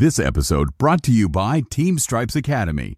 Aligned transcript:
This 0.00 0.18
episode 0.18 0.78
brought 0.78 1.02
to 1.02 1.12
you 1.12 1.28
by 1.28 1.60
Team 1.60 1.98
Stripes 1.98 2.34
Academy. 2.34 2.96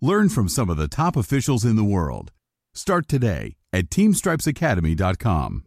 Learn 0.00 0.30
from 0.30 0.48
some 0.48 0.70
of 0.70 0.78
the 0.78 0.88
top 0.88 1.14
officials 1.14 1.62
in 1.62 1.76
the 1.76 1.84
world. 1.84 2.32
Start 2.72 3.06
today 3.06 3.56
at 3.70 3.90
teamstripesacademy.com. 3.90 5.66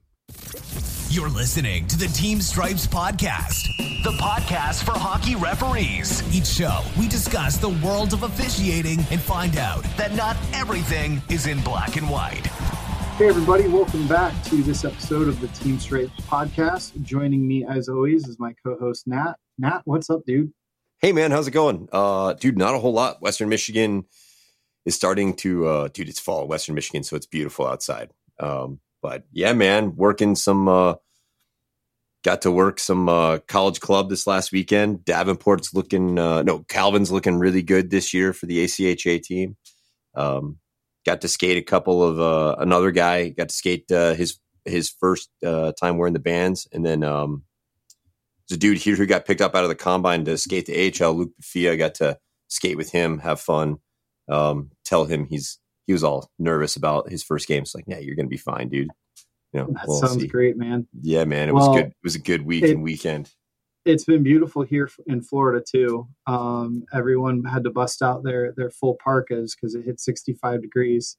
You're 1.10 1.30
listening 1.30 1.86
to 1.86 2.00
the 2.00 2.08
Team 2.08 2.42
Stripes 2.42 2.88
Podcast, 2.88 3.68
the 4.04 4.18
podcast 4.20 4.84
for 4.84 4.98
hockey 4.98 5.36
referees. 5.36 6.24
Each 6.36 6.48
show, 6.48 6.82
we 6.98 7.08
discuss 7.08 7.58
the 7.58 7.78
world 7.86 8.14
of 8.14 8.24
officiating 8.24 9.02
and 9.12 9.22
find 9.22 9.58
out 9.58 9.84
that 9.98 10.16
not 10.16 10.36
everything 10.52 11.22
is 11.30 11.46
in 11.46 11.62
black 11.62 11.96
and 11.96 12.10
white. 12.10 12.48
Hey, 13.18 13.28
everybody, 13.28 13.68
welcome 13.68 14.08
back 14.08 14.34
to 14.46 14.64
this 14.64 14.84
episode 14.84 15.28
of 15.28 15.40
the 15.42 15.48
Team 15.50 15.78
Stripes 15.78 16.20
Podcast. 16.22 17.00
Joining 17.04 17.48
me, 17.48 17.68
as 17.70 17.88
always, 17.88 18.28
is 18.28 18.40
my 18.40 18.56
co 18.66 18.80
host, 18.80 19.06
Nat. 19.06 19.36
Nat, 19.60 19.84
what's 19.86 20.10
up, 20.10 20.26
dude? 20.26 20.52
Hey 21.02 21.14
man, 21.14 21.32
how's 21.32 21.48
it 21.48 21.52
going? 21.52 21.90
Uh, 21.92 22.34
dude, 22.34 22.60
not 22.60 22.76
a 22.76 22.78
whole 22.78 22.94
lot. 22.94 23.24
Western 23.24 23.50
Michigan 23.50 24.06
is 24.86 24.94
starting 24.94 25.36
to, 25.38 25.66
uh, 25.66 25.88
dude, 25.88 26.10
it's 26.10 26.20
fall 26.20 26.48
Western 26.48 26.76
Michigan, 26.76 27.02
so 27.02 27.16
it's 27.16 27.26
beautiful 27.26 27.66
outside. 27.66 28.12
Um, 28.40 28.80
but 29.02 29.24
yeah, 29.32 29.54
man, 29.54 29.96
working 29.96 30.36
some, 30.36 30.68
uh, 30.68 30.94
got 32.24 32.44
to 32.44 32.52
work 32.52 32.80
some 32.80 33.10
uh, 33.10 33.40
college 33.48 33.80
club 33.80 34.12
this 34.12 34.28
last 34.28 34.52
weekend. 34.52 35.04
Davenport's 35.04 35.74
looking, 35.74 36.20
uh, 36.20 36.44
no, 36.44 36.60
Calvin's 36.70 37.12
looking 37.12 37.40
really 37.40 37.64
good 37.64 37.90
this 37.90 38.14
year 38.14 38.32
for 38.32 38.46
the 38.46 38.64
ACHA 38.64 39.24
team. 39.24 39.58
Um, 40.14 40.60
got 41.04 41.22
to 41.22 41.28
skate 41.28 41.58
a 41.58 41.64
couple 41.64 42.04
of 42.04 42.22
uh, 42.22 42.58
another 42.60 42.92
guy. 42.92 43.30
Got 43.30 43.50
to 43.50 43.56
skate 43.56 43.92
uh, 43.92 44.14
his 44.14 44.38
his 44.66 44.92
first 44.92 45.32
uh, 45.44 45.72
time 45.72 45.98
wearing 45.98 46.14
the 46.14 46.20
bands, 46.20 46.68
and 46.72 46.86
then 46.86 47.04
um, 47.04 47.42
there's 48.52 48.58
a 48.58 48.60
dude 48.60 48.78
here 48.78 48.96
who 48.98 49.06
got 49.06 49.26
picked 49.26 49.40
up 49.42 49.56
out 49.56 49.64
of 49.64 49.70
the 49.70 49.76
combine 49.76 50.26
to 50.26 50.38
skate 50.38 50.66
the 50.66 50.92
AHL. 51.04 51.14
Luke 51.14 51.32
Fia 51.42 51.78
got 51.78 51.96
to 51.96 52.18
skate 52.50 52.76
with 52.76 52.92
him, 52.92 53.20
have 53.20 53.40
fun. 53.40 53.78
Um, 54.30 54.72
tell 54.84 55.06
him 55.06 55.26
he's 55.26 55.58
he 55.88 55.94
was 55.94 56.04
all 56.04 56.30
nervous 56.38 56.76
about 56.76 57.10
his 57.10 57.24
first 57.24 57.48
game. 57.48 57.64
It's 57.64 57.74
like, 57.74 57.86
yeah, 57.88 58.00
you're 58.00 58.16
gonna 58.16 58.28
be 58.28 58.38
fine, 58.38 58.68
dude. 58.70 58.90
You 59.54 59.62
know, 59.62 59.68
That 59.72 59.88
we'll 59.88 60.00
sounds 60.02 60.22
see. 60.22 60.28
great, 60.28 60.58
man. 60.58 60.88
Yeah, 61.02 61.24
man, 61.26 61.48
it 61.50 61.54
Well, 61.56 61.70
was 61.70 61.78
good. 61.78 61.88
It 61.88 61.96
was 62.04 62.16
a 62.16 62.20
good 62.20 62.42
week 62.46 62.64
it- 62.64 62.72
and 62.72 62.84
weekend. 62.84 63.32
It's 63.84 64.06
been 64.06 64.22
beautiful 64.22 64.62
here 64.62 64.88
in 65.08 65.22
Florida, 65.24 65.64
too. 65.68 66.08
Um, 66.28 66.84
everyone 66.94 67.44
had 67.46 67.64
to 67.64 67.72
bust 67.72 68.04
out 68.04 68.22
their, 68.24 68.52
their 68.56 68.70
full 68.70 68.96
parkas 69.04 69.56
because 69.56 69.74
it 69.74 69.84
hit 69.84 70.00
65 70.00 70.62
degrees. 70.62 71.18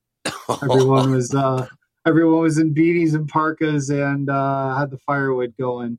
Everyone 0.62 1.10
was 1.16 1.34
uh, 1.34 1.66
everyone 2.06 2.40
was 2.42 2.58
in 2.58 2.72
beanies 2.72 3.14
and 3.14 3.28
parkas 3.28 3.90
and 3.90 4.30
uh, 4.30 4.76
had 4.78 4.90
the 4.92 4.98
firewood 4.98 5.54
going. 5.58 5.98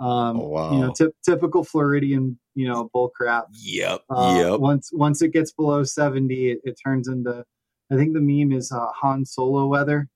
Um, 0.00 0.40
Oh, 0.40 0.48
wow. 0.48 0.72
You 0.72 0.78
know, 0.80 0.92
typ 0.92 1.14
typical 1.24 1.62
Floridian, 1.62 2.38
you 2.54 2.66
know, 2.66 2.88
bull 2.92 3.10
crap. 3.14 3.46
Yep, 3.52 4.00
Uh, 4.08 4.34
yep. 4.38 4.60
Once 4.60 4.90
once 4.92 5.20
it 5.22 5.32
gets 5.32 5.52
below 5.52 5.84
seventy, 5.84 6.52
it, 6.52 6.60
it 6.64 6.78
turns 6.84 7.06
into. 7.08 7.44
I 7.92 7.96
think 7.96 8.14
the 8.14 8.20
meme 8.20 8.52
is 8.52 8.72
uh, 8.72 8.86
Han 9.00 9.24
Solo 9.24 9.66
weather. 9.66 10.08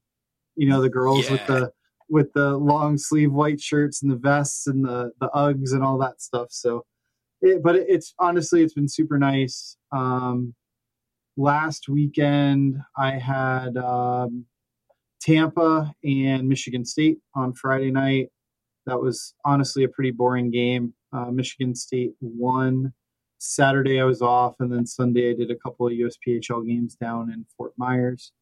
You 0.57 0.69
know, 0.69 0.81
the 0.81 0.89
girls 0.89 1.29
with 1.31 1.45
the 1.47 1.71
with 2.09 2.33
the 2.33 2.57
long 2.57 2.97
sleeve 2.97 3.33
white 3.33 3.61
shirts 3.61 4.03
and 4.03 4.11
the 4.11 4.17
vests 4.17 4.67
and 4.67 4.85
the 4.85 5.11
the 5.21 5.29
Uggs 5.31 5.73
and 5.73 5.83
all 5.83 5.98
that 5.98 6.23
stuff. 6.23 6.48
So, 6.51 6.85
it, 7.43 7.63
but 7.63 7.77
it, 7.77 7.87
it's 7.89 8.15
honestly 8.19 8.63
it's 8.63 8.75
been 8.75 8.89
super 8.89 9.19
nice. 9.19 9.77
Um, 9.93 10.55
last 11.37 11.89
weekend 11.89 12.77
I 12.97 13.13
had 13.19 13.77
um, 13.77 14.47
Tampa 15.21 15.93
and 16.05 16.48
Michigan 16.48 16.85
State 16.85 17.19
on 17.35 17.55
Friday 17.55 17.91
night. 17.91 18.29
That 18.87 19.01
was 19.01 19.35
honestly 19.45 19.85
a 19.85 19.89
pretty 19.89 20.11
boring 20.11 20.51
game. 20.51 20.95
Uh, 21.13 21.31
Michigan 21.31 21.75
State 21.75 22.13
won. 22.21 22.93
Saturday 23.39 24.01
I 24.01 24.05
was 24.05 24.23
off, 24.23 24.55
and 24.61 24.73
then 24.73 24.87
Sunday 24.87 25.31
I 25.31 25.35
did 25.35 25.51
a 25.51 25.57
couple 25.57 25.87
of 25.87 25.93
USPHL 25.93 26.67
games 26.67 26.97
down 26.97 27.31
in 27.31 27.47
Fort 27.57 27.73
Myers. 27.77 28.33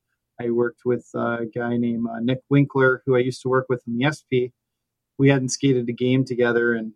I 0.40 0.50
worked 0.50 0.82
with 0.84 1.06
a 1.14 1.46
guy 1.54 1.76
named 1.76 2.06
uh, 2.08 2.20
Nick 2.20 2.40
Winkler, 2.50 3.02
who 3.04 3.16
I 3.16 3.20
used 3.20 3.42
to 3.42 3.48
work 3.48 3.66
with 3.68 3.82
in 3.86 3.98
the 3.98 4.10
SP. 4.10 4.54
We 5.18 5.28
hadn't 5.28 5.50
skated 5.50 5.88
a 5.88 5.92
game 5.92 6.24
together 6.24 6.74
in 6.74 6.94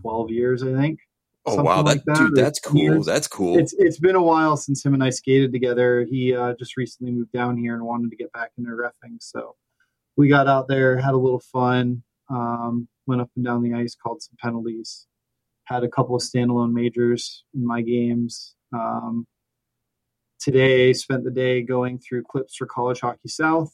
12 0.00 0.30
years, 0.30 0.62
I 0.62 0.72
think. 0.72 1.00
Oh 1.48 1.62
wow, 1.62 1.76
that, 1.76 1.84
like 1.84 2.04
that, 2.06 2.16
dude, 2.16 2.34
that's 2.34 2.58
cool. 2.58 2.80
years. 2.80 3.06
That's 3.06 3.28
cool. 3.28 3.56
It's 3.56 3.72
it's 3.78 4.00
been 4.00 4.16
a 4.16 4.22
while 4.22 4.56
since 4.56 4.84
him 4.84 4.94
and 4.94 5.04
I 5.04 5.10
skated 5.10 5.52
together. 5.52 6.04
He 6.10 6.34
uh, 6.34 6.54
just 6.58 6.76
recently 6.76 7.12
moved 7.12 7.30
down 7.30 7.56
here 7.56 7.74
and 7.74 7.84
wanted 7.84 8.10
to 8.10 8.16
get 8.16 8.32
back 8.32 8.50
into 8.58 8.70
refing, 8.70 9.18
so 9.20 9.54
we 10.16 10.28
got 10.28 10.48
out 10.48 10.66
there, 10.66 10.98
had 10.98 11.14
a 11.14 11.18
little 11.18 11.38
fun, 11.38 12.02
um, 12.30 12.88
went 13.06 13.20
up 13.20 13.30
and 13.36 13.44
down 13.44 13.62
the 13.62 13.74
ice, 13.74 13.94
called 13.94 14.22
some 14.22 14.36
penalties, 14.40 15.06
had 15.64 15.84
a 15.84 15.88
couple 15.88 16.16
of 16.16 16.22
standalone 16.22 16.72
majors 16.72 17.44
in 17.54 17.66
my 17.66 17.82
games. 17.82 18.54
Um, 18.72 19.26
today, 20.40 20.92
spent 20.92 21.24
the 21.24 21.30
day 21.30 21.62
going 21.62 21.98
through 21.98 22.24
clips 22.24 22.56
for 22.56 22.66
College 22.66 23.00
Hockey 23.00 23.28
South, 23.28 23.72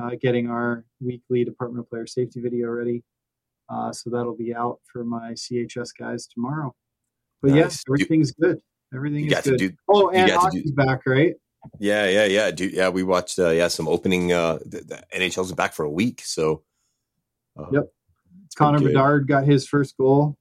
uh, 0.00 0.10
getting 0.20 0.48
our 0.48 0.84
weekly 1.00 1.44
Department 1.44 1.84
of 1.84 1.90
Player 1.90 2.06
Safety 2.06 2.40
video 2.40 2.68
ready. 2.68 3.02
Uh, 3.68 3.92
so 3.92 4.10
that'll 4.10 4.36
be 4.36 4.54
out 4.54 4.78
for 4.92 5.04
my 5.04 5.32
CHS 5.32 5.88
guys 5.98 6.26
tomorrow. 6.26 6.74
But 7.42 7.50
Nice. 7.52 7.58
yes, 7.58 7.84
everything's 7.88 8.32
good. 8.32 8.60
Everything 8.94 9.26
is 9.30 9.40
good. 9.40 9.58
do 9.58 9.70
oh, 9.88 10.10
and 10.10 10.30
hockey's 10.30 10.70
back, 10.72 11.00
right? 11.06 11.34
Yeah, 11.80 12.08
yeah, 12.08 12.24
yeah, 12.26 12.50
dude. 12.52 12.72
Yeah, 12.72 12.88
we 12.88 13.02
watched. 13.02 13.38
Uh, 13.38 13.50
yeah, 13.50 13.66
some 13.66 13.88
opening. 13.88 14.32
Uh, 14.32 14.58
the, 14.64 14.82
the 14.82 15.02
NHL's 15.14 15.52
back 15.52 15.72
for 15.72 15.84
a 15.84 15.90
week, 15.90 16.22
so. 16.24 16.62
Uh, 17.56 17.66
Yep. 17.72 17.92
Connor. 18.56 18.80
Bedard 18.80 19.28
got 19.28 19.44
his 19.44 19.68
first 19.68 19.96
goal, 19.98 20.36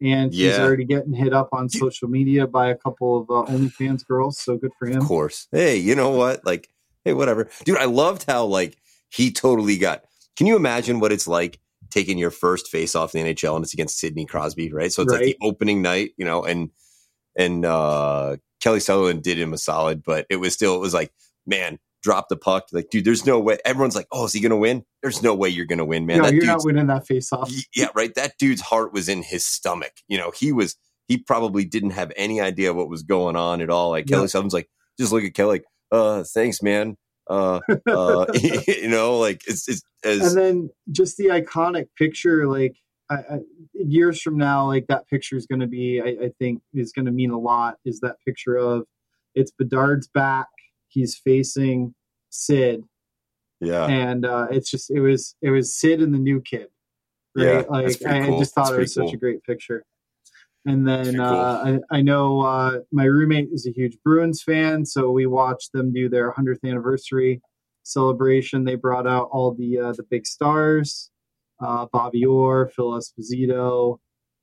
and 0.00 0.32
he's 0.32 0.58
already 0.58 0.84
getting 0.84 1.12
hit 1.12 1.32
up 1.32 1.48
on 1.52 1.68
social 1.68 2.08
media 2.08 2.46
by 2.46 2.68
a 2.70 2.74
couple 2.74 3.20
of 3.20 3.30
uh, 3.30 3.52
OnlyFans 3.52 4.04
girls. 4.04 4.38
So 4.38 4.56
good 4.56 4.72
for 4.78 4.88
him. 4.88 4.98
Of 5.00 5.04
course. 5.04 5.46
Hey, 5.52 5.76
you 5.76 5.94
know 5.94 6.10
what? 6.10 6.44
Like, 6.44 6.68
hey, 7.04 7.12
whatever, 7.12 7.48
dude. 7.64 7.78
I 7.78 7.84
loved 7.84 8.24
how 8.28 8.46
like 8.46 8.76
he 9.10 9.30
totally 9.30 9.78
got. 9.78 10.02
Can 10.36 10.46
you 10.48 10.56
imagine 10.56 10.98
what 10.98 11.12
it's 11.12 11.28
like 11.28 11.60
taking 11.90 12.18
your 12.18 12.30
first 12.30 12.68
face 12.68 12.94
off 12.94 13.14
in 13.14 13.24
the 13.24 13.34
NHL 13.34 13.54
and 13.54 13.64
it's 13.64 13.74
against 13.74 13.98
Sidney 13.98 14.26
Crosby, 14.26 14.72
right? 14.72 14.90
So 14.90 15.02
it's 15.02 15.12
like 15.12 15.22
the 15.22 15.36
opening 15.42 15.82
night, 15.82 16.12
you 16.16 16.24
know, 16.24 16.42
and 16.44 16.70
and 17.36 17.64
uh 17.64 18.36
Kelly 18.60 18.80
Sutherland 18.80 19.22
did 19.22 19.38
him 19.38 19.52
a 19.52 19.58
solid, 19.58 20.02
but 20.02 20.26
it 20.30 20.36
was 20.36 20.54
still 20.54 20.74
it 20.74 20.80
was 20.80 20.94
like, 20.94 21.12
man, 21.46 21.78
drop 22.02 22.28
the 22.28 22.36
puck. 22.36 22.68
Like, 22.72 22.90
dude, 22.90 23.04
there's 23.04 23.26
no 23.26 23.40
way. 23.40 23.58
Everyone's 23.64 23.96
like, 23.96 24.08
oh, 24.12 24.24
is 24.24 24.32
he 24.32 24.40
gonna 24.40 24.56
win? 24.56 24.84
There's 25.02 25.22
no 25.22 25.34
way 25.34 25.48
you're 25.48 25.66
gonna 25.66 25.84
win, 25.84 26.06
man. 26.06 26.18
no, 26.18 26.24
that 26.24 26.34
you're 26.34 26.46
not 26.46 26.64
winning 26.64 26.86
that 26.88 27.06
face 27.06 27.32
off. 27.32 27.50
Yeah, 27.74 27.88
right. 27.94 28.14
That 28.14 28.38
dude's 28.38 28.60
heart 28.60 28.92
was 28.92 29.08
in 29.08 29.22
his 29.22 29.44
stomach. 29.44 29.92
You 30.08 30.18
know, 30.18 30.30
he 30.30 30.52
was 30.52 30.76
he 31.08 31.18
probably 31.18 31.64
didn't 31.64 31.90
have 31.90 32.12
any 32.16 32.40
idea 32.40 32.72
what 32.72 32.88
was 32.88 33.02
going 33.02 33.36
on 33.36 33.60
at 33.60 33.70
all. 33.70 33.90
Like 33.90 34.08
Yeah. 34.08 34.16
Kelly 34.16 34.28
Sutherland's 34.28 34.54
like, 34.54 34.70
just 34.98 35.12
look 35.12 35.24
at 35.24 35.34
Kelly, 35.34 35.58
like, 35.58 35.64
uh, 35.90 36.24
thanks, 36.24 36.62
man. 36.62 36.96
Uh, 37.28 37.60
uh, 37.86 38.26
you 38.66 38.88
know, 38.88 39.18
like 39.18 39.42
it's 39.46 39.68
it's 39.68 39.82
as 40.04 40.34
and 40.34 40.36
then 40.36 40.70
just 40.90 41.16
the 41.16 41.26
iconic 41.26 41.86
picture, 41.96 42.48
like 42.48 42.76
I, 43.10 43.14
I, 43.14 43.38
years 43.74 44.20
from 44.20 44.36
now, 44.36 44.66
like 44.66 44.86
that 44.88 45.08
picture 45.08 45.36
is 45.36 45.46
going 45.46 45.60
to 45.60 45.66
be, 45.66 46.00
I, 46.00 46.26
I 46.26 46.30
think, 46.38 46.62
is 46.74 46.92
going 46.92 47.06
to 47.06 47.12
mean 47.12 47.30
a 47.30 47.38
lot. 47.38 47.78
Is 47.84 48.00
that 48.00 48.16
picture 48.26 48.56
of 48.56 48.86
it's 49.34 49.50
Bedard's 49.50 50.08
back, 50.08 50.48
he's 50.92 51.16
facing 51.16 51.94
Sid, 52.30 52.82
yeah, 53.60 53.86
and 53.86 54.24
uh, 54.24 54.48
it's 54.50 54.70
just 54.70 54.90
it 54.90 55.00
was 55.00 55.34
it 55.42 55.50
was 55.50 55.78
Sid 55.78 56.00
and 56.00 56.14
the 56.14 56.18
new 56.18 56.40
kid, 56.40 56.68
right? 57.36 57.46
Yeah, 57.46 57.62
like 57.68 58.06
I 58.06 58.26
cool. 58.26 58.38
just 58.38 58.54
thought 58.54 58.70
That's 58.70 58.76
it 58.76 58.80
was 58.80 58.94
such 58.94 59.12
a 59.12 59.16
great 59.16 59.42
picture. 59.44 59.84
And 60.64 60.86
then 60.86 61.16
cool. 61.16 61.24
uh, 61.24 61.78
I, 61.90 61.98
I 61.98 62.02
know 62.02 62.40
uh, 62.40 62.80
my 62.92 63.04
roommate 63.04 63.48
is 63.52 63.66
a 63.66 63.72
huge 63.72 63.98
Bruins 64.04 64.42
fan, 64.42 64.86
so 64.86 65.10
we 65.10 65.26
watched 65.26 65.72
them 65.72 65.92
do 65.92 66.08
their 66.08 66.32
100th 66.32 66.60
anniversary 66.64 67.42
celebration. 67.82 68.64
They 68.64 68.76
brought 68.76 69.08
out 69.08 69.28
all 69.32 69.54
the 69.54 69.78
uh, 69.78 69.92
the 69.92 70.04
big 70.04 70.26
stars: 70.26 71.10
uh, 71.60 71.86
Bobby 71.92 72.24
Orr, 72.24 72.68
Phil 72.68 72.92
Esposito, 72.92 73.98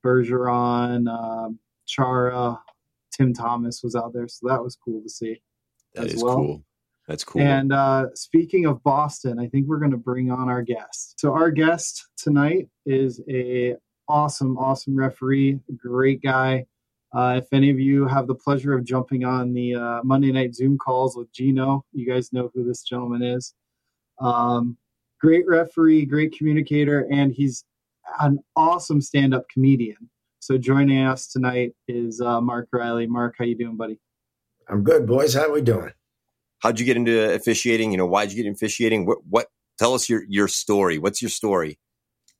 Bergeron, 0.05 1.07
um, 1.09 1.59
Chara, 1.87 2.59
Tim 3.13 3.33
Thomas 3.33 3.81
was 3.83 3.95
out 3.95 4.13
there, 4.13 4.27
so 4.27 4.47
that 4.49 4.61
was 4.61 4.75
cool 4.75 5.01
to 5.01 5.09
see. 5.09 5.41
That 5.95 6.07
is 6.07 6.23
well. 6.23 6.35
cool. 6.35 6.63
That's 7.07 7.23
cool. 7.23 7.41
And 7.41 7.73
uh, 7.73 8.07
speaking 8.13 8.67
of 8.67 8.83
Boston, 8.83 9.39
I 9.39 9.47
think 9.47 9.67
we're 9.67 9.79
going 9.79 9.91
to 9.91 9.97
bring 9.97 10.31
on 10.31 10.47
our 10.47 10.61
guest. 10.61 11.19
So 11.19 11.33
our 11.33 11.49
guest 11.49 12.05
tonight 12.17 12.67
is 12.85 13.19
a 13.27 13.75
awesome, 14.07 14.57
awesome 14.57 14.95
referee, 14.95 15.59
great 15.75 16.21
guy. 16.21 16.65
Uh, 17.11 17.39
if 17.41 17.51
any 17.51 17.71
of 17.71 17.79
you 17.79 18.05
have 18.05 18.27
the 18.27 18.35
pleasure 18.35 18.73
of 18.73 18.85
jumping 18.85 19.23
on 19.23 19.53
the 19.53 19.73
uh, 19.73 20.01
Monday 20.03 20.31
night 20.31 20.53
Zoom 20.53 20.77
calls 20.77 21.17
with 21.17 21.31
Gino, 21.33 21.83
you 21.91 22.07
guys 22.07 22.31
know 22.31 22.51
who 22.53 22.63
this 22.63 22.83
gentleman 22.83 23.23
is. 23.23 23.55
Um, 24.19 24.77
great 25.19 25.47
referee, 25.47 26.05
great 26.05 26.37
communicator, 26.37 27.07
and 27.11 27.33
he's 27.33 27.65
an 28.19 28.39
awesome 28.55 29.01
stand-up 29.01 29.45
comedian. 29.51 30.09
So 30.39 30.57
joining 30.57 31.03
us 31.05 31.27
tonight 31.27 31.73
is 31.87 32.21
uh, 32.21 32.39
Mark 32.39 32.67
Riley. 32.71 33.07
Mark, 33.07 33.35
how 33.39 33.45
you 33.45 33.55
doing, 33.55 33.75
buddy? 33.75 33.99
I'm 34.69 34.83
good, 34.83 35.07
boys. 35.07 35.33
How 35.33 35.45
are 35.45 35.51
we 35.51 35.61
doing? 35.61 35.91
How'd 36.59 36.79
you 36.79 36.85
get 36.85 36.97
into 36.97 37.33
officiating? 37.33 37.91
You 37.91 37.97
know, 37.97 38.05
why'd 38.05 38.31
you 38.31 38.35
get 38.37 38.45
into 38.45 38.57
officiating? 38.57 39.05
What 39.05 39.19
what? 39.29 39.47
Tell 39.77 39.93
us 39.93 40.09
your 40.09 40.23
your 40.27 40.47
story. 40.47 40.97
What's 40.97 41.21
your 41.21 41.29
story? 41.29 41.79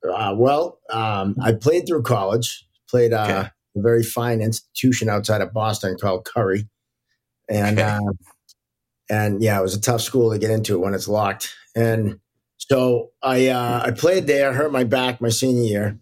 Uh, 0.07 0.33
well, 0.37 0.79
um, 0.91 1.35
I 1.41 1.53
played 1.53 1.87
through 1.87 2.03
college. 2.03 2.65
Played 2.89 3.13
uh, 3.13 3.23
Okay. 3.23 3.49
a 3.77 3.81
very 3.81 4.03
fine 4.03 4.41
institution 4.41 5.09
outside 5.09 5.41
of 5.41 5.53
Boston 5.53 5.95
called 5.99 6.25
Curry, 6.25 6.67
and 7.49 7.79
Okay. 7.79 7.87
uh, 7.89 8.11
and 9.09 9.41
yeah, 9.41 9.57
it 9.59 9.61
was 9.61 9.75
a 9.75 9.81
tough 9.81 10.01
school 10.01 10.31
to 10.31 10.37
get 10.37 10.51
into 10.51 10.79
when 10.79 10.93
it's 10.93 11.07
locked. 11.07 11.55
And 11.75 12.19
so 12.57 13.11
I 13.23 13.47
uh, 13.47 13.83
I 13.85 13.91
played 13.91 14.27
there, 14.27 14.53
hurt 14.53 14.71
my 14.71 14.83
back 14.83 15.21
my 15.21 15.29
senior 15.29 15.63
year, 15.63 15.99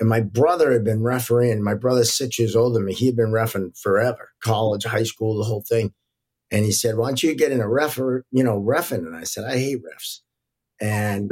and 0.00 0.08
my 0.08 0.20
brother 0.20 0.72
had 0.72 0.82
been 0.82 1.02
refereeing. 1.02 1.62
My 1.62 1.74
brother's 1.74 2.12
six 2.12 2.38
years 2.38 2.56
older 2.56 2.74
than 2.74 2.86
me. 2.86 2.94
He 2.94 3.06
had 3.06 3.16
been 3.16 3.32
refing 3.32 3.78
forever, 3.78 4.30
college, 4.42 4.84
high 4.84 5.02
school, 5.02 5.36
the 5.36 5.44
whole 5.44 5.62
thing. 5.68 5.92
And 6.50 6.64
he 6.64 6.72
said, 6.72 6.96
"Why 6.96 7.08
don't 7.08 7.22
you 7.22 7.34
get 7.34 7.52
in 7.52 7.60
a 7.60 7.68
refer, 7.68 8.24
you 8.32 8.42
know, 8.42 8.60
refing?" 8.60 9.06
And 9.06 9.14
I 9.14 9.24
said, 9.24 9.44
"I 9.44 9.58
hate 9.58 9.82
refs." 9.84 10.20
And 10.80 11.30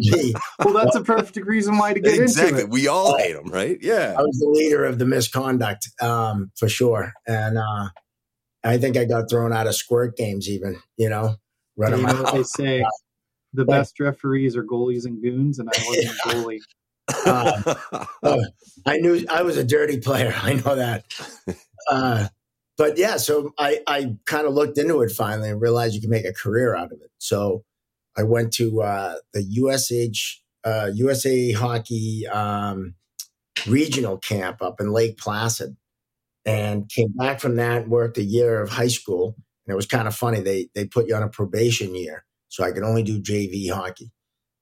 he, 0.00 0.34
Well, 0.64 0.74
that's 0.74 0.96
a 0.96 1.02
perfect 1.02 1.46
reason 1.46 1.78
why 1.78 1.94
to 1.94 2.00
get 2.00 2.18
exactly. 2.18 2.62
into 2.62 2.64
it. 2.64 2.70
We 2.70 2.88
all 2.88 3.16
hate 3.16 3.34
them, 3.34 3.46
right? 3.46 3.78
Yeah. 3.80 4.16
I 4.18 4.22
was 4.22 4.38
the 4.40 4.48
leader 4.48 4.84
of 4.84 4.98
the 4.98 5.06
misconduct 5.06 5.88
um, 6.02 6.50
for 6.56 6.68
sure, 6.68 7.12
and 7.26 7.56
uh, 7.56 7.90
I 8.64 8.78
think 8.78 8.96
I 8.96 9.04
got 9.04 9.30
thrown 9.30 9.52
out 9.52 9.68
of 9.68 9.76
squirt 9.76 10.16
games, 10.16 10.48
even 10.48 10.76
you 10.96 11.08
know, 11.08 11.36
You 11.76 11.84
running 11.84 12.02
know 12.02 12.22
what 12.22 12.34
they 12.34 12.42
say? 12.42 12.84
The 13.54 13.64
best 13.64 13.98
referees 13.98 14.56
are 14.56 14.64
goalies 14.64 15.06
and 15.06 15.22
goons, 15.22 15.58
and 15.58 15.70
I 15.70 15.84
wasn't 15.86 16.06
a 16.06 16.28
goalie. 16.28 16.60
Uh, 18.20 18.38
I 18.84 18.96
knew 18.98 19.24
I 19.30 19.42
was 19.42 19.56
a 19.56 19.64
dirty 19.64 19.98
player. 20.00 20.34
I 20.42 20.54
know 20.54 20.74
that. 20.74 21.04
Uh, 21.90 22.28
but 22.76 22.98
yeah, 22.98 23.16
so 23.16 23.52
I, 23.58 23.80
I 23.86 24.16
kind 24.26 24.46
of 24.46 24.54
looked 24.54 24.78
into 24.78 25.00
it 25.02 25.10
finally 25.10 25.50
and 25.50 25.60
realized 25.60 25.94
you 25.94 26.00
can 26.00 26.10
make 26.10 26.24
a 26.24 26.32
career 26.32 26.74
out 26.74 26.92
of 26.92 27.00
it. 27.00 27.10
So 27.18 27.64
I 28.16 28.24
went 28.24 28.52
to 28.54 28.82
uh, 28.82 29.14
the 29.32 29.42
USH 29.42 30.42
uh, 30.64 30.90
USA 30.94 31.52
Hockey 31.52 32.26
um, 32.26 32.94
regional 33.66 34.18
camp 34.18 34.60
up 34.60 34.80
in 34.80 34.92
Lake 34.92 35.16
Placid, 35.16 35.76
and 36.44 36.88
came 36.88 37.12
back 37.16 37.40
from 37.40 37.56
that. 37.56 37.82
and 37.82 37.90
Worked 37.90 38.18
a 38.18 38.22
year 38.22 38.60
of 38.60 38.70
high 38.70 38.88
school, 38.88 39.34
and 39.66 39.72
it 39.72 39.76
was 39.76 39.86
kind 39.86 40.08
of 40.08 40.14
funny. 40.14 40.40
They 40.40 40.68
they 40.74 40.86
put 40.86 41.08
you 41.08 41.14
on 41.14 41.22
a 41.22 41.28
probation 41.28 41.94
year, 41.94 42.24
so 42.48 42.64
I 42.64 42.72
could 42.72 42.82
only 42.82 43.02
do 43.02 43.20
JV 43.20 43.70
hockey 43.72 44.10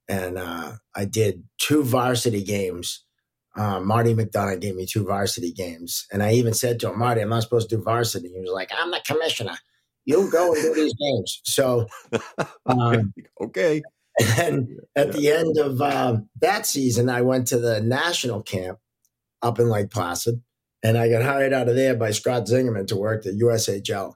and 0.09 0.39
uh, 0.39 0.73
I 0.95 1.05
did 1.05 1.45
two 1.59 1.83
varsity 1.83 2.43
games. 2.43 3.05
Uh, 3.57 3.81
Marty 3.81 4.15
McDonough 4.15 4.61
gave 4.61 4.77
me 4.77 4.87
two 4.87 5.05
varsity 5.05 5.53
games, 5.53 6.07
and 6.13 6.23
I 6.23 6.33
even 6.33 6.55
said 6.55 6.79
to 6.81 6.91
him, 6.91 6.99
"Marty, 6.99 7.23
I'm 7.23 7.31
not 7.31 7.43
supposed 7.43 7.71
to 7.71 7.77
do 7.77 7.83
varsity." 7.83 8.29
He 8.29 8.41
was 8.41 8.51
like, 8.53 8.71
"I'm 8.77 8.91
the 8.91 9.01
commissioner. 9.07 9.57
You 10.05 10.31
go 10.31 10.53
and 10.53 10.63
do 10.63 10.75
these 10.75 10.95
games." 10.95 11.41
So, 11.45 11.87
um, 12.67 13.15
okay. 13.41 13.83
and 14.39 14.69
at 14.95 15.13
the 15.13 15.31
end 15.31 15.59
of 15.59 15.81
um, 15.81 16.29
that 16.41 16.67
season, 16.67 17.09
I 17.09 17.23
went 17.23 17.49
to 17.49 17.59
the 17.59 17.81
national 17.81 18.43
camp 18.43 18.79
up 19.43 19.59
in 19.59 19.69
Lake 19.69 19.91
Placid, 19.91 20.43
and 20.83 20.99
I 20.99 21.09
got 21.09 21.23
hired 21.23 21.53
out 21.53 21.69
of 21.69 21.77
there 21.77 21.95
by 21.95 22.11
Scott 22.11 22.47
Zingerman 22.47 22.87
to 22.89 22.97
work 22.97 23.23
the 23.23 23.33
USHL 23.33 24.15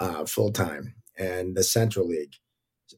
uh, 0.00 0.24
full 0.26 0.52
time 0.52 0.94
and 1.18 1.56
the 1.56 1.62
Central 1.62 2.06
League, 2.06 2.34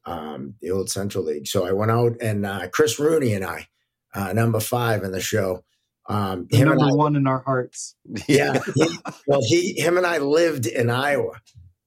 um, 0.09 0.55
the 0.61 0.71
old 0.71 0.91
Central 0.91 1.25
League. 1.25 1.47
So 1.47 1.67
I 1.67 1.73
went 1.73 1.91
out, 1.91 2.17
and 2.21 2.47
uh, 2.47 2.69
Chris 2.69 2.99
Rooney 2.99 3.35
and 3.35 3.45
I, 3.45 3.69
uh, 4.15 4.33
number 4.33 4.61
five 4.61 5.03
in 5.03 5.13
the 5.13 5.21
show, 5.21 5.65
um, 6.09 6.47
The 6.51 6.59
him 6.59 6.69
number 6.69 6.85
I, 6.85 6.93
one 6.93 7.17
in 7.17 7.27
our 7.27 7.41
hearts. 7.41 7.95
yeah, 8.29 8.61
he, 8.75 8.99
well, 9.27 9.41
he, 9.47 9.79
him 9.79 9.97
and 9.97 10.07
I 10.07 10.19
lived 10.19 10.67
in 10.67 10.89
Iowa, 10.89 11.41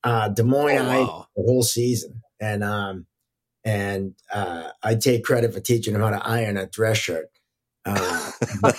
uh, 0.03 0.29
Des 0.29 0.43
Moines, 0.43 0.85
Oh, 0.85 0.89
Iowa, 0.89 1.05
wow. 1.05 1.27
the 1.35 1.43
whole 1.43 1.63
season, 1.63 2.21
and 2.39 2.63
um, 2.63 3.07
and 3.63 4.13
uh, 4.31 4.69
I 4.83 4.95
take 4.95 5.23
credit 5.23 5.53
for 5.53 5.59
teaching 5.59 5.95
him 5.95 6.01
how 6.01 6.11
to 6.11 6.25
iron 6.25 6.57
a 6.57 6.67
dress 6.67 6.97
shirt. 6.97 7.27
Uh, 7.83 8.31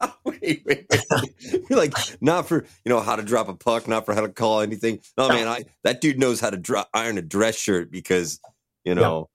wait, 0.44 0.62
wait, 0.66 0.86
wait. 0.90 1.64
You're 1.70 1.78
like 1.78 1.94
not 2.20 2.46
for 2.48 2.64
you 2.84 2.88
know 2.90 3.00
how 3.00 3.16
to 3.16 3.22
drop 3.22 3.48
a 3.48 3.54
puck, 3.54 3.88
not 3.88 4.04
for 4.06 4.14
how 4.14 4.20
to 4.22 4.28
call 4.28 4.60
anything. 4.60 5.00
No, 5.18 5.28
man, 5.28 5.48
I 5.48 5.64
that 5.84 6.00
dude 6.00 6.18
knows 6.18 6.40
how 6.40 6.50
to 6.50 6.86
iron 6.94 7.18
a 7.18 7.22
dress 7.22 7.56
shirt 7.56 7.90
because 7.90 8.40
you 8.84 8.94
know 8.94 9.28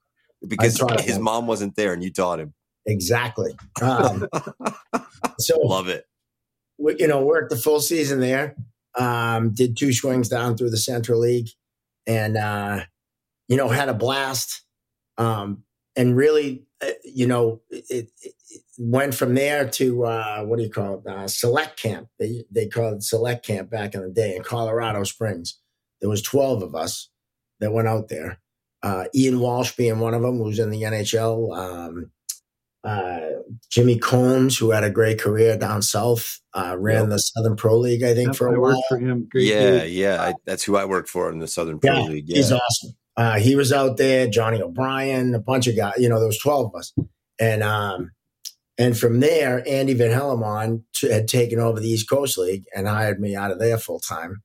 because 0.47 0.79
his 1.01 1.17
him. 1.17 1.23
mom 1.23 1.47
wasn't 1.47 1.75
there 1.75 1.93
and 1.93 2.03
you 2.03 2.11
taught 2.11 2.39
him. 2.39 2.53
exactly. 2.85 3.55
Um, 3.81 4.27
so 5.39 5.59
Love 5.59 5.87
it. 5.89 6.05
we- 6.77 6.95
you 6.99 7.07
know, 7.07 7.23
worked 7.23 7.49
the 7.49 7.57
full 7.57 7.79
season 7.81 8.19
there. 8.19 8.55
Um, 8.97 9.53
did 9.53 9.77
two 9.77 9.93
swings 9.93 10.29
down 10.29 10.57
through 10.57 10.71
the 10.71 10.77
Central 10.77 11.19
League, 11.19 11.49
and 12.07 12.37
uh, 12.37 12.81
you 13.47 13.57
know 13.57 13.67
had 13.69 13.89
a 13.89 13.93
blast. 13.93 14.63
Um, 15.17 15.63
and 15.95 16.15
really, 16.15 16.63
you 17.03 17.27
know, 17.27 17.61
it, 17.69 17.85
it, 17.89 18.09
it 18.21 18.61
went 18.77 19.13
from 19.13 19.35
there 19.35 19.67
to 19.69 20.05
uh, 20.05 20.43
what 20.43 20.57
do 20.57 20.63
you 20.63 20.69
call 20.69 20.99
it? 21.05 21.07
Uh, 21.09 21.27
select 21.27 21.79
camp. 21.81 22.07
They 22.19 22.45
they 22.51 22.67
called 22.67 22.95
it 22.95 23.03
select 23.03 23.45
camp 23.45 23.69
back 23.69 23.93
in 23.95 24.01
the 24.01 24.09
day 24.09 24.35
in 24.35 24.43
Colorado 24.43 25.03
Springs. 25.03 25.59
There 26.01 26.09
was 26.09 26.21
twelve 26.21 26.63
of 26.63 26.75
us 26.75 27.09
that 27.59 27.73
went 27.73 27.87
out 27.87 28.07
there. 28.07 28.39
Uh, 28.81 29.05
Ian 29.13 29.39
Walsh 29.41 29.75
being 29.75 29.99
one 29.99 30.13
of 30.13 30.21
them, 30.21 30.37
who 30.37 30.43
was 30.45 30.59
in 30.59 30.69
the 30.69 30.83
NHL. 30.83 31.57
Um, 31.57 32.11
uh, 32.81 33.19
Jimmy 33.69 33.97
Combs, 33.99 34.57
who 34.57 34.71
had 34.71 34.85
a 34.85 34.89
great 34.89 35.19
career 35.19 35.57
down 35.57 35.81
south, 35.81 36.39
uh, 36.53 36.77
ran 36.79 37.01
Yep. 37.01 37.09
the 37.09 37.17
Southern 37.17 37.55
Pro 37.57 37.77
League, 37.77 38.03
I 38.03 38.13
think, 38.13 38.27
Yep, 38.27 38.35
for 38.37 38.49
I 38.49 38.55
a 38.55 38.59
while. 38.59 38.83
for 38.87 38.97
him. 38.97 39.27
Yeah, 39.33 39.79
dude. 39.81 39.89
yeah. 39.91 40.21
I, 40.21 40.33
that's 40.45 40.63
who 40.63 40.77
I 40.77 40.85
worked 40.85 41.09
for 41.09 41.29
in 41.29 41.39
the 41.39 41.47
Southern 41.47 41.79
Pro 41.79 41.91
Yeah, 41.91 42.01
League. 42.03 42.27
He's 42.29 42.53
awesome. 42.53 42.91
Uh, 43.19 43.37
he 43.37 43.53
was 43.53 43.73
out 43.73 43.97
there, 43.97 44.29
Johnny 44.29 44.61
O'Brien, 44.61 45.35
a 45.35 45.39
bunch 45.39 45.67
of 45.67 45.75
guys. 45.75 45.95
You 45.97 46.07
know, 46.07 46.19
there 46.19 46.27
was 46.27 46.39
twelve 46.39 46.67
of 46.67 46.79
us, 46.79 46.93
and 47.37 47.61
um, 47.61 48.11
and 48.77 48.97
from 48.97 49.19
there, 49.19 49.61
Andy 49.67 49.93
Van 49.93 50.17
Hellemond 50.17 50.83
t- 50.95 51.11
had 51.11 51.27
taken 51.27 51.59
over 51.59 51.81
the 51.81 51.89
East 51.89 52.09
Coast 52.09 52.37
League 52.37 52.63
and 52.73 52.87
hired 52.87 53.19
me 53.19 53.35
out 53.35 53.51
of 53.51 53.59
there 53.59 53.77
full 53.77 53.99
time. 53.99 54.41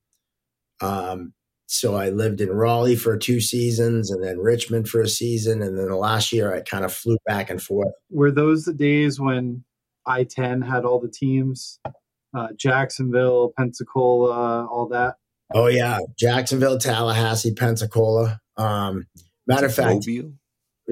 Um, 0.80 1.34
so 1.66 1.94
I 1.94 2.08
lived 2.10 2.40
in 2.40 2.50
Raleigh 2.50 2.96
for 2.96 3.16
two 3.16 3.40
seasons, 3.40 4.10
and 4.10 4.24
then 4.24 4.40
Richmond 4.40 4.88
for 4.88 5.00
a 5.00 5.08
season, 5.08 5.62
and 5.62 5.78
then 5.78 5.86
the 5.86 5.94
last 5.94 6.32
year 6.32 6.52
I 6.52 6.60
kind 6.60 6.84
of 6.84 6.92
flew 6.92 7.16
back 7.26 7.50
and 7.50 7.62
forth. 7.62 7.92
Were 8.10 8.32
those 8.32 8.64
the 8.64 8.74
days 8.74 9.20
when 9.20 9.62
I 10.04 10.24
10 10.24 10.62
had 10.62 10.84
all 10.84 10.98
the 10.98 11.08
teams? 11.08 11.78
Uh, 12.36 12.48
Jacksonville, 12.56 13.52
Pensacola, 13.56 14.66
all 14.66 14.88
that. 14.88 15.14
Oh 15.54 15.68
yeah, 15.68 16.00
Jacksonville, 16.18 16.78
Tallahassee, 16.78 17.54
Pensacola. 17.54 18.40
Um, 18.56 19.06
matter 19.46 19.66
of 19.66 19.74
fact, 19.74 20.06
Mobile? 20.06 20.32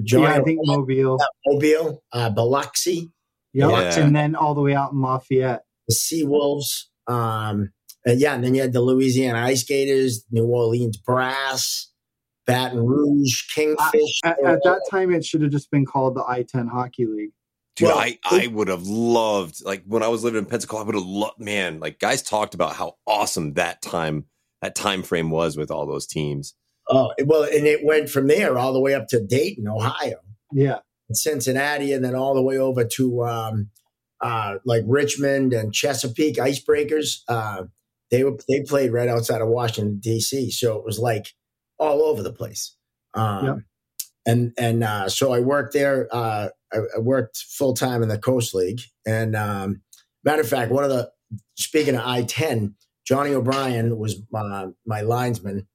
Johnny 0.02 0.24
yeah, 0.24 0.34
I 0.34 0.42
think 0.42 0.60
Mobile. 0.62 1.18
Mobile, 1.46 2.02
uh, 2.12 2.30
Biloxi, 2.30 3.12
Yep. 3.54 3.70
Yeah. 3.70 4.00
And 4.00 4.16
then 4.16 4.34
all 4.34 4.54
the 4.54 4.60
way 4.60 4.74
out 4.74 4.92
in 4.92 5.00
Lafayette. 5.00 5.64
the 5.88 5.94
Sea 5.94 6.24
Wolves. 6.24 6.90
Um, 7.06 7.70
and 8.04 8.20
yeah, 8.20 8.34
and 8.34 8.42
then 8.42 8.54
you 8.54 8.62
had 8.62 8.72
the 8.72 8.80
Louisiana 8.80 9.40
Ice 9.40 9.62
Gators, 9.62 10.24
New 10.30 10.46
Orleans 10.46 10.96
Brass, 10.96 11.90
Baton 12.46 12.84
Rouge, 12.84 13.48
Kingfish. 13.54 14.20
At, 14.24 14.42
at 14.44 14.62
that 14.64 14.80
time, 14.90 15.12
it 15.12 15.24
should 15.24 15.42
have 15.42 15.52
just 15.52 15.70
been 15.70 15.84
called 15.84 16.16
the 16.16 16.24
I 16.26 16.42
10 16.42 16.66
Hockey 16.66 17.06
League. 17.06 17.32
Dude, 17.76 17.88
Well, 17.88 17.98
I, 17.98 18.18
I 18.24 18.48
would 18.48 18.68
have 18.68 18.86
loved 18.86 19.64
like 19.64 19.82
when 19.86 20.02
I 20.02 20.08
was 20.08 20.24
living 20.24 20.40
in 20.40 20.46
Pensacola, 20.46 20.82
I 20.82 20.86
would 20.86 20.94
have 20.94 21.04
loved 21.04 21.40
man, 21.40 21.80
like 21.80 21.98
guys 21.98 22.22
talked 22.22 22.54
about 22.54 22.74
how 22.74 22.96
awesome 23.06 23.54
that 23.54 23.80
time 23.80 24.26
that 24.60 24.74
time 24.74 25.02
frame 25.02 25.30
was 25.30 25.56
with 25.56 25.70
all 25.70 25.86
those 25.86 26.06
teams. 26.06 26.54
Oh, 26.88 27.12
well, 27.24 27.44
and 27.44 27.66
it 27.66 27.84
went 27.84 28.08
from 28.08 28.26
there 28.26 28.58
all 28.58 28.72
the 28.72 28.80
way 28.80 28.94
up 28.94 29.08
to 29.08 29.20
Dayton, 29.24 29.68
Ohio, 29.68 30.16
Yeah. 30.52 30.78
Cincinnati, 31.12 31.92
and 31.92 32.04
then 32.04 32.14
all 32.14 32.34
the 32.34 32.42
way 32.42 32.58
over 32.58 32.84
to 32.84 33.24
um, 33.24 33.70
uh, 34.22 34.54
like 34.64 34.82
Richmond 34.86 35.52
and 35.52 35.72
Chesapeake 35.74 36.36
Icebreakers. 36.36 37.20
Uh, 37.28 37.64
they 38.10 38.24
were 38.24 38.36
they 38.48 38.62
played 38.62 38.92
right 38.92 39.08
outside 39.08 39.40
of 39.42 39.48
Washington 39.48 39.98
D.C., 40.00 40.50
so 40.50 40.76
it 40.78 40.84
was 40.84 40.98
like 40.98 41.26
all 41.78 42.02
over 42.02 42.22
the 42.22 42.32
place. 42.32 42.76
Um. 43.14 43.44
And 44.24 44.52
and 44.56 44.84
uh, 44.84 45.08
so 45.08 45.32
I 45.32 45.40
worked 45.40 45.72
there. 45.74 46.08
Uh, 46.12 46.48
I, 46.72 46.76
I 46.96 46.98
worked 47.00 47.38
full 47.38 47.74
time 47.74 48.02
in 48.04 48.08
the 48.08 48.18
Coast 48.18 48.54
League. 48.54 48.80
And 49.04 49.34
um, 49.34 49.82
matter 50.22 50.42
of 50.42 50.48
fact, 50.48 50.70
one 50.70 50.84
of 50.84 50.90
the 50.90 51.10
speaking 51.56 51.96
of 51.96 52.02
I 52.06 52.22
ten, 52.22 52.76
Johnny 53.04 53.34
O'Brien 53.34 53.98
was 53.98 54.22
my, 54.30 54.68
my 54.86 55.00
linesman. 55.00 55.66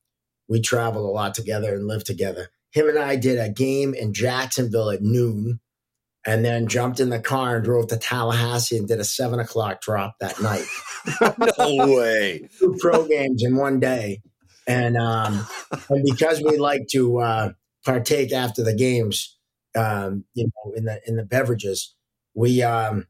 We 0.47 0.61
traveled 0.61 1.05
a 1.05 1.11
lot 1.11 1.33
together 1.33 1.73
and 1.73 1.87
lived 1.87 2.05
together. 2.05 2.49
Him 2.71 2.89
and 2.89 2.99
I 2.99 3.15
did 3.15 3.39
a 3.39 3.49
game 3.49 3.93
in 3.93 4.13
Jacksonville 4.13 4.89
at 4.89 5.01
noon, 5.01 5.59
and 6.25 6.43
then 6.43 6.67
jumped 6.67 6.99
in 6.99 7.09
the 7.09 7.19
car 7.19 7.55
and 7.55 7.65
drove 7.65 7.87
to 7.87 7.97
Tallahassee 7.97 8.77
and 8.77 8.87
did 8.87 8.99
a 8.99 9.05
seven 9.05 9.39
o'clock 9.39 9.81
drop 9.81 10.15
that 10.19 10.41
night. 10.41 10.65
No 11.57 11.95
way. 11.95 12.49
Two 12.59 12.75
pro 12.79 13.07
games 13.07 13.41
in 13.41 13.55
one 13.55 13.79
day, 13.79 14.21
and 14.67 14.97
um, 14.97 15.47
and 15.89 16.03
because 16.03 16.43
we 16.43 16.57
like 16.57 16.87
to 16.91 17.19
uh, 17.19 17.51
partake 17.85 18.33
after 18.33 18.61
the 18.61 18.75
games, 18.75 19.37
um, 19.73 20.25
you 20.33 20.45
know, 20.45 20.73
in 20.75 20.83
the 20.83 20.99
in 21.07 21.15
the 21.15 21.23
beverages, 21.23 21.95
we 22.33 22.61
um, 22.61 23.07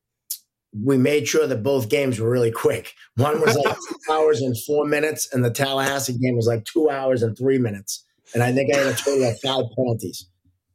we 0.73 0.97
made 0.97 1.27
sure 1.27 1.47
that 1.47 1.63
both 1.63 1.89
games 1.89 2.19
were 2.19 2.29
really 2.29 2.51
quick. 2.51 2.93
One 3.15 3.39
was 3.41 3.55
like 3.55 3.75
two 3.89 4.13
hours 4.13 4.41
and 4.41 4.55
four 4.65 4.85
minutes, 4.85 5.27
and 5.33 5.43
the 5.43 5.51
Tallahassee 5.51 6.17
game 6.17 6.35
was 6.35 6.47
like 6.47 6.65
two 6.65 6.89
hours 6.89 7.23
and 7.23 7.37
three 7.37 7.57
minutes. 7.57 8.05
And 8.33 8.43
I 8.43 8.51
think 8.53 8.73
I 8.73 8.77
had 8.77 8.87
a 8.87 8.93
total 8.93 9.23
of 9.23 9.39
five 9.39 9.63
penalties. 9.77 10.27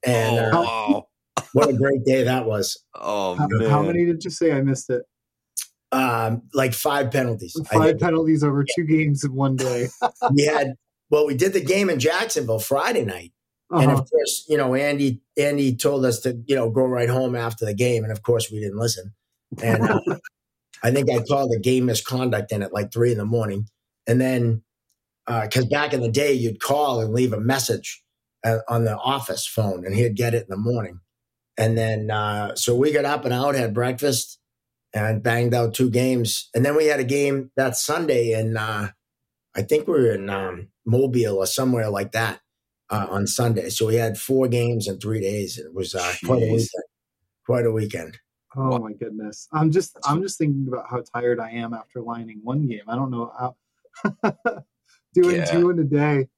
And 0.04 0.38
oh, 0.54 0.58
uh, 0.58 0.62
wow. 0.62 1.06
what 1.52 1.68
a 1.68 1.72
great 1.74 2.04
day 2.04 2.24
that 2.24 2.46
was! 2.46 2.82
Oh 2.94 3.34
How, 3.36 3.46
man. 3.48 3.70
how 3.70 3.82
many 3.82 4.04
did 4.06 4.24
you 4.24 4.30
say? 4.30 4.52
I 4.52 4.62
missed 4.62 4.90
it. 4.90 5.02
Um, 5.92 6.42
like 6.54 6.72
five 6.72 7.10
penalties. 7.10 7.54
Five 7.70 7.98
penalties 7.98 8.42
over 8.42 8.64
two 8.64 8.84
games 8.84 9.24
in 9.24 9.34
one 9.34 9.56
day. 9.56 9.88
we 10.32 10.44
had 10.44 10.74
well, 11.10 11.26
we 11.26 11.36
did 11.36 11.52
the 11.52 11.60
game 11.60 11.90
in 11.90 11.98
Jacksonville 12.00 12.58
Friday 12.58 13.04
night. 13.04 13.32
And 13.70 13.90
Uh-huh. 13.90 14.00
of 14.02 14.10
course, 14.10 14.44
you 14.48 14.56
know, 14.56 14.74
Andy 14.74 15.20
Andy 15.36 15.76
told 15.76 16.04
us 16.04 16.20
to, 16.20 16.38
you 16.46 16.54
know, 16.56 16.70
go 16.70 16.84
right 16.84 17.08
home 17.08 17.36
after 17.36 17.64
the 17.66 17.74
game. 17.74 18.02
And 18.04 18.12
of 18.12 18.22
course 18.22 18.50
we 18.50 18.58
didn't 18.60 18.78
listen. 18.78 19.12
And 19.62 19.82
uh, 19.82 20.00
I 20.82 20.90
think 20.90 21.10
I 21.10 21.22
called 21.22 21.52
a 21.54 21.60
game 21.60 21.86
misconduct 21.86 22.52
in 22.52 22.62
at 22.62 22.72
like 22.72 22.92
three 22.92 23.12
in 23.12 23.18
the 23.18 23.24
morning. 23.24 23.66
And 24.06 24.20
then 24.20 24.62
because 25.26 25.66
back 25.66 25.92
in 25.92 26.00
the 26.00 26.10
day, 26.10 26.32
you'd 26.32 26.60
call 26.60 27.00
and 27.00 27.12
leave 27.12 27.32
a 27.32 27.40
message 27.40 28.02
uh, 28.44 28.58
on 28.68 28.84
the 28.84 28.96
office 28.96 29.46
phone 29.46 29.86
and 29.86 29.94
he'd 29.94 30.16
get 30.16 30.34
it 30.34 30.42
in 30.42 30.50
the 30.50 30.56
morning. 30.56 31.00
And 31.58 31.76
then, 31.76 32.10
uh, 32.10 32.54
so 32.54 32.74
we 32.74 32.92
got 32.92 33.04
up 33.04 33.24
and 33.24 33.34
out, 33.34 33.54
had 33.54 33.74
breakfast 33.74 34.38
and 34.94 35.22
banged 35.22 35.54
out 35.54 35.74
two 35.74 35.90
games. 35.90 36.48
And 36.54 36.64
then 36.64 36.76
we 36.76 36.86
had 36.86 37.00
a 37.00 37.04
game 37.04 37.50
that 37.56 37.76
Sunday 37.76 38.32
in, 38.32 38.56
uh, 38.56 38.88
I 39.54 39.62
think 39.62 39.86
we 39.86 39.94
were 39.94 40.12
in 40.12 40.30
um, 40.30 40.68
Mobile 40.86 41.36
or 41.36 41.46
somewhere 41.46 41.90
like 41.90 42.12
that 42.12 42.40
uh, 42.90 43.06
on 43.10 43.26
Sunday. 43.26 43.68
So 43.68 43.86
we 43.86 43.96
had 43.96 44.18
four 44.18 44.48
games 44.48 44.88
in 44.88 44.98
three 44.98 45.20
days. 45.20 45.58
It 45.58 45.74
was 45.74 45.94
uh, 45.94 46.14
quite 46.24 46.42
a 46.42 46.46
weekend. 46.46 46.84
Quite 47.44 47.66
a 47.66 47.72
weekend. 47.72 48.18
Oh 48.56 48.78
my 48.78 48.92
goodness. 48.92 49.48
I'm 49.52 49.70
just 49.70 49.96
I'm 50.04 50.22
just 50.22 50.38
thinking 50.38 50.66
about 50.68 50.86
how 50.90 51.02
tired 51.14 51.40
I 51.40 51.50
am 51.52 51.72
after 51.74 52.00
lining 52.02 52.40
one 52.42 52.66
game. 52.66 52.82
I 52.88 52.94
don't 52.96 53.10
know 53.10 53.32
how 53.38 53.56
doing 55.14 55.36
Yeah. 55.36 55.44
two 55.46 55.70
in 55.70 55.78
a 55.78 55.84
day. 55.84 56.28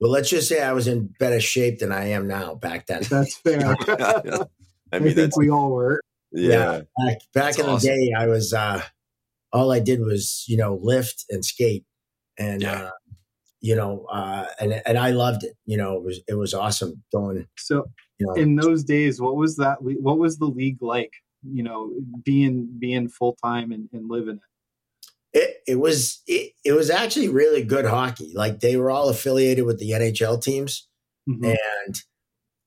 Well, 0.00 0.10
let's 0.10 0.28
just 0.30 0.48
say 0.48 0.62
I 0.62 0.72
was 0.72 0.88
in 0.88 1.14
better 1.18 1.40
shape 1.40 1.78
than 1.78 1.92
I 1.92 2.06
am 2.10 2.26
now 2.26 2.54
back 2.56 2.86
then. 2.86 3.02
That's 3.08 3.36
fair. 3.36 3.76
I 3.88 4.46
I, 4.92 4.98
mean, 4.98 5.14
think 5.14 5.36
we 5.36 5.48
all 5.50 5.70
were. 5.70 6.00
yeah. 6.32 6.80
back 7.06 7.18
back 7.34 7.56
That's 7.56 7.58
in 7.58 7.66
the 7.66 7.78
day 7.78 8.12
i 8.18 8.26
was 8.26 8.52
uh 8.52 8.82
all 9.52 9.70
i 9.72 9.80
did 9.80 10.00
was 10.00 10.44
you 10.48 10.56
know 10.56 10.78
lift 10.82 11.24
and 11.30 11.42
skate 11.44 11.84
and 12.38 12.62
Yeah. 12.62 12.82
uh 12.84 12.90
you 13.60 13.74
know 13.76 14.06
uh 14.12 14.46
and 14.60 14.82
and 14.86 14.98
i 14.98 15.10
loved 15.10 15.44
it 15.44 15.54
you 15.66 15.76
know 15.78 15.96
it 15.96 16.02
was 16.02 16.20
it 16.28 16.34
was 16.34 16.52
awesome 16.54 17.02
going 17.12 17.46
So 17.56 17.84
you 18.18 18.26
know 18.26 18.34
in 18.34 18.56
those 18.56 18.82
days, 18.84 19.20
what 19.20 19.36
was 19.36 19.56
that? 19.56 19.78
What 19.80 20.18
was 20.18 20.38
the 20.38 20.46
league 20.46 20.80
like? 20.82 21.12
You 21.50 21.62
know, 21.62 21.92
being 22.24 22.68
being 22.78 23.08
full 23.08 23.36
time 23.42 23.72
and, 23.72 23.88
and 23.92 24.08
living 24.08 24.38
it. 25.32 25.38
it, 25.38 25.56
it 25.66 25.76
was 25.80 26.22
it, 26.26 26.52
it 26.64 26.72
was 26.72 26.90
actually 26.90 27.28
really 27.28 27.64
good 27.64 27.84
hockey 27.86 28.32
like 28.34 28.60
they 28.60 28.76
were 28.76 28.90
all 28.90 29.08
affiliated 29.08 29.64
with 29.64 29.78
the 29.78 29.90
nhl 29.90 30.40
teams 30.42 30.88
Mhm. 31.28 31.56
and 31.84 31.94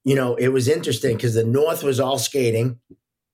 you 0.03 0.15
know 0.15 0.35
it 0.35 0.47
was 0.49 0.67
interesting 0.67 1.15
because 1.15 1.35
the 1.35 1.43
north 1.43 1.83
was 1.83 1.99
all 1.99 2.17
skating 2.17 2.79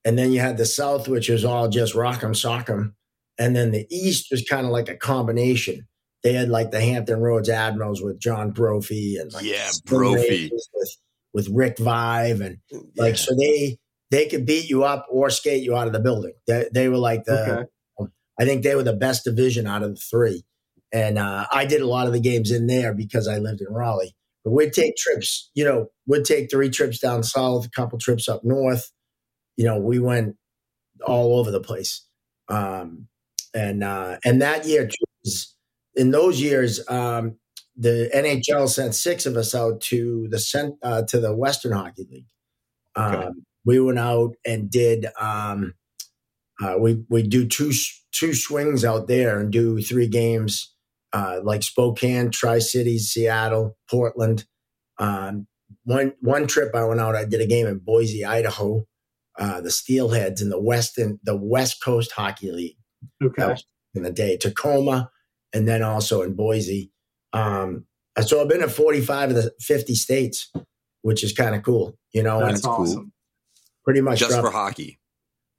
and 0.04 0.18
then 0.18 0.32
you 0.32 0.40
had 0.40 0.58
the 0.58 0.66
south 0.66 1.08
which 1.08 1.30
was 1.30 1.46
all 1.46 1.70
just 1.70 1.94
rock'em 1.94 2.32
sock'em 2.36 2.94
and 3.40 3.56
then 3.56 3.72
the 3.72 3.86
east 3.90 4.28
was 4.32 4.44
kind 4.50 4.66
of 4.66 4.72
like 4.72 4.90
a 4.90 4.96
combination 4.98 5.88
they 6.24 6.34
had 6.34 6.50
like 6.50 6.72
the 6.72 6.82
hampton 6.82 7.20
roads 7.22 7.50
admirals 7.50 8.02
with 8.02 8.20
john 8.20 8.52
brophy 8.52 9.18
and 9.18 9.32
like 9.34 9.46
Yeah, 9.46 9.70
the 9.72 9.82
Brophy. 9.86 10.52
With 10.74 10.98
with 11.34 11.48
rick 11.50 11.78
vive 11.80 12.42
and 12.42 12.58
like 12.98 13.14
Yeah. 13.14 13.16
so 13.16 13.36
they 13.36 13.78
they 14.12 14.28
could 14.28 14.46
beat 14.46 14.70
you 14.70 14.84
up 14.84 15.08
or 15.10 15.30
skate 15.30 15.64
you 15.64 15.76
out 15.76 15.88
of 15.88 15.94
the 15.94 16.00
building 16.00 16.34
they, 16.46 16.68
they 16.74 16.90
were 16.90 16.98
like 16.98 17.24
the 17.26 17.42
okay. 17.42 17.64
I 18.42 18.46
think 18.46 18.64
they 18.64 18.74
were 18.74 18.84
the 18.84 18.94
best 18.94 19.24
division 19.24 19.68
out 19.68 19.84
of 19.84 19.92
the 19.94 20.02
three. 20.02 20.44
And 20.92 21.20
uh, 21.20 21.46
I 21.52 21.66
did 21.66 21.82
a 21.82 21.88
lot 21.88 22.08
of 22.08 22.14
the 22.14 22.20
games 22.20 22.50
in 22.50 22.66
there 22.66 22.92
because 22.92 23.28
I 23.28 23.38
lived 23.38 23.62
in 23.62 23.72
Raleigh. 23.72 24.16
But 24.44 24.52
we'd 24.52 24.74
take 24.74 24.96
trips, 24.98 25.52
you 25.54 25.64
know, 25.64 25.92
we'd 26.08 26.26
take 26.26 26.50
three 26.50 26.72
trips 26.72 26.98
down 26.98 27.22
south, 27.22 27.68
a 27.68 27.70
couple 27.70 28.00
trips 28.00 28.28
up 28.28 28.44
north. 28.44 28.92
You 29.58 29.66
know, 29.66 29.78
we 29.78 30.00
went 30.00 30.38
all 31.06 31.38
over 31.38 31.52
the 31.52 31.60
place. 31.62 32.04
Um, 32.48 33.08
and 33.54 33.84
uh, 33.84 34.18
and 34.26 34.42
that 34.42 34.66
year, 34.66 34.90
in 35.96 36.10
those 36.10 36.42
years, 36.42 36.84
um, 36.90 37.38
the 37.76 38.10
NHL 38.16 38.68
sent 38.68 38.96
six 38.96 39.28
of 39.28 39.38
us 39.38 39.54
out 39.54 39.82
to 39.82 40.28
the 40.32 40.40
cent- 40.40 40.78
uh, 40.82 41.04
to 41.04 41.20
the 41.20 41.36
Western 41.36 41.74
Hockey 41.74 42.08
League. 42.10 42.26
Um, 42.96 43.14
Okay. 43.14 43.30
We 43.66 43.80
went 43.80 44.00
out 44.00 44.36
and 44.46 44.70
did 44.70 45.08
um, 45.20 45.76
uh, 46.62 46.76
we 46.80 47.04
we 47.10 47.24
do 47.24 47.48
two 47.48 47.72
two 48.12 48.34
swings 48.34 48.84
out 48.84 49.08
there 49.08 49.40
and 49.40 49.52
do 49.52 49.82
three 49.82 50.08
games 50.08 50.74
uh, 51.14 51.40
like 51.44 51.64
Spokane, 51.64 52.32
Tri 52.32 52.60
Cities, 52.60 53.12
Seattle, 53.12 53.78
Portland. 53.90 54.46
Um, 54.98 55.48
one 55.84 56.14
one 56.22 56.48
trip 56.48 56.76
I 56.76 56.84
went 56.84 57.00
out, 57.00 57.16
I 57.16 57.26
did 57.26 57.42
a 57.42 57.48
game 57.48 57.68
in 57.68 57.80
Boise, 57.80 58.26
Idaho. 58.26 58.86
Uh, 59.40 59.62
the 59.62 59.70
Steelheads 59.70 60.42
in 60.42 60.50
the 60.50 60.60
Western 60.60 61.20
the 61.24 61.36
West 61.36 61.82
Coast 61.84 62.12
Hockey 62.12 62.52
League 62.52 62.78
Okay. 63.24 63.48
was 63.48 63.66
in 63.96 64.04
the 64.04 64.12
day, 64.12 64.38
Tacoma, 64.38 65.10
and 65.54 65.68
then 65.68 65.82
also 65.84 66.22
in 66.22 66.34
Boise. 66.36 66.92
Um, 67.34 67.86
so 68.26 68.42
I've 68.42 68.50
been 68.50 68.60
to 68.60 68.68
45 68.70 69.30
of 69.30 69.36
the 69.38 69.54
50 69.62 69.96
states, 69.96 70.52
which 71.02 71.24
is 71.24 71.32
kind 71.34 71.56
of 71.56 71.64
cool, 71.64 71.98
you 72.14 72.24
know, 72.24 72.40
That's 72.40 72.64
and 72.66 72.76
cool. 72.76 73.06
Pretty 73.92 74.02
much 74.02 74.20
just 74.20 74.32
dropped- 74.32 74.46
for 74.48 74.52
hockey. 74.52 75.00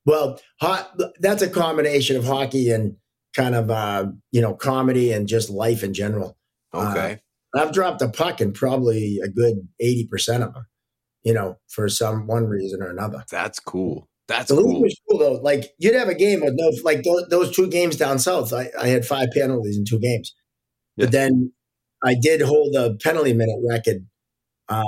well, 0.06 0.40
hot, 0.60 0.98
that's 1.20 1.42
a 1.42 1.48
combination 1.50 2.16
of 2.16 2.24
hockey 2.24 2.70
and 2.70 2.96
kind 3.36 3.54
of 3.54 3.70
uh, 3.70 4.06
you 4.30 4.40
know 4.40 4.54
comedy 4.54 5.12
and 5.12 5.28
just 5.28 5.50
life 5.50 5.82
in 5.82 5.94
general. 5.94 6.36
Okay. 6.74 7.18
I've 7.54 7.72
dropped 7.72 8.00
a 8.00 8.08
puck 8.08 8.40
in 8.40 8.52
probably 8.52 9.20
a 9.22 9.28
good 9.28 9.68
eighty 9.80 10.06
percent 10.06 10.42
of 10.42 10.54
them, 10.54 10.66
you 11.22 11.34
know, 11.34 11.58
for 11.68 11.88
some 11.88 12.26
one 12.26 12.46
reason 12.46 12.82
or 12.82 12.88
another. 12.90 13.24
That's 13.30 13.58
cool. 13.60 14.08
That's 14.28 14.48
The 14.48 14.54
cool. 14.56 14.80
was 14.80 14.98
cool 15.10 15.18
though. 15.18 15.32
Like 15.34 15.72
you'd 15.78 15.94
have 15.94 16.08
a 16.08 16.14
game 16.14 16.40
with 16.40 16.54
no 16.56 16.70
like 16.82 17.02
those, 17.02 17.28
those 17.28 17.54
two 17.54 17.68
games 17.68 17.96
down 17.96 18.18
south. 18.18 18.52
I, 18.54 18.70
I 18.80 18.88
had 18.88 19.04
five 19.04 19.28
penalties 19.34 19.76
in 19.76 19.84
two 19.84 19.98
games, 19.98 20.34
Yeah. 20.96 21.04
but 21.06 21.12
then 21.12 21.52
I 22.02 22.14
did 22.20 22.40
hold 22.40 22.72
the 22.72 22.98
penalty 23.02 23.34
minute 23.34 23.58
record 23.68 24.06
uh, 24.70 24.82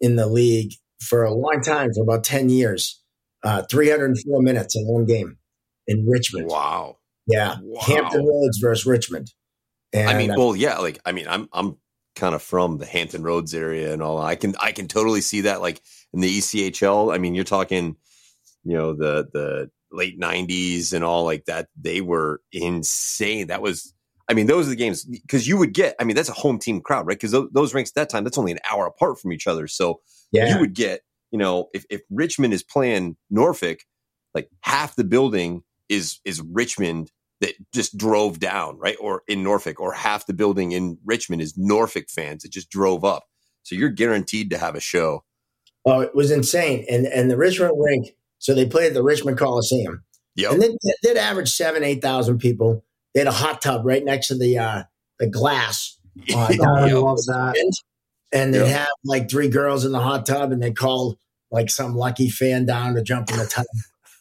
in 0.00 0.16
the 0.16 0.26
league 0.26 0.72
for 1.00 1.24
a 1.24 1.32
long 1.32 1.60
time, 1.62 1.92
for 1.94 2.02
about 2.02 2.24
ten 2.24 2.48
years. 2.48 3.00
Uh, 3.42 3.62
Three 3.70 3.90
hundred 3.90 4.06
and 4.10 4.18
four 4.22 4.42
minutes 4.42 4.76
in 4.76 4.84
one 4.86 5.06
game 5.06 5.38
in 5.86 6.06
Richmond. 6.06 6.48
Wow. 6.48 6.98
Yeah, 7.26 7.56
Wow. 7.62 7.80
Hampton 7.82 8.26
Roads 8.26 8.58
versus 8.58 8.86
Richmond. 8.86 9.32
And 9.92 10.08
I 10.08 10.16
mean, 10.16 10.30
uh, 10.32 10.34
well, 10.36 10.56
yeah, 10.56 10.78
like 10.78 11.00
I 11.04 11.12
mean, 11.12 11.26
I'm 11.28 11.48
I'm 11.52 11.76
kind 12.16 12.34
of 12.34 12.42
from 12.42 12.78
the 12.78 12.86
Hampton 12.86 13.22
Roads 13.22 13.54
area 13.54 13.92
and 13.92 14.02
all. 14.02 14.20
I 14.20 14.36
can 14.36 14.54
I 14.60 14.72
can 14.72 14.88
totally 14.88 15.20
see 15.20 15.42
that. 15.42 15.60
Like 15.60 15.80
in 16.12 16.20
the 16.20 16.38
ECHL, 16.38 17.14
I 17.14 17.18
mean, 17.18 17.34
you're 17.34 17.44
talking, 17.44 17.96
you 18.64 18.76
know, 18.76 18.92
the 18.94 19.28
the 19.32 19.70
late 19.92 20.18
'90s 20.20 20.92
and 20.92 21.04
all 21.04 21.24
like 21.24 21.46
that. 21.46 21.68
They 21.80 22.00
were 22.00 22.40
insane. 22.52 23.48
That 23.48 23.62
was, 23.62 23.94
I 24.28 24.34
mean, 24.34 24.46
those 24.46 24.66
are 24.66 24.70
the 24.70 24.76
games 24.76 25.04
because 25.04 25.46
you 25.48 25.56
would 25.56 25.72
get. 25.72 25.94
I 26.00 26.04
mean, 26.04 26.16
that's 26.16 26.28
a 26.28 26.34
home 26.34 26.58
team 26.58 26.80
crowd, 26.80 27.06
right? 27.06 27.16
Because 27.16 27.32
those, 27.32 27.48
those 27.52 27.74
rinks 27.74 27.90
at 27.90 27.94
that 27.96 28.10
time, 28.10 28.24
that's 28.24 28.38
only 28.38 28.52
an 28.52 28.60
hour 28.70 28.86
apart 28.86 29.18
from 29.20 29.32
each 29.32 29.46
other. 29.46 29.66
So 29.66 30.00
yeah, 30.32 30.54
you 30.54 30.60
would 30.60 30.74
get, 30.74 31.02
you 31.30 31.38
know, 31.38 31.68
if, 31.74 31.84
if 31.90 32.00
Richmond 32.10 32.52
is 32.54 32.62
playing 32.62 33.16
Norfolk, 33.30 33.80
like 34.34 34.48
half 34.60 34.96
the 34.96 35.04
building 35.04 35.62
is 35.88 36.20
is 36.24 36.40
Richmond 36.40 37.10
that 37.40 37.54
just 37.72 37.96
drove 37.96 38.38
down, 38.38 38.78
right? 38.78 38.96
Or 39.00 39.22
in 39.26 39.42
Norfolk, 39.42 39.80
or 39.80 39.92
half 39.92 40.26
the 40.26 40.34
building 40.34 40.72
in 40.72 40.98
Richmond 41.04 41.40
is 41.42 41.56
Norfolk 41.56 42.10
fans 42.10 42.42
that 42.42 42.52
just 42.52 42.70
drove 42.70 43.04
up. 43.04 43.24
So 43.62 43.74
you're 43.74 43.88
guaranteed 43.88 44.50
to 44.50 44.58
have 44.58 44.74
a 44.74 44.80
show. 44.80 45.24
oh, 45.86 46.00
it 46.00 46.14
was 46.14 46.30
insane. 46.30 46.84
And 46.90 47.06
and 47.06 47.30
the 47.30 47.36
Richmond 47.36 47.72
rink, 47.76 48.14
so 48.38 48.54
they 48.54 48.66
played 48.66 48.88
at 48.88 48.94
the 48.94 49.02
Richmond 49.02 49.38
Coliseum, 49.38 50.04
Yep. 50.36 50.52
and 50.52 50.62
then 50.62 50.76
they'd 51.02 51.16
average 51.16 51.50
seven, 51.50 51.82
eight 51.82 52.02
thousand 52.02 52.38
people. 52.38 52.84
They 53.14 53.20
had 53.20 53.26
a 53.26 53.32
hot 53.32 53.60
tub 53.62 53.84
right 53.84 54.04
next 54.04 54.28
to 54.28 54.36
the 54.36 54.58
uh, 54.58 54.82
the 55.18 55.28
glass, 55.28 55.98
Oh, 56.34 56.38
I 56.38 56.52
Yep. 57.56 57.74
Love 58.32 58.38
that. 58.38 58.38
end, 58.38 58.44
and 58.46 58.54
they'd 58.54 58.68
Yep. 58.68 58.78
have 58.78 58.88
like 59.04 59.30
three 59.30 59.48
girls 59.48 59.84
in 59.84 59.92
the 59.92 60.00
hot 60.00 60.26
tub, 60.26 60.52
and 60.52 60.62
they 60.62 60.72
call 60.72 61.18
like 61.50 61.70
some 61.70 61.94
lucky 61.96 62.28
fan 62.30 62.66
down 62.66 62.94
to 62.94 63.02
jump 63.02 63.30
in 63.30 63.38
the 63.38 63.46
tub. 63.46 63.66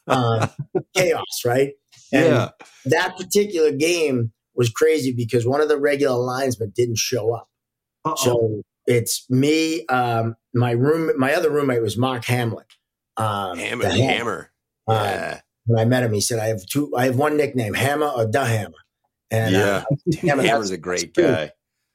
Uh, 0.07 0.47
chaos, 0.95 1.41
right? 1.45 1.73
And 2.11 2.25
yeah. 2.25 2.49
that 2.85 3.15
particular 3.17 3.71
game 3.71 4.31
was 4.55 4.69
crazy 4.69 5.13
because 5.13 5.45
one 5.45 5.61
of 5.61 5.69
the 5.69 5.77
regular 5.79 6.17
linesmen 6.17 6.71
didn't 6.75 6.97
show 6.97 7.33
up. 7.35 7.47
Uh-oh. 8.05 8.15
So 8.15 8.61
it's 8.87 9.29
me, 9.29 9.85
um, 9.87 10.35
my 10.55 10.71
room, 10.71 11.11
my 11.19 11.33
other 11.35 11.51
roommate 11.51 11.81
was 11.83 11.97
Mark 11.97 12.25
Hamlet. 12.25 12.65
Um, 13.17 13.57
Hammer. 13.57 13.83
the 13.83 13.89
The 13.89 13.95
hammer. 14.03 14.51
Uh, 14.87 14.93
Yeah. 14.93 15.41
When 15.65 15.77
I 15.79 15.85
met 15.85 16.01
him, 16.03 16.13
he 16.13 16.21
said, 16.21 16.39
"I 16.39 16.47
have 16.47 16.65
two. 16.65 16.91
I 16.97 17.05
have 17.05 17.15
one 17.17 17.37
nickname, 17.37 17.75
Hammer 17.75 18.07
or 18.07 18.25
the 18.25 18.43
Hammer." 18.43 18.73
And 19.29 19.53
yeah. 19.53 19.83
uh, 19.91 20.17
Hammer, 20.27 20.41
Hammer's 20.41 20.71
a 20.71 20.77
great 20.79 21.13
guy. 21.13 21.51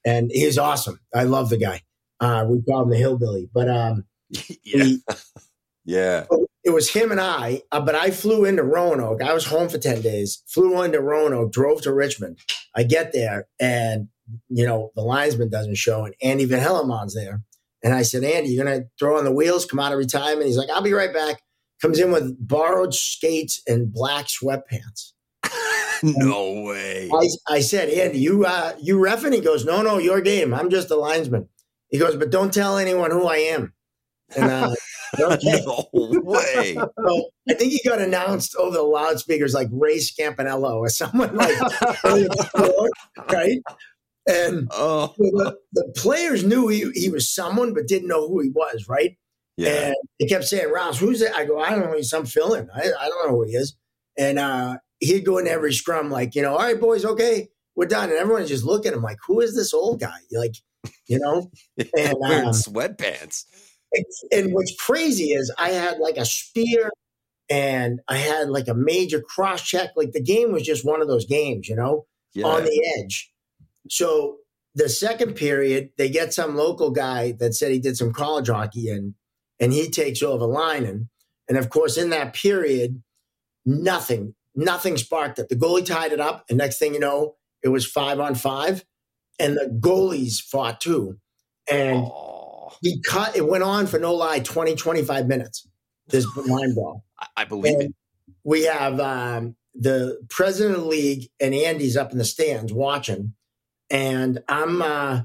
and 0.06 0.30
he's 0.32 0.58
awesome. 0.58 1.00
I 1.12 1.24
love 1.24 1.50
the 1.50 1.56
guy. 1.56 1.80
Uh, 2.20 2.46
we 2.48 2.62
call 2.62 2.82
him 2.82 2.90
the 2.90 2.96
hillbilly, 2.96 3.48
but 3.52 3.68
um, 3.68 4.04
yeah. 4.64 4.84
we, 4.84 5.02
Yeah. 5.86 6.24
it 6.64 6.70
was 6.70 6.88
him 6.90 7.10
and 7.10 7.20
I. 7.20 7.62
Uh, 7.70 7.80
but 7.80 7.94
I 7.94 8.10
flew 8.10 8.46
into 8.46 8.62
Roanoke. 8.62 9.22
I 9.22 9.34
was 9.34 9.44
home 9.46 9.68
for 9.68 9.78
ten 9.78 10.00
days. 10.00 10.42
Flew 10.46 10.80
into 10.82 11.00
Roanoke, 11.00 11.52
drove 11.52 11.82
to 11.82 11.92
Richmond. 11.92 12.38
I 12.74 12.84
get 12.84 13.12
there, 13.12 13.46
and 13.60 14.08
you 14.48 14.66
know 14.66 14.90
the 14.96 15.02
linesman 15.02 15.50
doesn't 15.50 15.76
show, 15.76 16.04
and 16.04 16.14
Andy 16.22 16.46
Van 16.46 16.62
Hellemond's 16.62 17.14
there. 17.14 17.42
And 17.82 17.92
I 17.92 18.00
said, 18.00 18.24
Andy, 18.24 18.48
you're 18.50 18.64
gonna 18.64 18.84
throw 18.98 19.18
on 19.18 19.24
the 19.24 19.32
wheels, 19.32 19.66
come 19.66 19.78
out 19.78 19.92
of 19.92 19.98
retirement. 19.98 20.46
He's 20.46 20.56
like, 20.56 20.70
I'll 20.70 20.80
be 20.80 20.94
right 20.94 21.12
back. 21.12 21.42
Comes 21.82 21.98
in 22.00 22.10
with 22.10 22.34
borrowed 22.48 22.94
skates 22.94 23.60
and 23.68 23.92
black 23.92 24.26
sweatpants. 24.26 25.12
no 26.02 26.62
way. 26.62 27.10
I, 27.12 27.28
I 27.56 27.60
said, 27.60 27.90
Andy, 27.90 28.20
you 28.20 28.46
uh, 28.46 28.72
you 28.80 28.98
ref? 28.98 29.22
And 29.24 29.34
he 29.34 29.40
goes, 29.40 29.66
no, 29.66 29.82
no, 29.82 29.98
your 29.98 30.22
game. 30.22 30.54
I'm 30.54 30.70
just 30.70 30.90
a 30.90 30.96
linesman. 30.96 31.48
He 31.94 32.00
goes, 32.00 32.16
but 32.16 32.30
don't 32.30 32.52
tell 32.52 32.76
anyone 32.76 33.12
who 33.12 33.24
I 33.28 33.36
am. 33.36 33.72
And 34.34 34.50
uh, 34.50 34.74
okay. 35.20 35.62
no 35.64 35.86
way. 35.92 36.74
So 36.74 37.30
I 37.48 37.54
think 37.54 37.70
he 37.70 37.80
got 37.88 38.00
announced 38.00 38.56
over 38.56 38.76
the 38.76 38.82
loudspeakers 38.82 39.54
like 39.54 39.68
Ray 39.70 39.98
Scapinello 39.98 40.74
or 40.74 40.88
someone 40.88 41.36
like 41.36 41.56
right. 43.30 43.60
And 44.26 44.66
Oh, 44.72 45.14
the, 45.18 45.56
the 45.72 45.92
players 45.96 46.42
knew 46.42 46.66
he, 46.66 46.90
he 46.94 47.10
was 47.10 47.32
someone, 47.32 47.74
but 47.74 47.86
didn't 47.86 48.08
know 48.08 48.26
who 48.26 48.40
he 48.40 48.48
was, 48.48 48.88
right? 48.88 49.16
yeah. 49.56 49.86
And 49.86 49.94
they 50.18 50.26
kept 50.26 50.46
saying, 50.46 50.72
Rouse, 50.72 50.98
who's 50.98 51.20
that? 51.20 51.36
I 51.36 51.44
go, 51.44 51.60
I 51.60 51.70
don't 51.70 51.84
know. 51.84 51.96
He's 51.96 52.10
some 52.10 52.26
fill-in. 52.26 52.68
I, 52.74 52.80
I 52.80 53.08
don't 53.08 53.28
know 53.28 53.36
who 53.36 53.44
he 53.44 53.52
is. 53.52 53.76
And 54.18 54.40
uh, 54.40 54.78
he'd 54.98 55.24
go 55.24 55.38
in 55.38 55.46
every 55.46 55.72
scrum 55.72 56.10
like, 56.10 56.34
you 56.34 56.42
know, 56.42 56.54
all 56.54 56.58
right, 56.58 56.80
boys, 56.80 57.04
okay, 57.04 57.50
we're 57.76 57.86
done. 57.86 58.08
And 58.08 58.18
everyone 58.18 58.42
would 58.42 58.48
just 58.48 58.64
look 58.64 58.84
at 58.84 58.94
him 58.94 59.02
like, 59.02 59.18
who 59.28 59.38
is 59.40 59.54
this 59.54 59.72
old 59.72 60.00
guy? 60.00 60.18
Like, 60.32 60.56
you 61.06 61.18
know? 61.18 61.50
And, 61.98 62.14
Wearing 62.18 62.46
um, 62.46 62.52
sweatpants. 62.52 63.44
And 64.32 64.52
what's 64.52 64.74
crazy 64.76 65.32
is 65.32 65.52
I 65.58 65.70
had 65.70 65.98
like 65.98 66.16
a 66.16 66.24
spear 66.24 66.90
and 67.48 68.00
I 68.08 68.16
had 68.16 68.48
like 68.48 68.68
a 68.68 68.74
major 68.74 69.20
cross 69.20 69.62
check. 69.62 69.90
Like 69.96 70.12
the 70.12 70.22
game 70.22 70.52
was 70.52 70.62
just 70.62 70.84
one 70.84 71.00
of 71.00 71.08
those 71.08 71.26
games, 71.26 71.68
you 71.68 71.76
know, 71.76 72.06
Yeah. 72.32 72.46
on 72.46 72.64
the 72.64 72.94
edge. 72.98 73.30
So 73.88 74.38
the 74.74 74.88
second 74.88 75.34
period, 75.34 75.90
they 75.96 76.08
get 76.08 76.34
some 76.34 76.56
local 76.56 76.90
guy 76.90 77.32
that 77.38 77.54
said 77.54 77.70
he 77.70 77.78
did 77.78 77.96
some 77.96 78.12
college 78.12 78.48
hockey 78.48 78.88
and 78.88 79.14
and 79.60 79.72
he 79.72 79.88
takes 79.88 80.22
over 80.22 80.46
lining. 80.46 81.08
And 81.48 81.56
of 81.56 81.70
course, 81.70 81.96
in 81.96 82.10
that 82.10 82.34
period, 82.34 83.02
nothing, 83.64 84.34
nothing 84.56 84.96
sparked 84.96 85.38
it. 85.38 85.48
The 85.48 85.56
goalie 85.56 85.86
tied 85.86 86.12
it 86.12 86.20
up, 86.20 86.44
and 86.48 86.58
next 86.58 86.78
thing 86.78 86.94
you 86.94 87.00
know, 87.00 87.36
it 87.62 87.68
was 87.68 87.86
five 87.86 88.18
on 88.18 88.34
five, 88.34 88.84
and 89.38 89.56
the 89.56 89.66
goalies 89.80 90.40
fought 90.40 90.80
too. 90.80 91.18
And 91.70 92.04
oh, 92.04 92.72
he 92.82 93.00
cut 93.02 93.36
it 93.36 93.48
went 93.48 93.64
on 93.64 93.86
for 93.86 93.98
no 93.98 94.14
lie 94.14 94.40
20 94.40 94.74
25 94.74 95.26
minutes 95.26 95.66
this 96.08 96.26
line 96.36 96.74
ball. 96.74 97.04
I, 97.36 97.44
believe 97.44 97.80
it. 97.80 97.94
we 98.44 98.64
have 98.64 99.00
um, 99.00 99.56
the 99.74 100.20
president 100.28 100.76
of 100.76 100.82
the 100.82 100.88
league 100.88 101.30
and 101.40 101.54
andy's 101.54 101.96
up 101.96 102.12
in 102.12 102.18
the 102.18 102.24
stands 102.24 102.72
watching. 102.72 103.34
And 103.90 104.42
i'm 104.48 104.82
uh, 104.82 105.22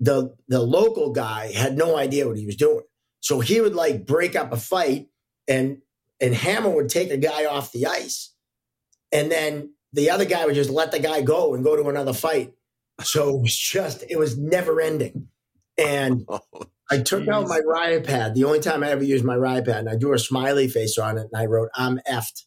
the 0.00 0.34
the 0.48 0.60
local 0.60 1.10
guy 1.10 1.52
had 1.52 1.76
no 1.76 1.96
idea 1.96 2.26
what 2.26 2.38
he 2.38 2.46
was 2.46 2.56
doing. 2.56 2.84
So 3.20 3.40
he 3.40 3.60
would 3.60 3.74
like 3.74 4.06
break 4.06 4.36
up 4.36 4.52
a 4.52 4.56
fight 4.56 5.08
and 5.48 5.78
and 6.20 6.34
hammer 6.34 6.70
would 6.70 6.88
take 6.88 7.10
a 7.10 7.16
guy 7.16 7.44
off 7.46 7.72
the 7.72 7.86
ice. 7.86 8.32
And 9.12 9.30
then 9.30 9.74
the 9.92 10.10
other 10.10 10.24
guy 10.24 10.44
would 10.44 10.54
just 10.54 10.70
let 10.70 10.90
the 10.90 10.98
guy 10.98 11.22
go 11.22 11.54
and 11.54 11.64
go 11.64 11.76
to 11.76 11.88
another 11.88 12.12
fight 12.12 12.52
so 13.02 13.36
it 13.36 13.42
was 13.42 13.56
just 13.56 14.04
it 14.08 14.18
was 14.18 14.38
never 14.38 14.80
ending 14.80 15.28
and 15.78 16.26
Oh, 16.28 16.40
I 16.90 16.98
took 16.98 17.26
out 17.28 17.48
my 17.48 17.60
riot 17.60 18.04
pad. 18.04 18.34
The 18.34 18.44
only 18.44 18.60
time 18.60 18.82
I 18.82 18.90
ever 18.90 19.02
used 19.02 19.24
my 19.24 19.36
riot 19.36 19.64
pad, 19.64 19.78
and 19.78 19.88
I 19.88 19.96
drew 19.96 20.12
a 20.12 20.18
smiley 20.18 20.68
face 20.68 20.98
on 20.98 21.16
it, 21.16 21.28
and 21.32 21.40
I 21.40 21.46
wrote 21.46 21.70
"I'm 21.74 21.98
effed" 22.08 22.42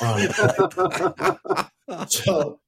on 0.00 0.20
it. 0.20 2.10
so, 2.10 2.60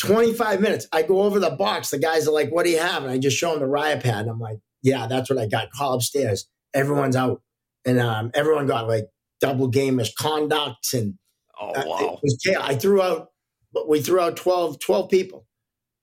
25 0.00 0.60
minutes. 0.60 0.86
I 0.92 1.02
go 1.02 1.22
over 1.22 1.40
the 1.40 1.50
box. 1.50 1.90
The 1.90 1.98
guys 1.98 2.28
are 2.28 2.32
like, 2.32 2.50
"What 2.50 2.64
do 2.64 2.70
you 2.70 2.78
have?" 2.78 3.02
And 3.02 3.10
I 3.10 3.18
just 3.18 3.36
show 3.36 3.50
them 3.50 3.60
the 3.60 3.66
riot 3.66 4.02
pad, 4.02 4.22
and 4.22 4.30
I'm 4.30 4.40
like, 4.40 4.58
"Yeah, 4.82 5.06
that's 5.06 5.28
what 5.28 5.38
I 5.38 5.46
got." 5.46 5.72
Call 5.72 5.94
upstairs. 5.94 6.48
Everyone's 6.72 7.16
out, 7.16 7.42
and 7.84 7.98
um, 7.98 8.30
everyone 8.34 8.66
got 8.66 8.86
like 8.86 9.08
double 9.40 9.68
game 9.68 9.98
misconducts, 9.98 10.94
and 10.94 11.14
oh 11.60 11.72
uh, 11.72 11.82
wow. 11.84 12.20
chaos. 12.44 12.62
I 12.62 12.76
threw 12.76 13.02
out, 13.02 13.30
but 13.72 13.88
we 13.88 14.00
threw 14.00 14.20
out 14.20 14.36
12, 14.36 14.78
12 14.78 15.10
people, 15.10 15.43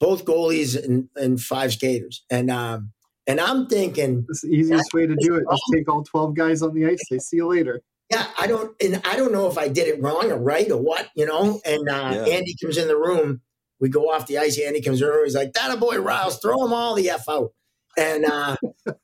both 0.01 0.25
goalies 0.25 0.75
and, 0.83 1.07
and 1.15 1.39
five 1.39 1.71
skaters, 1.71 2.25
and 2.29 2.51
um, 2.51 2.91
and 3.27 3.39
I'm 3.39 3.67
thinking. 3.67 4.25
That's 4.27 4.41
the 4.41 4.49
easiest 4.49 4.93
way 4.93 5.07
to 5.07 5.15
do 5.15 5.35
it. 5.35 5.43
Just 5.49 5.63
take 5.73 5.87
all 5.87 6.03
12 6.03 6.35
guys 6.35 6.61
on 6.61 6.73
the 6.73 6.87
ice. 6.87 6.99
They 7.09 7.19
see 7.19 7.37
you 7.37 7.47
later. 7.47 7.81
Yeah, 8.09 8.25
I 8.37 8.47
don't, 8.47 8.75
and 8.83 8.99
I 9.05 9.15
don't 9.15 9.31
know 9.31 9.47
if 9.47 9.57
I 9.57 9.69
did 9.69 9.87
it 9.87 10.01
wrong 10.01 10.29
or 10.31 10.37
right 10.37 10.69
or 10.69 10.81
what, 10.81 11.07
you 11.15 11.25
know. 11.25 11.61
And 11.63 11.87
uh, 11.87 12.11
Yeah. 12.25 12.33
Andy 12.33 12.55
comes 12.61 12.77
in 12.77 12.89
the 12.89 12.97
room. 12.97 13.39
We 13.79 13.87
go 13.87 14.11
off 14.11 14.27
the 14.27 14.37
ice. 14.37 14.59
Andy 14.59 14.81
comes 14.81 15.01
in 15.01 15.07
the 15.07 15.13
room. 15.13 15.23
He's 15.23 15.35
like, 15.35 15.53
"That 15.53 15.71
a 15.71 15.77
boy, 15.77 15.97
Rouse, 15.99 16.39
throw 16.39 16.57
them 16.61 16.73
all 16.73 16.93
the 16.95 17.09
f 17.09 17.23
out." 17.29 17.53
And 17.97 18.25
uh, 18.25 18.57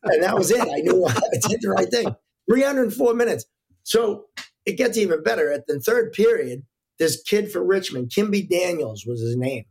and 0.04 0.24
that 0.24 0.36
was 0.36 0.52
it. 0.52 0.60
I 0.62 0.82
knew 0.82 1.06
I 1.08 1.14
did 1.48 1.62
the 1.62 1.70
right 1.70 1.90
thing. 1.90 2.14
Three 2.50 2.64
hundred 2.64 2.84
and 2.84 2.94
four 2.94 3.14
minutes. 3.14 3.46
So 3.84 4.26
it 4.66 4.74
gets 4.74 4.98
even 4.98 5.24
better. 5.24 5.52
At 5.52 5.68
the 5.68 5.80
third 5.80 6.12
period, 6.12 6.64
this 7.00 7.22
kid 7.22 7.52
for 7.52 7.64
Richmond, 7.64 8.12
Kimbi 8.16 8.48
Daniels 8.50 9.06
was 9.06 9.22
his 9.22 9.38
name. 9.38 9.64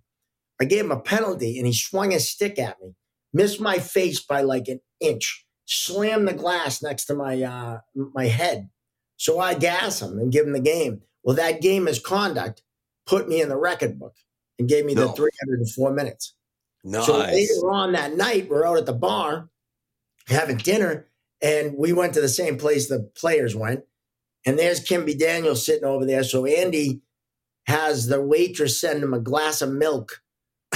I 0.61 0.65
gave 0.65 0.85
him 0.85 0.93
a 0.93 1.01
penalty, 1.01 1.59
and 1.59 1.67
he 1.67 1.73
swung 1.73 2.11
his 2.11 2.31
stick 2.31 2.59
at 2.59 2.81
me, 2.81 2.95
missed 3.33 3.61
my 3.61 3.79
face 3.79 4.21
by 4.21 4.41
like 4.43 4.69
an 4.69 4.81
inch, 5.01 5.45
slammed 5.67 6.29
the 6.29 6.33
glass 6.33 6.83
next 6.83 7.05
to 7.07 7.15
my 7.15 7.43
uh, 7.43 7.79
my 7.95 8.27
head. 8.27 8.71
So 9.17 9.39
I 9.41 9.55
gas 9.55 10.01
him 10.01 10.19
and 10.19 10.33
give 10.33 10.47
him 10.47 10.53
the 10.53 10.61
game. 10.61 11.03
Well, 11.23 11.37
that 11.37 11.61
game 11.61 11.85
misconduct 11.85 12.63
put 13.07 13.29
me 13.29 13.41
in 13.41 13.49
the 13.49 13.57
record 13.57 13.99
book 13.99 14.15
and 14.59 14.69
gave 14.69 14.85
me 14.85 14.95
the 14.95 15.09
304 15.09 15.93
minutes. 15.93 16.35
Nice. 16.85 17.07
So 17.07 17.19
later 17.19 17.71
on 17.71 17.93
that 17.93 18.17
night, 18.17 18.49
we're 18.49 18.67
out 18.67 18.79
at 18.79 18.87
the 18.87 18.93
bar 18.93 19.51
having 20.29 20.57
dinner, 20.57 21.09
and 21.43 21.75
we 21.77 21.93
went 21.93 22.15
to 22.15 22.21
the 22.21 22.29
same 22.29 22.57
place 22.57 22.89
the 22.89 23.11
players 23.17 23.55
went. 23.55 23.85
And 24.45 24.59
there's 24.59 24.85
Kimbi 24.85 25.19
Daniels 25.19 25.67
sitting 25.67 25.85
over 25.85 26.07
there. 26.07 26.23
So 26.23 26.47
Andy 26.47 27.01
has 27.67 28.07
the 28.07 28.23
waitress 28.23 28.81
send 28.81 29.03
him 29.03 29.13
a 29.13 29.19
glass 29.19 29.61
of 29.61 29.73
milk 29.73 30.23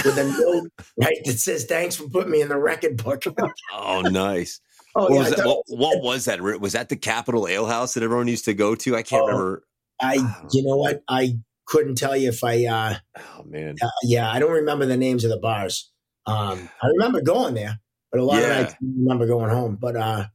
with 0.03 0.17
a 0.17 0.23
note, 0.25 0.69
right, 1.01 1.17
that 1.25 1.39
says, 1.39 1.65
Thanks 1.65 1.95
for 1.95 2.07
putting 2.09 2.31
me 2.31 2.41
in 2.41 2.49
the 2.49 2.57
record 2.57 3.01
book. 3.03 3.23
oh, 3.73 4.01
nice. 4.01 4.59
oh, 4.95 5.03
what, 5.03 5.11
yeah, 5.13 5.19
was 5.19 5.29
that, 5.35 5.45
what, 5.45 5.63
what 5.67 6.03
was 6.03 6.25
that? 6.25 6.41
Was 6.41 6.73
that 6.73 6.89
the 6.89 6.95
Capitol 6.95 7.47
Ale 7.47 7.65
House 7.65 7.93
that 7.93 8.03
everyone 8.03 8.27
used 8.27 8.45
to 8.45 8.53
go 8.53 8.75
to? 8.75 8.95
I 8.95 9.03
can't 9.03 9.23
Oh. 9.23 9.27
remember. 9.27 9.63
I, 10.01 10.15
you 10.51 10.63
know 10.63 10.77
what? 10.77 11.03
I 11.07 11.37
couldn't 11.65 11.95
tell 11.95 12.17
you 12.17 12.29
if 12.29 12.43
I, 12.43 12.65
uh, 12.65 12.95
Oh 13.17 13.43
man. 13.45 13.75
Uh, 13.81 13.87
yeah, 14.03 14.31
I 14.31 14.39
don't 14.39 14.51
remember 14.51 14.85
the 14.85 14.97
names 14.97 15.23
of 15.23 15.29
the 15.29 15.37
bars. 15.39 15.91
Um, 16.25 16.69
I 16.81 16.87
remember 16.87 17.21
going 17.21 17.53
there, 17.53 17.79
but 18.11 18.19
a 18.19 18.23
lot 18.23 18.41
Yeah. 18.41 18.49
of 18.49 18.49
nights 18.63 18.73
I 18.73 18.77
remember 18.97 19.27
going 19.27 19.49
home. 19.49 19.77
But 19.79 19.95
uh, 19.95 20.25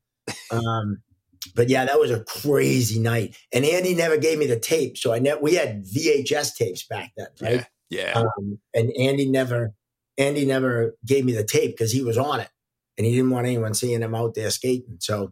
um, 0.52 0.98
but 1.54 1.68
yeah, 1.68 1.84
that 1.84 1.98
was 1.98 2.10
a 2.10 2.22
crazy 2.24 2.98
night. 3.00 3.36
And 3.52 3.64
Andy 3.64 3.94
never 3.94 4.16
gave 4.16 4.38
me 4.38 4.46
the 4.46 4.58
tape, 4.58 4.96
so 4.98 5.12
I 5.12 5.18
ne- 5.20 5.38
we 5.40 5.54
had 5.54 5.84
VHS 5.84 6.54
tapes 6.56 6.84
back 6.86 7.12
then, 7.16 7.28
right? 7.40 7.52
Yeah. 7.54 7.64
Um, 8.14 8.58
and 8.74 8.90
Andy 8.98 9.28
never, 9.28 9.72
Andy 10.18 10.44
never 10.44 10.96
gave 11.04 11.24
me 11.24 11.32
the 11.32 11.44
tape 11.44 11.72
because 11.72 11.92
he 11.92 12.02
was 12.02 12.18
on 12.18 12.40
it, 12.40 12.48
and 12.98 13.06
he 13.06 13.14
didn't 13.14 13.30
want 13.30 13.46
anyone 13.46 13.74
seeing 13.74 14.02
him 14.02 14.14
out 14.14 14.34
there 14.34 14.50
skating. 14.50 14.96
So 15.00 15.30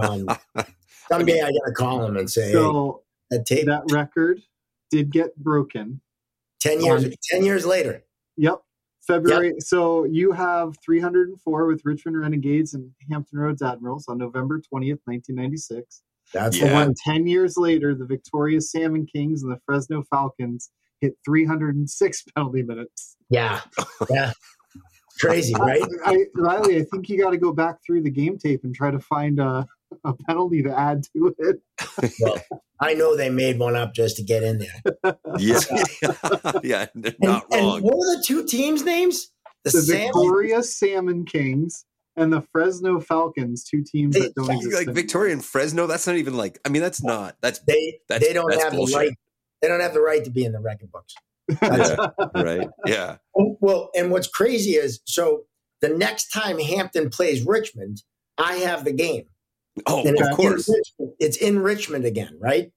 um, 0.00 0.26
someday 1.08 1.40
I 1.40 1.50
got 1.50 1.66
to 1.66 1.72
call 1.76 2.04
him 2.04 2.16
and 2.16 2.30
say, 2.30 2.46
hey, 2.46 2.52
So 2.52 3.02
that 3.30 3.46
tape. 3.46 3.66
that 3.66 3.82
record 3.90 4.40
did 4.90 5.10
get 5.10 5.36
broken. 5.36 6.00
ten 6.60 6.80
years, 6.82 7.04
on- 7.04 7.12
ten 7.30 7.44
years 7.44 7.66
later. 7.66 8.04
Yep. 8.36 8.60
February. 9.06 9.54
So 9.58 10.04
you 10.04 10.30
have 10.30 10.76
304 10.84 11.66
with 11.66 11.82
Richmond 11.84 12.20
Renegades 12.20 12.74
and 12.74 12.88
Hampton 13.10 13.40
Roads 13.40 13.60
Admirals 13.60 14.06
on 14.06 14.16
November 14.16 14.58
20th, 14.58 15.00
1996. 15.06 16.02
That's 16.32 16.56
Yeah. 16.56 16.68
the 16.68 16.72
one. 16.74 16.86
When 16.86 16.94
10 17.04 17.26
years 17.26 17.56
later, 17.56 17.96
the 17.96 18.04
Victoria 18.06 18.60
Salmon 18.60 19.04
Kings 19.06 19.42
and 19.42 19.50
the 19.50 19.58
Fresno 19.66 20.04
Falcons 20.04 20.70
hit 21.02 21.14
306 21.26 22.22
penalty 22.34 22.62
minutes. 22.62 23.16
Yeah, 23.28 23.60
yeah, 24.10 24.32
crazy, 25.20 25.54
right? 25.58 25.82
I, 26.06 26.24
Riley, 26.34 26.78
I 26.78 26.84
think 26.84 27.08
you 27.08 27.18
got 27.22 27.30
to 27.30 27.36
go 27.38 27.52
back 27.52 27.76
through 27.84 28.02
the 28.02 28.10
game 28.10 28.38
tape 28.38 28.64
and 28.64 28.74
try 28.74 28.90
to 28.90 28.98
find 29.00 29.38
a, 29.40 29.66
a 30.04 30.14
penalty 30.26 30.62
to 30.62 30.78
add 30.78 31.04
to 31.14 31.34
it. 31.38 31.60
Well, 32.20 32.38
I 32.80 32.94
know 32.94 33.16
they 33.16 33.30
made 33.30 33.58
one 33.58 33.76
up 33.76 33.94
just 33.94 34.16
to 34.16 34.22
get 34.24 34.42
in 34.42 34.58
there. 34.58 35.14
Yeah. 35.38 35.60
yeah. 36.62 36.86
They're 36.94 37.12
And, 37.12 37.16
not 37.20 37.46
and 37.52 37.66
what 37.82 37.96
were 37.96 38.16
the 38.16 38.24
two 38.26 38.44
teams' 38.44 38.82
names? 38.84 39.30
The, 39.64 39.70
The 39.70 39.82
Salmon. 39.82 40.06
Victoria 40.06 40.62
Salmon 40.62 41.24
Kings 41.24 41.84
and 42.16 42.32
the 42.32 42.40
Fresno 42.52 42.98
Falcons, 43.00 43.62
two 43.64 43.82
teams 43.84 44.16
that 44.16 44.34
don't 44.34 44.50
exist. 44.50 44.86
like. 44.86 44.94
Victoria 44.94 45.32
and 45.32 45.44
Fresno, 45.44 45.86
that's 45.86 46.06
not 46.06 46.16
even 46.16 46.36
like 46.36 46.58
I 46.64 46.68
mean, 46.70 46.82
that's 46.82 47.02
not 47.02 47.36
that's 47.40 47.60
They 47.60 47.98
That's- 48.08 48.26
they 48.26 48.34
don't 48.34 48.50
that's 48.50 48.64
have 48.64 48.72
bullshit. 48.72 48.92
the 48.94 48.98
right. 48.98 49.16
They 49.62 49.68
don't 49.68 49.80
have 49.80 49.94
the 49.94 50.00
right 50.02 50.22
to 50.24 50.30
be 50.30 50.44
in 50.44 50.52
the 50.52 50.60
record 50.60 50.90
books. 50.92 51.14
That's- 51.60 51.96
yeah, 51.96 52.26
right. 52.42 52.68
Yeah. 52.86 53.16
Well, 53.34 53.90
and 53.96 54.10
what's 54.10 54.26
crazy 54.28 54.72
is 54.72 55.00
so 55.06 55.44
the 55.80 55.88
next 55.88 56.28
time 56.30 56.58
Hampton 56.58 57.08
plays 57.10 57.44
Richmond, 57.46 58.02
I 58.38 58.54
have 58.56 58.84
the 58.84 58.92
game. 58.92 59.24
Oh, 59.86 60.00
And 60.00 60.10
of 60.10 60.14
it's 60.20 60.28
in 60.28 60.34
course. 60.36 60.68
Richmond- 60.68 61.16
it's 61.18 61.36
in 61.38 61.58
Richmond 61.60 62.04
again, 62.04 62.36
right? 62.40 62.70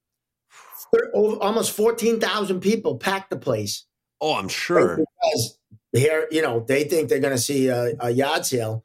Thir- 0.93 1.11
over- 1.13 1.37
Almost 1.41 1.71
fourteen 1.71 2.19
thousand 2.19 2.61
people 2.61 2.97
packed 2.97 3.29
the 3.31 3.37
place. 3.37 3.85
Oh, 4.21 4.35
I'm 4.35 4.47
sure. 4.47 4.97
because 5.21 5.57
here, 5.91 6.27
you 6.31 6.41
know, 6.41 6.63
they 6.67 6.83
think 6.85 7.09
they're 7.09 7.19
going 7.19 7.35
to 7.35 7.41
see 7.41 7.67
a, 7.67 7.93
a 7.99 8.11
yard 8.11 8.45
sale. 8.45 8.83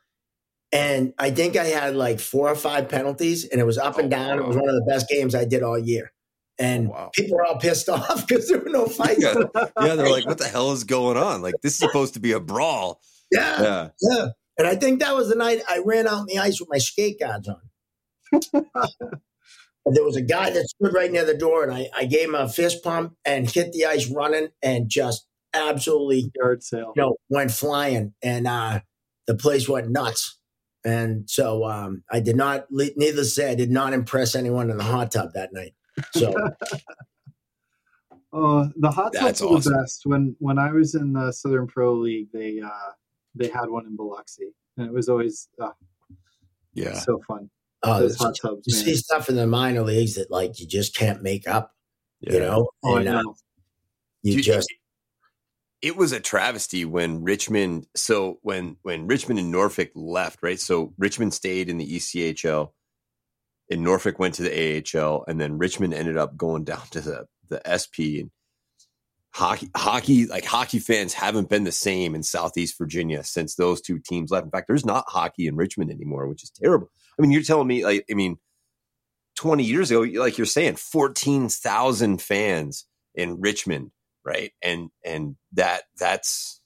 And 0.72 1.14
I 1.18 1.30
think 1.30 1.56
I 1.56 1.64
had 1.64 1.96
like 1.96 2.20
four 2.20 2.48
or 2.48 2.54
five 2.54 2.88
penalties, 2.88 3.44
and 3.44 3.60
it 3.60 3.64
was 3.64 3.78
up 3.78 3.98
and 3.98 4.06
Oh, 4.06 4.16
down. 4.16 4.38
It 4.38 4.46
was 4.46 4.56
one 4.56 4.68
of 4.68 4.74
the 4.74 4.84
best 4.88 5.08
games 5.08 5.34
I 5.34 5.44
did 5.44 5.62
all 5.62 5.78
year. 5.78 6.12
And 6.60 6.86
Oh, 6.88 6.90
wow. 6.90 7.10
people 7.14 7.36
were 7.36 7.44
all 7.46 7.58
pissed 7.58 7.88
off 7.88 8.26
because 8.28 8.48
there 8.48 8.60
were 8.60 8.68
no 8.70 8.86
fights. 8.86 9.20
Yeah. 9.22 9.34
yeah, 9.80 9.94
they're 9.96 10.10
like, 10.10 10.26
what 10.28 10.38
the 10.38 10.46
hell 10.46 10.70
is 10.72 10.84
going 10.84 11.16
on? 11.16 11.42
Like, 11.42 11.54
this 11.62 11.72
is 11.72 11.78
supposed 11.78 12.14
to 12.14 12.20
be 12.20 12.30
a 12.32 12.40
brawl. 12.40 13.00
yeah, 13.32 13.60
Yeah. 13.62 13.88
yeah. 14.02 14.26
And 14.58 14.68
I 14.68 14.76
think 14.76 15.00
that 15.00 15.16
was 15.16 15.28
the 15.30 15.36
night 15.36 15.62
I 15.68 15.78
ran 15.84 16.06
out 16.06 16.20
in 16.20 16.26
the 16.26 16.38
ice 16.38 16.60
with 16.60 16.68
my 16.70 16.78
skate 16.78 17.18
guards 17.18 17.48
on. 17.48 17.60
and 18.52 19.96
there 19.96 20.04
was 20.04 20.16
a 20.16 20.22
guy 20.22 20.50
that 20.50 20.68
stood 20.68 20.92
right 20.94 21.10
near 21.10 21.24
the 21.24 21.36
door, 21.36 21.62
and 21.64 21.72
I, 21.72 21.88
I 21.96 22.04
gave 22.04 22.28
him 22.28 22.34
a 22.34 22.48
fist 22.48 22.84
pump 22.84 23.14
and 23.24 23.50
hit 23.50 23.72
the 23.72 23.86
ice 23.86 24.08
running 24.10 24.48
and 24.62 24.88
just 24.88 25.26
absolutely 25.54 26.30
Yard 26.36 26.62
sale. 26.62 26.92
you 26.94 27.02
know, 27.02 27.16
went 27.30 27.50
flying, 27.50 28.12
and 28.22 28.46
uh, 28.46 28.80
the 29.26 29.34
place 29.34 29.68
went 29.68 29.90
nuts. 29.90 30.36
And 30.84 31.28
so 31.28 31.64
um, 31.64 32.04
I 32.10 32.20
did 32.20 32.36
not, 32.36 32.66
needless 32.70 33.14
to 33.14 33.24
say, 33.42 33.50
I 33.50 33.54
did 33.54 33.70
not 33.70 33.92
impress 33.92 34.34
anyone 34.34 34.70
in 34.70 34.78
the 34.78 34.84
hot 34.84 35.12
tub 35.12 35.32
that 35.34 35.52
night. 35.52 35.74
So 36.14 36.34
Oh, 38.32 38.68
the 38.76 38.90
hot 38.90 39.12
That's 39.12 39.40
tubs 39.40 39.66
are 39.66 39.70
the 39.70 39.76
best. 39.82 40.02
When 40.04 40.36
when 40.38 40.58
I 40.58 40.72
was 40.72 40.94
in 40.94 41.12
the 41.12 41.32
Southern 41.32 41.66
Pro 41.66 41.94
League, 41.94 42.28
they 42.32 42.60
uh 42.60 42.90
they 43.34 43.48
had 43.48 43.68
one 43.70 43.86
in 43.86 43.96
Biloxi, 43.96 44.52
and 44.76 44.86
it 44.86 44.92
was 44.92 45.08
always 45.08 45.48
uh, 45.60 45.70
Yeah. 46.74 46.94
so 46.98 47.20
fun. 47.28 47.48
uh, 47.82 48.00
Those 48.00 48.16
hot 48.16 48.34
tubs, 48.40 48.62
you 48.66 48.74
man. 48.76 48.84
see 48.84 48.94
stuff 48.96 49.28
in 49.28 49.36
the 49.36 49.46
minor 49.46 49.82
leagues 49.82 50.14
that 50.16 50.30
like 50.30 50.58
you 50.60 50.66
just 50.66 50.94
can't 50.96 51.22
make 51.22 51.46
up, 51.48 51.72
yeah. 52.20 52.32
you 52.34 52.38
know? 52.40 52.68
Oh, 52.84 52.96
I 52.96 53.00
And, 53.00 53.08
uh, 53.08 53.22
you 54.22 54.34
Dude, 54.34 54.44
just, 54.44 54.70
it, 54.70 55.88
it 55.88 55.96
was 55.96 56.12
a 56.12 56.20
travesty 56.20 56.84
when 56.84 57.22
Richmond. 57.22 57.86
So 57.96 58.38
when 58.42 58.76
when 58.82 59.06
Richmond 59.06 59.38
and 59.40 59.50
Norfolk 59.50 59.90
left, 59.94 60.40
right? 60.42 60.60
So 60.60 60.92
Richmond 60.98 61.32
stayed 61.32 61.68
in 61.70 61.78
the 61.78 61.96
ECHL, 61.96 62.72
and 63.70 63.82
Norfolk 63.82 64.18
went 64.18 64.34
to 64.34 64.42
the 64.42 64.84
AHL, 64.96 65.24
and 65.28 65.40
then 65.40 65.58
Richmond 65.58 65.94
ended 65.94 66.16
up 66.16 66.36
going 66.36 66.64
down 66.72 66.82
to 66.90 67.00
the 67.00 67.26
the 67.48 67.60
SP. 67.66 68.20
And 68.20 68.30
hockey, 69.32 69.70
hockey, 69.76 70.26
like 70.26 70.44
hockey 70.44 70.78
fans 70.78 71.14
haven't 71.14 71.48
been 71.48 71.64
the 71.64 71.72
same 71.72 72.14
in 72.14 72.22
Southeast 72.22 72.76
Virginia 72.78 73.24
since 73.24 73.54
those 73.54 73.80
two 73.80 73.98
teams 73.98 74.30
left. 74.30 74.44
In 74.44 74.50
fact, 74.50 74.68
there's 74.68 74.86
not 74.86 75.04
hockey 75.08 75.46
in 75.46 75.56
Richmond 75.56 75.90
anymore, 75.90 76.26
which 76.28 76.42
is 76.42 76.50
terrible. 76.50 76.90
I 77.18 77.22
mean, 77.22 77.30
you're 77.30 77.42
telling 77.42 77.68
me, 77.68 77.84
like, 77.84 78.04
I 78.10 78.14
mean, 78.14 78.38
20 79.36 79.64
years 79.64 79.90
ago, 79.90 80.00
like 80.20 80.38
you're 80.38 80.46
saying, 80.46 80.76
14,000 80.76 82.20
fans 82.20 82.86
in 83.14 83.40
Richmond, 83.40 83.90
right? 84.24 84.52
And 84.62 84.90
and 85.04 85.36
that 85.52 85.84
that's, 85.98 86.60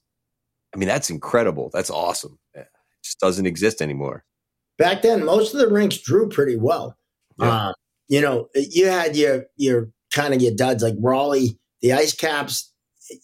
I 0.74 0.78
mean, 0.78 0.88
that's 0.88 1.10
incredible. 1.10 1.70
That's 1.72 1.90
awesome. 1.90 2.38
It 2.54 2.66
just 3.02 3.20
doesn't 3.20 3.46
exist 3.46 3.80
anymore. 3.80 4.24
Back 4.78 5.02
then, 5.02 5.24
most 5.24 5.54
of 5.54 5.60
the 5.60 5.68
rinks 5.68 5.98
drew 5.98 6.28
pretty 6.28 6.56
well. 6.56 6.96
Yeah. 7.38 7.48
Uh, 7.68 7.72
you 8.08 8.20
know, 8.20 8.48
you 8.54 8.86
had 8.86 9.16
your, 9.16 9.46
your 9.56 9.88
kind 10.12 10.34
of 10.34 10.42
your 10.42 10.54
duds 10.54 10.82
like 10.82 10.94
Raleigh, 11.00 11.58
the 11.80 11.92
ice 11.92 12.14
caps, 12.14 12.72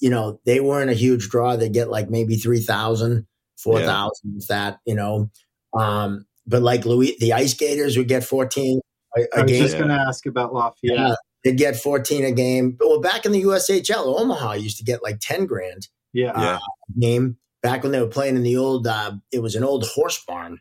you 0.01 0.11
know, 0.11 0.41
they 0.47 0.61
weren't 0.61 0.91
a 0.91 0.95
huge 0.95 1.29
draw. 1.29 1.57
They 1.57 1.69
get 1.69 1.91
like 1.91 2.11
maybe 2.11 2.37
3,000, 2.37 3.27
4,000, 3.59 4.11
if 4.39 4.47
that, 4.49 4.79
you 4.87 4.95
know. 4.95 5.31
Um, 5.75 6.27
but 6.47 6.63
like 6.63 6.85
Louisiana 6.85 7.43
Ice 7.43 7.55
Gators 7.55 7.97
would 7.97 8.09
get 8.09 8.25
14 8.25 8.81
a, 9.17 9.21
I 9.21 9.25
a 9.41 9.43
was 9.43 9.51
game. 9.53 9.63
just 9.63 9.77
going 9.77 9.89
to 9.89 9.95
ask 9.95 10.27
about 10.27 10.53
Lafayette. 10.53 10.99
Yeah, 10.99 11.15
they'd 11.45 11.57
get 11.57 11.77
14 11.77 12.25
a 12.25 12.33
game. 12.33 12.73
But 12.73 12.89
well, 12.89 13.01
back 13.01 13.25
in 13.25 13.33
the 13.33 13.43
USHL, 13.43 14.19
Omaha 14.21 14.55
used 14.55 14.79
to 14.79 14.85
get 14.85 15.03
like 15.03 15.19
10 15.21 15.47
grand 15.47 15.89
Yeah. 16.13 16.33
Yeah. 16.39 16.59
game. 16.99 17.37
Back 17.63 17.83
when 17.83 17.93
they 17.93 18.01
were 18.01 18.07
playing 18.09 18.37
in 18.37 18.43
the 18.43 18.57
old, 18.57 18.87
uh, 18.87 19.13
it 19.33 19.41
was 19.41 19.55
an 19.55 19.65
old 19.65 19.87
horse 19.87 20.23
barn 20.27 20.61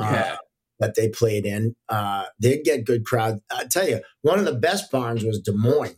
Okay. 0.00 0.30
uh, 0.30 0.36
that 0.80 0.94
they 0.96 1.08
played 1.08 1.46
in. 1.46 1.76
Uh, 1.88 2.24
they'd 2.40 2.64
get 2.64 2.84
good 2.84 3.04
crowd. 3.04 3.40
I 3.56 3.64
tell 3.64 3.88
you, 3.88 4.00
one 4.22 4.38
of 4.38 4.44
the 4.44 4.54
best 4.54 4.90
barns 4.90 5.24
was 5.24 5.40
Des 5.40 5.52
Moines 5.52 5.96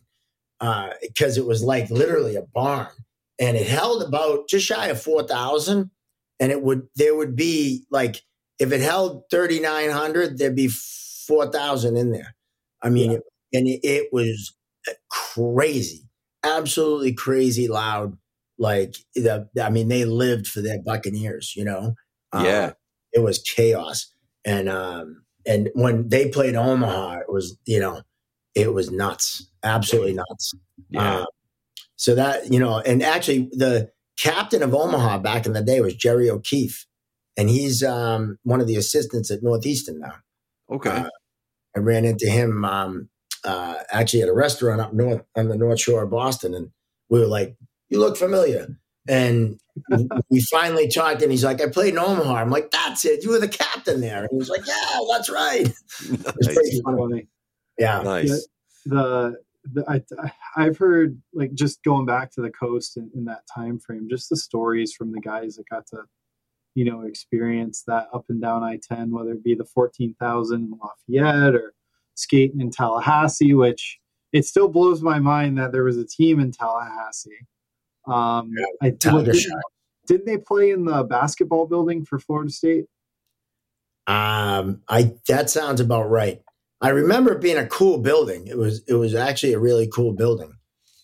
because 1.01 1.37
it 1.39 1.47
was 1.47 1.63
like 1.63 1.91
literally 1.91 2.37
a 2.37 2.43
barn, 2.43 2.89
and 3.39 3.57
it 3.57 3.67
held 3.67 4.03
about 4.03 4.49
just 4.49 4.67
shy 4.67 4.89
of 4.89 5.01
four 5.03 5.23
thousand. 5.27 5.91
And 6.41 6.51
it 6.53 6.63
would 6.63 6.89
there 6.97 7.15
would 7.15 7.37
be 7.37 7.85
like 7.91 8.23
if 8.59 8.73
it 8.73 8.81
held 8.81 9.23
thirty 9.31 9.61
nine 9.61 9.91
hundred, 9.91 10.39
there'd 10.39 10.57
be 10.57 10.69
four 10.69 11.51
thousand 11.51 11.97
in 11.97 12.13
there. 12.13 12.35
I 12.83 12.91
mean, 12.91 13.13
it, 13.13 13.23
and 13.53 13.67
it, 13.67 13.81
it 13.83 14.09
was 14.13 14.55
crazy, 15.11 16.03
absolutely 16.43 17.15
crazy 17.15 17.69
loud. 17.69 18.19
Like 18.59 18.97
the, 19.15 19.49
I 19.61 19.71
mean, 19.71 19.89
they 19.89 20.05
lived 20.05 20.47
for 20.47 20.61
their 20.61 20.81
Buccaneers, 20.85 21.55
you 21.57 21.65
know. 21.65 21.95
Uh, 22.33 22.43
Yeah. 22.45 22.73
It 23.15 23.21
was 23.21 23.39
chaos. 23.39 24.13
And 24.45 24.69
um 24.69 25.25
and 25.47 25.71
when 25.75 26.09
they 26.09 26.29
played 26.29 26.57
Omaha, 26.57 27.21
it 27.21 27.33
was 27.33 27.57
you 27.65 27.81
know, 27.81 28.03
it 28.55 28.75
was 28.75 28.91
nuts, 28.91 29.49
absolutely 29.63 30.15
nuts. 30.15 30.53
Yeah. 30.91 31.19
Uh, 31.21 31.27
so 31.97 32.15
that 32.15 32.53
you 32.53 32.59
know, 32.59 32.81
and 32.81 33.03
actually 33.03 33.49
the 33.53 33.91
captain 34.19 34.63
of 34.63 34.75
Omaha 34.75 35.19
back 35.19 35.47
in 35.47 35.53
the 35.53 35.63
day 35.63 35.81
was 35.81 35.95
Jerry 35.95 36.29
O'Keefe, 36.29 36.87
and 37.37 37.49
he's 37.49 37.83
um 37.83 38.39
one 38.43 38.61
of 38.61 38.67
the 38.67 38.77
assistants 38.77 39.31
at 39.31 39.43
Northeastern 39.43 40.01
now. 40.01 40.17
okay. 40.71 40.91
uh, 40.91 41.09
I 41.77 41.81
ran 41.81 42.05
into 42.05 42.27
him 42.27 42.65
um, 42.65 43.09
uh, 43.45 43.77
actually 43.91 44.23
at 44.23 44.29
a 44.29 44.35
restaurant 44.35 44.81
up 44.81 44.93
north 44.93 45.23
on 45.37 45.49
the 45.49 45.57
North 45.57 45.81
Shore 45.81 46.05
of 46.05 46.11
Boston, 46.11 46.55
and 46.55 46.71
we 47.09 47.21
were 47.21 47.27
like, 47.27 47.57
"You 47.89 47.99
look 47.99 48.17
familiar." 48.17 48.79
And 49.09 49.61
we 50.31 50.41
finally 50.43 50.89
talked, 50.89 51.23
and 51.23 51.31
he's 51.31 51.45
like, 51.45 51.61
"I 51.61 51.69
played 51.69 51.95
in 51.95 51.99
Omaha." 51.99 52.35
I'm 52.35 52.51
like, 52.51 52.71
"That's 52.71 53.05
it. 53.05 53.23
You 53.23 53.31
were 53.31 53.41
the 53.41 53.49
captain 53.49 54.01
there." 54.01 54.23
And 54.23 54.29
he 54.31 54.37
was 54.37 54.49
like, 54.49 54.67
"Yeah, 54.67 55.01
that's 55.11 55.31
right." 55.31 55.69
Nice. 56.11 56.57
It's 56.57 56.81
funny. 56.81 56.99
funny. 56.99 57.29
Yeah, 57.79 58.03
nice. 58.03 58.47
the, 58.87 59.37
the 59.73 59.85
I, 59.89 60.33
I've 60.57 60.79
heard 60.79 61.21
like 61.33 61.55
just 61.55 61.83
going 61.83 62.07
back 62.07 62.31
to 62.33 62.43
the 62.43 62.51
coast 62.51 62.97
in, 62.97 63.11
in 63.15 63.25
that 63.27 63.43
time 63.53 63.79
frame, 63.79 64.09
just 64.09 64.29
the 64.29 64.37
stories 64.37 64.93
from 64.93 65.13
the 65.13 65.21
guys 65.21 65.57
that 65.57 65.69
got 65.69 65.87
to, 65.89 66.03
you 66.75 66.85
know, 66.85 67.03
experience 67.03 67.83
that 67.87 68.09
up 68.13 68.27
and 68.29 68.41
down 68.41 68.63
I 68.63 68.79
ten, 68.83 69.11
whether 69.11 69.33
it 69.33 69.45
be 69.45 69.55
the 69.55 69.65
fourteen 69.65 70.15
thousand 70.21 70.73
Lafayette 70.81 71.55
or 71.55 71.75
skating 72.15 72.61
in 72.61 72.71
Tallahassee, 72.71 73.55
which 73.55 73.99
it 74.33 74.45
still 74.45 74.69
blows 74.69 75.03
my 75.03 75.19
mind 75.19 75.59
that 75.59 75.73
there 75.73 75.85
was 75.85 75.97
a 75.97 76.07
team 76.07 76.41
in 76.41 76.53
Tallahassee. 76.53 77.47
Um, 78.07 78.51
I 78.83 78.91
Tiger 78.91 79.33
didn't, 79.33 79.63
didn't 80.07 80.27
they 80.27 80.39
play 80.39 80.71
in 80.71 80.85
the 80.85 81.05
basketball 81.05 81.67
building 81.67 82.05
for 82.05 82.19
Florida 82.19 82.51
State? 82.51 82.85
Um, 84.07 84.83
I 84.89 85.15
that 85.29 85.49
sounds 85.49 85.81
about 85.81 86.11
right. 86.11 86.43
I 86.81 86.91
remember 86.91 87.33
it 87.33 87.41
being 87.41 87.57
a 87.57 87.67
cool 87.67 87.99
building. 87.99 88.47
It 88.47 88.59
was 88.59 88.83
it 88.87 88.95
was 88.95 89.15
actually 89.15 89.55
a 89.55 89.59
really 89.59 89.89
cool 89.89 90.13
building. 90.13 90.55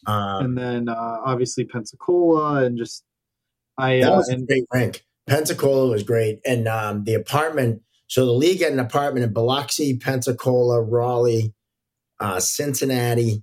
Um, 0.07 0.45
and 0.45 0.59
then 0.59 0.89
uh, 0.89 1.19
obviously 1.25 1.65
Pensacola 1.65 2.65
and 2.65 2.77
just 2.77 3.05
I 3.79 4.01
That 4.01 4.13
uh, 4.13 4.17
was 4.17 4.29
a 4.29 4.35
and 4.35 4.47
great 4.47 4.65
rink. 4.73 5.05
Pensacola 5.27 5.89
was 5.89 6.03
great, 6.03 6.41
and 6.45 6.69
um, 6.69 7.05
the 7.05 7.15
apartment. 7.15 7.83
So 8.09 8.27
the 8.27 8.33
league 8.33 8.61
had 8.61 8.73
an 8.73 8.81
apartment 8.81 9.25
in 9.25 9.33
Biloxi, 9.33 9.97
Pensacola, 9.97 10.83
Raleigh, 10.83 11.55
uh, 12.19 12.41
Cincinnati. 12.41 13.43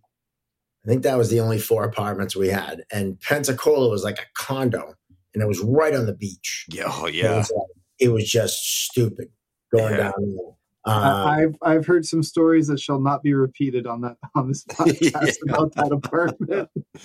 I 0.87 0.89
think 0.89 1.03
that 1.03 1.17
was 1.17 1.29
the 1.29 1.41
only 1.41 1.59
four 1.59 1.83
apartments 1.83 2.35
we 2.35 2.47
had, 2.47 2.83
and 2.91 3.19
Pensacola 3.19 3.89
was 3.89 4.03
like 4.03 4.19
a 4.19 4.25
condo, 4.35 4.93
and 5.33 5.43
it 5.43 5.47
was 5.47 5.59
right 5.59 5.93
on 5.93 6.05
the 6.05 6.13
beach. 6.15 6.65
Yeah. 6.71 6.85
Oh, 6.87 7.07
It 7.07 7.15
yeah. 7.15 7.37
was, 7.37 7.51
like- 7.51 7.67
it 7.99 8.07
was 8.09 8.29
just 8.29 8.57
stupid 8.85 9.27
going 9.73 9.93
Yeah. 9.93 9.97
down 9.97 10.13
there. 10.17 10.53
Uh, 10.85 10.89
I, 10.91 11.41
I've 11.41 11.55
I've 11.61 11.85
heard 11.85 12.05
some 12.05 12.23
stories 12.23 12.67
that 12.67 12.79
shall 12.79 13.01
not 13.01 13.21
be 13.21 13.33
repeated 13.33 13.85
on 13.85 13.99
that 14.01 14.15
on 14.35 14.47
this 14.47 14.63
podcast 14.71 15.01
Yeah. 15.45 15.53
about 15.53 15.75
that 15.75 15.91
apartment. 15.91 16.69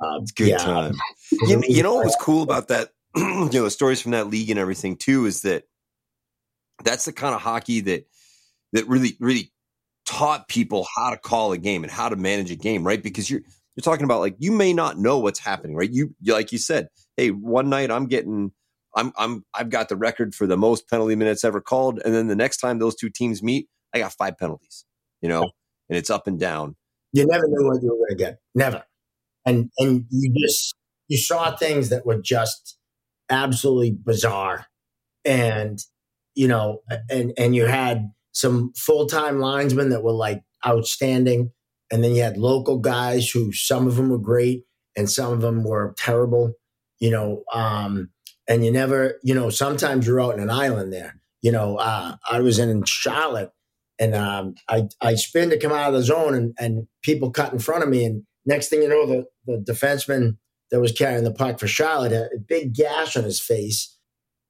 uh, 0.00 0.18
It's 0.22 0.32
good 0.32 0.48
yeah. 0.48 0.56
time. 0.56 0.94
You, 1.32 1.62
you 1.68 1.82
know 1.82 1.96
what 1.96 2.06
was 2.06 2.16
cool 2.18 2.42
about 2.42 2.68
that? 2.68 2.92
you 3.16 3.50
know, 3.52 3.64
the 3.64 3.70
stories 3.70 4.00
from 4.00 4.12
that 4.12 4.28
league 4.28 4.48
and 4.48 4.58
everything 4.58 4.96
too 4.96 5.26
is 5.26 5.42
that 5.42 5.64
that's 6.84 7.04
the 7.04 7.12
kind 7.12 7.34
of 7.34 7.42
hockey 7.42 7.80
that 7.80 8.06
that 8.72 8.88
really 8.88 9.16
really 9.20 9.52
taught 10.08 10.48
people 10.48 10.86
how 10.96 11.10
to 11.10 11.18
call 11.18 11.52
a 11.52 11.58
game 11.58 11.84
and 11.84 11.92
how 11.92 12.08
to 12.08 12.16
manage 12.16 12.50
a 12.50 12.56
game, 12.56 12.86
right? 12.86 13.02
Because 13.02 13.30
you're 13.30 13.42
you're 13.76 13.82
talking 13.82 14.04
about 14.04 14.20
like 14.20 14.34
you 14.38 14.50
may 14.50 14.72
not 14.72 14.98
know 14.98 15.18
what's 15.18 15.38
happening, 15.38 15.76
right? 15.76 15.90
You, 15.90 16.14
like 16.26 16.50
you 16.50 16.58
said, 16.58 16.88
hey, 17.16 17.30
one 17.30 17.68
night 17.68 17.90
I'm 17.90 18.06
getting 18.06 18.52
I'm 18.96 19.12
I'm 19.16 19.44
I've 19.54 19.70
got 19.70 19.88
the 19.88 19.96
record 19.96 20.34
for 20.34 20.46
the 20.46 20.56
most 20.56 20.88
penalty 20.88 21.14
minutes 21.14 21.44
ever 21.44 21.60
called, 21.60 22.00
and 22.04 22.14
then 22.14 22.26
the 22.26 22.36
next 22.36 22.56
time 22.56 22.78
those 22.78 22.96
two 22.96 23.10
teams 23.10 23.42
meet, 23.42 23.68
I 23.94 23.98
got 23.98 24.12
five 24.14 24.38
penalties, 24.38 24.84
you 25.20 25.28
know, 25.28 25.42
and 25.88 25.98
it's 25.98 26.10
up 26.10 26.26
and 26.26 26.40
down. 26.40 26.74
you 27.12 27.26
never 27.26 27.46
knew 27.46 27.68
what 27.68 27.82
you 27.82 27.90
were 27.90 27.96
going 27.96 28.10
to 28.10 28.16
get 28.16 28.38
never 28.54 28.82
and 29.46 29.70
and 29.78 30.04
you 30.10 30.32
just 30.46 30.74
you 31.08 31.16
saw 31.16 31.54
things 31.56 31.88
that 31.88 32.04
were 32.04 32.20
just 32.20 32.78
absolutely 33.30 33.90
bizarre 33.90 34.66
and 35.24 35.80
you 36.34 36.48
know 36.48 36.80
and 37.10 37.32
and 37.38 37.54
you 37.54 37.66
had 37.66 38.10
some 38.38 38.72
full-time 38.76 39.40
linesmen 39.40 39.90
that 39.90 40.02
were 40.02 40.12
like 40.12 40.42
outstanding. 40.66 41.50
And 41.90 42.04
then 42.04 42.14
you 42.14 42.22
had 42.22 42.36
local 42.36 42.78
guys 42.78 43.30
who 43.30 43.52
some 43.52 43.86
of 43.86 43.96
them 43.96 44.10
were 44.10 44.18
great 44.18 44.64
and 44.96 45.10
some 45.10 45.32
of 45.32 45.40
them 45.40 45.64
were 45.64 45.94
terrible 45.96 46.52
you 47.00 47.10
know 47.10 47.44
um 47.52 48.10
and 48.48 48.64
you 48.64 48.72
never 48.72 49.20
you 49.22 49.32
know 49.32 49.50
sometimes 49.50 50.06
you're 50.06 50.20
out 50.20 50.34
in 50.34 50.40
an 50.40 50.50
island 50.50 50.92
there. 50.92 51.14
You 51.40 51.52
know 51.52 51.76
uh 51.76 52.16
i 52.28 52.40
was 52.40 52.58
in 52.58 52.84
charlotte 52.84 53.52
and 53.98 54.14
um, 54.14 54.54
I 54.68 54.88
I 55.00 55.14
spin 55.14 55.50
to 55.50 55.58
come 55.58 55.72
out 55.72 55.88
of 55.88 55.94
the 55.94 56.02
zone, 56.02 56.34
and, 56.34 56.54
and 56.58 56.86
people 57.02 57.30
cut 57.30 57.52
in 57.52 57.58
front 57.58 57.82
of 57.82 57.88
me, 57.88 58.04
and 58.04 58.22
next 58.46 58.68
thing 58.68 58.82
you 58.82 58.88
know, 58.88 59.06
the 59.06 59.26
the 59.46 59.72
defenseman 59.72 60.36
that 60.70 60.80
was 60.80 60.92
carrying 60.92 61.24
the 61.24 61.32
puck 61.32 61.58
for 61.58 61.66
Charlotte 61.66 62.12
had 62.12 62.28
a 62.34 62.38
big 62.38 62.74
gash 62.74 63.16
on 63.16 63.24
his 63.24 63.40
face, 63.40 63.96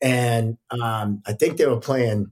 and 0.03 0.59
um, 0.71 1.23
I 1.27 1.33
think 1.33 1.57
they 1.57 1.67
were 1.67 1.81
playing. 1.81 2.31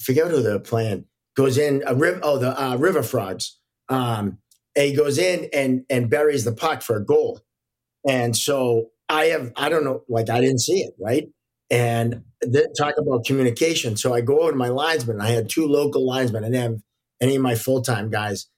Forget 0.00 0.30
who 0.30 0.42
they 0.42 0.52
were 0.52 0.58
playing. 0.58 1.04
Goes 1.36 1.58
in 1.58 1.82
a 1.86 1.94
river. 1.94 2.20
Oh, 2.22 2.38
the 2.38 2.60
uh, 2.60 2.76
River 2.76 3.02
Frogs. 3.02 3.58
Um, 3.88 4.38
he 4.74 4.94
goes 4.94 5.18
in 5.18 5.48
and 5.52 5.84
and 5.90 6.10
buries 6.10 6.44
the 6.44 6.52
puck 6.52 6.82
for 6.82 6.96
a 6.96 7.04
goal, 7.04 7.40
and 8.08 8.36
so 8.36 8.90
I 9.08 9.26
have 9.26 9.52
I 9.56 9.68
don't 9.68 9.84
know, 9.84 10.02
like 10.08 10.30
I 10.30 10.40
didn't 10.40 10.60
see 10.60 10.80
it 10.80 10.94
right, 10.98 11.28
and 11.70 12.24
th- 12.42 12.66
talk 12.76 12.94
about 12.98 13.24
communication. 13.24 13.96
So 13.96 14.14
I 14.14 14.20
go 14.20 14.40
over 14.40 14.52
to 14.52 14.56
my 14.56 14.68
linesman. 14.68 15.20
I 15.20 15.28
had 15.28 15.48
two 15.48 15.66
local 15.66 16.06
linesmen. 16.06 16.44
I 16.44 16.48
didn't 16.48 16.62
have 16.62 16.82
any 17.20 17.36
of 17.36 17.42
my 17.42 17.54
full 17.54 17.82
time 17.82 18.10
guys, 18.10 18.48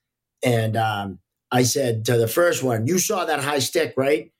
and 0.44 0.76
um, 0.76 1.18
I 1.50 1.64
said 1.64 2.04
to 2.06 2.16
the 2.16 2.28
first 2.28 2.62
one, 2.62 2.86
"You 2.86 2.98
saw 2.98 3.24
that 3.24 3.40
high 3.40 3.58
stick, 3.60 3.94
right?" 3.96 4.30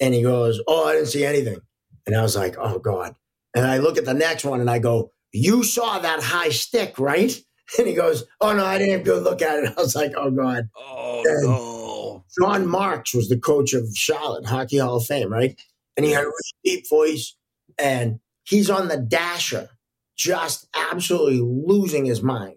And 0.00 0.14
he 0.14 0.22
goes, 0.22 0.60
"Oh, 0.66 0.86
I 0.86 0.94
didn't 0.94 1.08
see 1.08 1.24
anything." 1.24 1.60
And 2.06 2.16
I 2.16 2.22
was 2.22 2.36
like, 2.36 2.56
"Oh 2.58 2.78
God." 2.78 3.14
And 3.54 3.66
I 3.66 3.78
look 3.78 3.98
at 3.98 4.04
the 4.04 4.14
next 4.14 4.44
one 4.44 4.60
and 4.60 4.70
I 4.70 4.78
go, 4.78 5.12
"You 5.32 5.62
saw 5.64 5.98
that 5.98 6.22
high 6.22 6.50
stick, 6.50 6.98
right?" 6.98 7.36
And 7.78 7.86
he 7.86 7.92
goes, 7.94 8.24
"Oh 8.40 8.54
no, 8.54 8.64
I 8.64 8.78
didn't 8.78 9.04
go 9.04 9.18
look 9.18 9.42
at 9.42 9.62
it." 9.62 9.74
I 9.78 9.80
was 9.82 9.94
like, 9.94 10.12
"Oh 10.16 10.30
God." 10.30 10.68
Oh 10.76 11.22
And- 11.26 11.48
no. 11.48 12.24
John 12.40 12.66
Marks 12.66 13.14
was 13.14 13.28
the 13.28 13.38
coach 13.38 13.72
of 13.72 13.88
Charlotte 13.94 14.46
Hockey 14.46 14.78
Hall 14.78 14.96
of 14.96 15.06
Fame, 15.06 15.32
right? 15.32 15.58
And 15.96 16.04
he 16.06 16.12
had 16.12 16.24
a 16.24 16.26
really 16.26 16.52
deep 16.64 16.88
voice, 16.88 17.34
and 17.78 18.20
he's 18.44 18.70
on 18.70 18.88
the 18.88 18.96
dasher, 18.98 19.70
just 20.16 20.66
absolutely 20.74 21.40
losing 21.40 22.04
his 22.04 22.22
mind. 22.22 22.56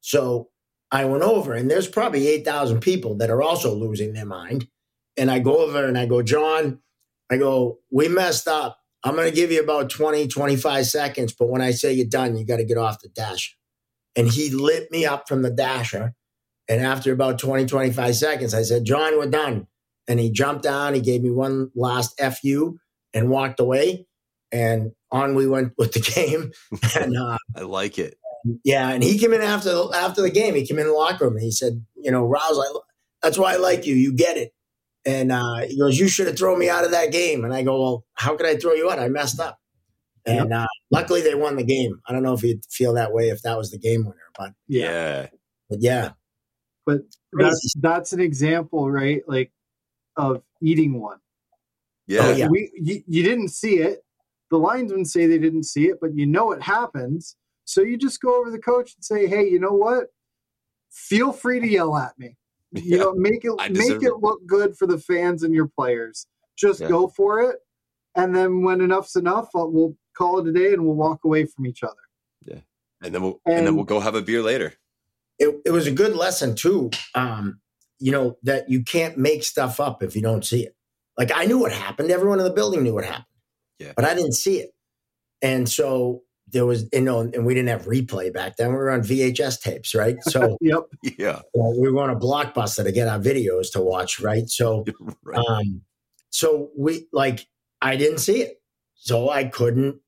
So 0.00 0.48
I 0.90 1.04
went 1.04 1.22
over, 1.22 1.52
and 1.52 1.70
there's 1.70 1.88
probably 1.88 2.26
8,000 2.28 2.80
people 2.80 3.16
that 3.16 3.30
are 3.30 3.42
also 3.42 3.74
losing 3.74 4.12
their 4.12 4.26
mind. 4.26 4.66
And 5.16 5.30
I 5.30 5.38
go 5.40 5.58
over 5.58 5.84
and 5.84 5.98
I 5.98 6.06
go, 6.06 6.22
John, 6.22 6.80
I 7.30 7.36
go, 7.38 7.78
we 7.90 8.08
messed 8.08 8.48
up. 8.48 8.78
I'm 9.04 9.16
going 9.16 9.28
to 9.28 9.34
give 9.34 9.50
you 9.50 9.62
about 9.62 9.90
20, 9.90 10.28
25 10.28 10.86
seconds, 10.86 11.32
but 11.32 11.48
when 11.48 11.60
I 11.60 11.72
say 11.72 11.92
you're 11.92 12.06
done, 12.06 12.36
you 12.36 12.46
got 12.46 12.58
to 12.58 12.64
get 12.64 12.78
off 12.78 13.00
the 13.00 13.08
dasher. 13.08 13.52
And 14.14 14.28
he 14.28 14.50
lit 14.50 14.90
me 14.90 15.06
up 15.06 15.28
from 15.28 15.42
the 15.42 15.50
dasher. 15.50 16.14
And 16.68 16.80
after 16.80 17.12
about 17.12 17.38
20, 17.38 17.66
25 17.66 18.14
seconds, 18.14 18.54
I 18.54 18.62
said, 18.62 18.84
John, 18.84 19.18
we're 19.18 19.26
done. 19.26 19.66
And 20.06 20.20
he 20.20 20.30
jumped 20.30 20.62
down. 20.62 20.94
He 20.94 21.00
gave 21.00 21.22
me 21.22 21.30
one 21.30 21.70
last 21.74 22.20
FU 22.20 22.78
and 23.12 23.30
walked 23.30 23.58
away. 23.58 24.06
And 24.52 24.92
on 25.10 25.34
we 25.34 25.46
went 25.46 25.72
with 25.78 25.92
the 25.92 26.00
game. 26.00 26.52
and 27.00 27.16
uh, 27.16 27.38
I 27.56 27.60
like 27.62 27.98
it. 27.98 28.16
yeah, 28.64 28.88
and 28.90 29.02
he 29.02 29.18
came 29.18 29.32
in 29.32 29.42
after 29.42 29.84
after 29.94 30.22
the 30.22 30.30
game. 30.30 30.54
He 30.54 30.66
came 30.66 30.78
in 30.78 30.86
the 30.86 30.92
locker 30.92 31.24
room 31.24 31.36
and 31.36 31.42
he 31.42 31.52
said, 31.52 31.84
"You 31.94 32.10
know, 32.10 32.24
Rouse, 32.24 32.58
I, 32.58 32.78
that's 33.22 33.38
why 33.38 33.54
I 33.54 33.56
like 33.56 33.86
you. 33.86 33.94
You 33.94 34.12
get 34.12 34.36
it." 34.36 34.52
And 35.04 35.32
uh, 35.32 35.62
he 35.68 35.78
goes, 35.78 35.98
"You 35.98 36.06
should 36.08 36.28
have 36.28 36.36
thrown 36.38 36.58
me 36.58 36.68
out 36.68 36.84
of 36.84 36.92
that 36.92 37.10
game." 37.10 37.44
And 37.44 37.52
I 37.52 37.62
go, 37.62 37.80
"Well, 37.80 38.04
how 38.14 38.36
could 38.36 38.46
I 38.46 38.56
throw 38.56 38.72
you 38.72 38.90
out? 38.90 38.98
I 38.98 39.08
messed 39.08 39.40
up." 39.40 39.58
And 40.24 40.52
uh, 40.52 40.66
luckily, 40.92 41.20
they 41.20 41.34
won 41.34 41.56
the 41.56 41.64
game. 41.64 42.00
I 42.06 42.12
don't 42.12 42.22
know 42.22 42.32
if 42.34 42.42
you'd 42.44 42.64
feel 42.66 42.94
that 42.94 43.12
way 43.12 43.28
if 43.30 43.42
that 43.42 43.58
was 43.58 43.72
the 43.72 43.78
game 43.78 44.04
winner, 44.04 44.30
but 44.38 44.52
Yeah. 44.68 45.26
but 45.68 45.80
yeah, 45.82 46.10
But 46.86 47.00
that's 47.32 47.74
that's 47.80 48.12
an 48.12 48.20
example, 48.20 48.88
right? 48.90 49.22
Like 49.26 49.50
of 50.16 50.42
eating 50.60 51.00
one. 51.00 51.18
Yeah. 52.06 52.20
Oh, 52.22 52.30
yeah. 52.36 52.48
We 52.48 52.70
you, 52.76 53.02
you 53.08 53.22
didn't 53.24 53.48
see 53.48 53.78
it. 53.78 54.04
The 54.52 54.58
linesmen 54.58 55.04
say 55.04 55.26
they 55.26 55.38
didn't 55.38 55.64
see 55.64 55.88
it, 55.88 55.98
but 56.00 56.14
you 56.14 56.26
know 56.26 56.52
it 56.52 56.62
happens. 56.62 57.36
So 57.64 57.80
you 57.80 57.96
just 57.96 58.20
go 58.20 58.36
over 58.38 58.46
to 58.46 58.52
the 58.52 58.62
coach 58.62 58.94
and 58.94 59.04
say, 59.04 59.26
"Hey, 59.26 59.48
you 59.48 59.58
know 59.58 59.72
what? 59.72 60.08
Feel 60.90 61.32
free 61.32 61.58
to 61.58 61.66
yell 61.66 61.96
at 61.96 62.16
me. 62.18 62.36
You 62.84 62.96
Yeah. 62.96 63.02
know, 63.04 63.14
make 63.14 63.44
it 63.44 63.52
make 63.72 64.02
it 64.02 64.04
it." 64.04 64.16
look 64.20 64.44
good 64.46 64.76
for 64.76 64.86
the 64.86 64.98
fans 64.98 65.42
and 65.42 65.54
your 65.54 65.68
players. 65.68 66.26
Just 66.56 66.80
Yeah. 66.80 66.88
go 66.88 67.08
for 67.08 67.40
it, 67.42 67.56
and 68.16 68.34
then 68.34 68.62
when 68.62 68.80
enough's 68.80 69.16
enough, 69.16 69.48
uh, 69.54 69.66
we'll 69.66 69.96
call 70.16 70.38
it 70.40 70.48
a 70.48 70.52
day 70.52 70.72
and 70.72 70.84
we'll 70.84 70.94
walk 70.96 71.20
away 71.24 71.44
from 71.46 71.66
each 71.66 71.82
other." 71.82 71.94
Yeah, 72.44 72.60
and 73.02 73.14
then 73.14 73.22
we'll 73.22 73.40
and, 73.46 73.66
then 73.66 73.76
we'll 73.76 73.84
go 73.84 74.00
have 74.00 74.14
a 74.14 74.22
beer 74.22 74.42
later. 74.42 74.74
it, 75.38 75.60
it 75.66 75.70
was 75.70 75.86
a 75.86 75.90
good 75.92 76.14
lesson 76.14 76.54
too. 76.54 76.90
Um, 77.14 77.60
you 77.98 78.10
know 78.12 78.36
that 78.42 78.68
you 78.70 78.82
can't 78.84 79.16
make 79.18 79.44
stuff 79.44 79.78
up 79.80 80.02
if 80.02 80.14
you 80.16 80.22
don't 80.22 80.44
see 80.44 80.64
it. 80.64 80.74
Like 81.18 81.30
I 81.34 81.44
knew 81.44 81.58
what 81.58 81.72
happened. 81.72 82.10
Everyone 82.10 82.38
in 82.38 82.44
the 82.44 82.52
building 82.52 82.82
knew 82.82 82.94
what 82.94 83.04
happened. 83.04 83.26
Yeah. 83.78 83.92
but 83.96 84.04
I 84.04 84.14
didn't 84.14 84.32
see 84.34 84.60
it, 84.60 84.70
and 85.42 85.68
so 85.68 86.22
there 86.48 86.66
was 86.66 86.86
you 86.92 87.00
know, 87.00 87.20
and 87.20 87.46
we 87.46 87.54
didn't 87.54 87.68
have 87.68 87.86
replay 87.86 88.32
back 88.32 88.56
then. 88.56 88.68
We 88.68 88.74
were 88.76 88.90
on 88.90 89.00
VHS 89.00 89.60
tapes, 89.60 89.94
right? 89.94 90.16
So 90.24 90.56
Yep. 90.60 90.82
Yeah. 91.18 91.40
Well, 91.54 91.78
we 91.80 91.90
were 91.90 92.02
on 92.02 92.10
a 92.10 92.16
blockbuster 92.16 92.84
to 92.84 92.92
get 92.92 93.08
our 93.08 93.18
videos 93.18 93.72
to 93.72 93.80
watch, 93.80 94.20
right? 94.20 94.48
So, 94.48 94.84
Right. 95.24 95.38
um, 95.38 95.82
so 96.30 96.70
we 96.76 97.06
like 97.12 97.46
I 97.80 97.96
didn't 97.96 98.18
see 98.18 98.42
it, 98.42 98.60
so 98.94 99.30
I 99.30 99.44
couldn't, 99.44 100.00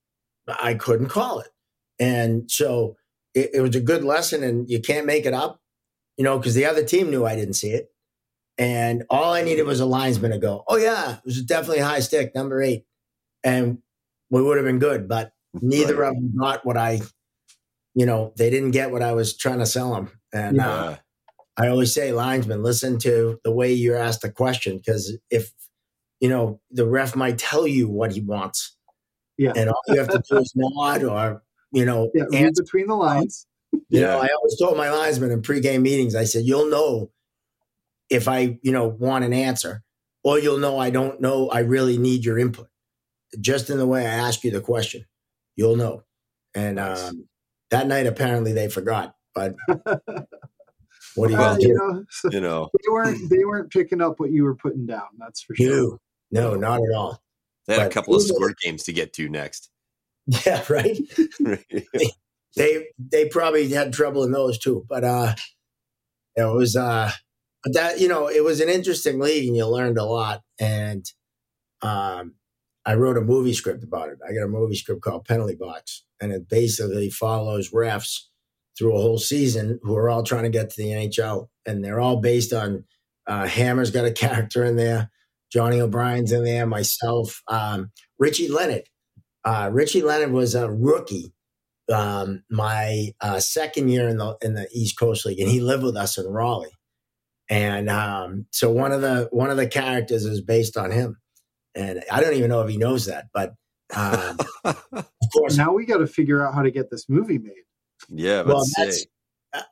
I 0.48 0.74
couldn't 0.74 1.08
call 1.08 1.40
it, 1.40 1.48
and 1.98 2.50
so 2.50 2.96
it, 3.34 3.50
it 3.54 3.60
was 3.60 3.74
a 3.76 3.80
good 3.80 4.04
lesson, 4.04 4.42
and 4.42 4.68
you 4.70 4.80
can't 4.80 5.06
make 5.06 5.26
it 5.26 5.34
up, 5.34 5.60
you 6.16 6.24
know, 6.24 6.38
because 6.38 6.54
the 6.54 6.66
other 6.66 6.84
team 6.84 7.10
knew 7.10 7.24
I 7.26 7.36
didn't 7.36 7.54
see 7.54 7.70
it, 7.70 7.88
and 8.58 9.04
all 9.10 9.32
I 9.32 9.42
needed 9.42 9.64
was 9.66 9.80
a 9.80 9.86
linesman 9.86 10.30
to 10.30 10.38
go, 10.38 10.64
"Oh 10.68 10.76
yeah, 10.76 11.16
it 11.16 11.24
was 11.24 11.42
definitely 11.42 11.80
high 11.82 12.00
stick, 12.00 12.34
number 12.34 12.62
eight 12.62 12.84
and 13.44 13.78
we 14.30 14.42
would 14.42 14.56
have 14.56 14.64
been 14.66 14.78
good, 14.78 15.06
but 15.06 15.32
neither 15.60 15.96
Right. 15.96 16.08
of 16.08 16.14
them 16.14 16.34
got 16.38 16.64
what 16.66 16.76
I, 16.76 17.00
you 17.94 18.06
know, 18.06 18.32
they 18.36 18.50
didn't 18.50 18.72
get 18.72 18.90
what 18.90 19.02
I 19.02 19.12
was 19.12 19.36
trying 19.36 19.58
to 19.60 19.66
sell 19.66 19.94
them, 19.94 20.10
and. 20.32 20.60
Uh, 20.60 20.96
I 21.56 21.68
always 21.68 21.94
say, 21.94 22.10
linesman, 22.10 22.64
listen 22.64 22.98
to 22.98 23.38
the 23.44 23.52
way 23.52 23.72
you're 23.72 23.96
asked 23.96 24.24
a 24.24 24.28
question 24.28 24.76
because 24.76 25.16
if 25.30 25.52
you 26.18 26.28
know 26.28 26.60
the 26.72 26.84
ref 26.84 27.14
might 27.14 27.38
tell 27.38 27.64
you 27.64 27.88
what 27.88 28.10
he 28.10 28.20
wants, 28.20 28.76
Yeah. 29.38 29.52
and 29.54 29.68
all 29.70 29.80
you 29.86 29.96
have 30.00 30.08
to 30.08 30.20
do 30.28 30.38
is 30.38 30.52
nod 30.56 31.04
or 31.04 31.44
you 31.70 31.84
know 31.84 32.10
Yeah. 32.12 32.24
Answer. 32.32 32.64
between 32.64 32.88
the 32.88 32.96
lines. 32.96 33.46
You 33.88 34.00
know, 34.00 34.18
I 34.18 34.26
always 34.36 34.58
told 34.58 34.76
my 34.76 34.90
linesmen 34.90 35.30
in 35.30 35.42
pregame 35.42 35.82
meetings, 35.82 36.16
I 36.16 36.24
said, 36.24 36.42
you'll 36.42 36.68
know 36.68 37.12
if 38.10 38.26
I 38.26 38.58
you 38.62 38.72
know 38.72 38.88
want 38.88 39.24
an 39.24 39.32
answer, 39.32 39.84
or 40.24 40.40
you'll 40.40 40.58
know 40.58 40.80
I 40.80 40.90
don't 40.90 41.20
know. 41.20 41.50
I 41.50 41.60
really 41.60 41.98
need 41.98 42.24
your 42.24 42.36
input, 42.36 42.66
just 43.40 43.70
in 43.70 43.78
the 43.78 43.86
way 43.86 44.00
I 44.04 44.10
ask 44.14 44.42
you 44.42 44.50
the 44.50 44.60
question. 44.60 45.04
You'll 45.56 45.76
know. 45.76 46.02
And 46.54 46.76
Nice. 46.76 47.08
um, 47.10 47.28
that 47.70 47.86
night, 47.86 48.06
apparently, 48.06 48.52
they 48.52 48.68
forgot. 48.68 49.14
But 49.34 49.54
what 51.16 51.28
do 51.28 51.34
you 51.34 51.38
Uh, 51.40 51.54
gonna 51.54 51.58
you 51.60 51.68
do? 51.68 51.74
know, 51.74 52.04
so 52.10 52.28
You 52.30 52.40
know, 52.40 52.70
they 52.72 52.90
weren't 52.90 53.30
they 53.30 53.44
weren't 53.44 53.70
picking 53.70 54.00
up 54.00 54.18
what 54.20 54.30
you 54.30 54.44
were 54.44 54.54
putting 54.56 54.86
down. 54.86 55.08
That's 55.18 55.42
for 55.42 55.54
sure. 55.56 55.98
No, 56.30 56.50
no, 56.52 56.54
not 56.56 56.80
at 56.80 56.94
all. 56.94 57.22
they 57.66 57.74
had 57.78 57.86
a 57.86 57.90
couple 57.90 58.14
of 58.14 58.20
those 58.22 58.30
are- 58.30 58.34
squirt 58.34 58.56
games 58.62 58.84
to 58.84 58.92
get 58.92 59.12
to 59.14 59.28
next. 59.28 59.70
Yeah, 60.46 60.64
right. 60.70 60.96
they 62.56 62.86
they 62.98 63.28
probably 63.28 63.68
had 63.68 63.92
trouble 63.92 64.24
in 64.24 64.32
those 64.32 64.58
too. 64.58 64.86
But 64.88 65.04
uh 65.04 65.34
it 66.36 66.44
was 66.44 66.76
uh 66.76 67.10
but 67.62 67.74
that 67.74 68.00
you 68.00 68.08
know, 68.08 68.28
it 68.28 68.42
was 68.44 68.60
an 68.60 68.68
interesting 68.68 69.18
league 69.18 69.46
and 69.48 69.56
you 69.56 69.66
learned 69.66 69.98
a 69.98 70.04
lot. 70.04 70.42
And 70.58 71.04
um 71.82 72.34
I 72.86 72.94
wrote 72.94 73.16
a 73.16 73.22
movie 73.22 73.54
script 73.54 73.82
about 73.82 74.10
it. 74.10 74.18
I 74.28 74.32
got 74.32 74.44
a 74.44 74.48
movie 74.48 74.74
script 74.74 75.02
called 75.02 75.24
Penalty 75.24 75.54
Box, 75.54 76.04
and 76.20 76.32
it 76.32 76.48
basically 76.48 77.10
follows 77.10 77.70
refs 77.70 78.20
through 78.76 78.96
a 78.96 79.00
whole 79.00 79.18
season 79.18 79.78
who 79.82 79.96
are 79.96 80.10
all 80.10 80.22
trying 80.22 80.42
to 80.44 80.50
get 80.50 80.70
to 80.70 80.82
the 80.82 80.88
NHL, 80.88 81.48
and 81.66 81.84
they're 81.84 82.00
all 82.00 82.16
based 82.16 82.52
on. 82.52 82.84
Uh, 83.26 83.46
Hammer's 83.46 83.90
got 83.90 84.04
a 84.04 84.12
character 84.12 84.64
in 84.64 84.76
there. 84.76 85.10
Johnny 85.50 85.80
O'Brien's 85.80 86.32
in 86.32 86.44
there. 86.44 86.66
Myself, 86.66 87.42
um, 87.48 87.90
Richie 88.18 88.48
Leonard. 88.48 88.88
Uh, 89.44 89.70
Richie 89.72 90.02
Leonard 90.02 90.32
was 90.32 90.54
a 90.54 90.70
rookie 90.70 91.34
um, 91.92 92.42
my 92.50 93.12
uh, 93.20 93.40
second 93.40 93.88
year 93.88 94.08
in 94.08 94.18
the 94.18 94.36
in 94.42 94.54
the 94.54 94.68
East 94.72 94.98
Coast 94.98 95.26
League, 95.26 95.40
and 95.40 95.50
he 95.50 95.60
lived 95.60 95.82
with 95.82 95.96
us 95.96 96.18
in 96.18 96.26
Raleigh. 96.26 96.76
And 97.50 97.90
um, 97.90 98.46
so 98.50 98.70
one 98.70 98.92
of 98.92 99.02
the 99.02 99.28
one 99.30 99.50
of 99.50 99.56
the 99.56 99.66
characters 99.66 100.24
is 100.24 100.40
based 100.40 100.76
on 100.76 100.90
him, 100.90 101.18
and 101.74 102.02
I 102.10 102.20
don't 102.20 102.34
even 102.34 102.48
know 102.50 102.62
if 102.62 102.68
he 102.68 102.76
knows 102.76 103.06
that, 103.06 103.26
but 103.34 103.54
um, 103.94 104.38
of 104.64 105.06
course, 105.32 105.56
Now 105.56 105.72
we 105.72 105.84
got 105.86 105.98
to 105.98 106.06
figure 106.06 106.46
out 106.46 106.54
how 106.54 106.62
to 106.62 106.70
get 106.70 106.90
this 106.90 107.08
movie 107.08 107.38
made. 107.38 107.52
yeah, 108.08 108.42
well, 108.42 108.58
let's 108.58 108.74
that's 108.76 109.00
say. 109.00 109.06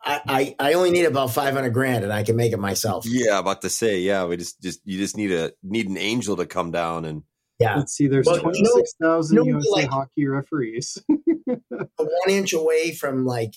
I, 0.05 0.21
I 0.29 0.71
I 0.71 0.73
only 0.75 0.91
need 0.93 1.07
about 1.07 1.33
five 1.33 1.55
hundred 1.55 1.71
grand, 1.71 2.05
and 2.05 2.13
I 2.13 2.23
can 2.23 2.37
make 2.37 2.53
it 2.53 2.59
myself. 2.59 3.05
Yeah, 3.09 3.39
about 3.41 3.63
to 3.63 3.69
say. 3.71 3.99
Yeah, 4.01 4.27
we 4.27 4.37
just 4.37 4.63
just 4.63 4.81
you 4.85 4.97
just 4.99 5.17
need 5.17 5.33
a 5.33 5.53
need 5.63 5.89
an 5.89 5.97
angel 5.99 6.37
to 6.37 6.47
come 6.47 6.71
down 6.71 7.05
and 7.05 7.25
Yeah, 7.59 7.77
Let's 7.79 7.93
see. 7.95 8.07
There's 8.07 8.27
Well, 8.27 8.39
twenty 8.39 8.65
six 8.65 8.93
thousand 9.03 9.39
you 9.39 9.43
know, 9.55 9.59
USA 9.59 9.71
like- 9.83 9.91
hockey 9.91 10.27
referees. 10.29 11.03
one 11.47 12.29
inch 12.29 12.53
away 12.53 12.93
from 12.95 13.25
like 13.25 13.55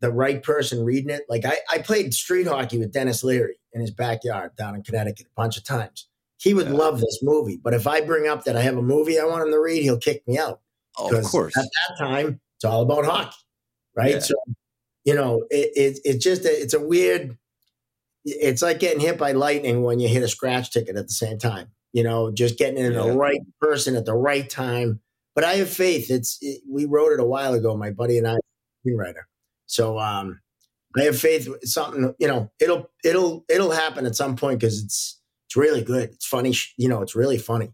the 0.00 0.10
right 0.10 0.42
person 0.42 0.84
reading 0.84 1.10
it. 1.10 1.22
Like 1.28 1.44
I, 1.44 1.58
I 1.70 1.78
played 1.78 2.14
street 2.14 2.46
hockey 2.46 2.78
with 2.78 2.92
Denis 2.92 3.22
Leary 3.22 3.58
in 3.74 3.80
his 3.82 3.90
backyard 3.90 4.52
down 4.56 4.74
in 4.74 4.82
Connecticut 4.82 5.26
a 5.26 5.40
bunch 5.40 5.56
of 5.58 5.64
times. 5.64 6.08
He 6.38 6.52
would 6.54 6.66
Yeah. 6.66 6.74
love 6.74 7.00
this 7.00 7.20
movie, 7.22 7.56
but 7.62 7.72
if 7.74 7.86
I 7.86 8.00
bring 8.02 8.28
up 8.28 8.44
that 8.44 8.56
I 8.56 8.60
have 8.62 8.76
a 8.76 8.82
movie 8.82 9.18
I 9.18 9.24
want 9.24 9.42
him 9.44 9.50
to 9.52 9.58
read, 9.60 9.82
he'll 9.82 9.98
kick 9.98 10.26
me 10.26 10.38
out. 10.38 10.60
oh, 10.98 11.14
of 11.14 11.24
course. 11.24 11.56
At 11.56 11.64
that 11.64 11.98
time, 11.98 12.40
it's 12.56 12.64
all 12.64 12.82
about 12.82 13.04
hockey, 13.04 13.36
right? 13.94 14.12
Yeah. 14.12 14.18
So, 14.20 14.34
you 15.04 15.14
know, 15.14 15.44
it, 15.50 15.70
it 15.76 15.98
it's 16.04 16.24
just 16.24 16.44
a, 16.44 16.50
it's 16.62 16.74
a 16.74 16.80
weird. 16.80 17.36
It's 18.24 18.60
like 18.62 18.80
getting 18.80 19.00
hit 19.00 19.18
by 19.18 19.32
lightning 19.32 19.82
when 19.82 20.00
you 20.00 20.08
hit 20.08 20.22
a 20.22 20.28
scratch 20.28 20.72
ticket 20.72 20.96
at 20.96 21.06
the 21.06 21.12
same 21.12 21.38
time. 21.38 21.68
You 21.92 22.02
know, 22.02 22.30
just 22.32 22.58
getting 22.58 22.78
in 22.84 22.92
Yeah. 22.92 23.02
the 23.04 23.12
right 23.12 23.40
person 23.60 23.94
at 23.96 24.04
the 24.04 24.14
right 24.14 24.48
time. 24.50 25.00
But 25.34 25.44
I 25.44 25.54
have 25.54 25.68
faith. 25.70 26.10
It's 26.10 26.38
it, 26.40 26.62
we 26.68 26.86
wrote 26.86 27.12
it 27.12 27.20
a 27.20 27.24
while 27.24 27.54
ago. 27.54 27.76
My 27.76 27.90
buddy 27.90 28.18
and 28.18 28.26
I, 28.26 28.36
screenwriter. 28.86 29.22
So 29.66 29.98
um, 29.98 30.40
I 30.96 31.02
have 31.02 31.18
faith. 31.18 31.48
Something 31.62 32.14
you 32.18 32.26
know. 32.26 32.50
It'll 32.58 32.90
it'll 33.04 33.44
it'll 33.48 33.70
happen 33.70 34.06
at 34.06 34.16
some 34.16 34.34
point 34.34 34.60
because 34.60 34.82
it's 34.82 35.20
it's 35.46 35.56
really 35.56 35.82
good. 35.82 36.10
It's 36.10 36.26
funny. 36.26 36.54
You 36.76 36.88
know, 36.88 37.02
it's 37.02 37.14
really 37.14 37.38
funny. 37.38 37.72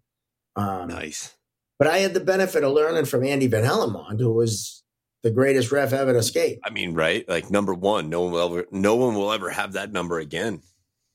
Um, 0.57 0.89
Nice. 0.89 1.37
But 1.79 1.89
I 1.89 1.99
had 1.99 2.15
the 2.15 2.21
benefit 2.21 2.63
of 2.63 2.73
learning 2.73 3.07
from 3.07 3.25
Andy 3.25 3.49
Van 3.49 3.65
Hellemond, 3.65 4.21
who 4.21 4.33
was 4.33 4.85
the 5.23 5.31
greatest 5.31 5.73
ref 5.73 5.93
ever 5.93 6.13
to 6.13 6.23
skate. 6.23 6.61
I 6.65 6.71
mean, 6.71 6.95
right? 6.95 7.29
Like 7.29 7.51
number 7.51 7.75
one, 7.75 8.09
no 8.09 8.23
one 8.23 8.33
will 8.33 8.57
ever, 8.59 8.67
no 8.71 8.95
one 8.95 9.15
will 9.15 9.33
ever 9.33 9.51
have 9.51 9.73
that 9.73 9.91
number 9.93 10.19
again. 10.19 10.63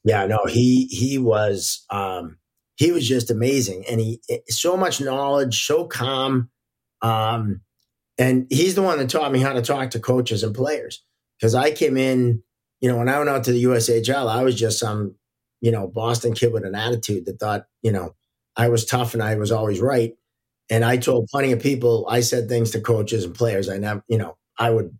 Yeah, 0.03 0.25
no, 0.25 0.45
he 0.45 0.85
he 0.85 1.17
was 1.17 1.85
um 1.89 2.37
he 2.75 2.91
was 2.91 3.07
just 3.07 3.31
amazing 3.31 3.83
and 3.89 3.99
he 3.99 4.21
so 4.47 4.77
much 4.77 5.01
knowledge, 5.01 5.65
so 5.65 5.85
calm. 5.85 6.49
Um 7.01 7.61
and 8.17 8.47
he's 8.49 8.75
the 8.75 8.81
one 8.81 8.97
that 8.97 9.09
taught 9.09 9.31
me 9.31 9.39
how 9.39 9.53
to 9.53 9.61
talk 9.61 9.91
to 9.91 9.99
coaches 9.99 10.43
and 10.43 10.55
players 10.55 11.03
cuz 11.41 11.53
I 11.55 11.71
came 11.71 11.97
in, 11.97 12.41
you 12.81 12.89
know, 12.89 12.97
when 12.97 13.09
I 13.09 13.17
went 13.17 13.29
out 13.29 13.43
to 13.45 13.51
the 13.51 13.63
USHL, 13.63 14.27
I 14.27 14.43
was 14.43 14.55
just 14.55 14.79
some, 14.79 15.15
you 15.61 15.71
know, 15.71 15.87
Boston 15.87 16.33
kid 16.33 16.53
with 16.53 16.65
an 16.65 16.75
attitude 16.75 17.25
that 17.25 17.39
thought, 17.39 17.65
you 17.81 17.91
know, 17.91 18.15
I 18.55 18.69
was 18.69 18.85
tough 18.85 19.13
and 19.13 19.23
I 19.23 19.35
was 19.35 19.51
always 19.51 19.79
right. 19.79 20.13
And 20.69 20.83
I 20.83 20.97
told 20.97 21.27
plenty 21.27 21.51
of 21.51 21.61
people 21.61 22.05
I 22.09 22.19
said 22.19 22.49
things 22.49 22.71
to 22.71 22.81
coaches 22.81 23.23
and 23.23 23.33
players 23.33 23.69
I 23.69 23.77
never, 23.77 24.03
you 24.07 24.17
know, 24.17 24.37
I 24.59 24.69
would 24.69 24.97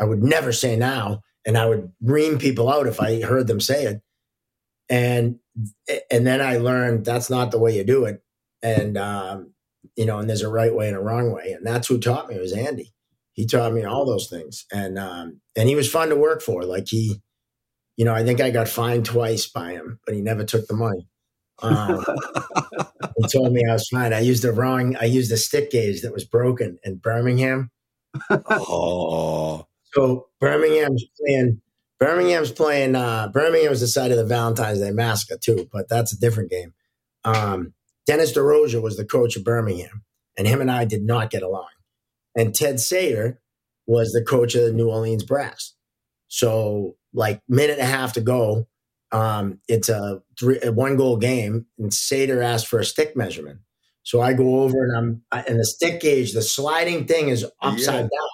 I 0.00 0.04
would 0.04 0.22
never 0.22 0.52
say 0.52 0.76
now 0.76 1.22
and 1.46 1.58
I 1.58 1.66
would 1.66 1.92
ream 2.02 2.38
people 2.38 2.70
out 2.70 2.86
if 2.86 3.00
I 3.00 3.20
heard 3.20 3.46
them 3.46 3.60
say 3.60 3.84
it 3.84 4.02
and 4.88 5.38
and 6.10 6.26
then 6.26 6.40
I 6.40 6.58
learned 6.58 7.04
that's 7.04 7.30
not 7.30 7.50
the 7.50 7.58
way 7.58 7.76
you 7.76 7.84
do 7.84 8.04
it, 8.04 8.22
and 8.62 8.96
um, 8.98 9.52
you 9.96 10.06
know, 10.06 10.18
and 10.18 10.28
there's 10.28 10.42
a 10.42 10.48
right 10.48 10.74
way 10.74 10.88
and 10.88 10.96
a 10.96 11.00
wrong 11.00 11.32
way, 11.32 11.52
and 11.52 11.66
that's 11.66 11.88
who 11.88 11.98
taught 11.98 12.28
me 12.28 12.38
was 12.38 12.52
Andy. 12.52 12.92
He 13.32 13.46
taught 13.46 13.72
me 13.72 13.84
all 13.84 14.04
those 14.04 14.28
things, 14.28 14.66
and 14.72 14.98
um, 14.98 15.40
and 15.56 15.68
he 15.68 15.74
was 15.74 15.90
fun 15.90 16.08
to 16.10 16.16
work 16.16 16.42
for. 16.42 16.64
Like 16.64 16.88
he, 16.88 17.22
you 17.96 18.04
know, 18.04 18.14
I 18.14 18.24
think 18.24 18.40
I 18.40 18.50
got 18.50 18.68
fined 18.68 19.04
twice 19.04 19.46
by 19.46 19.72
him, 19.72 20.00
but 20.04 20.14
he 20.14 20.20
never 20.20 20.44
took 20.44 20.66
the 20.66 20.74
money. 20.74 21.06
Um, 21.62 22.04
he 23.16 23.28
told 23.28 23.52
me 23.52 23.62
I 23.68 23.72
was 23.72 23.88
fine. 23.88 24.12
I 24.12 24.20
used 24.20 24.42
the 24.42 24.52
wrong. 24.52 24.96
I 24.96 25.04
used 25.04 25.30
a 25.32 25.36
stick 25.36 25.70
gauge 25.70 26.02
that 26.02 26.12
was 26.12 26.24
broken 26.24 26.78
in 26.84 26.96
Birmingham. 26.96 27.70
Oh, 28.30 29.66
So 29.92 30.28
Birmingham's 30.40 31.04
playing. 31.20 31.60
Birmingham's 32.00 32.52
playing. 32.52 32.96
Uh, 32.96 33.28
Birmingham 33.28 33.70
was 33.70 33.80
the 33.80 33.86
side 33.86 34.10
of 34.10 34.16
the 34.16 34.24
Valentine's 34.24 34.80
Day 34.80 34.90
massacre 34.90 35.38
too, 35.40 35.68
but 35.72 35.88
that's 35.88 36.12
a 36.12 36.18
different 36.18 36.50
game. 36.50 36.74
Um, 37.24 37.74
Dennis 38.06 38.32
DeRosa 38.32 38.82
was 38.82 38.96
the 38.96 39.04
coach 39.04 39.36
of 39.36 39.44
Birmingham, 39.44 40.02
and 40.36 40.46
him 40.46 40.60
and 40.60 40.70
I 40.70 40.84
did 40.84 41.02
not 41.02 41.30
get 41.30 41.42
along. 41.42 41.68
And 42.36 42.54
Ted 42.54 42.80
Sator 42.80 43.40
was 43.86 44.12
the 44.12 44.24
coach 44.24 44.54
of 44.54 44.64
the 44.64 44.72
New 44.72 44.90
Orleans 44.90 45.24
Brass. 45.24 45.74
So, 46.28 46.96
like 47.14 47.40
minute 47.48 47.78
and 47.78 47.88
a 47.88 47.90
half 47.90 48.12
to 48.14 48.20
go, 48.20 48.66
um, 49.12 49.60
it's 49.68 49.88
a 49.88 50.22
three 50.38 50.58
a 50.62 50.72
one 50.72 50.96
goal 50.96 51.16
game, 51.16 51.66
and 51.78 51.94
Sator 51.94 52.42
asked 52.42 52.66
for 52.66 52.78
a 52.80 52.84
stick 52.84 53.16
measurement. 53.16 53.60
So 54.02 54.20
I 54.20 54.32
go 54.34 54.60
over 54.60 54.84
and 54.84 54.96
I'm 54.96 55.22
I- 55.32 55.44
and 55.48 55.58
the 55.58 55.64
stick 55.64 56.00
gauge, 56.00 56.32
the 56.34 56.42
sliding 56.42 57.06
thing 57.06 57.28
is 57.28 57.44
upside 57.62 57.94
Yeah. 57.94 58.00
down, 58.02 58.28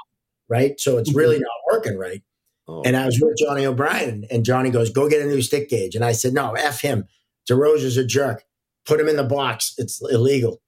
right? 0.49 0.81
So 0.81 0.99
it's 0.99 1.15
really 1.15 1.39
not 1.39 1.51
working 1.73 1.97
right. 1.99 2.23
oh. 2.67 2.83
And 2.85 2.97
I 2.97 3.07
was 3.07 3.21
with 3.21 3.37
Johnny 3.39 3.67
O'Brien, 3.67 4.27
and 4.31 4.45
Johnny 4.45 4.71
goes, 4.71 4.91
"Go 4.91 5.09
get 5.09 5.23
a 5.23 5.27
new 5.27 5.43
stick 5.43 5.69
gauge." 5.69 5.95
And 5.95 6.05
I 6.05 6.13
said, 6.13 6.33
"No, 6.33 6.53
f 6.55 6.81
him. 6.81 7.07
DeRosa's 7.49 7.97
a 7.97 8.05
jerk. 8.05 8.45
Put 8.87 8.99
him 9.01 9.09
in 9.09 9.17
the 9.17 9.25
box. 9.25 9.75
It's 9.79 10.01
illegal." 10.11 10.61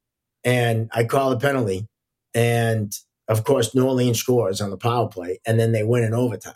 And 0.45 0.89
I 0.93 1.05
call 1.05 1.31
the 1.31 1.39
penalty, 1.39 1.89
and 2.35 2.93
of 3.29 3.45
course, 3.45 3.75
New 3.75 3.87
Orleans 3.87 4.19
scores 4.19 4.61
on 4.61 4.71
the 4.71 4.77
power 4.77 5.09
play, 5.09 5.41
and 5.47 5.59
then 5.59 5.73
they 5.73 5.85
win 5.85 6.03
in 6.05 6.13
overtime. 6.13 6.55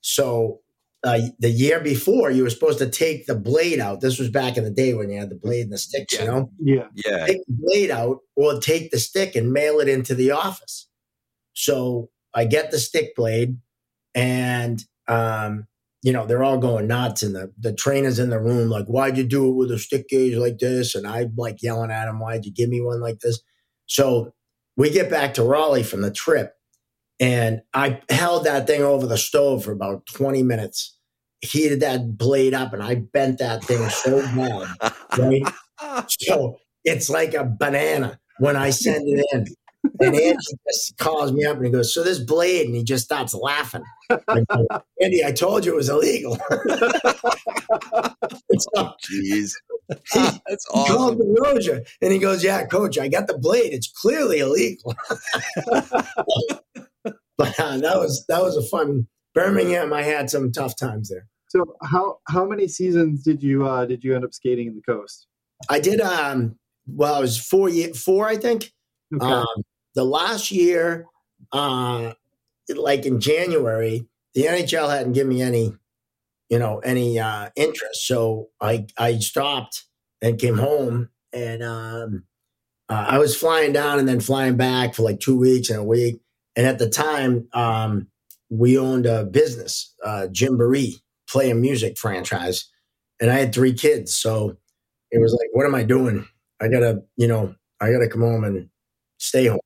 So 0.00 0.60
uh, 1.02 1.18
the 1.38 1.50
year 1.50 1.80
before, 1.80 2.30
you 2.30 2.42
were 2.42 2.50
supposed 2.50 2.78
to 2.78 2.88
take 2.88 3.26
the 3.26 3.34
blade 3.34 3.80
out. 3.80 4.00
This 4.00 4.18
was 4.18 4.28
back 4.28 4.56
in 4.56 4.64
the 4.64 4.70
day 4.70 4.92
when 4.94 5.08
you 5.10 5.18
had 5.18 5.30
the 5.30 5.36
blade 5.36 5.62
and 5.64 5.72
the 5.72 5.78
sticks, 5.78 6.14
Yeah. 6.14 6.20
you 6.20 6.26
know 6.30 6.50
Yeah. 6.58 6.88
yeah, 6.94 7.26
take 7.26 7.46
the 7.46 7.56
blade 7.58 7.90
out 7.90 8.18
or 8.36 8.60
take 8.60 8.90
the 8.90 8.98
stick 8.98 9.34
and 9.34 9.52
mail 9.52 9.80
it 9.80 9.88
into 9.88 10.14
the 10.14 10.30
office. 10.32 10.88
So 11.54 12.10
I 12.34 12.44
get 12.44 12.70
the 12.70 12.78
stick 12.78 13.16
blade 13.16 13.56
and 14.14 14.82
um, 15.08 15.66
you 16.02 16.12
know, 16.12 16.24
they're 16.26 16.42
all 16.44 16.58
going 16.58 16.86
nuts 16.86 17.22
and 17.22 17.34
the, 17.34 17.52
the 17.58 17.74
trainer's 17.74 18.18
in 18.18 18.30
the 18.30 18.40
room 18.40 18.70
like, 18.70 18.86
why'd 18.86 19.18
you 19.18 19.24
do 19.24 19.48
it 19.50 19.54
with 19.54 19.70
a 19.70 19.78
stick 19.78 20.08
gauge 20.08 20.34
like 20.36 20.58
this? 20.58 20.94
And 20.94 21.06
I'm 21.06 21.32
like 21.36 21.62
yelling 21.62 21.90
at 21.90 22.08
him, 22.08 22.20
why'd 22.20 22.44
you 22.46 22.52
give 22.52 22.68
me 22.70 22.80
one 22.80 23.00
like 23.00 23.20
this? 23.20 23.40
So 23.86 24.32
we 24.76 24.90
get 24.90 25.10
back 25.10 25.34
to 25.34 25.42
Raleigh 25.42 25.82
from 25.82 26.00
the 26.02 26.10
trip 26.10 26.54
and 27.20 27.60
I 27.74 28.00
held 28.08 28.44
that 28.44 28.66
thing 28.66 28.82
over 28.82 29.06
the 29.06 29.18
stove 29.18 29.64
for 29.64 29.72
about 29.72 30.06
20 30.06 30.42
minutes, 30.42 30.96
heated 31.42 31.80
that 31.80 32.16
blade 32.16 32.54
up 32.54 32.72
and 32.72 32.82
I 32.82 32.96
bent 32.96 33.38
that 33.38 33.62
thing 33.64 33.88
so 33.90 34.20
bad 34.34 34.92
right? 35.18 35.42
So 36.08 36.56
it's 36.84 37.10
like 37.10 37.34
a 37.34 37.44
banana 37.44 38.18
when 38.38 38.56
I 38.56 38.70
send 38.70 39.04
it 39.06 39.24
in. 39.32 39.46
And 39.98 40.14
Andy 40.14 40.36
just 40.68 40.98
calls 40.98 41.32
me 41.32 41.44
up 41.46 41.56
and 41.56 41.66
he 41.66 41.72
goes, 41.72 41.94
So 41.94 42.04
this 42.04 42.18
blade, 42.18 42.66
and 42.66 42.76
he 42.76 42.84
just 42.84 43.04
starts 43.04 43.32
laughing. 43.32 43.82
I 44.10 44.44
go, 44.50 44.66
Andy, 45.00 45.24
I 45.24 45.32
told 45.32 45.64
you 45.64 45.72
it 45.72 45.76
was 45.76 45.88
illegal. 45.88 46.36
so 48.58 48.92
Jeez, 49.08 49.52
he, 50.12 50.18
that's 50.46 50.66
he 50.72 50.86
called 50.86 51.18
awesome. 51.18 51.34
DeRosa 51.34 51.86
and 52.02 52.12
he 52.12 52.18
goes, 52.18 52.44
Yeah, 52.44 52.66
coach, 52.66 52.98
I 52.98 53.08
got 53.08 53.26
the 53.26 53.38
blade. 53.38 53.72
It's 53.72 53.88
clearly 53.90 54.40
illegal. 54.40 54.94
but 57.38 57.58
uh, 57.58 57.78
that 57.78 57.96
was 57.96 58.24
that 58.28 58.42
was 58.42 58.56
a 58.56 58.62
fun 58.62 59.06
Birmingham. 59.34 59.92
I 59.92 60.02
had 60.02 60.30
some 60.30 60.52
tough 60.52 60.76
times 60.76 61.08
there. 61.08 61.26
So 61.48 61.76
how 61.82 62.18
how 62.28 62.44
many 62.44 62.68
seasons 62.68 63.22
did 63.22 63.42
you 63.42 63.66
uh 63.66 63.84
did 63.86 64.04
you 64.04 64.14
end 64.14 64.24
up 64.24 64.32
skating 64.32 64.68
in 64.68 64.74
the 64.74 64.82
coast? 64.82 65.26
I 65.68 65.80
did 65.80 66.00
um 66.00 66.56
well, 66.86 67.14
I 67.14 67.20
was 67.20 67.38
four 67.38 67.68
year 67.68 67.92
four, 67.94 68.28
I 68.28 68.36
think. 68.36 68.72
Okay. 69.14 69.24
Um, 69.26 69.46
the 69.94 70.04
last 70.04 70.50
year, 70.50 71.06
uh, 71.52 72.12
like 72.68 73.06
in 73.06 73.20
January, 73.20 74.06
the 74.34 74.44
NHL 74.44 74.90
hadn't 74.90 75.12
given 75.12 75.28
me 75.28 75.42
any, 75.42 75.72
you 76.48 76.58
know, 76.58 76.78
any 76.78 77.18
uh, 77.18 77.50
interest. 77.56 78.06
So 78.06 78.48
I 78.60 78.86
I 78.96 79.18
stopped 79.18 79.84
and 80.22 80.38
came 80.38 80.58
home, 80.58 81.10
and 81.32 81.62
um, 81.62 82.24
uh, 82.88 83.06
I 83.08 83.18
was 83.18 83.36
flying 83.36 83.72
down 83.72 83.98
and 83.98 84.08
then 84.08 84.20
flying 84.20 84.56
back 84.56 84.94
for 84.94 85.02
like 85.02 85.20
two 85.20 85.38
weeks 85.38 85.70
and 85.70 85.80
a 85.80 85.84
week. 85.84 86.20
And 86.56 86.66
at 86.66 86.78
the 86.78 86.88
time, 86.88 87.48
um, 87.52 88.08
we 88.48 88.76
owned 88.76 89.06
a 89.06 89.24
business, 89.24 89.94
uh, 90.04 90.26
Gymboree, 90.32 91.00
play 91.28 91.52
music 91.52 91.96
franchise, 91.96 92.68
and 93.20 93.30
I 93.30 93.38
had 93.38 93.54
three 93.54 93.72
kids. 93.72 94.16
So 94.16 94.56
it 95.10 95.20
was 95.20 95.32
like, 95.32 95.48
what 95.52 95.66
am 95.66 95.74
I 95.74 95.82
doing? 95.82 96.26
I 96.60 96.68
gotta, 96.68 97.02
you 97.16 97.28
know, 97.28 97.54
I 97.80 97.92
gotta 97.92 98.08
come 98.08 98.22
home 98.22 98.44
and 98.44 98.68
stay 99.18 99.46
home. 99.46 99.60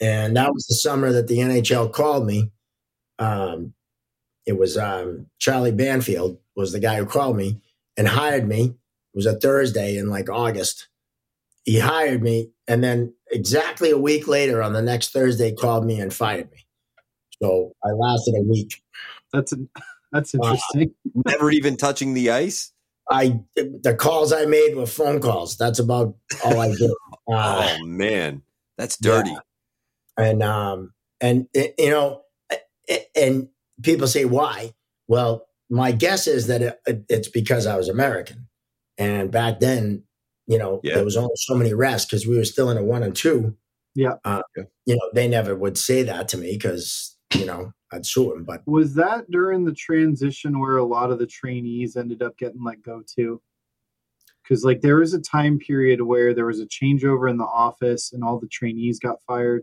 And 0.00 0.36
that 0.36 0.52
was 0.52 0.66
the 0.66 0.74
summer 0.74 1.10
that 1.12 1.26
the 1.26 1.38
NHL 1.38 1.92
called 1.92 2.26
me. 2.26 2.50
Um, 3.18 3.74
it 4.44 4.58
was 4.58 4.76
um, 4.76 5.26
Charlie 5.38 5.72
Banfield 5.72 6.38
was 6.54 6.72
the 6.72 6.80
guy 6.80 6.96
who 6.96 7.06
called 7.06 7.36
me 7.36 7.60
and 7.96 8.06
hired 8.06 8.46
me. 8.46 8.64
It 8.64 9.16
was 9.16 9.26
a 9.26 9.38
Thursday 9.38 9.96
in 9.96 10.08
like 10.08 10.30
August. 10.30 10.88
He 11.66 11.78
hired 11.78 12.22
me, 12.22 12.50
and 12.66 12.82
then 12.82 13.12
exactly 13.30 13.90
a 13.90 13.98
week 13.98 14.26
later, 14.26 14.62
on 14.62 14.72
the 14.72 14.80
next 14.80 15.10
Thursday, 15.10 15.52
called 15.52 15.84
me 15.84 16.00
and 16.00 16.14
fired 16.14 16.50
me. 16.50 16.66
So 17.42 17.72
I 17.84 17.90
lasted 17.90 18.34
a 18.38 18.42
week. 18.42 18.82
That's 19.34 19.52
an, 19.52 19.68
that's 20.12 20.34
interesting. 20.34 20.94
Never 21.26 21.50
even 21.50 21.76
touching 21.76 22.14
the 22.14 22.30
ice. 22.30 22.72
I 23.10 23.40
the 23.56 23.94
calls 23.98 24.32
I 24.32 24.46
made 24.46 24.74
were 24.74 24.86
phone 24.86 25.20
calls. 25.20 25.58
That's 25.58 25.78
about 25.78 26.16
all 26.44 26.58
I 26.60 26.68
did. 26.68 26.90
Uh, 27.30 27.76
Oh 27.80 27.84
man, 27.84 28.42
that's 28.78 28.96
dirty. 28.96 29.36
and 30.16 30.42
um 30.42 30.92
and 31.20 31.46
you 31.54 31.90
know 31.90 32.22
and 33.16 33.48
people 33.82 34.06
say 34.06 34.24
why 34.24 34.72
well 35.08 35.46
my 35.68 35.92
guess 35.92 36.26
is 36.26 36.46
that 36.46 36.62
it, 36.62 36.80
it's 37.08 37.28
because 37.28 37.66
i 37.66 37.76
was 37.76 37.88
american 37.88 38.46
and 38.98 39.30
back 39.30 39.58
then 39.60 40.04
you 40.46 40.58
know 40.58 40.80
Yeah. 40.82 40.94
there 40.96 41.04
was 41.04 41.16
only 41.16 41.34
so 41.36 41.54
many 41.54 41.70
refs 41.70 42.06
because 42.06 42.26
we 42.26 42.36
were 42.36 42.44
still 42.44 42.70
in 42.70 42.76
a 42.76 42.82
one 42.82 43.02
and 43.02 43.14
two 43.16 43.56
Yeah. 43.94 44.14
uh, 44.24 44.42
you 44.56 44.94
know 44.96 45.10
they 45.14 45.28
never 45.28 45.54
would 45.54 45.76
say 45.78 46.02
that 46.02 46.28
to 46.28 46.38
me 46.38 46.52
because 46.52 47.16
you 47.34 47.44
know 47.44 47.72
i'd 47.92 48.06
sue 48.06 48.30
them 48.30 48.44
but 48.44 48.62
Was 48.66 48.94
that 48.94 49.30
during 49.30 49.64
the 49.64 49.74
transition 49.74 50.60
where 50.60 50.76
a 50.76 50.84
lot 50.84 51.10
of 51.10 51.18
the 51.18 51.26
trainees 51.26 51.96
ended 51.96 52.22
up 52.22 52.36
getting 52.38 52.62
let 52.64 52.82
go 52.82 53.02
too? 53.06 53.40
Because 54.42 54.64
like 54.64 54.80
there 54.80 54.96
was 54.96 55.12
a 55.14 55.20
time 55.20 55.58
period 55.58 56.02
where 56.02 56.32
there 56.32 56.46
was 56.46 56.60
a 56.60 56.66
changeover 56.66 57.28
in 57.28 57.36
the 57.36 57.44
office 57.44 58.12
and 58.12 58.22
all 58.22 58.38
the 58.38 58.46
trainees 58.48 58.98
got 59.00 59.16
fired. 59.26 59.62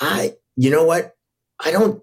i 0.00 0.34
you 0.56 0.70
know 0.70 0.84
what 0.84 1.14
i 1.64 1.70
don't 1.70 2.02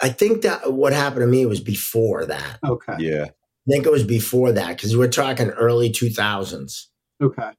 I 0.00 0.08
think 0.08 0.42
that 0.42 0.72
what 0.72 0.92
happened 0.92 1.22
to 1.22 1.26
me 1.26 1.44
was 1.46 1.60
before 1.60 2.24
that. 2.24 2.58
Okay. 2.64 2.94
Yeah. 3.00 3.24
I 3.24 3.70
think 3.70 3.86
it 3.86 3.92
was 3.92 4.04
before 4.04 4.52
that 4.52 4.76
because 4.76 4.96
we're 4.96 5.08
talking 5.08 5.50
early 5.50 5.90
2000s 5.90 6.86
Okay. 7.20 7.50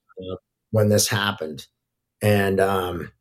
when 0.71 0.89
this 0.89 1.07
happened. 1.07 1.67
And, 2.21 2.59
um, 2.59 3.11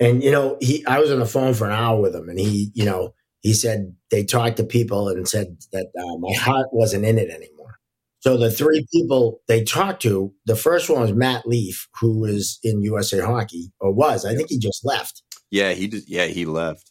and, 0.00 0.22
you 0.22 0.30
know, 0.30 0.56
he, 0.60 0.84
I 0.86 0.98
was 0.98 1.10
on 1.10 1.18
the 1.18 1.26
phone 1.26 1.54
for 1.54 1.66
an 1.66 1.72
hour 1.72 2.00
with 2.00 2.14
him 2.14 2.28
and 2.28 2.38
he, 2.38 2.70
you 2.74 2.84
know, 2.84 3.14
he 3.40 3.52
said 3.52 3.94
they 4.10 4.24
talked 4.24 4.56
to 4.56 4.64
people 4.64 5.08
and 5.08 5.28
said 5.28 5.56
that 5.72 5.86
uh, 5.98 6.16
my 6.18 6.34
heart 6.34 6.66
wasn't 6.72 7.04
in 7.04 7.18
it 7.18 7.30
anymore. 7.30 7.78
So 8.20 8.36
the 8.36 8.50
three 8.50 8.86
people 8.92 9.40
they 9.46 9.62
talked 9.62 10.02
to, 10.02 10.32
the 10.46 10.56
first 10.56 10.90
one 10.90 11.02
was 11.02 11.12
Matt 11.12 11.46
Leaf, 11.46 11.88
who 12.00 12.24
is 12.24 12.58
in 12.64 12.82
USA 12.82 13.20
Hockey 13.20 13.72
or 13.80 13.92
was. 13.92 14.24
I 14.24 14.34
think 14.34 14.50
he 14.50 14.58
just 14.58 14.84
left. 14.84 15.22
Yeah. 15.50 15.72
He 15.72 15.86
did. 15.86 16.02
Yeah. 16.08 16.26
He 16.26 16.44
left. 16.44 16.90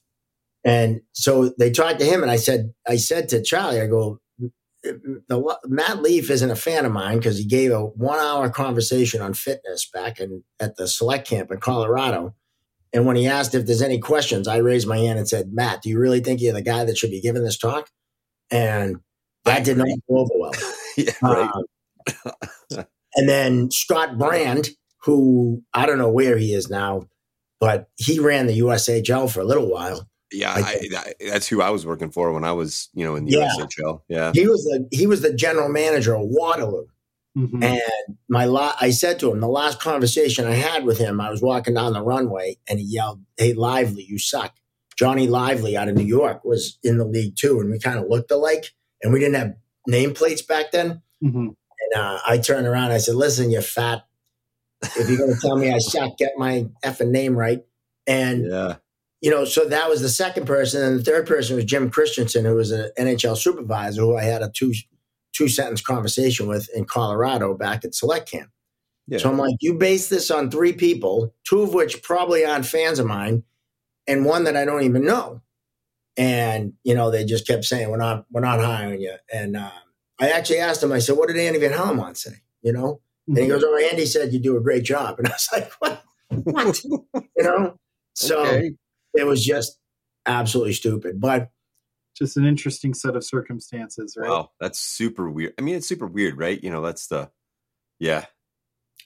And 0.64 1.02
so 1.14 1.54
they 1.58 1.72
talked 1.72 2.00
to 2.00 2.06
him, 2.06 2.22
and 2.22 2.30
I 2.30 2.36
said, 2.36 2.74
I 2.86 2.98
said 2.98 3.30
to 3.30 3.42
Charlie, 3.42 3.80
I 3.80 3.88
go, 3.88 4.20
the, 5.28 5.58
Matt 5.66 6.02
Leaf 6.02 6.30
isn't 6.30 6.52
a 6.52 6.56
fan 6.56 6.86
of 6.86 6.92
mine 6.92 7.18
because 7.18 7.38
he 7.38 7.46
gave 7.46 7.72
a 7.72 7.86
one 7.86 8.20
hour 8.20 8.50
conversation 8.50 9.22
on 9.22 9.34
fitness 9.34 9.90
back 9.92 10.20
in 10.20 10.44
at 10.60 10.78
the 10.78 10.88
select 10.88 11.28
camp 11.28 11.52
in 11.52 11.60
Colorado. 11.60 12.36
And 12.94 13.06
when 13.06 13.16
he 13.16 13.28
asked 13.28 13.54
if 13.54 13.66
there's 13.66 13.82
any 13.82 14.00
questions, 14.00 14.48
I 14.48 14.58
raised 14.58 14.88
my 14.88 14.98
hand 14.98 15.20
and 15.20 15.28
said, 15.28 15.54
Matt, 15.54 15.82
do 15.82 15.90
you 15.90 16.00
really 16.00 16.22
think 16.22 16.42
you're 16.42 16.54
the 16.54 16.62
guy 16.62 16.86
that 16.86 16.98
should 16.98 17.12
be 17.12 17.22
giving 17.22 17.44
this 17.44 17.58
talk? 17.58 17.90
And 18.50 18.98
that 19.44 19.66
did 19.66 19.78
not 19.78 19.88
go 20.10 20.20
over 20.20 20.32
well. 20.36 20.54
yeah. 20.98 21.12
Right. 21.22 21.52
Um, 22.26 22.86
and 23.16 23.28
then 23.28 23.72
Scott 23.72 24.18
Brand, 24.18 24.70
who 25.04 25.64
I 25.74 25.86
don't 25.86 25.98
know 25.98 26.12
where 26.12 26.38
he 26.38 26.54
is 26.54 26.70
now, 26.70 27.08
but 27.60 27.90
he 27.98 28.20
ran 28.20 28.48
the 28.48 28.60
USHL 28.60 29.32
for 29.32 29.42
a 29.42 29.46
little 29.46 29.70
while. 29.70 30.08
Yeah. 30.32 30.54
I 30.54 30.60
I, 30.60 30.88
I, 30.98 31.14
that's 31.30 31.48
who 31.48 31.62
I 31.62 31.70
was 31.70 31.86
working 31.86 32.12
for 32.12 32.32
when 32.34 32.44
I 32.44 32.52
was, 32.52 32.90
you 32.94 33.04
know, 33.06 33.16
in 33.16 33.26
the 33.26 33.32
Yeah. 33.32 33.50
USHL. 33.60 34.02
Yeah. 34.08 34.32
He 34.34 34.48
was 34.48 34.64
the 34.64 34.88
he 34.92 35.08
was 35.08 35.22
the 35.22 35.34
general 35.34 35.70
manager 35.70 36.16
of 36.16 36.24
Waterloo. 36.26 36.86
Mhm. 37.38 37.64
And 37.64 38.18
my 38.28 38.46
la- 38.46 38.76
I 38.82 38.90
said 38.90 39.20
to 39.20 39.32
him, 39.32 39.40
the 39.42 39.48
last 39.48 39.80
conversation 39.80 40.46
I 40.46 40.56
had 40.56 40.86
with 40.86 40.98
him, 40.98 41.22
I 41.22 41.30
was 41.30 41.42
walking 41.42 41.76
down 41.76 41.94
the 41.94 42.02
runway 42.02 42.58
and 42.68 42.80
he 42.80 42.86
yelled, 42.86 43.22
Hey, 43.38 43.54
Lively, 43.54 44.04
you 44.04 44.18
suck. 44.18 44.56
Johnny 44.98 45.28
Lively 45.28 45.78
out 45.78 45.88
of 45.88 45.96
New 45.96 46.04
York 46.06 46.44
was 46.44 46.80
in 46.82 46.98
the 46.98 47.06
league 47.06 47.36
too. 47.36 47.60
And 47.60 47.70
we 47.70 47.78
kind 47.80 48.00
of 48.00 48.08
looked 48.10 48.32
alike 48.32 48.72
and 49.04 49.14
we 49.14 49.20
didn't 49.20 49.36
have 49.36 49.54
nameplates 49.88 50.46
back 50.48 50.72
then. 50.72 51.04
Mhm. 51.24 51.54
And 51.80 51.94
uh, 51.96 52.20
I 52.28 52.40
turned 52.40 52.66
around 52.66 52.92
I 52.92 52.98
said, 52.98 53.14
Listen, 53.16 53.52
you 53.52 53.62
fat. 53.62 54.04
If 54.82 55.08
you're 55.08 55.18
going 55.20 55.34
to 55.34 55.40
tell 55.40 55.58
me 55.58 55.72
I 55.72 55.78
suck, 55.78 56.18
get 56.18 56.34
my 56.38 56.68
effing 56.84 57.10
name 57.12 57.36
right. 57.36 57.64
And 58.08 58.46
Yeah. 58.50 58.76
You 59.22 59.32
know, 59.32 59.46
so 59.46 59.66
that 59.66 59.90
was 59.90 60.02
the 60.02 60.10
second 60.10 60.46
person, 60.46 60.84
and 60.84 61.00
the 61.00 61.04
third 61.04 61.26
person 61.26 61.56
was 61.56 61.66
Jim 61.66 61.90
Christensen, 61.90 62.46
who 62.46 62.56
was 62.56 62.72
an 62.72 62.92
NHL 63.00 63.36
supervisor, 63.36 64.02
who 64.02 64.16
I 64.16 64.24
had 64.24 64.44
a 64.44 64.50
two 64.50 64.74
two 65.34 65.48
sentence 65.48 65.82
conversation 65.82 66.48
with 66.48 66.70
in 66.76 66.86
Colorado 66.86 67.56
back 67.56 67.84
at 67.84 67.96
Select 67.96 68.30
Camp. 68.30 68.50
Yeah. 69.08 69.20
So 69.20 69.30
I'm 69.30 69.38
like, 69.38 69.56
you 69.60 69.76
base 69.76 70.10
this 70.10 70.30
on 70.30 70.52
three 70.52 70.74
people, 70.74 71.34
two 71.46 71.62
of 71.62 71.74
which 71.74 72.04
probably 72.04 72.46
aren't 72.46 72.66
fans 72.66 73.00
of 73.00 73.06
mine, 73.06 73.44
and 74.06 74.26
one 74.26 74.44
that 74.44 74.58
I 74.58 74.66
don't 74.66 74.84
even 74.84 75.06
know. 75.06 75.42
And 76.18 76.74
you 76.84 76.94
know, 76.94 77.10
they 77.10 77.24
just 77.24 77.48
kept 77.48 77.66
saying, 77.66 77.90
"We're 77.90 77.98
not, 77.98 78.26
we're 78.32 78.42
not 78.42 78.60
hiring 78.60 79.02
you." 79.02 79.16
And 79.34 79.56
um, 79.56 79.72
I 80.20 80.32
actually 80.32 80.60
asked 80.60 80.84
him, 80.84 80.92
I 80.92 81.00
said, 81.00 81.18
"What 81.18 81.30
did 81.30 81.38
Andy 81.38 81.60
Van 81.60 81.72
Hellemond 81.72 82.18
say?" 82.18 82.42
You 82.62 82.74
know, 82.74 83.02
and 83.28 83.38
he 83.38 83.48
goes, 83.48 83.64
"Oh, 83.66 83.88
Andy 83.90 84.06
said 84.06 84.34
you 84.34 84.40
do 84.40 84.58
a 84.58 84.62
great 84.62 84.84
job." 84.84 85.18
And 85.20 85.28
I 85.28 85.32
was 85.32 85.50
like, 85.54 85.72
"What? 85.80 86.04
What?" 86.30 86.84
you 86.84 87.44
know. 87.44 87.78
So 88.14 88.42
Okay. 88.42 88.72
It 89.18 89.26
was 89.26 89.44
just 89.44 89.78
absolutely 90.26 90.74
stupid. 90.74 91.20
But 91.20 91.50
Just 92.18 92.36
an 92.36 92.48
interesting 92.48 92.96
set 92.96 93.16
of 93.16 93.24
circumstances, 93.24 94.16
right? 94.18 94.30
Wow. 94.30 94.50
That's 94.60 94.80
super 94.80 95.30
weird. 95.30 95.54
I 95.60 95.62
mean, 95.62 95.76
it's 95.76 95.88
super 95.88 96.08
weird, 96.08 96.36
right? 96.36 96.62
You 96.64 96.72
know, 96.72 96.82
that's 96.82 97.08
the, 97.08 97.30
yeah. 98.00 98.26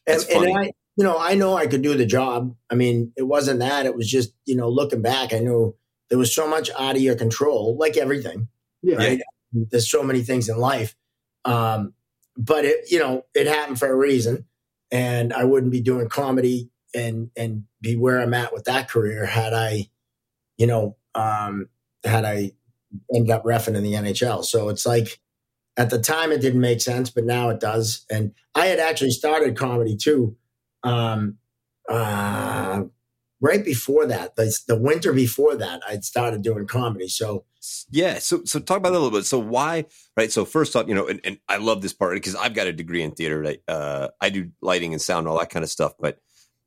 and, 0.07 0.15
That's 0.15 0.25
and 0.25 0.33
funny. 0.39 0.55
I, 0.55 0.71
you 0.95 1.03
know, 1.03 1.17
I 1.19 1.35
know 1.35 1.53
I 1.53 1.67
could 1.67 1.81
do 1.81 1.95
the 1.95 2.05
job. 2.05 2.55
I 2.69 2.75
mean, 2.75 3.11
it 3.17 3.23
wasn't 3.23 3.59
that. 3.59 3.85
It 3.85 3.97
was 3.97 4.09
just, 4.09 4.33
you 4.45 4.55
know, 4.55 4.69
looking 4.69 5.01
back, 5.01 5.33
I 5.33 5.39
knew 5.39 5.75
there 6.09 6.17
was 6.17 6.33
so 6.33 6.47
much 6.47 6.69
out 6.79 6.95
of 6.95 7.01
your 7.01 7.15
control, 7.15 7.75
like 7.77 7.97
everything. 7.97 8.47
Yeah. 8.81 8.95
Right? 8.95 9.21
There's 9.51 9.91
so 9.91 10.03
many 10.03 10.21
things 10.21 10.47
in 10.47 10.57
life. 10.57 10.95
Um, 11.43 11.93
but 12.37 12.63
it, 12.63 12.89
you 12.89 12.99
know, 12.99 13.25
it 13.33 13.47
happened 13.47 13.77
for 13.77 13.89
a 13.89 13.95
reason, 13.95 14.45
and 14.89 15.33
I 15.33 15.43
wouldn't 15.43 15.71
be 15.71 15.81
doing 15.81 16.07
comedy 16.07 16.69
and 16.93 17.29
and 17.35 17.65
be 17.81 17.97
where 17.97 18.21
I'm 18.21 18.33
at 18.33 18.53
with 18.53 18.65
that 18.65 18.89
career 18.89 19.25
had 19.25 19.53
I, 19.53 19.89
you 20.57 20.67
know, 20.67 20.97
um, 21.15 21.67
had 22.03 22.25
I 22.25 22.51
ended 23.13 23.31
up 23.31 23.43
refing 23.43 23.75
in 23.75 23.83
the 23.83 23.93
NHL. 23.93 24.43
So 24.43 24.69
it's 24.69 24.85
like 24.85 25.19
at 25.77 25.89
the 25.89 25.99
time 25.99 26.31
it 26.31 26.41
didn't 26.41 26.61
make 26.61 26.81
sense, 26.81 27.09
but 27.09 27.23
now 27.23 27.49
it 27.49 27.59
does. 27.59 28.05
And 28.09 28.33
I 28.55 28.67
had 28.67 28.79
actually 28.79 29.11
started 29.11 29.57
comedy 29.57 29.95
too, 29.95 30.35
um, 30.83 31.37
uh, 31.89 32.83
right 33.39 33.63
before 33.63 34.05
that. 34.05 34.35
The, 34.35 34.55
the 34.67 34.75
winter 34.75 35.13
before 35.13 35.55
that, 35.55 35.81
I'd 35.87 36.03
started 36.03 36.41
doing 36.41 36.67
comedy. 36.67 37.07
So 37.07 37.45
Yeah. 37.89 38.19
So, 38.19 38.43
so 38.45 38.59
talk 38.59 38.77
about 38.77 38.89
that 38.89 38.97
a 38.97 38.99
little 38.99 39.17
bit. 39.17 39.25
So 39.25 39.39
why, 39.39 39.85
right? 40.17 40.31
So 40.31 40.45
first 40.45 40.75
off, 40.75 40.87
you 40.87 40.95
know, 40.95 41.07
and, 41.07 41.21
and 41.23 41.39
I 41.47 41.57
love 41.57 41.81
this 41.81 41.93
part 41.93 42.15
because 42.15 42.35
I've 42.35 42.53
got 42.53 42.67
a 42.67 42.73
degree 42.73 43.01
in 43.01 43.11
theater. 43.11 43.55
Uh, 43.67 44.09
I 44.19 44.29
do 44.29 44.51
lighting 44.61 44.93
and 44.93 45.01
sound, 45.01 45.27
all 45.27 45.39
that 45.39 45.49
kind 45.49 45.63
of 45.63 45.69
stuff, 45.69 45.93
but 45.99 46.19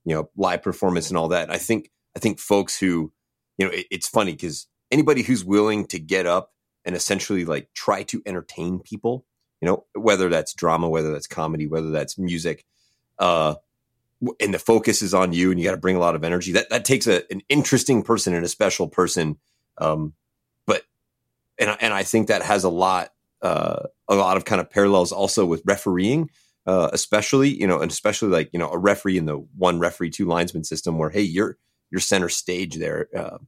you 0.04 0.14
know, 0.14 0.30
live 0.36 0.62
performance 0.62 1.08
and 1.08 1.18
all 1.18 1.28
that. 1.28 1.50
I 1.50 1.58
think, 1.58 1.90
I 2.16 2.20
think 2.20 2.38
folks 2.38 2.78
who, 2.78 3.12
you 3.58 3.66
know, 3.66 3.72
it, 3.72 3.86
it's 3.90 4.08
funny 4.08 4.32
because 4.32 4.66
anybody 4.90 5.22
who's 5.22 5.44
willing 5.44 5.86
to 5.86 5.98
get 5.98 6.26
up 6.26 6.52
and 6.84 6.94
essentially 6.94 7.44
like 7.44 7.68
try 7.74 8.02
to 8.04 8.22
entertain 8.26 8.80
people, 8.80 9.24
you 9.60 9.66
know, 9.66 9.84
whether 9.94 10.28
that's 10.28 10.54
drama, 10.54 10.88
whether 10.88 11.12
that's 11.12 11.26
comedy, 11.26 11.66
whether 11.66 11.90
that's 11.90 12.18
music, 12.18 12.64
uh, 13.18 13.54
and 14.40 14.54
the 14.54 14.58
focus 14.58 15.02
is 15.02 15.14
on 15.14 15.32
you 15.32 15.50
and 15.50 15.60
you 15.60 15.66
got 15.66 15.72
to 15.72 15.80
bring 15.80 15.96
a 15.96 16.00
lot 16.00 16.14
of 16.14 16.24
energy. 16.24 16.52
That 16.52 16.70
that 16.70 16.84
takes 16.84 17.06
a, 17.06 17.30
an 17.30 17.42
interesting 17.48 18.02
person 18.02 18.34
and 18.34 18.44
a 18.44 18.48
special 18.48 18.88
person. 18.88 19.38
Um, 19.78 20.14
but 20.66 20.82
and 21.58 21.76
and 21.80 21.92
I 21.92 22.04
think 22.04 22.28
that 22.28 22.42
has 22.42 22.64
a 22.64 22.68
lot 22.68 23.10
uh, 23.42 23.86
a 24.08 24.14
lot 24.14 24.36
of 24.36 24.44
kind 24.44 24.60
of 24.60 24.70
parallels 24.70 25.12
also 25.12 25.44
with 25.44 25.62
refereeing, 25.66 26.30
uh, 26.66 26.90
especially 26.92 27.50
you 27.50 27.66
know, 27.66 27.80
and 27.80 27.90
especially 27.90 28.28
like 28.28 28.50
you 28.52 28.58
know 28.58 28.70
a 28.70 28.78
referee 28.78 29.18
in 29.18 29.26
the 29.26 29.36
one 29.56 29.78
referee 29.78 30.10
two 30.10 30.26
linesman 30.26 30.64
system 30.64 30.96
where 30.96 31.10
hey 31.10 31.22
you're 31.22 31.58
you're 31.94 32.00
center 32.00 32.28
stage 32.28 32.74
there 32.74 33.06
uh, 33.16 33.38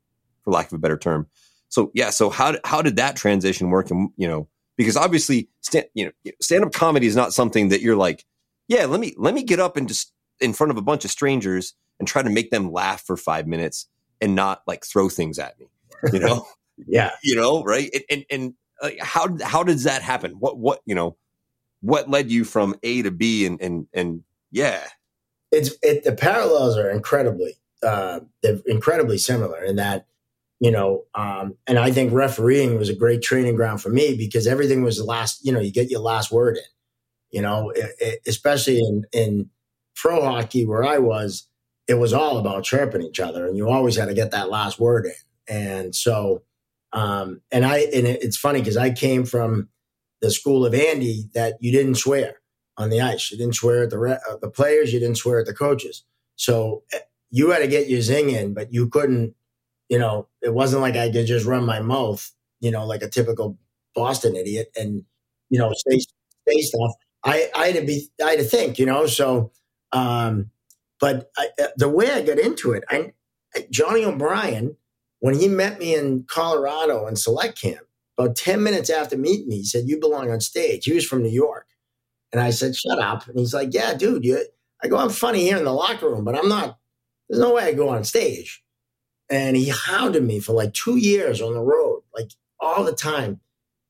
for 0.45 0.53
lack 0.53 0.69
of 0.69 0.75
a 0.75 0.79
better 0.79 0.97
term. 0.97 1.27
So 1.69 1.91
yeah, 1.95 2.11
so 2.11 2.31
how 2.31 2.57
how 2.65 2.81
did 2.81 2.95
that 2.97 3.17
transition 3.17 3.71
work? 3.71 3.91
And 3.91 4.11
you 4.17 4.29
know 4.29 4.49
because 4.77 4.97
obviously 4.97 5.49
stand 5.63 5.87
you 5.95 6.07
know 6.07 6.33
stand 6.41 6.65
up 6.65 6.73
comedy 6.73 7.09
is 7.09 7.17
not 7.17 7.33
something 7.33 7.71
that 7.71 7.81
you're 7.81 7.97
like 7.97 8.25
yeah 8.69 8.85
let 8.85 9.01
me 9.01 9.15
let 9.17 9.35
me 9.35 9.43
get 9.43 9.59
up 9.59 9.77
and 9.77 9.89
just 9.89 10.13
in 10.41 10.53
front 10.53 10.71
of 10.71 10.77
a 10.77 10.83
bunch 10.83 11.05
of 11.05 11.11
strangers 11.11 11.75
and 11.99 12.07
try 12.07 12.23
to 12.23 12.31
make 12.31 12.51
them 12.51 12.71
laugh 12.71 13.03
for 13.03 13.17
five 13.17 13.47
minutes 13.47 13.89
and 14.21 14.35
not 14.35 14.63
like 14.67 14.85
throw 14.85 15.09
things 15.09 15.39
at 15.39 15.59
me 15.59 15.67
you 16.13 16.21
know? 16.21 16.47
Yeah, 16.87 17.13
you 17.23 17.35
know 17.35 17.65
right? 17.65 17.89
And 17.95 18.05
and, 18.11 18.25
and 18.31 18.55
uh, 18.83 18.91
how 19.01 19.35
how 19.43 19.63
does 19.63 19.85
that 19.85 20.03
happen? 20.03 20.33
What 20.33 20.59
what 20.59 20.83
you 20.85 20.95
know 20.95 21.17
what 21.81 22.11
led 22.11 22.31
you 22.31 22.45
from 22.45 22.75
a 22.83 23.01
to 23.01 23.11
b 23.11 23.47
and 23.47 23.59
and 23.63 23.87
and 23.95 24.23
yeah. 24.51 24.87
It's 25.51 25.71
it, 25.83 26.05
the 26.05 26.13
parallels 26.13 26.77
are 26.77 26.91
incredibly 26.91 27.57
uh, 27.83 28.21
they're 28.43 28.61
incredibly 28.67 29.19
similar 29.19 29.63
in 29.63 29.77
that 29.77 30.07
you 30.61 30.71
know 30.71 31.05
um, 31.15 31.57
and 31.67 31.79
i 31.79 31.91
think 31.91 32.13
refereeing 32.13 32.79
was 32.79 32.89
a 32.89 32.95
great 32.95 33.23
training 33.23 33.57
ground 33.57 33.81
for 33.81 33.91
me 33.91 34.17
because 34.17 34.47
everything 34.47 34.83
was 34.83 34.97
the 34.97 35.05
last 35.05 35.45
you 35.45 35.53
know 35.53 35.61
you 35.61 35.73
get 35.73 35.91
your 35.91 36.01
last 36.01 36.31
word 36.33 36.57
in 36.57 36.63
you 37.31 37.43
know 37.43 37.71
it, 37.71 37.91
it, 37.99 38.21
especially 38.27 38.79
in 38.79 39.05
in 39.13 39.51
pro 39.95 40.23
hockey 40.23 40.65
where 40.65 40.85
i 40.85 40.99
was 40.99 41.49
it 41.89 41.95
was 41.95 42.13
all 42.13 42.39
about 42.39 42.65
chirping 42.65 43.03
each 43.03 43.21
other 43.21 43.47
and 43.47 43.57
you 43.57 43.69
always 43.69 43.97
had 43.97 44.09
to 44.09 44.15
get 44.15 44.31
that 44.31 44.51
last 44.51 44.79
word 44.79 45.07
in 45.07 45.55
and 45.55 45.95
so 45.95 46.43
um 46.93 47.41
and 47.53 47.65
i 47.67 47.79
and 47.79 48.07
it, 48.07 48.23
it's 48.23 48.37
funny 48.37 48.61
because 48.61 48.77
i 48.77 48.91
came 48.91 49.25
from 49.25 49.69
the 50.23 50.31
school 50.31 50.65
of 50.65 50.75
andy 50.75 51.29
that 51.35 51.57
you 51.61 51.71
didn't 51.71 51.97
swear 51.97 52.37
on 52.79 52.91
the 52.91 53.01
ice. 53.01 53.31
You 53.31 53.39
didn't 53.39 53.55
swear 53.55 53.85
at 53.85 53.91
the 53.91 53.99
re- 53.99 54.19
uh, 54.29 54.37
the 54.41 54.51
players. 54.51 54.93
You 54.93 55.01
didn't 55.01 55.19
swear 55.19 55.41
at 55.41 55.47
the 55.47 55.55
coaches. 55.55 56.05
So 56.37 56.83
you 57.31 57.51
had 57.51 57.61
to 57.61 57.69
get 57.69 57.89
your 57.89 58.01
zing 58.03 58.31
in, 58.31 58.55
but 58.55 58.73
you 58.73 58.89
couldn't. 58.89 59.35
You 59.89 59.99
know, 59.99 60.29
it 60.43 60.55
wasn't 60.55 60.83
like 60.83 60.97
I 60.97 61.11
could 61.11 61.27
just 61.27 61.47
run 61.47 61.65
my 61.65 61.81
mouth. 61.81 62.31
You 62.61 62.71
know, 62.71 62.87
like 62.87 63.03
a 63.03 63.09
typical 63.09 63.59
Boston 63.95 64.37
idiot, 64.37 64.69
and 64.77 65.05
you 65.51 65.59
know, 65.59 65.73
say 65.89 65.99
say 66.49 66.61
stuff. 66.61 66.93
I 67.25 67.51
I 67.57 67.67
had 67.69 67.77
to 67.77 67.87
be 67.87 68.09
I 68.25 68.31
had 68.31 68.39
to 68.41 68.45
think. 68.45 68.79
You 68.79 68.87
know, 68.87 69.07
so. 69.07 69.53
um 69.93 70.51
But 71.01 71.31
I, 71.37 71.49
uh, 71.63 71.67
the 71.77 71.89
way 71.91 72.11
I 72.11 72.23
got 72.23 72.39
into 72.39 72.73
it, 72.73 72.85
I 72.91 73.13
Johnny 73.71 74.05
O'Brien, 74.05 74.77
when 75.21 75.39
he 75.39 75.49
met 75.49 75.79
me 75.79 75.95
in 75.95 76.25
Colorado 76.29 77.07
in 77.07 77.17
select 77.17 77.61
camp, 77.61 77.87
about 78.19 78.37
ten 78.37 78.63
minutes 78.63 78.91
after 78.91 79.17
meeting 79.17 79.49
me, 79.49 79.59
he 79.59 79.65
said, 79.65 79.89
"You 79.89 79.99
belong 80.01 80.31
on 80.31 80.41
stage." 80.41 80.85
He 80.87 80.93
was 80.95 81.07
from 81.07 81.23
New 81.23 81.31
York. 81.31 81.67
And 82.33 82.41
I 82.41 82.51
said, 82.51 82.77
shut 82.77 82.99
up. 82.99 83.27
And 83.29 83.39
he's 83.39 83.55
like, 83.55 83.73
yeah, 83.73 83.95
dude, 83.95 84.25
you, 84.25 84.45
I 84.83 84.89
go, 84.89 84.97
I'm 84.99 85.11
funny 85.11 85.41
here 85.43 85.57
in 85.57 85.65
the 85.65 85.73
locker 85.73 86.09
room, 86.11 86.25
but 86.25 86.37
I'm 86.37 86.49
not, 86.49 86.79
there's 87.29 87.41
no 87.41 87.55
way 87.55 87.65
I 87.65 87.73
go 87.73 87.89
on 87.89 88.05
stage. 88.05 88.63
And 89.29 89.57
he 89.57 89.69
hounded 89.69 90.23
me 90.23 90.39
for 90.39 90.53
like 90.53 90.73
two 90.73 90.97
years 90.97 91.41
on 91.43 91.55
the 91.55 91.61
road, 91.61 92.03
like 92.15 92.31
all 92.61 92.85
the 92.85 92.93
time. 92.93 93.41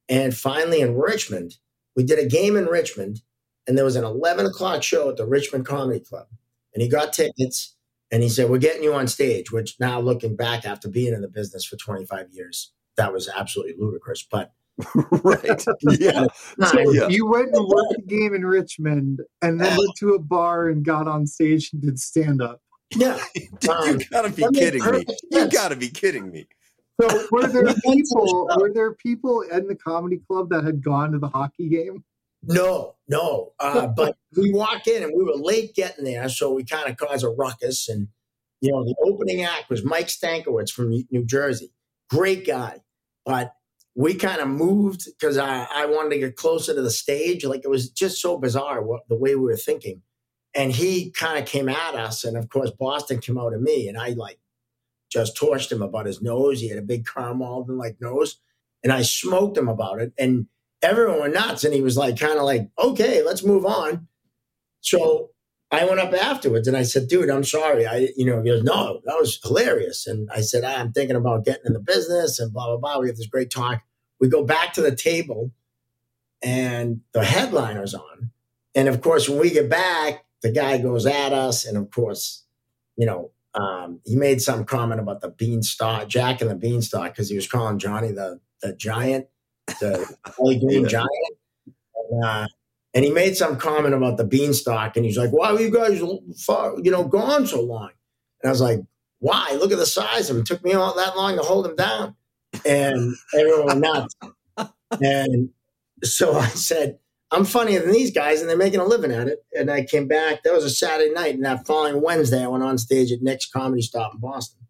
And 0.08 0.34
finally 0.34 0.80
in 0.80 0.96
Richmond, 0.96 1.56
we 1.94 2.04
did 2.04 2.18
a 2.18 2.26
game 2.26 2.56
in 2.56 2.66
Richmond 2.66 3.20
and 3.66 3.76
there 3.76 3.84
was 3.84 3.96
an 3.96 4.04
11 4.04 4.46
o'clock 4.46 4.82
show 4.82 5.10
at 5.10 5.16
the 5.16 5.26
Richmond 5.26 5.66
Comedy 5.66 6.00
Club. 6.00 6.26
And 6.74 6.82
he 6.82 6.88
got 6.88 7.12
tickets 7.12 7.74
and 8.10 8.22
he 8.22 8.28
said, 8.28 8.48
We're 8.48 8.58
getting 8.58 8.82
you 8.82 8.94
on 8.94 9.08
stage, 9.08 9.50
which 9.50 9.76
now 9.80 10.00
looking 10.00 10.36
back 10.36 10.64
after 10.64 10.88
being 10.88 11.12
in 11.12 11.22
the 11.22 11.28
business 11.28 11.64
for 11.64 11.76
25 11.76 12.28
years, 12.32 12.72
that 12.96 13.12
was 13.12 13.28
absolutely 13.34 13.74
ludicrous. 13.78 14.26
But 14.30 14.52
right. 14.94 15.64
Yeah. 15.98 16.26
So 16.66 16.92
Yeah. 16.92 17.08
you 17.08 17.26
went 17.26 17.48
and 17.54 17.66
worked 17.66 17.94
a 17.98 18.02
game 18.06 18.34
in 18.34 18.44
Richmond 18.44 19.20
and 19.42 19.60
then 19.60 19.76
went 19.76 19.96
to 19.98 20.14
a 20.14 20.18
bar 20.18 20.68
and 20.68 20.84
got 20.84 21.08
on 21.08 21.26
stage 21.26 21.70
and 21.72 21.82
did 21.82 21.98
stand 21.98 22.40
up. 22.42 22.60
Yeah. 22.94 23.18
Dude, 23.60 23.70
Um, 23.70 24.00
you 24.00 24.06
gotta 24.10 24.30
be 24.30 24.46
kidding 24.54 24.80
me. 24.80 24.90
perfect 24.90 25.22
You 25.30 25.48
gotta 25.48 25.76
be 25.76 25.88
kidding 25.88 26.30
me. 26.30 26.46
So 27.00 27.26
were 27.30 27.46
there 27.46 27.62
We 27.62 27.66
went 27.66 27.74
to 27.74 27.82
the 27.84 27.94
people 27.94 28.48
were 28.58 28.72
there 28.72 28.94
people 28.94 29.42
in 29.42 29.66
the 29.66 29.74
comedy 29.74 30.18
club 30.26 30.48
that 30.50 30.64
had 30.64 30.82
gone 30.82 31.12
to 31.12 31.18
the 31.18 31.28
hockey 31.28 31.68
game? 31.68 32.04
No, 32.42 32.94
no. 33.08 33.52
Uh, 33.58 33.86
but 33.96 34.16
we 34.36 34.52
walk 34.52 34.86
in 34.86 35.02
and 35.02 35.12
we 35.16 35.24
were 35.24 35.36
late 35.36 35.74
getting 35.74 36.04
there, 36.04 36.28
so 36.28 36.52
we 36.52 36.64
kind 36.64 36.88
of 36.88 36.96
caused 36.96 37.24
a 37.24 37.28
ruckus. 37.28 37.88
And 37.88 38.08
you 38.60 38.72
know, 38.72 38.84
the 38.84 38.94
opening 39.04 39.42
act 39.42 39.68
was 39.68 39.84
Mike 39.84 40.08
Stankiewicz 40.08 40.70
from 40.70 40.90
New 40.90 41.24
Jersey, 41.24 41.72
great 42.08 42.46
guy. 42.46 42.80
But 43.24 43.52
we 43.94 44.14
kind 44.14 44.40
of 44.40 44.48
moved 44.48 45.06
because 45.06 45.38
I, 45.38 45.66
I 45.74 45.86
wanted 45.86 46.10
to 46.10 46.18
get 46.18 46.36
closer 46.36 46.74
to 46.74 46.82
the 46.82 46.90
stage. 46.90 47.44
Like 47.44 47.62
it 47.64 47.70
was 47.70 47.90
just 47.90 48.20
so 48.20 48.38
bizarre 48.38 48.82
what, 48.82 49.08
the 49.08 49.16
way 49.16 49.34
we 49.34 49.42
were 49.42 49.56
thinking. 49.56 50.02
And 50.56 50.72
he 50.72 51.10
kind 51.10 51.38
of 51.38 51.44
came 51.44 51.68
at 51.68 51.94
us, 51.94 52.24
and 52.24 52.36
of 52.36 52.48
course, 52.48 52.70
Boston 52.70 53.20
came 53.20 53.38
out 53.38 53.52
at 53.52 53.60
me, 53.60 53.88
and 53.88 53.98
I 53.98 54.10
like 54.10 54.38
just 55.10 55.36
torched 55.36 55.70
him 55.70 55.82
about 55.82 56.06
his 56.06 56.20
nose. 56.22 56.60
He 56.60 56.68
had 56.68 56.78
a 56.78 56.82
big 56.82 57.04
Karl 57.04 57.34
Malden 57.34 57.78
like 57.78 58.00
nose, 58.00 58.38
and 58.82 58.92
I 58.92 59.02
smoked 59.02 59.56
him 59.56 59.68
about 59.68 60.00
it. 60.00 60.12
And 60.18 60.46
everyone 60.82 61.20
went 61.20 61.34
nuts 61.34 61.64
and 61.64 61.74
he 61.74 61.80
was 61.80 61.96
like 61.96 62.18
kind 62.18 62.38
of 62.38 62.44
like 62.44 62.68
okay 62.78 63.22
let's 63.22 63.44
move 63.44 63.64
on. 63.64 64.08
So 64.80 65.30
i 65.72 65.84
went 65.84 65.98
up 65.98 66.12
afterwards 66.12 66.68
and 66.68 66.76
i 66.76 66.82
said 66.82 67.08
dude 67.08 67.30
i'm 67.30 67.44
sorry. 67.44 67.86
I 67.86 68.08
you 68.16 68.24
know 68.24 68.42
he 68.42 68.50
goes 68.50 68.62
no 68.62 69.00
that 69.04 69.18
was 69.18 69.40
hilarious. 69.42 70.06
And 70.06 70.28
i 70.32 70.40
said 70.40 70.64
ah, 70.64 70.76
i'm 70.78 70.92
thinking 70.92 71.16
about 71.16 71.44
getting 71.44 71.66
in 71.66 71.72
the 71.72 71.80
business 71.80 72.38
and 72.38 72.52
blah 72.52 72.66
blah 72.66 72.76
blah. 72.76 72.98
We 73.00 73.08
have 73.08 73.16
this 73.16 73.26
great 73.26 73.50
talk. 73.50 73.82
We 74.20 74.28
go 74.28 74.44
back 74.44 74.72
to 74.74 74.82
the 74.82 74.94
table 74.94 75.50
and 76.42 77.00
the 77.12 77.24
headliner's 77.24 77.94
on. 77.94 78.30
And 78.74 78.88
of 78.88 79.00
course 79.00 79.28
when 79.28 79.40
we 79.40 79.50
get 79.50 79.68
back 79.70 80.25
the 80.42 80.50
guy 80.50 80.78
goes 80.78 81.06
at 81.06 81.32
us 81.32 81.64
and 81.64 81.76
of 81.76 81.90
course 81.90 82.44
you 82.96 83.06
know 83.06 83.30
um, 83.54 84.00
he 84.04 84.16
made 84.16 84.42
some 84.42 84.64
comment 84.64 85.00
about 85.00 85.20
the 85.20 85.30
beanstalk 85.30 86.08
jack 86.08 86.40
and 86.40 86.50
the 86.50 86.54
beanstalk 86.54 87.12
because 87.12 87.28
he 87.28 87.36
was 87.36 87.48
calling 87.48 87.78
johnny 87.78 88.12
the 88.12 88.40
the 88.62 88.74
giant 88.74 89.26
the 89.80 90.16
Kelly 90.36 90.58
Green 90.58 90.82
Yeah. 90.82 90.88
Giant. 90.88 91.36
And, 92.10 92.24
uh, 92.24 92.46
and 92.94 93.04
he 93.04 93.10
made 93.10 93.36
some 93.36 93.58
comment 93.58 93.94
about 93.94 94.16
the 94.16 94.24
beanstalk, 94.24 94.96
and 94.96 95.04
he's 95.04 95.18
like, 95.18 95.30
"Why 95.30 95.52
were 95.52 95.60
you 95.60 95.70
guys, 95.70 96.00
far, 96.40 96.76
you 96.82 96.90
know, 96.90 97.04
gone 97.04 97.46
so 97.46 97.60
long?" 97.60 97.90
And 98.42 98.48
I 98.48 98.50
was 98.50 98.60
like, 98.60 98.80
"Why? 99.18 99.56
Look 99.60 99.72
at 99.72 99.78
the 99.78 99.86
size 99.86 100.30
of 100.30 100.36
him. 100.36 100.42
It 100.42 100.46
took 100.46 100.64
me 100.64 100.72
all 100.72 100.94
that 100.94 101.16
long 101.16 101.36
to 101.36 101.42
hold 101.42 101.66
him 101.66 101.76
down." 101.76 102.16
And 102.64 103.14
everyone 103.38 103.80
nuts. 103.80 104.14
and 105.02 105.50
so 106.02 106.36
I 106.38 106.46
said, 106.48 106.98
"I'm 107.36 107.44
funnier 107.44 107.80
than 107.80 107.92
these 107.92 108.10
guys, 108.12 108.40
and 108.40 108.48
they're 108.50 108.56
making 108.56 108.80
a 108.80 108.84
living 108.84 109.12
at 109.12 109.28
it." 109.28 109.44
And 109.56 109.70
I 109.70 109.84
came 109.84 110.08
back. 110.08 110.42
That 110.42 110.54
was 110.54 110.64
a 110.64 110.70
Saturday 110.70 111.12
night, 111.12 111.34
and 111.34 111.44
that 111.44 111.66
following 111.66 112.02
Wednesday, 112.02 112.42
I 112.44 112.48
went 112.48 112.64
on 112.64 112.78
stage 112.78 113.12
at 113.12 113.22
Nick's 113.22 113.46
Comedy 113.48 113.82
Stop 113.82 114.14
in 114.14 114.20
Boston, 114.20 114.60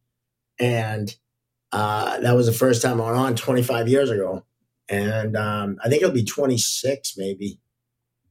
and 0.58 1.14
uh, 1.72 2.20
that 2.20 2.34
was 2.36 2.46
the 2.46 2.52
first 2.52 2.82
time 2.82 3.00
I 3.00 3.06
went 3.06 3.16
on 3.18 3.36
25 3.36 3.88
years 3.88 4.10
ago 4.10 4.44
and 4.88 5.36
um, 5.36 5.78
I 5.84 5.88
think 5.88 6.02
it'll 6.02 6.14
be 6.14 6.24
26, 6.24 7.14
maybe. 7.16 7.60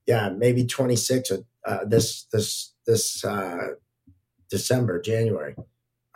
Yeah, 0.08 0.30
maybe 0.30 0.66
26 0.66 1.32
or, 1.32 1.40
uh, 1.66 1.86
this 1.86 2.26
this 2.32 2.74
this 2.88 3.26
uh, 3.26 3.70
December, 4.50 5.02
January. 5.02 5.56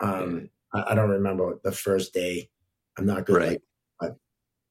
Um, 0.00 0.48
I, 0.72 0.92
I 0.92 0.94
don't 0.94 1.10
remember 1.10 1.58
the 1.64 1.72
first 1.72 2.14
day. 2.14 2.48
I'm 2.96 3.06
not 3.06 3.26
good, 3.26 3.36
Right. 3.36 3.48
like, 3.50 3.62
but 4.00 4.10
it 4.12 4.16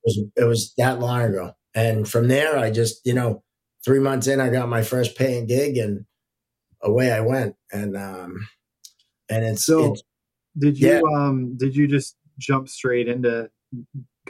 was 0.05 0.19
it 0.37 0.43
was 0.45 0.73
that 0.77 0.99
long 0.99 1.21
ago. 1.21 1.55
And 1.75 2.09
from 2.09 2.27
there, 2.27 2.57
I 2.57 2.71
just 2.71 3.05
you 3.05 3.13
know, 3.13 3.43
three 3.85 3.99
months 3.99 4.27
in, 4.27 4.41
I 4.41 4.49
got 4.49 4.69
my 4.69 4.81
first 4.83 5.17
paying 5.17 5.45
gig, 5.47 5.77
and 5.77 6.05
away 6.81 7.11
I 7.11 7.21
went. 7.21 7.55
And 7.71 7.95
um, 7.95 8.47
and 9.29 9.43
it's, 9.45 9.65
So 9.65 9.93
it's 9.93 10.03
did 10.57 10.79
you 10.79 10.89
Yeah. 10.89 11.01
um 11.15 11.55
did 11.57 11.75
you 11.75 11.87
just 11.87 12.15
jump 12.37 12.69
straight 12.69 13.07
into 13.07 13.49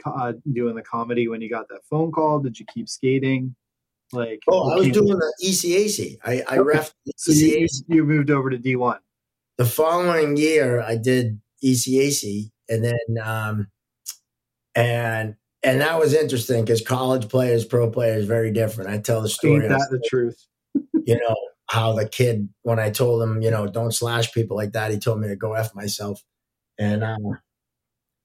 uh, 0.04 0.32
doing 0.52 0.74
the 0.74 0.82
comedy 0.82 1.28
when 1.28 1.40
you 1.40 1.48
got 1.48 1.68
that 1.68 1.80
phone 1.88 2.12
call? 2.12 2.40
Did 2.40 2.58
you 2.58 2.66
keep 2.72 2.88
skating? 2.88 3.54
Like 4.12 4.40
oh, 4.48 4.70
I 4.70 4.76
was 4.76 4.88
doing 4.88 5.06
the 5.06 5.34
ECAC. 5.44 6.18
I, 6.24 6.42
I 6.48 6.58
Okay. 6.58 6.62
ref 6.62 6.94
so 7.16 7.32
you, 7.32 7.64
ECAC. 7.64 7.82
you 7.88 8.04
moved 8.04 8.30
over 8.30 8.50
to 8.50 8.58
D 8.58 8.76
one. 8.76 8.98
the 9.56 9.64
following 9.64 10.36
year 10.36 10.80
I 10.80 10.96
did 10.96 11.40
ECAC 11.62 12.50
and 12.68 12.84
then 12.84 13.18
um 13.22 13.68
and 14.74 15.36
and 15.62 15.80
that 15.80 15.98
was 15.98 16.14
interesting 16.14 16.64
because 16.64 16.80
college 16.80 17.28
players, 17.28 17.64
pro 17.64 17.90
players, 17.90 18.24
very 18.24 18.50
different. 18.50 18.90
I 18.90 18.98
tell 18.98 19.20
the 19.20 19.28
story, 19.28 19.64
Ain't 19.64 19.68
that 19.68 19.88
the 19.90 20.02
truth? 20.08 20.36
you 20.74 21.18
know, 21.18 21.36
how 21.68 21.92
the 21.92 22.08
kid 22.08 22.48
when 22.62 22.78
I 22.78 22.90
told 22.90 23.22
him, 23.22 23.42
you 23.42 23.50
know, 23.50 23.66
don't 23.66 23.92
slash 23.92 24.32
people 24.32 24.56
like 24.56 24.72
that, 24.72 24.90
he 24.90 24.98
told 24.98 25.20
me 25.20 25.28
to 25.28 25.36
go 25.36 25.54
f 25.54 25.74
myself, 25.74 26.22
and 26.78 27.04
uh, 27.04 27.16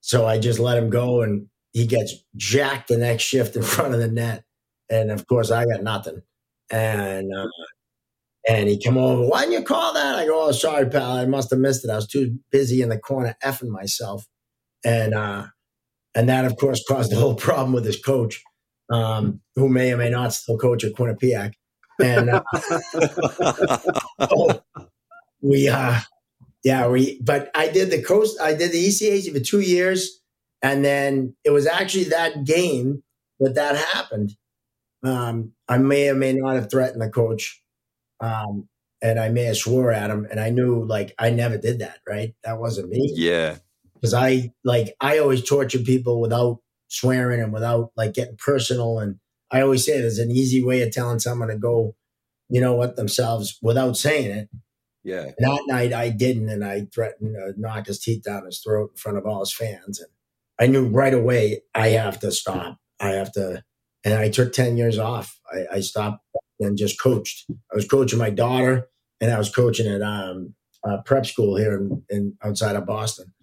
so 0.01 0.25
I 0.25 0.39
just 0.39 0.59
let 0.59 0.77
him 0.77 0.89
go, 0.89 1.21
and 1.21 1.47
he 1.73 1.85
gets 1.85 2.13
jacked 2.35 2.87
the 2.87 2.97
next 2.97 3.23
shift 3.23 3.55
in 3.55 3.63
front 3.63 3.93
of 3.93 3.99
the 3.99 4.07
net, 4.07 4.43
and 4.89 5.11
of 5.11 5.27
course 5.27 5.51
I 5.51 5.65
got 5.65 5.83
nothing, 5.83 6.21
and. 6.69 7.33
Uh, 7.33 7.47
and 8.47 8.69
he 8.69 8.79
come 8.79 8.97
over, 8.97 9.27
why 9.27 9.41
didn't 9.41 9.53
you 9.53 9.63
call 9.63 9.93
that? 9.93 10.15
I 10.15 10.25
go, 10.27 10.47
oh, 10.47 10.51
sorry, 10.51 10.87
pal. 10.87 11.13
I 11.13 11.25
must 11.25 11.49
have 11.49 11.59
missed 11.59 11.83
it. 11.83 11.89
I 11.89 11.95
was 11.95 12.07
too 12.07 12.37
busy 12.51 12.81
in 12.83 12.89
the 12.89 12.99
corner 12.99 13.35
effing 13.43 13.69
myself. 13.69 14.27
And 14.83 15.15
uh, 15.15 15.47
and 16.15 16.29
that, 16.29 16.45
of 16.45 16.57
course, 16.57 16.83
caused 16.87 17.11
the 17.11 17.17
whole 17.17 17.35
problem 17.35 17.73
with 17.73 17.85
his 17.85 18.01
coach, 18.01 18.41
um, 18.91 19.41
who 19.55 19.69
may 19.69 19.93
or 19.93 19.97
may 19.97 20.09
not 20.09 20.33
still 20.33 20.57
coach 20.57 20.83
at 20.83 20.93
Quinnipiac. 20.93 21.53
And 22.01 22.29
uh, 22.29 22.43
we, 25.41 25.69
uh, 25.69 25.99
yeah, 26.63 26.87
we, 26.87 27.21
but 27.21 27.51
I 27.55 27.67
did 27.69 27.91
the 27.91 28.01
coast, 28.01 28.39
I 28.41 28.53
did 28.53 28.71
the 28.71 28.87
ECAC 28.87 29.31
for 29.31 29.39
two 29.39 29.61
years. 29.61 30.21
And 30.61 30.83
then 30.83 31.35
it 31.43 31.51
was 31.51 31.67
actually 31.67 32.05
that 32.05 32.43
game 32.43 33.03
that 33.39 33.55
that 33.55 33.75
happened. 33.75 34.31
Um, 35.03 35.51
I 35.67 35.77
may 35.77 36.09
or 36.09 36.15
may 36.15 36.33
not 36.33 36.55
have 36.55 36.71
threatened 36.71 37.01
the 37.01 37.09
coach 37.09 37.61
um, 38.19 38.67
and 39.01 39.19
I 39.19 39.29
may 39.29 39.43
have 39.43 39.57
swore 39.57 39.91
at 39.91 40.09
him, 40.09 40.25
and 40.29 40.39
I 40.39 40.49
knew 40.49 40.83
like 40.85 41.13
I 41.19 41.29
never 41.29 41.57
did 41.57 41.79
that. 41.79 41.99
Right, 42.07 42.33
that 42.43 42.59
wasn't 42.59 42.89
me 42.89 43.11
yeah. 43.15 43.57
Because 43.95 44.13
I 44.13 44.51
like 44.63 44.95
I 45.01 45.17
always 45.17 45.43
torture 45.43 45.79
people 45.79 46.21
without 46.21 46.59
swearing 46.87 47.41
and 47.41 47.51
without 47.51 47.91
like 47.97 48.13
getting 48.13 48.37
personal. 48.37 48.99
And 48.99 49.19
I 49.51 49.61
always 49.61 49.85
say 49.85 49.99
there's 49.99 50.19
an 50.19 50.31
easy 50.31 50.63
way 50.63 50.81
of 50.81 50.91
telling 50.91 51.19
someone 51.19 51.47
to 51.47 51.57
go, 51.57 51.95
you 52.49 52.61
know 52.61 52.75
what, 52.75 52.95
themselves 52.95 53.57
without 53.61 53.97
saying 53.97 54.31
it. 54.31 54.49
Yeah. 55.03 55.23
And 55.23 55.35
that 55.39 55.63
night 55.67 55.93
I 55.93 56.09
didn't, 56.09 56.49
and 56.49 56.63
I 56.65 56.87
threatened 56.93 57.35
to 57.35 57.53
knock 57.59 57.87
his 57.87 57.99
teeth 57.99 58.23
down 58.23 58.45
his 58.45 58.59
throat 58.59 58.91
in 58.93 58.97
front 58.97 59.17
of 59.17 59.25
all 59.25 59.39
his 59.41 59.53
fans. 59.53 59.99
And 59.99 60.09
I 60.59 60.67
knew 60.67 60.87
right 60.87 61.13
away 61.13 61.61
I 61.73 61.89
have 61.89 62.19
to 62.21 62.31
stop. 62.31 62.77
I 62.99 63.09
have 63.09 63.31
to, 63.33 63.63
and 64.03 64.13
I 64.13 64.29
took 64.29 64.53
ten 64.53 64.77
years 64.77 64.97
off. 64.97 65.39
I, 65.51 65.77
I 65.77 65.79
stopped 65.81 66.23
and 66.59 66.77
just 66.77 67.01
coached. 67.01 67.45
I 67.51 67.75
was 67.75 67.87
coaching 67.87 68.19
my 68.19 68.29
daughter, 68.29 68.87
and 69.19 69.31
I 69.31 69.37
was 69.37 69.53
coaching 69.53 69.87
at 69.87 70.01
um, 70.01 70.55
uh, 70.87 71.01
prep 71.05 71.25
school 71.25 71.57
here 71.57 71.75
in, 71.77 72.03
in 72.09 72.37
outside 72.43 72.75
of 72.75 72.85
Boston. 72.85 73.33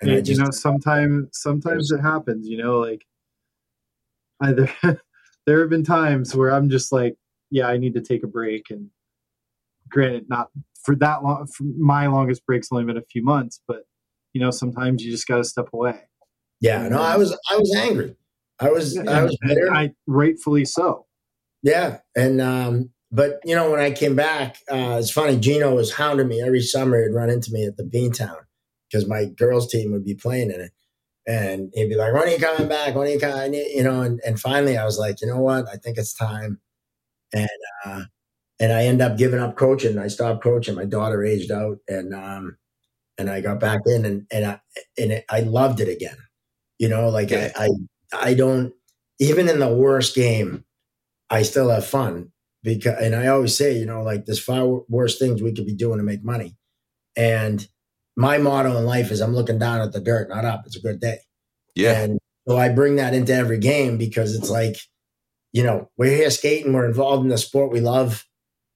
And 0.00 0.10
you, 0.10 0.16
I 0.16 0.20
just, 0.20 0.38
you 0.38 0.44
know, 0.44 0.50
sometimes 0.50 1.28
sometimes 1.32 1.90
it 1.90 2.00
happens. 2.00 2.46
You 2.46 2.58
know, 2.58 2.78
like 2.78 3.04
either 4.40 4.70
there 5.46 5.60
have 5.60 5.70
been 5.70 5.84
times 5.84 6.34
where 6.34 6.50
I'm 6.50 6.68
just 6.68 6.92
like, 6.92 7.16
yeah, 7.50 7.68
I 7.68 7.76
need 7.76 7.94
to 7.94 8.02
take 8.02 8.22
a 8.22 8.28
break. 8.28 8.66
And 8.70 8.90
granted, 9.88 10.28
not 10.28 10.48
for 10.84 10.94
that 10.96 11.22
long. 11.22 11.46
For 11.46 11.64
my 11.78 12.06
longest 12.06 12.44
break's 12.46 12.68
only 12.70 12.84
been 12.84 12.98
a 12.98 13.04
few 13.10 13.22
months, 13.22 13.60
but 13.66 13.82
you 14.32 14.40
know, 14.40 14.50
sometimes 14.50 15.02
you 15.02 15.10
just 15.10 15.26
got 15.26 15.38
to 15.38 15.44
step 15.44 15.68
away. 15.72 15.98
yeah, 16.60 16.86
no, 16.88 17.00
I 17.00 17.16
was, 17.16 17.32
I 17.50 17.56
was 17.56 17.74
angry. 17.74 18.16
I 18.60 18.70
was, 18.70 18.98
I 18.98 19.22
was 19.22 19.36
bitter. 19.42 19.72
I 19.72 19.92
rightfully 20.06 20.64
so. 20.64 21.06
Yeah, 21.62 21.98
and 22.14 22.40
um, 22.40 22.90
but 23.10 23.40
you 23.44 23.54
know 23.54 23.70
when 23.70 23.80
I 23.80 23.90
came 23.90 24.14
back, 24.14 24.58
uh, 24.70 24.96
it's 24.98 25.10
funny. 25.10 25.38
Gino 25.38 25.74
was 25.74 25.92
hounding 25.92 26.28
me 26.28 26.42
every 26.42 26.60
summer. 26.60 27.02
He'd 27.02 27.14
run 27.14 27.30
into 27.30 27.52
me 27.52 27.66
at 27.66 27.76
the 27.76 27.82
Beantown 27.82 28.45
because 28.96 29.08
my 29.08 29.26
girls' 29.26 29.68
team 29.68 29.92
would 29.92 30.04
be 30.04 30.14
playing 30.14 30.50
in 30.50 30.60
it, 30.60 30.72
and 31.26 31.70
he'd 31.74 31.88
be 31.88 31.96
like, 31.96 32.12
"When 32.12 32.22
are 32.22 32.28
you 32.28 32.38
coming 32.38 32.68
back? 32.68 32.94
When 32.94 33.06
are 33.06 33.10
you 33.10 33.20
coming?" 33.20 33.54
You 33.54 33.82
know, 33.82 34.02
and, 34.02 34.20
and 34.24 34.40
finally 34.40 34.78
I 34.78 34.84
was 34.84 34.98
like, 34.98 35.20
"You 35.20 35.26
know 35.26 35.40
what? 35.40 35.66
I 35.68 35.76
think 35.76 35.98
it's 35.98 36.14
time." 36.14 36.60
And 37.34 37.48
uh, 37.84 38.02
and 38.58 38.72
I 38.72 38.84
end 38.84 39.02
up 39.02 39.18
giving 39.18 39.40
up 39.40 39.56
coaching. 39.56 39.98
I 39.98 40.08
stopped 40.08 40.42
coaching. 40.42 40.74
My 40.74 40.84
daughter 40.84 41.24
aged 41.24 41.50
out, 41.50 41.78
and 41.88 42.14
um, 42.14 42.56
and 43.18 43.28
I 43.28 43.40
got 43.40 43.60
back 43.60 43.80
in, 43.86 44.04
and 44.04 44.26
and 44.30 44.44
I 44.46 44.60
and 44.98 45.12
it, 45.12 45.24
I 45.28 45.40
loved 45.40 45.80
it 45.80 45.88
again. 45.88 46.16
You 46.78 46.88
know, 46.88 47.08
like 47.08 47.32
I, 47.32 47.52
I, 47.56 47.68
I 48.12 48.34
don't 48.34 48.72
even 49.18 49.48
in 49.48 49.58
the 49.58 49.72
worst 49.72 50.14
game, 50.14 50.64
I 51.30 51.42
still 51.42 51.70
have 51.70 51.86
fun 51.86 52.32
because, 52.62 53.00
and 53.00 53.14
I 53.14 53.28
always 53.28 53.56
say, 53.56 53.76
you 53.76 53.86
know, 53.86 54.02
like 54.02 54.26
there's 54.26 54.42
far 54.42 54.82
worse 54.88 55.18
things 55.18 55.42
we 55.42 55.52
could 55.52 55.66
be 55.66 55.74
doing 55.74 55.98
to 55.98 56.04
make 56.04 56.22
money. 56.24 56.56
And 57.16 57.66
my 58.16 58.38
motto 58.38 58.76
in 58.76 58.84
life 58.84 59.10
is 59.10 59.20
I'm 59.20 59.34
looking 59.34 59.58
down 59.58 59.80
at 59.80 59.92
the 59.92 60.00
dirt, 60.00 60.28
not 60.28 60.44
up. 60.44 60.62
It's 60.66 60.76
a 60.76 60.80
good 60.80 61.00
day. 61.00 61.18
Yeah. 61.74 62.00
And 62.00 62.18
so 62.48 62.56
I 62.56 62.70
bring 62.70 62.96
that 62.96 63.14
into 63.14 63.34
every 63.34 63.58
game 63.58 63.98
because 63.98 64.34
it's 64.34 64.50
like, 64.50 64.76
you 65.52 65.62
know, 65.62 65.90
we're 65.96 66.16
here 66.16 66.30
skating, 66.30 66.72
we're 66.72 66.86
involved 66.86 67.24
in 67.24 67.28
the 67.28 67.38
sport 67.38 67.72
we 67.72 67.80
love. 67.80 68.24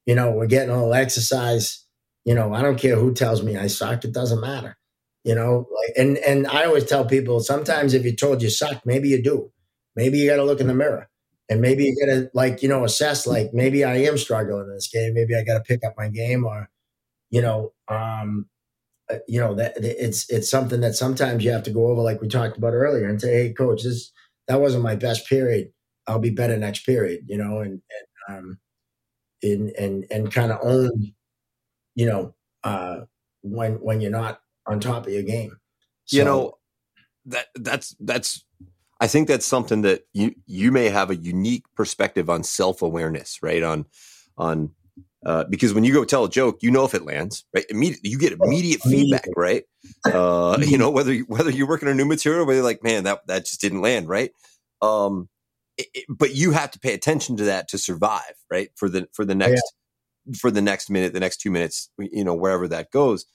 You 0.06 0.14
know, 0.14 0.30
we're 0.30 0.46
getting 0.46 0.70
a 0.70 0.76
little 0.76 0.94
exercise. 0.94 1.86
You 2.24 2.34
know, 2.34 2.52
I 2.52 2.62
don't 2.62 2.78
care 2.78 2.96
who 2.96 3.14
tells 3.14 3.42
me 3.42 3.56
I 3.56 3.68
suck, 3.68 4.04
it 4.04 4.12
doesn't 4.12 4.40
matter. 4.40 4.76
You 5.24 5.34
know, 5.34 5.66
like 5.74 5.92
and 5.96 6.18
and 6.18 6.46
I 6.46 6.64
always 6.64 6.84
tell 6.84 7.04
people 7.04 7.40
sometimes 7.40 7.94
if 7.94 8.04
you're 8.04 8.14
told 8.14 8.42
you 8.42 8.50
suck, 8.50 8.84
maybe 8.86 9.08
you 9.08 9.22
do. 9.22 9.50
Maybe 9.96 10.18
you 10.18 10.28
gotta 10.28 10.44
look 10.44 10.60
in 10.60 10.66
the 10.66 10.74
mirror. 10.74 11.08
And 11.48 11.60
maybe 11.60 11.84
you 11.84 11.96
gotta 12.00 12.30
like, 12.32 12.62
you 12.62 12.68
know, 12.68 12.84
assess 12.84 13.26
like 13.26 13.50
maybe 13.52 13.84
I 13.84 13.96
am 13.96 14.16
struggling 14.16 14.64
in 14.64 14.74
this 14.74 14.88
game. 14.88 15.14
Maybe 15.14 15.34
I 15.34 15.44
gotta 15.44 15.60
pick 15.60 15.84
up 15.84 15.94
my 15.96 16.08
game 16.08 16.44
or, 16.44 16.70
you 17.30 17.42
know, 17.42 17.72
um, 17.88 18.46
you 19.26 19.40
know 19.40 19.54
that 19.54 19.72
it's 19.76 20.28
it's 20.30 20.50
something 20.50 20.80
that 20.80 20.94
sometimes 20.94 21.44
you 21.44 21.50
have 21.50 21.62
to 21.62 21.70
go 21.70 21.88
over 21.88 22.00
like 22.02 22.20
we 22.20 22.28
talked 22.28 22.56
about 22.56 22.74
earlier 22.74 23.08
and 23.08 23.20
say 23.20 23.32
hey 23.32 23.52
coach 23.52 23.82
this 23.82 24.12
that 24.48 24.60
wasn't 24.60 24.82
my 24.82 24.96
best 24.96 25.28
period. 25.28 25.72
I'll 26.06 26.18
be 26.18 26.30
better 26.30 26.56
next 26.56 26.84
period 26.84 27.24
you 27.26 27.38
know 27.38 27.60
and 27.60 27.80
and 28.28 28.36
um 28.36 28.58
and 29.42 29.70
and, 29.70 30.06
and 30.10 30.32
kind 30.32 30.52
of 30.52 30.58
own 30.62 31.12
you 31.94 32.06
know 32.06 32.34
uh 32.64 33.00
when 33.42 33.74
when 33.74 34.00
you're 34.00 34.10
not 34.10 34.40
on 34.66 34.80
top 34.80 35.06
of 35.06 35.12
your 35.12 35.22
game. 35.22 35.56
So, 36.06 36.16
you 36.16 36.24
know 36.24 36.58
that 37.26 37.46
that's 37.54 37.94
that's 38.00 38.44
i 39.00 39.06
think 39.06 39.28
that's 39.28 39.46
something 39.46 39.82
that 39.82 40.06
you 40.14 40.34
you 40.46 40.72
may 40.72 40.88
have 40.88 41.10
a 41.10 41.16
unique 41.16 41.64
perspective 41.76 42.30
on 42.30 42.42
self-awareness 42.42 43.40
right? 43.42 43.62
On 43.62 43.84
on 44.38 44.70
uh, 45.24 45.44
because 45.44 45.74
when 45.74 45.84
you 45.84 45.92
go 45.92 46.04
tell 46.04 46.24
a 46.24 46.30
joke, 46.30 46.62
you 46.62 46.70
know 46.70 46.84
if 46.84 46.94
it 46.94 47.04
lands, 47.04 47.44
right? 47.54 47.66
Immediately, 47.68 48.10
you 48.10 48.18
get 48.18 48.32
immediate 48.32 48.80
feedback, 48.82 49.28
right? 49.36 49.64
Uh, 50.04 50.58
you 50.60 50.78
know 50.78 50.90
whether 50.90 51.14
whether 51.20 51.50
you're 51.50 51.68
working 51.68 51.88
on 51.88 51.96
new 51.96 52.06
material, 52.06 52.46
whether 52.46 52.58
you're 52.58 52.64
like, 52.64 52.82
man, 52.82 53.04
that 53.04 53.26
that 53.26 53.44
just 53.44 53.60
didn't 53.60 53.82
land, 53.82 54.08
right? 54.08 54.30
Um, 54.80 55.28
it, 55.76 55.86
it, 55.94 56.04
but 56.08 56.34
you 56.34 56.52
have 56.52 56.70
to 56.70 56.78
pay 56.78 56.94
attention 56.94 57.36
to 57.36 57.44
that 57.44 57.68
to 57.68 57.78
survive, 57.78 58.34
right? 58.50 58.70
For 58.76 58.88
the 58.88 59.08
for 59.12 59.24
the 59.24 59.34
next 59.34 59.62
yeah. 60.26 60.36
for 60.38 60.50
the 60.50 60.62
next 60.62 60.88
minute, 60.88 61.12
the 61.12 61.20
next 61.20 61.38
two 61.38 61.50
minutes, 61.50 61.90
you 61.98 62.24
know, 62.24 62.34
wherever 62.34 62.68
that 62.68 62.90
goes. 62.90 63.26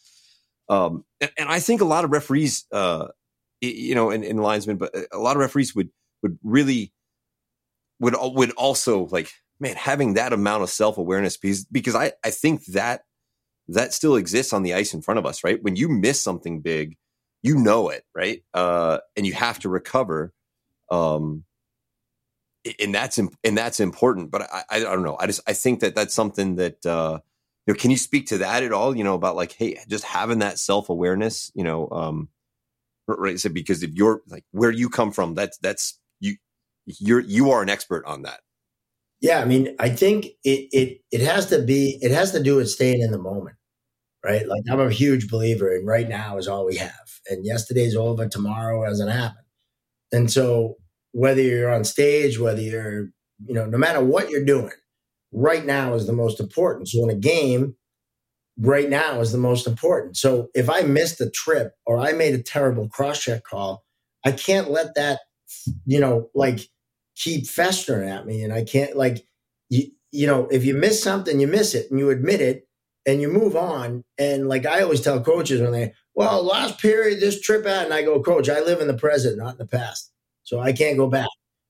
Um, 0.68 1.06
and, 1.22 1.32
and 1.38 1.50
I 1.50 1.60
think 1.60 1.82
a 1.82 1.86
lot 1.86 2.06
of 2.06 2.12
referees, 2.12 2.66
uh, 2.72 3.10
you 3.62 3.94
know, 3.94 4.10
and, 4.10 4.24
and 4.24 4.42
linesmen, 4.42 4.78
but 4.78 4.92
a 5.12 5.20
lot 5.20 5.36
of 5.36 5.40
referees 5.40 5.76
would 5.76 5.90
would 6.24 6.40
really 6.44 6.92
would 8.00 8.16
would 8.20 8.52
also 8.52 9.06
like 9.06 9.32
man, 9.60 9.76
having 9.76 10.16
that 10.16 10.34
amount 10.34 10.64
of 10.64 10.70
self 10.70 10.98
awareness 10.98 11.38
because 11.38 11.66
because 11.66 11.96
I 11.96 12.14
I 12.24 12.32
think 12.32 12.66
that 12.68 13.04
that 13.68 13.94
still 13.94 14.16
exists 14.16 14.54
on 14.54 14.64
the 14.64 14.74
ice 14.74 14.94
in 14.94 15.02
front 15.02 15.18
of 15.18 15.26
us, 15.26 15.44
right? 15.44 15.62
When 15.62 15.76
you 15.76 15.90
miss 15.90 16.22
something 16.22 16.62
big, 16.62 16.98
you 17.42 17.56
know 17.56 17.90
it, 17.90 18.04
right? 18.16 18.44
Uh, 18.54 19.00
and 19.16 19.26
you 19.26 19.34
have 19.34 19.60
to 19.60 19.70
recover. 19.70 20.34
Um, 20.92 21.44
and 22.80 22.94
that's 22.94 23.18
and 23.18 23.58
that's 23.58 23.80
important. 23.80 24.32
But 24.32 24.44
I, 24.44 24.64
I 24.70 24.80
don't 24.80 25.04
know. 25.04 25.18
I 25.20 25.28
just 25.28 25.42
I 25.48 25.54
think 25.54 25.82
that 25.82 25.96
that's 25.96 26.14
something 26.14 26.56
that 26.56 26.84
uh, 26.86 27.20
you 27.66 27.74
know. 27.74 27.78
Can 27.78 27.92
you 27.92 27.98
speak 27.98 28.28
to 28.28 28.40
that 28.40 28.64
at 28.64 28.72
all? 28.72 28.96
You 28.96 29.04
know 29.04 29.14
about 29.14 29.36
like, 29.36 29.52
hey, 29.54 29.80
just 29.88 30.04
having 30.04 30.40
that 30.40 30.58
self 30.58 30.90
awareness. 30.90 31.52
You 31.54 31.64
know, 31.64 31.88
um, 31.92 32.30
right? 33.08 33.40
So 33.40 33.50
because 33.50 33.84
if 33.84 33.92
you're 33.94 34.22
like 34.28 34.46
where 34.52 34.72
you 34.72 34.90
come 34.90 35.12
from, 35.12 35.36
that's 35.36 35.58
that's 35.60 36.00
you 36.20 36.38
you're 36.86 37.20
you 37.20 37.52
are 37.52 37.62
an 37.62 37.70
expert 37.70 38.06
on 38.06 38.24
that. 38.24 38.40
Yeah, 39.26 39.40
I 39.40 39.46
mean, 39.46 39.76
I 39.80 39.90
think 39.90 40.28
it 40.44 40.70
it 40.72 41.00
it 41.12 41.22
has 41.22 41.48
to 41.48 41.60
be 41.64 41.98
it 42.00 42.12
has 42.12 42.32
to 42.34 42.44
do 42.44 42.58
with 42.58 42.70
staying 42.70 43.02
in 43.02 43.10
the 43.10 43.18
moment, 43.18 43.56
right? 44.24 44.48
Like 44.48 44.62
I'm 44.72 44.80
a 44.80 44.92
huge 44.92 45.30
believer 45.30 45.76
in 45.76 45.84
right 45.84 46.08
now 46.08 46.38
is 46.38 46.48
all 46.48 46.64
we 46.68 46.78
have, 46.78 47.10
and 47.28 47.44
yesterday's 47.44 47.96
over, 47.96 48.28
tomorrow 48.28 48.86
hasn't 48.86 49.12
happened, 49.12 49.48
and 50.12 50.32
so 50.32 50.76
whether 51.14 51.42
you're 51.42 51.74
on 51.74 51.86
stage, 51.86 52.40
whether 52.40 52.62
you're 52.62 53.10
you 53.48 53.56
know, 53.56 53.66
no 53.66 53.80
matter 53.80 54.04
what 54.04 54.30
you're 54.30 54.46
doing, 54.46 54.72
right 55.32 55.66
now 55.66 55.96
is 55.96 56.08
the 56.08 56.14
most 56.14 56.40
important. 56.40 56.90
So 56.90 57.04
in 57.04 57.10
a 57.10 57.20
game, 57.20 57.76
right 58.60 58.90
now 58.90 59.22
is 59.22 59.32
the 59.32 59.40
most 59.40 59.68
important. 59.68 60.18
So 60.18 60.50
if 60.56 60.70
I 60.70 60.82
missed 60.82 61.22
a 61.22 61.30
trip 61.32 61.74
or 61.86 61.98
I 62.00 62.14
made 62.14 62.36
a 62.36 62.44
terrible 62.44 62.90
cross 62.90 63.22
check 63.22 63.44
call, 63.44 63.86
I 64.26 64.32
can't 64.34 64.72
let 64.72 64.96
that, 64.96 65.22
you 65.86 66.00
know, 66.00 66.30
like 66.36 66.62
keep 67.16 67.48
festering 67.48 68.10
at 68.10 68.26
me 68.26 68.44
and 68.44 68.52
I 68.54 68.64
can't 68.64 68.96
like 68.96 69.26
you 69.70 69.92
you 70.12 70.28
know 70.28 70.48
if 70.52 70.66
you 70.66 70.74
miss 70.74 71.02
something 71.02 71.40
you 71.40 71.48
miss 71.48 71.74
it 71.74 71.90
and 71.90 72.00
you 72.00 72.10
admit 72.10 72.42
it 72.42 72.68
and 73.06 73.22
you 73.22 73.30
move 73.30 73.56
on. 73.56 74.04
And 74.18 74.48
like 74.48 74.66
I 74.66 74.82
always 74.82 75.02
tell 75.02 75.22
coaches 75.22 75.62
when 75.62 75.72
they 75.72 75.94
well 76.14 76.44
last 76.44 76.80
period 76.80 77.20
this 77.20 77.42
trip 77.42 77.66
out 77.66 77.86
and 77.86 77.94
I 77.94 78.04
go 78.04 78.22
coach 78.22 78.50
I 78.50 78.62
live 78.62 78.82
in 78.82 78.88
the 78.88 78.98
present 78.98 79.38
not 79.38 79.54
in 79.54 79.58
the 79.58 79.68
past 79.68 80.12
so 80.44 80.60
I 80.60 80.74
can't 80.74 80.98
go 80.98 81.08
back. 81.08 81.30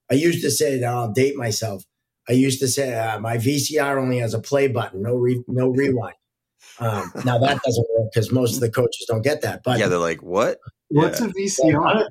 I 0.10 0.16
used 0.16 0.43
to 0.43 0.52
say 0.52 0.80
that 0.80 0.88
I'll 0.88 1.12
date 1.12 1.36
myself 1.36 1.84
I 2.28 2.34
used 2.34 2.60
to 2.60 2.68
say 2.68 2.96
uh, 2.96 3.20
my 3.20 3.38
VCR 3.38 4.02
only 4.02 4.18
has 4.20 4.34
a 4.34 4.39
play 4.39 4.68
button 4.68 5.02
no 5.02 5.16
re- 5.16 5.43
no 5.48 5.70
rewind. 5.70 6.16
Um, 6.80 7.12
now 7.26 7.38
that 7.38 7.62
doesn't 7.64 7.88
work 7.98 8.12
because 8.14 8.32
most 8.32 8.56
of 8.56 8.62
the 8.62 8.72
coaches 8.72 9.06
don't 9.08 9.24
get 9.24 9.41
that 9.41 9.62
but 9.64 9.80
yeah 9.80 9.88
they're 9.88 10.00
like 10.00 10.24
what? 10.24 10.60
What's 10.89 11.20
yeah. 11.20 11.28
a 11.28 11.32
VCR 11.32 12.08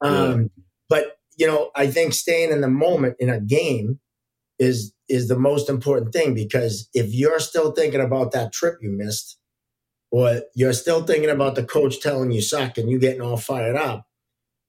um, 0.00 0.42
yeah. 0.42 0.46
but 0.88 1.17
you 1.38 1.46
know, 1.46 1.70
I 1.74 1.86
think 1.86 2.12
staying 2.12 2.50
in 2.52 2.60
the 2.60 2.68
moment 2.68 3.16
in 3.18 3.30
a 3.30 3.40
game 3.40 4.00
is 4.58 4.92
is 5.08 5.28
the 5.28 5.38
most 5.38 5.70
important 5.70 6.12
thing 6.12 6.34
because 6.34 6.88
if 6.92 7.14
you're 7.14 7.40
still 7.40 7.72
thinking 7.72 8.00
about 8.00 8.32
that 8.32 8.52
trip 8.52 8.76
you 8.82 8.90
missed, 8.90 9.38
or 10.10 10.42
you're 10.54 10.72
still 10.72 11.04
thinking 11.04 11.30
about 11.30 11.54
the 11.54 11.64
coach 11.64 12.00
telling 12.00 12.30
you 12.30 12.42
suck 12.42 12.76
and 12.76 12.90
you 12.90 12.98
getting 12.98 13.22
all 13.22 13.36
fired 13.36 13.76
up, 13.76 14.06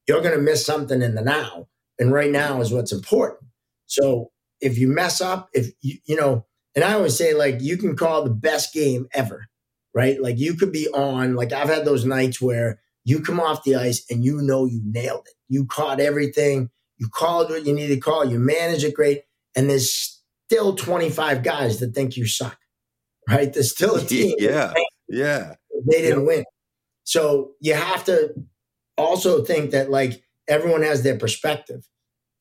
you're 0.06 0.22
to 0.22 0.38
miss 0.38 0.64
something 0.64 1.02
in 1.02 1.14
the 1.14 1.22
now. 1.22 1.68
And 1.98 2.12
right 2.12 2.30
now 2.30 2.60
is 2.60 2.72
what's 2.72 2.92
important. 2.92 3.40
So 3.86 4.30
if 4.60 4.78
you 4.78 4.88
mess 4.88 5.20
up, 5.20 5.48
if 5.52 5.68
you, 5.82 5.98
you 6.06 6.16
know, 6.16 6.46
and 6.74 6.84
I 6.84 6.94
always 6.94 7.16
say, 7.16 7.34
like, 7.34 7.60
you 7.60 7.76
can 7.76 7.96
call 7.96 8.22
the 8.22 8.30
best 8.30 8.72
game 8.72 9.08
ever, 9.12 9.46
right? 9.94 10.20
Like, 10.20 10.38
you 10.38 10.54
could 10.54 10.72
be 10.72 10.88
on, 10.88 11.34
like, 11.34 11.52
I've 11.52 11.68
had 11.68 11.84
those 11.84 12.04
nights 12.04 12.40
where 12.40 12.80
you 13.04 13.20
come 13.20 13.40
off 13.40 13.64
the 13.64 13.76
ice 13.76 14.04
and 14.10 14.24
you 14.24 14.40
know 14.42 14.66
you 14.66 14.80
nailed 14.84 15.26
it. 15.26 15.34
You 15.48 15.66
caught 15.66 16.00
everything. 16.00 16.70
You 16.98 17.08
called 17.08 17.50
what 17.50 17.64
you 17.64 17.72
needed 17.72 17.94
to 17.94 18.00
call. 18.00 18.24
You 18.24 18.38
manage 18.38 18.84
it 18.84 18.94
great. 18.94 19.22
And 19.56 19.68
there's 19.68 20.20
still 20.46 20.74
25 20.74 21.42
guys 21.42 21.80
that 21.80 21.94
think 21.94 22.16
you 22.16 22.26
suck, 22.26 22.58
right? 23.28 23.52
There's 23.52 23.70
still 23.70 23.96
a 23.96 24.00
team. 24.04 24.36
Yeah. 24.38 24.74
Yeah. 25.08 25.54
They 25.90 26.02
didn't 26.02 26.26
win. 26.26 26.44
So 27.04 27.52
you 27.60 27.74
have 27.74 28.04
to 28.04 28.34
also 28.96 29.42
think 29.44 29.70
that 29.70 29.90
like 29.90 30.22
everyone 30.46 30.82
has 30.82 31.02
their 31.02 31.16
perspective. 31.18 31.88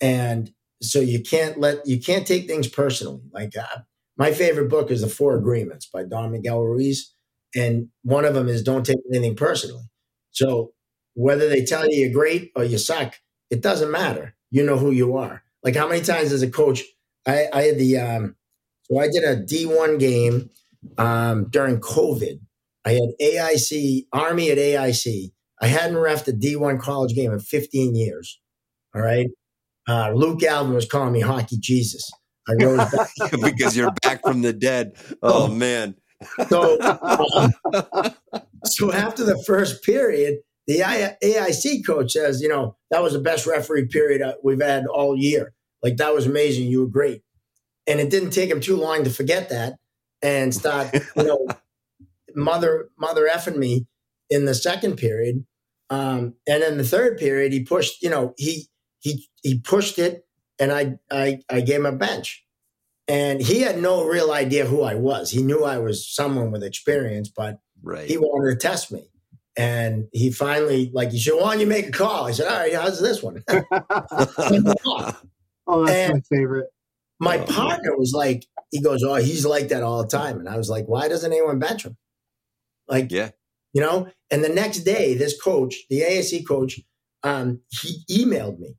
And 0.01 0.51
so 0.81 0.99
you 0.99 1.21
can't 1.21 1.59
let, 1.59 1.85
you 1.87 1.99
can't 1.99 2.27
take 2.27 2.47
things 2.47 2.67
personally. 2.67 3.21
Like 3.31 3.55
uh, 3.57 3.79
my 4.17 4.33
favorite 4.33 4.69
book 4.69 4.91
is 4.91 5.01
The 5.01 5.07
Four 5.07 5.35
Agreements 5.35 5.87
by 5.91 6.03
Don 6.03 6.31
Miguel 6.31 6.61
Ruiz. 6.61 7.13
And 7.55 7.87
one 8.03 8.25
of 8.25 8.33
them 8.33 8.47
is 8.47 8.61
don't 8.61 8.85
take 8.85 8.99
anything 9.11 9.35
personally. 9.35 9.88
So 10.31 10.73
whether 11.13 11.49
they 11.49 11.63
tell 11.63 11.89
you 11.89 12.05
you're 12.05 12.13
great 12.13 12.51
or 12.55 12.63
you 12.63 12.77
suck, 12.77 13.15
it 13.49 13.61
doesn't 13.61 13.91
matter. 13.91 14.35
You 14.51 14.63
know 14.63 14.77
who 14.77 14.91
you 14.91 15.17
are. 15.17 15.43
Like 15.63 15.75
how 15.75 15.87
many 15.87 16.01
times 16.01 16.31
as 16.31 16.41
a 16.41 16.49
coach, 16.49 16.83
I, 17.27 17.47
I 17.51 17.61
had 17.63 17.77
the 17.77 17.97
um, 17.97 18.35
so 18.83 18.99
I 18.99 19.07
did 19.07 19.23
a 19.23 19.35
D1 19.35 19.99
game 19.99 20.49
um, 20.97 21.47
during 21.49 21.79
COVID. 21.79 22.39
I 22.85 22.91
had 22.91 23.09
AIC 23.21 24.05
Army 24.13 24.49
at 24.51 24.57
AIC. 24.57 25.31
I 25.61 25.67
hadn't 25.67 25.97
refed 25.97 26.27
a 26.27 26.31
D1 26.31 26.79
college 26.79 27.13
game 27.13 27.31
in 27.31 27.39
15 27.39 27.95
years. 27.95 28.39
All 28.95 29.01
right. 29.01 29.27
Uh, 29.87 30.11
Luke 30.11 30.43
Alvin 30.43 30.73
was 30.73 30.85
calling 30.85 31.13
me 31.13 31.19
hockey 31.19 31.57
Jesus. 31.59 32.09
I 32.47 32.53
rose 32.53 32.77
back 32.77 33.09
because 33.43 33.75
you're 33.75 33.91
back 34.03 34.21
from 34.23 34.41
the 34.41 34.53
dead. 34.53 34.93
Oh. 35.21 35.47
man. 35.53 35.95
So, 36.49 36.77
so 38.65 38.91
after 38.91 39.23
the 39.23 39.41
first 39.45 39.83
period, 39.83 40.39
the 40.67 40.79
AIC 40.79 41.85
coach 41.85 42.11
says, 42.11 42.41
you 42.41 42.47
know, 42.47 42.75
that 42.91 43.01
was 43.01 43.13
the 43.13 43.19
best 43.19 43.47
referee 43.47 43.87
period 43.87 44.21
uh, 44.21 44.33
we've 44.43 44.61
had 44.61 44.85
all 44.85 45.17
year. 45.17 45.53
Like 45.81 45.97
that 45.97 46.13
was 46.13 46.27
amazing. 46.27 46.67
You 46.67 46.81
were 46.81 46.87
great. 46.87 47.23
And 47.87 47.99
it 47.99 48.09
didn't 48.09 48.31
take 48.31 48.49
him 48.49 48.61
too 48.61 48.75
long 48.75 49.03
to 49.03 49.09
forget 49.09 49.49
that 49.49 49.77
and 50.21 50.53
start, 50.53 50.93
you 50.93 51.23
know, 51.23 51.47
mother 52.35 52.89
mother 52.97 53.27
effing 53.31 53.57
me 53.57 53.87
in 54.29 54.45
the 54.45 54.53
second 54.53 54.97
period. 54.97 55.45
Um, 55.89 56.35
and 56.47 56.61
in 56.61 56.77
the 56.77 56.83
third 56.83 57.17
period, 57.17 57.51
he 57.51 57.63
pushed, 57.63 58.03
you 58.03 58.09
know, 58.11 58.35
he 58.37 58.67
he 58.99 59.27
he 59.41 59.59
pushed 59.59 59.97
it 59.97 60.23
and 60.59 60.71
I 60.71 60.99
I 61.09 61.39
I 61.49 61.61
gave 61.61 61.77
him 61.77 61.85
a 61.87 61.91
bench. 61.91 62.45
And 63.09 63.41
he 63.41 63.61
had 63.61 63.81
no 63.81 64.05
real 64.05 64.31
idea 64.31 64.65
who 64.65 64.83
I 64.83 64.95
was. 64.95 65.31
He 65.31 65.41
knew 65.41 65.63
I 65.63 65.79
was 65.79 66.07
someone 66.07 66.51
with 66.51 66.63
experience, 66.63 67.29
but 67.35 67.59
right. 67.81 68.07
he 68.07 68.17
wanted 68.17 68.51
to 68.51 68.55
test 68.67 68.91
me. 68.91 69.09
And 69.57 70.05
he 70.13 70.31
finally, 70.31 70.91
like, 70.93 71.11
he 71.11 71.19
said, 71.19 71.33
Why 71.33 71.51
don't 71.51 71.59
you 71.59 71.67
make 71.67 71.87
a 71.87 71.91
call? 71.91 72.27
I 72.27 72.31
said, 72.31 72.47
All 72.47 72.59
right, 72.59 72.73
how's 72.73 73.01
this 73.01 73.21
one? 73.23 73.43
oh, 73.49 73.63
that's 75.85 75.91
And- 75.91 76.13
my 76.13 76.21
favorite. 76.29 76.67
My 77.21 77.35
Oh, 77.35 77.39
man. 77.39 77.47
partner 77.47 77.97
was 77.97 78.13
like, 78.13 78.45
He 78.71 78.81
goes, 78.81 79.03
Oh, 79.03 79.15
he's 79.15 79.45
like 79.45 79.67
that 79.69 79.83
all 79.83 80.01
the 80.01 80.07
time. 80.07 80.39
And 80.39 80.47
I 80.47 80.55
was 80.55 80.69
like, 80.69 80.85
Why 80.85 81.09
doesn't 81.09 81.31
anyone 81.31 81.59
bench 81.59 81.85
him? 81.85 81.97
Like, 82.87 83.11
yeah. 83.11 83.31
you 83.73 83.81
know? 83.81 84.07
And 84.31 84.43
the 84.43 84.49
next 84.49 84.79
day, 84.79 85.15
this 85.15 85.39
coach, 85.41 85.75
the 85.89 86.01
ASC 86.01 86.47
coach, 86.47 86.79
um, 87.23 87.61
he 87.81 88.03
emailed 88.09 88.59
me 88.59 88.75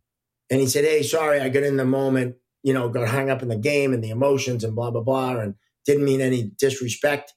and 0.51 0.61
he 0.61 0.67
said, 0.67 0.85
Hey, 0.85 1.03
sorry, 1.03 1.41
I 1.41 1.51
got 1.51 1.65
in 1.65 1.77
the 1.77 1.85
moment, 1.85 2.37
you 2.63 2.73
know, 2.73 2.89
got 2.89 3.09
hung 3.09 3.31
up 3.31 3.43
in 3.43 3.49
the 3.49 3.57
game 3.57 3.93
and 3.93 4.03
the 4.05 4.11
emotions 4.11 4.65
and 4.65 4.75
blah, 4.75 4.91
blah, 4.91 5.03
blah, 5.03 5.37
and 5.39 5.55
didn't 5.87 6.05
mean 6.05 6.21
any 6.21 6.51
disrespect. 6.59 7.35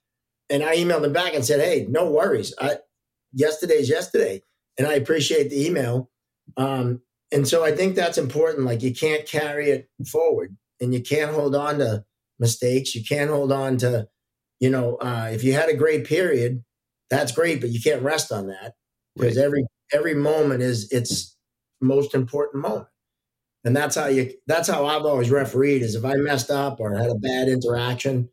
And 0.50 0.64
I 0.64 0.76
emailed 0.76 1.06
him 1.06 1.14
back 1.14 1.34
and 1.34 1.46
said, 1.46 1.62
Hey, 1.62 1.86
no 1.90 2.10
worries. 2.10 2.54
I, 2.60 2.78
yesterday's 3.34 3.90
yesterday. 3.90 4.42
And 4.78 4.88
I 4.88 4.94
appreciate 4.94 5.50
the 5.50 5.66
email. 5.66 6.10
Um, 6.58 7.02
and 7.32 7.48
so 7.48 7.64
I 7.64 7.72
think 7.76 7.96
that's 7.96 8.18
important. 8.18 8.66
Like 8.66 8.82
you 8.84 8.94
can't 8.94 9.26
carry 9.28 9.70
it 9.70 9.90
forward 10.12 10.56
and 10.80 10.94
you 10.94 11.02
can't 11.02 11.32
hold 11.32 11.56
on 11.56 11.80
to 11.80 12.06
mistakes. 12.40 12.94
You 12.96 13.04
can't 13.04 13.30
hold 13.30 13.52
on 13.52 13.78
to, 13.78 14.08
you 14.60 14.70
know, 14.70 14.98
uh, 14.98 15.30
if 15.32 15.44
you 15.44 15.54
had 15.54 15.70
a 15.70 15.76
great 15.76 16.06
period, 16.06 16.64
that's 17.10 17.32
great, 17.32 17.62
but 17.62 17.70
you 17.70 17.82
can't 17.82 18.02
rest 18.04 18.32
on 18.32 18.48
that 18.48 18.74
because 19.16 19.38
Right. 19.38 19.46
every 19.46 19.66
every 19.94 20.16
moment 20.16 20.62
is 20.64 20.92
its 20.92 21.38
most 21.82 22.16
important 22.16 22.64
moment. 22.64 22.88
And 23.66 23.76
that's 23.76 23.96
how 23.96 24.08
you 24.08 24.34
that's 24.48 24.68
how 24.68 24.86
I've 24.86 25.06
always 25.06 25.32
refereed 25.32 25.82
is 25.82 25.96
if 25.96 26.04
I 26.06 26.16
messed 26.16 26.52
up 26.52 26.80
or 26.80 26.96
had 26.96 27.10
a 27.10 27.16
bad 27.16 27.48
interaction, 27.48 28.30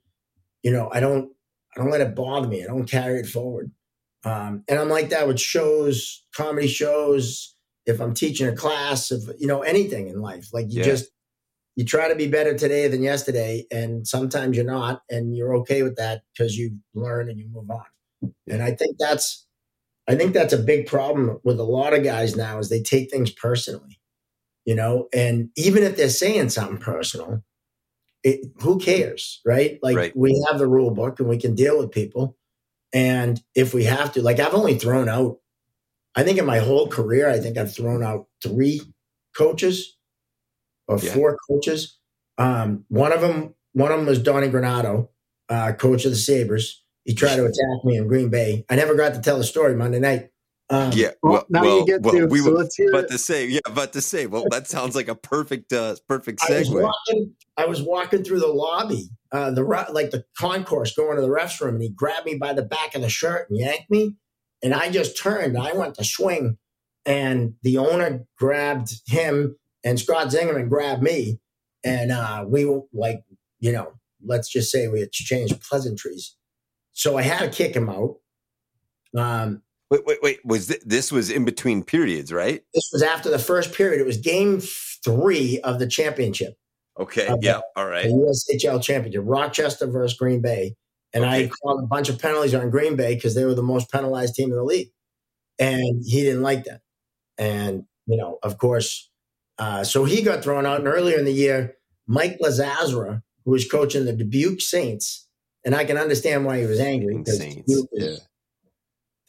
you 0.63 0.73
know, 0.73 0.91
I 0.93 1.01
don't 1.01 1.33
I 1.77 1.81
don't 1.81 1.91
let 1.91 2.01
it 2.01 2.15
bother 2.17 2.49
me. 2.49 2.65
I 2.65 2.67
don't 2.67 2.87
carry 2.91 3.21
it 3.21 3.27
forward. 3.27 3.71
Um, 4.25 4.65
and 4.69 4.79
I'm 4.79 4.89
like 4.89 5.11
that 5.11 5.29
with 5.29 5.41
shows, 5.41 6.25
comedy 6.35 6.67
shows, 6.69 7.55
if 7.87 8.01
I'm 8.01 8.13
teaching 8.15 8.49
a 8.49 8.55
class, 8.57 9.11
if 9.11 9.23
you 9.39 9.47
know, 9.47 9.63
anything 9.63 10.09
in 10.09 10.21
life. 10.21 10.49
Like 10.53 10.67
you 10.71 10.81
Yeah. 10.81 10.85
just 10.85 11.11
you 11.77 11.85
try 11.85 12.09
to 12.09 12.17
be 12.17 12.29
better 12.29 12.57
today 12.59 12.89
than 12.89 13.03
yesterday, 13.03 13.65
and 13.71 14.07
sometimes 14.07 14.57
you're 14.57 14.67
not, 14.67 15.03
and 15.11 15.37
you're 15.37 15.57
okay 15.59 15.83
with 15.83 15.97
that 15.97 16.23
because 16.35 16.57
you 16.57 16.79
learn 16.95 17.31
and 17.31 17.39
you 17.39 17.49
move 17.51 17.71
on. 17.71 17.85
And 18.49 18.63
I 18.63 18.73
think 18.73 18.97
that's 18.99 19.47
I 20.09 20.17
think 20.17 20.35
that's 20.35 20.53
a 20.53 20.59
big 20.59 20.87
problem 20.89 21.39
with 21.45 21.61
a 21.61 21.65
lot 21.65 21.95
of 21.95 22.03
guys 22.03 22.37
now 22.37 22.59
is 22.59 22.69
they 22.69 22.83
take 22.83 23.11
things 23.11 23.31
personally, 23.31 24.00
you 24.71 24.77
know, 24.77 25.09
and 25.13 25.51
even 25.57 25.83
if 25.83 25.97
they're 25.97 26.09
saying 26.09 26.49
something 26.49 26.79
personal, 26.79 27.43
it, 28.23 28.53
who 28.63 28.79
cares, 28.79 29.41
right? 29.45 29.81
Like 29.83 29.97
Right. 29.97 30.17
we 30.17 30.47
have 30.47 30.61
the 30.61 30.69
rule 30.69 30.93
book 30.93 31.19
and 31.19 31.29
we 31.29 31.39
can 31.39 31.57
deal 31.57 31.77
with 31.77 31.91
people. 31.91 32.37
And 32.93 33.43
if 33.57 33.75
we 33.75 33.83
have 33.83 34.13
to, 34.13 34.23
like 34.23 34.39
I've 34.39 34.55
only 34.55 34.77
thrown 34.79 35.09
out, 35.09 35.39
I 36.15 36.23
think 36.23 36.39
in 36.39 36.47
my 36.47 36.61
whole 36.61 36.87
career, 36.87 37.29
I 37.29 37.41
think 37.41 37.59
I've 37.59 37.75
thrown 37.75 38.05
out 38.05 38.29
three 38.45 38.81
coaches 39.37 39.97
or 40.87 41.01
Yeah. 41.01 41.15
four 41.15 41.37
coaches. 41.49 41.99
Um, 42.39 42.85
one 42.87 43.13
of 43.13 43.21
them, 43.21 43.57
one 43.73 43.91
of 43.91 43.99
them 43.99 44.07
was 44.07 44.23
Donnie 44.23 44.51
Granato, 44.51 45.09
uh, 45.49 45.73
coach 45.73 46.05
of 46.05 46.13
the 46.13 46.17
Sabres. 46.17 46.85
He 47.05 47.13
tried 47.13 47.37
to 47.39 47.45
attack 47.45 47.85
me 47.85 47.97
in 47.97 48.07
Green 48.07 48.29
Bay. 48.29 48.65
I 48.71 48.77
never 48.77 48.95
got 48.95 49.15
to 49.15 49.21
tell 49.21 49.37
the 49.39 49.43
story 49.43 49.75
Monday 49.75 49.99
night. 49.99 50.31
Um, 50.71 50.93
Yeah. 50.95 51.11
Well, 51.23 51.33
Well, 51.33 51.47
now 51.51 51.63
well, 51.63 51.79
you 51.81 51.87
get 51.87 52.03
well, 52.03 52.15
to. 52.15 52.27
we 52.27 52.39
so 52.41 52.53
were 52.53 52.59
let's 52.59 52.77
hear 52.77 52.91
about 52.91 53.05
it. 53.05 53.11
to 53.11 53.19
say, 53.19 53.47
yeah, 53.47 53.61
about 53.67 53.93
to 53.95 54.01
say. 54.01 54.27
Well, 54.27 54.45
that 54.51 54.69
sounds 54.69 54.95
like 54.95 55.09
a 55.09 55.15
perfect, 55.15 55.73
uh, 55.73 55.97
perfect 56.09 56.41
I 56.49 56.59
was 56.61 56.69
segue. 56.69 56.83
walking. 56.83 57.35
I 57.57 57.67
was 57.67 57.83
walking 57.83 58.23
through 58.25 58.41
the 58.41 58.47
lobby, 58.47 59.09
uh, 59.33 59.51
the 59.51 59.65
re- 59.65 59.87
like 59.91 60.11
the 60.13 60.25
concourse, 60.39 60.95
going 60.95 61.17
to 61.17 61.23
the 61.23 61.29
refs 61.29 61.61
room, 61.61 61.75
and 61.75 61.83
he 61.83 61.89
grabbed 61.91 62.25
me 62.27 62.37
by 62.37 62.53
the 62.53 62.63
back 62.63 62.95
of 62.95 63.03
the 63.03 63.09
shirt 63.09 63.51
and 63.51 63.59
yanked 63.59 63.91
me, 63.91 64.15
and 64.63 64.73
I 64.75 64.91
just 64.91 65.21
turned. 65.21 65.59
I 65.59 65.73
went 65.73 65.97
to 65.97 66.05
swing, 66.05 66.57
and 67.05 67.55
the 67.63 67.79
owner 67.79 68.25
grabbed 68.39 68.93
him, 69.07 69.57
and 69.85 69.99
Scott 69.99 70.29
Zingerman 70.29 70.69
grabbed 70.69 71.03
me, 71.03 71.41
and 71.85 72.13
uh, 72.13 72.45
we 72.47 72.65
were 72.65 72.83
like, 72.93 73.23
you 73.59 73.73
know, 73.73 73.93
let's 74.25 74.49
just 74.49 74.71
say 74.71 74.87
we 74.89 75.03
exchanged 75.03 75.61
pleasantries. 75.63 76.37
So 76.93 77.19
I 77.19 77.23
had 77.23 77.41
to 77.41 77.49
kick 77.57 77.75
him 77.75 77.89
out. 77.91 78.17
Um, 79.17 79.63
Wait, 79.91 80.07
wait, 80.07 80.19
wait. 80.23 80.39
Was 80.45 80.69
th- 80.69 80.83
this 80.85 81.11
was 81.11 81.31
in 81.31 81.45
between 81.45 81.83
periods, 81.83 82.33
right? 82.33 82.63
this 82.75 82.91
was 82.93 83.03
after 83.03 83.29
the 83.29 83.39
first 83.39 83.75
period. 83.75 84.01
It 84.01 84.07
was 84.07 84.19
game 84.19 84.61
three 85.05 85.61
of 85.63 85.79
the 85.79 85.87
championship. 85.87 86.55
Okay. 86.99 87.29
Okay. 87.29 87.39
Yeah. 87.41 87.61
All 87.77 87.87
the. 87.87 88.07
USHL 88.07 88.83
championship, 88.83 89.23
Rochester 89.25 89.87
versus 89.87 90.17
Green 90.17 90.41
Bay. 90.41 90.77
And 91.13 91.27
I 91.27 91.49
called 91.49 91.83
a 91.83 91.87
bunch 91.87 92.09
of 92.09 92.21
penalties 92.21 92.55
on 92.55 92.71
Green 92.71 92.95
Bay 92.95 93.17
because 93.17 93.35
they 93.35 93.45
were 93.45 93.55
the 93.55 93.63
most 93.63 93.91
penalized 93.91 94.35
team 94.35 94.51
in 94.51 94.57
the 94.57 94.63
league. 94.63 94.91
And 95.59 96.05
he 96.07 96.23
didn't 96.23 96.43
like 96.43 96.65
that. 96.65 96.83
And, 97.37 97.85
you 98.07 98.17
know, 98.17 98.39
of 98.43 98.59
course, 98.59 99.11
uh, 99.59 99.83
so 99.83 100.05
he 100.05 100.23
got 100.23 100.45
thrown 100.45 100.67
out. 100.67 100.79
And 100.79 100.89
earlier 100.89 101.19
in 101.19 101.25
the 101.25 101.33
year, 101.33 101.75
Mike 102.07 102.39
Lazazra, 102.41 103.23
who 103.45 103.51
was 103.51 103.69
coaching 103.69 104.05
the 104.05 104.13
Dubuque 104.13 104.61
Saints, 104.61 105.27
and 105.65 105.75
I 105.75 105.85
can 105.85 105.99
understand 105.99 106.45
why 106.45 106.61
he 106.61 106.67
was 106.67 106.81
angry 106.81 107.19
because. 107.19 107.39
Dubuque 107.39 107.89
Yeah. 107.93 108.17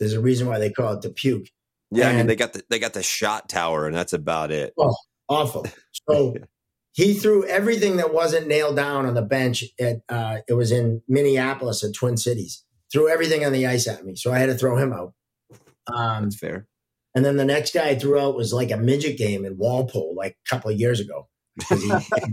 There's 0.02 0.14
a 0.14 0.20
reason 0.20 0.48
why 0.48 0.60
they 0.60 0.70
call 0.70 0.92
it 0.94 1.02
the 1.02 1.10
puke. 1.12 1.48
Yeah. 1.92 2.08
I 2.08 2.12
mean, 2.12 2.20
And- 2.22 2.30
they 2.30 2.36
got 2.36 2.52
the 2.54 2.64
they 2.70 2.80
got 2.80 2.92
the 2.94 3.04
shot 3.04 3.48
tower, 3.48 3.86
and 3.88 3.96
that's 3.96 4.12
about 4.14 4.52
it. 4.52 4.74
Oh, 4.78 4.94
awful. 5.30 5.66
So 6.10 6.36
he 6.94 7.14
threw 7.14 7.46
everything 7.48 7.96
that 7.98 8.14
wasn't 8.14 8.48
nailed 8.48 8.76
down 8.76 9.06
on 9.06 9.14
the 9.14 9.22
bench 9.22 9.64
at 9.80 10.02
uh, 10.10 10.40
it 10.50 10.54
was 10.54 10.72
in 10.74 11.02
Minneapolis 11.08 11.84
at 11.86 11.94
Twin 11.94 12.18
Cities. 12.18 12.66
Threw 12.92 13.08
everything 13.08 13.46
on 13.46 13.54
the 13.54 13.66
ice 13.68 13.88
at 13.88 14.04
me, 14.06 14.16
so 14.18 14.34
I 14.34 14.40
had 14.40 14.48
to 14.48 14.56
throw 14.56 14.76
him 14.76 14.92
out. 14.92 15.14
Um, 15.88 16.24
That's 16.26 16.38
fair. 16.38 16.68
and 17.16 17.24
then 17.24 17.38
the 17.38 17.46
next 17.46 17.74
guy 17.74 17.90
I 17.90 17.96
threw 17.96 18.20
out 18.20 18.36
was 18.36 18.52
like 18.52 18.70
a 18.72 18.78
midget 18.78 19.18
game 19.18 19.46
in 19.46 19.58
Walpole, 19.58 20.14
like 20.18 20.38
a 20.46 20.50
couple 20.50 20.72
of 20.72 20.78
years 20.80 21.00
ago. 21.00 21.30
He, 21.70 21.90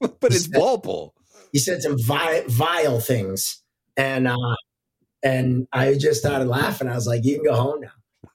but 0.00 0.32
it's 0.34 0.48
Walpole. 0.48 1.14
he 1.52 1.58
said 1.58 1.82
some 1.82 1.96
vi- 1.98 2.44
vile 2.48 3.00
things, 3.00 3.62
and 3.96 4.26
uh, 4.28 4.36
and 5.24 5.66
I 5.72 5.94
just 5.94 6.20
started 6.20 6.46
laughing. 6.48 6.88
I 6.88 6.94
was 6.94 7.06
like, 7.08 7.24
"You 7.24 7.36
can 7.36 7.44
go 7.46 7.56
home 7.56 7.80
now." 7.80 7.90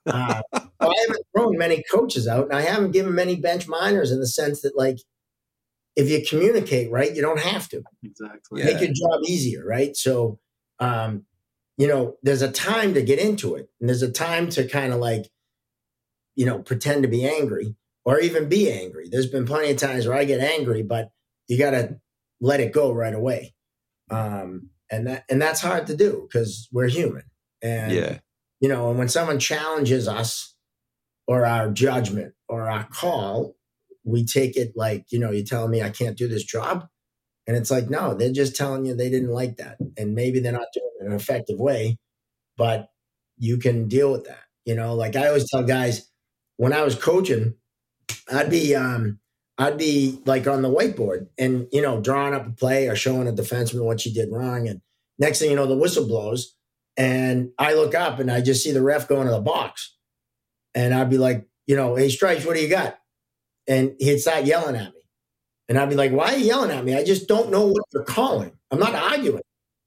Uh, 0.05 0.41
I 0.53 0.93
haven't 1.07 1.25
thrown 1.35 1.57
many 1.57 1.83
coaches 1.91 2.27
out, 2.27 2.45
and 2.45 2.53
I 2.53 2.61
haven't 2.61 2.91
given 2.91 3.13
many 3.15 3.35
bench 3.37 3.67
minors 3.67 4.11
in 4.11 4.19
the 4.19 4.27
sense 4.27 4.61
that, 4.61 4.77
like, 4.77 4.97
if 5.95 6.09
you 6.09 6.23
communicate 6.27 6.89
right, 6.91 7.15
you 7.15 7.21
don't 7.21 7.39
have 7.39 7.69
to 7.69 7.83
Exactly. 8.03 8.61
Yeah. 8.61 8.65
make 8.67 8.81
your 8.81 8.89
job 8.93 9.21
easier, 9.27 9.65
right? 9.65 9.95
So, 9.95 10.39
um, 10.79 11.25
you 11.77 11.87
know, 11.87 12.17
there's 12.23 12.41
a 12.41 12.51
time 12.51 12.93
to 12.95 13.01
get 13.01 13.19
into 13.19 13.55
it, 13.55 13.69
and 13.79 13.89
there's 13.89 14.01
a 14.01 14.11
time 14.11 14.49
to 14.51 14.67
kind 14.67 14.93
of 14.93 14.99
like, 14.99 15.29
you 16.35 16.45
know, 16.45 16.59
pretend 16.59 17.03
to 17.03 17.09
be 17.09 17.25
angry 17.27 17.75
or 18.05 18.19
even 18.19 18.49
be 18.49 18.71
angry. 18.71 19.09
There's 19.09 19.27
been 19.27 19.45
plenty 19.45 19.71
of 19.71 19.77
times 19.77 20.07
where 20.07 20.17
I 20.17 20.23
get 20.25 20.39
angry, 20.41 20.83
but 20.83 21.11
you 21.47 21.57
got 21.57 21.71
to 21.71 21.99
let 22.41 22.61
it 22.61 22.71
go 22.71 22.91
right 22.93 23.13
away, 23.13 23.53
um, 24.09 24.69
and 24.91 25.07
that 25.07 25.25
and 25.29 25.41
that's 25.41 25.61
hard 25.61 25.87
to 25.87 25.95
do 25.95 26.27
because 26.27 26.67
we're 26.71 26.87
human, 26.87 27.23
and 27.61 27.91
Yeah. 27.91 28.19
you 28.59 28.69
know, 28.69 28.89
and 28.89 28.97
when 28.99 29.09
someone 29.09 29.39
challenges 29.39 30.07
us 30.07 30.55
or 31.27 31.45
our 31.45 31.69
judgment 31.69 32.33
or 32.47 32.69
our 32.69 32.85
call, 32.85 33.55
we 34.03 34.25
take 34.25 34.57
it 34.57 34.73
like, 34.75 35.05
you 35.11 35.19
know, 35.19 35.31
you're 35.31 35.45
telling 35.45 35.71
me 35.71 35.81
I 35.81 35.89
can't 35.91 36.17
do 36.17 36.27
this 36.27 36.43
job. 36.43 36.87
And 37.47 37.55
it's 37.57 37.71
like, 37.71 37.89
no, 37.89 38.13
they're 38.13 38.31
just 38.31 38.55
telling 38.55 38.85
you 38.85 38.93
they 38.95 39.09
didn't 39.09 39.29
like 39.31 39.57
that. 39.57 39.77
And 39.97 40.13
maybe 40.15 40.39
they're 40.39 40.51
not 40.51 40.67
doing 40.73 40.89
it 40.99 41.05
in 41.05 41.11
an 41.11 41.17
effective 41.17 41.59
way, 41.59 41.97
but 42.57 42.89
you 43.37 43.57
can 43.57 43.87
deal 43.87 44.11
with 44.11 44.25
that. 44.25 44.43
You 44.65 44.75
know, 44.75 44.93
like 44.95 45.15
I 45.15 45.27
always 45.27 45.49
tell 45.49 45.63
guys 45.63 46.09
when 46.57 46.73
I 46.73 46.83
was 46.83 46.95
coaching, 46.95 47.55
I'd 48.31 48.49
be 48.51 48.75
um 48.75 49.19
I'd 49.59 49.77
be 49.77 50.19
like 50.25 50.47
on 50.47 50.61
the 50.61 50.69
whiteboard 50.69 51.27
and 51.37 51.67
you 51.71 51.81
know, 51.81 51.99
drawing 51.99 52.33
up 52.33 52.47
a 52.47 52.51
play 52.51 52.87
or 52.87 52.95
showing 52.95 53.27
a 53.27 53.33
defenseman 53.33 53.83
what 53.83 53.99
she 53.99 54.11
did 54.11 54.31
wrong. 54.31 54.69
And 54.69 54.81
next 55.19 55.39
thing 55.39 55.49
you 55.49 55.57
know, 55.57 55.67
the 55.67 55.77
whistle 55.77 56.07
blows 56.07 56.55
and 56.95 57.51
I 57.59 57.73
look 57.73 57.93
up 57.93 58.19
and 58.19 58.31
I 58.31 58.39
just 58.39 58.63
see 58.63 58.71
the 58.71 58.81
ref 58.81 59.09
going 59.09 59.25
to 59.25 59.33
the 59.33 59.41
box. 59.41 59.95
And 60.73 60.93
I'd 60.93 61.09
be 61.09 61.17
like, 61.17 61.45
you 61.67 61.75
know, 61.75 61.95
hey, 61.95 62.09
Stripes, 62.09 62.45
what 62.45 62.55
do 62.55 62.61
you 62.61 62.69
got? 62.69 62.97
And 63.67 63.95
he'd 63.99 64.19
start 64.19 64.45
yelling 64.45 64.77
at 64.77 64.93
me. 64.93 65.01
And 65.67 65.77
I'd 65.77 65.89
be 65.89 65.95
like, 65.95 66.11
why 66.11 66.33
are 66.33 66.37
you 66.37 66.45
yelling 66.45 66.71
at 66.71 66.85
me? 66.85 66.95
I 66.95 67.03
just 67.03 67.27
don't 67.27 67.51
know 67.51 67.67
what 67.67 67.83
you're 67.93 68.03
calling. 68.03 68.53
I'm 68.71 68.79
not 68.79 68.95
arguing, 68.95 69.41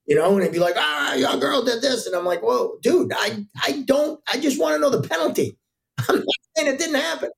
you 0.06 0.16
know? 0.16 0.34
And 0.34 0.42
he'd 0.42 0.52
be 0.52 0.58
like, 0.58 0.76
ah, 0.76 1.14
your 1.14 1.36
girl 1.38 1.62
did 1.64 1.82
this. 1.82 2.06
And 2.06 2.14
I'm 2.14 2.26
like, 2.26 2.42
whoa, 2.42 2.78
dude, 2.82 3.12
I, 3.14 3.46
I 3.62 3.82
don't, 3.86 4.20
I 4.30 4.38
just 4.38 4.60
want 4.60 4.74
to 4.74 4.78
know 4.78 4.90
the 4.90 5.06
penalty. 5.08 5.56
I'm 6.08 6.16
not 6.16 6.26
saying 6.56 6.74
it 6.74 6.78
didn't 6.78 7.00
happen. 7.00 7.30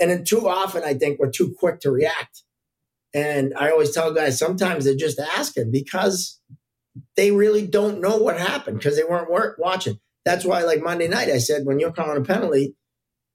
And 0.00 0.10
then 0.10 0.24
too 0.24 0.48
often, 0.48 0.82
I 0.84 0.94
think 0.94 1.18
we're 1.18 1.30
too 1.30 1.54
quick 1.58 1.80
to 1.80 1.90
react. 1.90 2.42
And 3.14 3.54
I 3.56 3.70
always 3.70 3.92
tell 3.92 4.12
guys 4.12 4.38
sometimes 4.38 4.84
they're 4.84 4.94
just 4.94 5.18
asking 5.18 5.70
because 5.72 6.40
they 7.16 7.30
really 7.30 7.66
don't 7.66 8.00
know 8.00 8.16
what 8.16 8.38
happened 8.38 8.78
because 8.78 8.96
they 8.96 9.04
weren't 9.04 9.30
work, 9.30 9.56
watching. 9.58 9.98
That's 10.24 10.44
why, 10.44 10.62
like 10.62 10.82
Monday 10.82 11.08
night, 11.08 11.30
I 11.30 11.38
said, 11.38 11.64
when 11.64 11.78
you're 11.80 11.92
calling 11.92 12.20
a 12.20 12.24
penalty, 12.24 12.76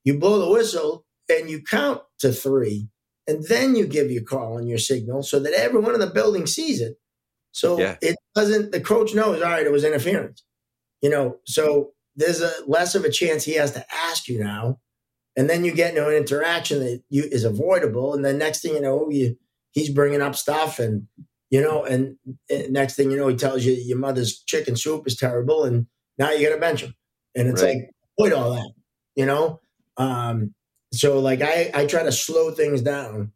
you 0.04 0.18
blow 0.18 0.38
the 0.38 0.50
whistle 0.52 1.04
and 1.28 1.50
you 1.50 1.62
count 1.62 2.02
to 2.20 2.30
three, 2.30 2.88
and 3.26 3.44
then 3.48 3.74
you 3.74 3.86
give 3.86 4.10
your 4.10 4.22
call 4.22 4.58
and 4.58 4.68
your 4.68 4.78
signal 4.78 5.22
so 5.22 5.40
that 5.40 5.54
everyone 5.54 5.94
in 5.94 6.00
the 6.00 6.06
building 6.06 6.46
sees 6.46 6.80
it. 6.80 6.98
So 7.52 7.78
Yeah. 7.78 7.96
it 8.02 8.16
doesn't, 8.34 8.72
the 8.72 8.80
coach 8.80 9.14
knows, 9.14 9.42
all 9.42 9.50
right, 9.50 9.66
it 9.66 9.72
was 9.72 9.84
interference. 9.84 10.44
You 11.00 11.10
know, 11.10 11.38
so 11.46 11.92
there's 12.16 12.40
a 12.40 12.52
less 12.66 12.94
of 12.94 13.04
a 13.04 13.10
chance 13.10 13.44
he 13.44 13.54
has 13.54 13.72
to 13.72 13.84
ask 13.92 14.28
you 14.28 14.38
now. 14.42 14.78
And 15.36 15.50
then 15.50 15.64
you 15.64 15.72
get 15.72 15.90
into 15.90 16.08
an 16.08 16.14
interaction 16.14 16.78
that 16.80 17.02
you 17.10 17.24
is 17.24 17.44
avoidable. 17.44 18.14
And 18.14 18.24
then 18.24 18.38
next 18.38 18.62
thing 18.62 18.74
you 18.74 18.80
know, 18.80 19.10
you 19.10 19.36
he's 19.72 19.90
bringing 19.90 20.22
up 20.22 20.36
stuff 20.36 20.78
and 20.78 21.06
you 21.50 21.60
know, 21.60 21.84
and, 21.84 22.16
and 22.50 22.72
next 22.72 22.96
thing 22.96 23.12
you 23.12 23.16
know, 23.16 23.28
he 23.28 23.36
tells 23.36 23.64
you 23.64 23.74
your 23.74 23.98
mother's 23.98 24.42
chicken 24.42 24.74
soup 24.74 25.06
is 25.06 25.16
terrible, 25.16 25.62
and 25.62 25.86
now 26.18 26.30
you 26.32 26.48
got 26.48 26.54
to 26.54 26.60
bench 26.60 26.80
him. 26.80 26.94
And 27.36 27.48
it's 27.48 27.62
right. 27.62 27.76
like, 27.76 27.90
avoid 28.18 28.32
all 28.32 28.54
that, 28.54 28.72
you 29.14 29.24
know. 29.24 29.60
Um, 29.96 30.54
so 30.92 31.20
like 31.20 31.42
I 31.42 31.70
I 31.72 31.86
try 31.86 32.02
to 32.02 32.12
slow 32.12 32.50
things 32.50 32.82
down, 32.82 33.32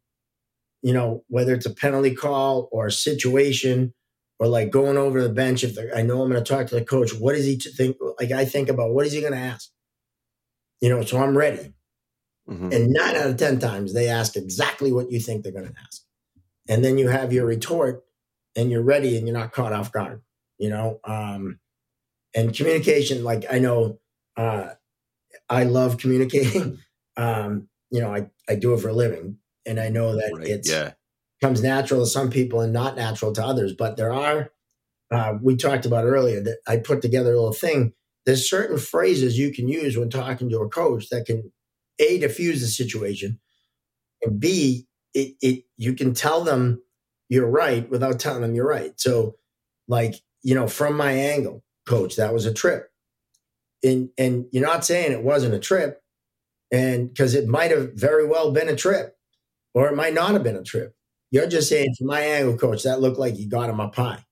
you 0.83 0.93
know, 0.93 1.25
whether 1.29 1.55
it's 1.55 1.67
a 1.67 1.75
penalty 1.75 2.15
call 2.15 2.69
or 2.73 2.87
a 2.87 2.93
situation 2.93 3.95
or 4.41 4.49
like 4.49 4.71
going 4.71 4.97
over 4.97 5.23
the 5.23 5.29
bench. 5.29 5.63
If 5.63 5.77
I 5.95 6.03
know 6.03 6.23
I'm 6.23 6.31
going 6.31 6.43
to 6.43 6.49
talk 6.53 6.67
to 6.69 6.75
the 6.75 6.85
coach, 6.85 7.15
what 7.15 7.35
is 7.35 7.45
he 7.45 7.57
to 7.59 7.71
think? 7.71 7.99
Like 8.19 8.33
I 8.33 8.45
think 8.45 8.69
about 8.69 8.95
what 8.95 9.07
is 9.07 9.13
he 9.13 9.21
going 9.21 9.33
to 9.33 9.39
ask? 9.39 9.71
You 10.81 10.89
know, 10.89 11.03
so 11.03 11.19
I'm 11.19 11.37
ready. 11.37 11.73
Mm-hmm. 12.49 12.73
And 12.73 12.91
nine 12.91 13.17
out 13.17 13.27
of 13.27 13.37
10 13.37 13.59
times 13.59 13.93
they 13.93 14.09
ask 14.09 14.37
exactly 14.37 14.93
what 14.93 15.11
you 15.11 15.21
think 15.21 15.43
they're 15.43 15.53
going 15.53 15.67
to 15.67 15.81
ask. 15.87 16.03
And 16.69 16.85
then 16.85 16.99
you 16.99 17.09
have 17.09 17.33
your 17.33 17.47
retort 17.47 18.05
and 18.57 18.71
you're 18.71 18.83
ready 18.83 19.17
and 19.17 19.27
you're 19.27 19.37
not 19.37 19.53
caught 19.53 19.73
off 19.73 19.93
guard, 19.93 20.23
you 20.59 20.71
know? 20.71 21.01
Um, 21.05 21.59
and 22.35 22.55
communication, 22.55 23.25
like 23.25 23.45
I 23.51 23.59
know, 23.59 23.99
uh, 24.37 24.71
I 25.49 25.65
love 25.65 25.99
communicating. 25.99 26.79
um, 27.17 27.69
you 27.91 28.01
know, 28.01 28.15
I, 28.15 28.29
I 28.49 28.55
do 28.55 28.75
it 28.75 28.81
for 28.81 28.89
a 28.89 28.93
living 28.93 29.39
and 29.67 29.81
I 29.81 29.89
know 29.89 30.15
that 30.15 30.33
right. 30.35 30.47
it's, 30.47 30.71
yeah 30.71 30.93
comes 31.41 31.63
natural 31.63 32.01
to 32.01 32.07
some 32.07 32.31
people 32.31 32.61
and 32.61 32.73
not 32.73 32.97
natural 32.97 33.33
to 33.33 33.45
others. 33.45 33.73
But 33.73 33.97
there 33.97 34.13
are, 34.13 34.51
uh, 35.11 35.35
we 35.41 35.57
talked 35.57 35.87
about 35.87 36.05
earlier 36.05 36.41
that 36.43 36.59
I 36.67 36.79
put 36.79 37.03
together 37.03 37.33
a 37.33 37.37
little 37.37 37.53
thing. 37.53 37.93
There's 38.27 38.49
certain 38.49 38.79
phrases 38.79 39.39
you 39.39 39.53
can 39.53 39.69
use 39.69 39.97
when 39.97 40.11
talking 40.11 40.51
to 40.51 40.61
a 40.61 40.69
coach 40.69 41.09
that 41.11 41.27
can 41.27 41.51
a 41.99 42.19
diffuse 42.19 42.61
the 42.61 42.67
situation, 42.67 43.39
and 44.23 44.41
b 44.41 44.87
it, 45.15 45.37
it 45.41 45.65
you 45.77 45.95
can 45.95 46.15
tell 46.15 46.45
them 46.45 46.83
you're 47.29 47.49
right 47.49 47.89
without 47.91 48.21
telling 48.21 48.43
them 48.43 48.55
you're 48.55 48.69
right. 48.69 48.99
So, 49.01 49.37
like 49.89 50.17
you 50.43 50.55
know, 50.55 50.69
from 50.69 50.97
my 50.97 51.13
angle, 51.13 51.65
coach, 51.87 52.17
that 52.17 52.33
was 52.35 52.47
a 52.47 52.55
trip, 52.55 52.91
and 53.83 54.11
and 54.19 54.47
you're 54.53 54.67
not 54.67 54.85
saying 54.85 55.13
it 55.13 55.23
wasn't 55.23 55.55
a 55.55 55.59
trip, 55.59 56.03
and 56.73 57.09
because 57.09 57.35
it 57.35 57.49
might 57.49 57.71
have 57.71 57.93
very 57.95 58.27
well 58.27 58.53
been 58.53 58.69
a 58.69 58.77
trip, 58.77 59.17
or 59.75 59.89
it 59.89 59.97
might 59.97 60.15
not 60.15 60.33
have 60.33 60.43
been 60.43 60.57
a 60.57 60.63
trip 60.63 60.95
you're 61.31 61.47
just 61.47 61.69
saying 61.69 61.95
from 61.97 62.07
my 62.07 62.21
angle, 62.21 62.57
coach, 62.57 62.85
that 62.85 63.01
looked 63.01 63.19
like 63.19 63.35
he 63.35 63.47
got 63.47 63.71
him 63.71 63.81
up 63.81 63.95
high. 63.95 64.25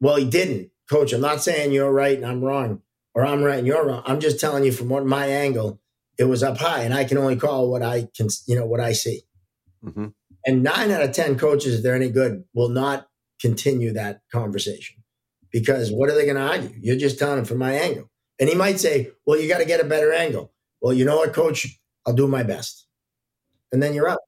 Well, 0.00 0.16
he 0.16 0.24
didn't, 0.24 0.70
coach. 0.90 1.12
I'm 1.12 1.20
not 1.20 1.42
saying 1.42 1.72
you're 1.72 1.92
right 1.92 2.16
and 2.16 2.26
I'm 2.26 2.42
wrong, 2.42 2.82
or 3.14 3.26
I'm 3.26 3.42
right 3.42 3.58
and 3.58 3.66
you're 3.66 3.84
wrong. 3.84 4.02
I'm 4.06 4.20
just 4.20 4.40
telling 4.40 4.64
you 4.64 4.72
from 4.72 4.88
what 4.88 5.04
my 5.04 5.26
angle, 5.26 5.80
it 6.18 6.24
was 6.24 6.42
up 6.42 6.58
high, 6.58 6.82
and 6.82 6.92
I 6.92 7.04
can 7.04 7.18
only 7.18 7.36
call 7.36 7.70
what 7.70 7.82
I 7.82 8.08
can, 8.16 8.28
you 8.46 8.56
know, 8.56 8.66
what 8.66 8.80
I 8.80 8.92
see. 8.92 9.22
Mm-hmm. 9.84 10.06
And 10.46 10.62
nine 10.62 10.90
out 10.90 11.02
of 11.02 11.12
ten 11.12 11.38
coaches, 11.38 11.76
if 11.76 11.82
they're 11.82 11.94
any 11.94 12.10
good, 12.10 12.44
will 12.54 12.68
not 12.68 13.08
continue 13.40 13.92
that 13.92 14.20
conversation 14.32 15.02
because 15.52 15.90
what 15.90 16.10
are 16.10 16.14
they 16.14 16.24
going 16.24 16.36
to 16.36 16.42
argue? 16.42 16.76
You're 16.80 16.96
just 16.96 17.18
telling 17.18 17.36
them 17.36 17.44
from 17.44 17.58
my 17.58 17.72
angle, 17.72 18.10
and 18.38 18.48
he 18.48 18.54
might 18.54 18.80
say, 18.80 19.10
"Well, 19.26 19.40
you 19.40 19.48
got 19.48 19.58
to 19.58 19.64
get 19.64 19.80
a 19.80 19.84
better 19.84 20.12
angle." 20.12 20.52
Well, 20.80 20.92
you 20.92 21.04
know 21.04 21.16
what, 21.16 21.32
coach? 21.32 21.78
I'll 22.06 22.14
do 22.14 22.26
my 22.26 22.42
best, 22.42 22.86
and 23.72 23.82
then 23.82 23.94
you're 23.94 24.08
out. 24.08 24.20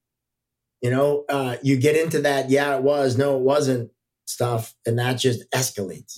You 0.81 0.89
know, 0.89 1.25
uh, 1.29 1.57
you 1.61 1.77
get 1.77 1.95
into 1.95 2.21
that, 2.21 2.49
yeah, 2.49 2.75
it 2.75 2.81
was, 2.81 3.15
no, 3.15 3.37
it 3.37 3.43
wasn't 3.43 3.91
stuff, 4.25 4.73
and 4.85 4.97
that 4.97 5.13
just 5.13 5.43
escalates. 5.51 6.17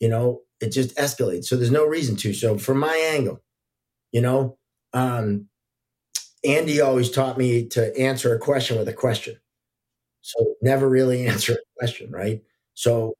You 0.00 0.08
know, 0.08 0.42
it 0.60 0.70
just 0.70 0.96
escalates. 0.96 1.44
So 1.44 1.56
there's 1.56 1.70
no 1.70 1.84
reason 1.84 2.16
to. 2.16 2.32
So 2.32 2.56
from 2.56 2.78
my 2.78 2.96
angle, 3.12 3.42
you 4.12 4.22
know, 4.22 4.58
um, 4.96 5.48
Andy 6.44 6.80
always 6.80 7.10
taught 7.10 7.38
me 7.38 7.66
to 7.68 7.96
answer 7.98 8.34
a 8.34 8.38
question 8.38 8.78
with 8.78 8.88
a 8.88 8.92
question. 8.92 9.36
So 10.22 10.54
never 10.62 10.88
really 10.88 11.26
answer 11.28 11.52
a 11.52 11.78
question, 11.78 12.10
right? 12.10 12.42
So, 12.74 13.14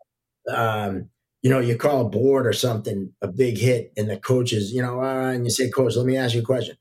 um, 0.48 1.10
you 1.42 1.50
know, 1.50 1.60
you 1.60 1.76
call 1.76 2.06
a 2.06 2.08
board 2.08 2.46
or 2.46 2.52
something, 2.52 3.12
a 3.22 3.28
big 3.28 3.58
hit, 3.58 3.92
and 3.96 4.10
the 4.10 4.16
coaches, 4.16 4.72
you 4.72 4.82
know, 4.82 5.02
uh, 5.02 5.30
and 5.30 5.44
you 5.44 5.50
say, 5.50 5.70
Coach, 5.70 5.96
let 5.96 6.06
me 6.06 6.16
ask 6.16 6.34
you 6.34 6.40
a 6.40 6.44
question 6.44 6.76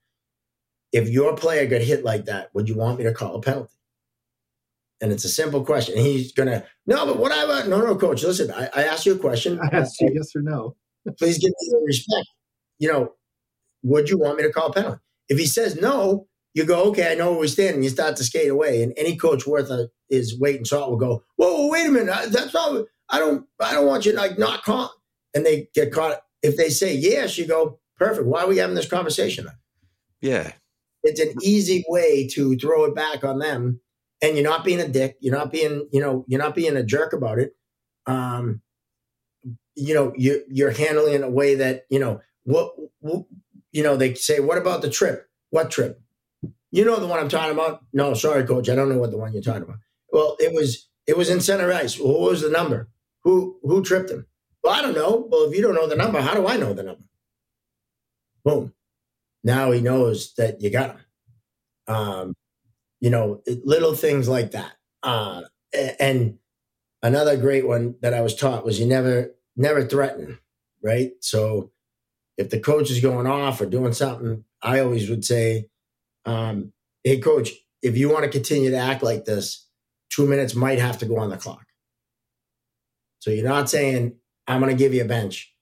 if 0.96 1.10
your 1.10 1.36
player 1.36 1.68
got 1.68 1.82
hit 1.82 2.06
like 2.06 2.24
that, 2.26 2.50
would 2.54 2.70
you 2.70 2.76
want 2.76 2.98
me 2.98 3.04
to 3.04 3.14
call 3.14 3.36
a 3.36 3.42
penalty? 3.42 3.74
And 5.02 5.12
it's 5.12 5.26
a 5.26 5.30
simple 5.30 5.66
question. 5.66 5.98
And 5.98 6.06
he's 6.06 6.32
going 6.32 6.48
to, 6.48 6.66
no, 6.88 7.06
but 7.06 7.20
what 7.20 7.34
I 7.34 7.46
want, 7.46 7.68
no, 7.68 7.82
no, 7.82 7.98
coach, 7.98 8.24
listen, 8.24 8.50
I, 8.50 8.70
I 8.74 8.84
asked 8.86 9.06
you 9.06 9.14
a 9.14 9.20
question. 9.20 9.60
I 9.60 9.76
asked 9.76 10.00
you 10.00 10.10
yes 10.14 10.34
or 10.34 10.42
no. 10.42 10.78
please 11.20 11.38
give 11.38 11.50
me 11.50 11.68
the 11.70 11.84
respect. 11.86 12.28
You 12.80 12.94
know, 12.94 13.14
would 13.86 14.10
you 14.10 14.18
want 14.18 14.38
me 14.38 14.44
to 14.44 14.52
call 14.52 14.68
a 14.68 14.74
penalty? 14.74 15.00
If 15.30 15.38
he 15.38 15.46
says 15.46 15.80
no, 15.80 16.28
you 16.54 16.66
go, 16.66 16.84
okay, 16.86 17.12
I 17.12 17.16
know 17.16 17.32
where 17.32 17.42
we 17.42 17.48
stand, 17.48 17.76
and 17.76 17.84
you 17.84 17.90
start 17.90 18.16
to 18.18 18.24
skate 18.24 18.50
away. 18.50 18.82
And 18.82 18.94
any 18.98 19.16
coach 19.16 19.46
worth 19.46 19.70
a, 19.70 19.90
his 20.10 20.40
weight 20.40 20.58
in 20.58 20.66
salt 20.66 20.90
will 20.90 20.98
go, 20.98 21.24
whoa, 21.36 21.70
wait 21.70 21.88
a 21.88 21.92
minute, 21.92 22.32
that's 22.32 22.54
not. 22.54 22.86
I 23.10 23.20
don't, 23.20 23.46
I 23.60 23.74
don't 23.74 23.86
want 23.86 24.06
you 24.06 24.14
to 24.14 24.18
like 24.18 24.40
not 24.40 24.64
call. 24.64 24.92
And 25.34 25.46
they 25.46 25.68
get 25.76 25.92
caught. 25.92 26.22
If 26.42 26.58
they 26.58 26.70
say 26.70 26.96
yes, 26.96 27.38
you 27.38 27.46
go, 27.46 27.80
perfect. 27.98 28.28
Why 28.28 28.44
are 28.44 28.48
we 28.48 28.58
having 28.58 28.76
this 28.76 28.90
conversation? 28.90 29.48
Yeah, 30.22 30.54
it's 31.04 31.20
an 31.20 31.34
easy 31.44 31.84
way 31.88 32.28
to 32.34 32.56
throw 32.58 32.86
it 32.86 32.96
back 32.96 33.24
on 33.24 33.40
them. 33.40 33.82
And 34.22 34.36
you're 34.36 34.50
not 34.50 34.64
being 34.64 34.80
a 34.80 34.88
dick. 34.88 35.18
You're 35.20 35.36
not 35.36 35.52
being, 35.52 35.88
you 35.92 36.00
know, 36.00 36.26
you're 36.28 36.40
not 36.40 36.56
being 36.56 36.78
a 36.78 36.84
jerk 36.84 37.14
about 37.14 37.38
it. 37.38 37.54
Um, 38.08 38.62
you 39.76 39.94
know, 39.94 40.14
you, 40.16 40.44
you're 40.48 40.72
handling 40.72 41.14
it 41.14 41.18
in 41.18 41.24
a 41.24 41.30
way 41.30 41.56
that, 41.56 41.84
you 41.90 42.00
know, 42.00 42.22
what, 42.44 42.72
what, 43.00 43.26
you 43.76 43.84
know, 43.84 43.96
they 43.96 44.14
say, 44.14 44.40
what 44.40 44.58
about 44.58 44.82
the 44.82 44.90
trip? 44.90 45.30
What 45.50 45.72
trip? 45.72 46.02
You 46.72 46.86
know 46.86 47.00
the 47.00 47.08
one 47.08 47.20
I'm 47.20 47.30
talking 47.30 47.54
about? 47.54 47.82
No, 47.94 48.14
sorry, 48.14 48.46
coach. 48.46 48.70
I 48.70 48.76
don't 48.76 48.90
know 48.90 48.98
what 48.98 49.12
the 49.12 49.18
one 49.18 49.34
you're 49.34 49.42
talking 49.42 49.64
about. 49.64 49.78
Well, 50.12 50.36
it 50.40 50.54
was 50.54 50.90
it 51.08 51.18
was 51.18 51.30
in 51.30 51.42
center 51.42 51.72
ice. 51.72 52.00
Well, 52.00 52.14
what 52.14 52.32
was 52.32 52.42
the 52.42 52.50
number? 52.50 52.90
Who 53.24 53.58
who 53.64 53.84
tripped 53.84 54.10
him? 54.10 54.26
Well, 54.64 54.74
I 54.74 54.82
don't 54.82 54.96
know. 54.96 55.28
Well, 55.30 55.44
if 55.44 55.56
you 55.56 55.62
don't 55.62 55.76
know 55.76 55.88
the 55.88 55.96
number, 55.96 56.22
how 56.22 56.34
do 56.34 56.48
I 56.48 56.58
know 56.58 56.74
the 56.74 56.84
number? 56.84 57.04
Boom 58.44 58.74
now 59.46 59.72
he 59.72 59.80
knows 59.80 60.34
that 60.34 60.60
you 60.60 60.72
got 60.72 60.98
him. 60.98 61.06
Um, 61.88 62.36
you 63.00 63.12
know, 63.12 63.42
little 63.64 63.94
things 63.94 64.28
like 64.28 64.52
that. 64.52 64.74
Uh, 65.04 65.44
and 66.00 66.40
another 67.04 67.38
great 67.38 67.68
one 67.68 67.96
that 68.02 68.16
I 68.16 68.22
was 68.22 68.36
taught 68.36 68.66
was 68.66 68.80
you 68.80 68.88
never, 68.88 69.36
never 69.56 69.86
threaten, 69.86 70.40
right? 70.84 71.12
So 71.22 71.72
if 72.38 72.50
the 72.50 72.60
coach 72.60 72.92
is 72.92 73.02
going 73.02 73.28
off 73.28 73.62
or 73.62 73.66
doing 73.66 73.94
something, 73.94 74.44
I 74.62 74.80
always 74.80 75.10
would 75.10 75.24
say, 75.24 75.68
um, 76.26 76.74
hey, 77.04 77.20
coach, 77.20 77.52
if 77.82 77.98
you 77.98 78.10
want 78.10 78.24
to 78.24 78.30
continue 78.30 78.72
to 78.72 78.78
act 78.78 79.04
like 79.04 79.26
this, 79.26 79.68
two 80.10 80.28
minutes 80.28 80.56
might 80.56 80.80
have 80.80 80.98
to 81.00 81.06
go 81.06 81.18
on 81.18 81.30
the 81.30 81.38
clock. 81.38 81.66
So 83.20 83.32
you're 83.32 83.48
not 83.48 83.70
saying, 83.70 84.16
I'm 84.48 84.62
going 84.62 84.76
to 84.76 84.78
give 84.78 84.94
you 84.94 85.02
a 85.02 85.08
bench. 85.08 85.54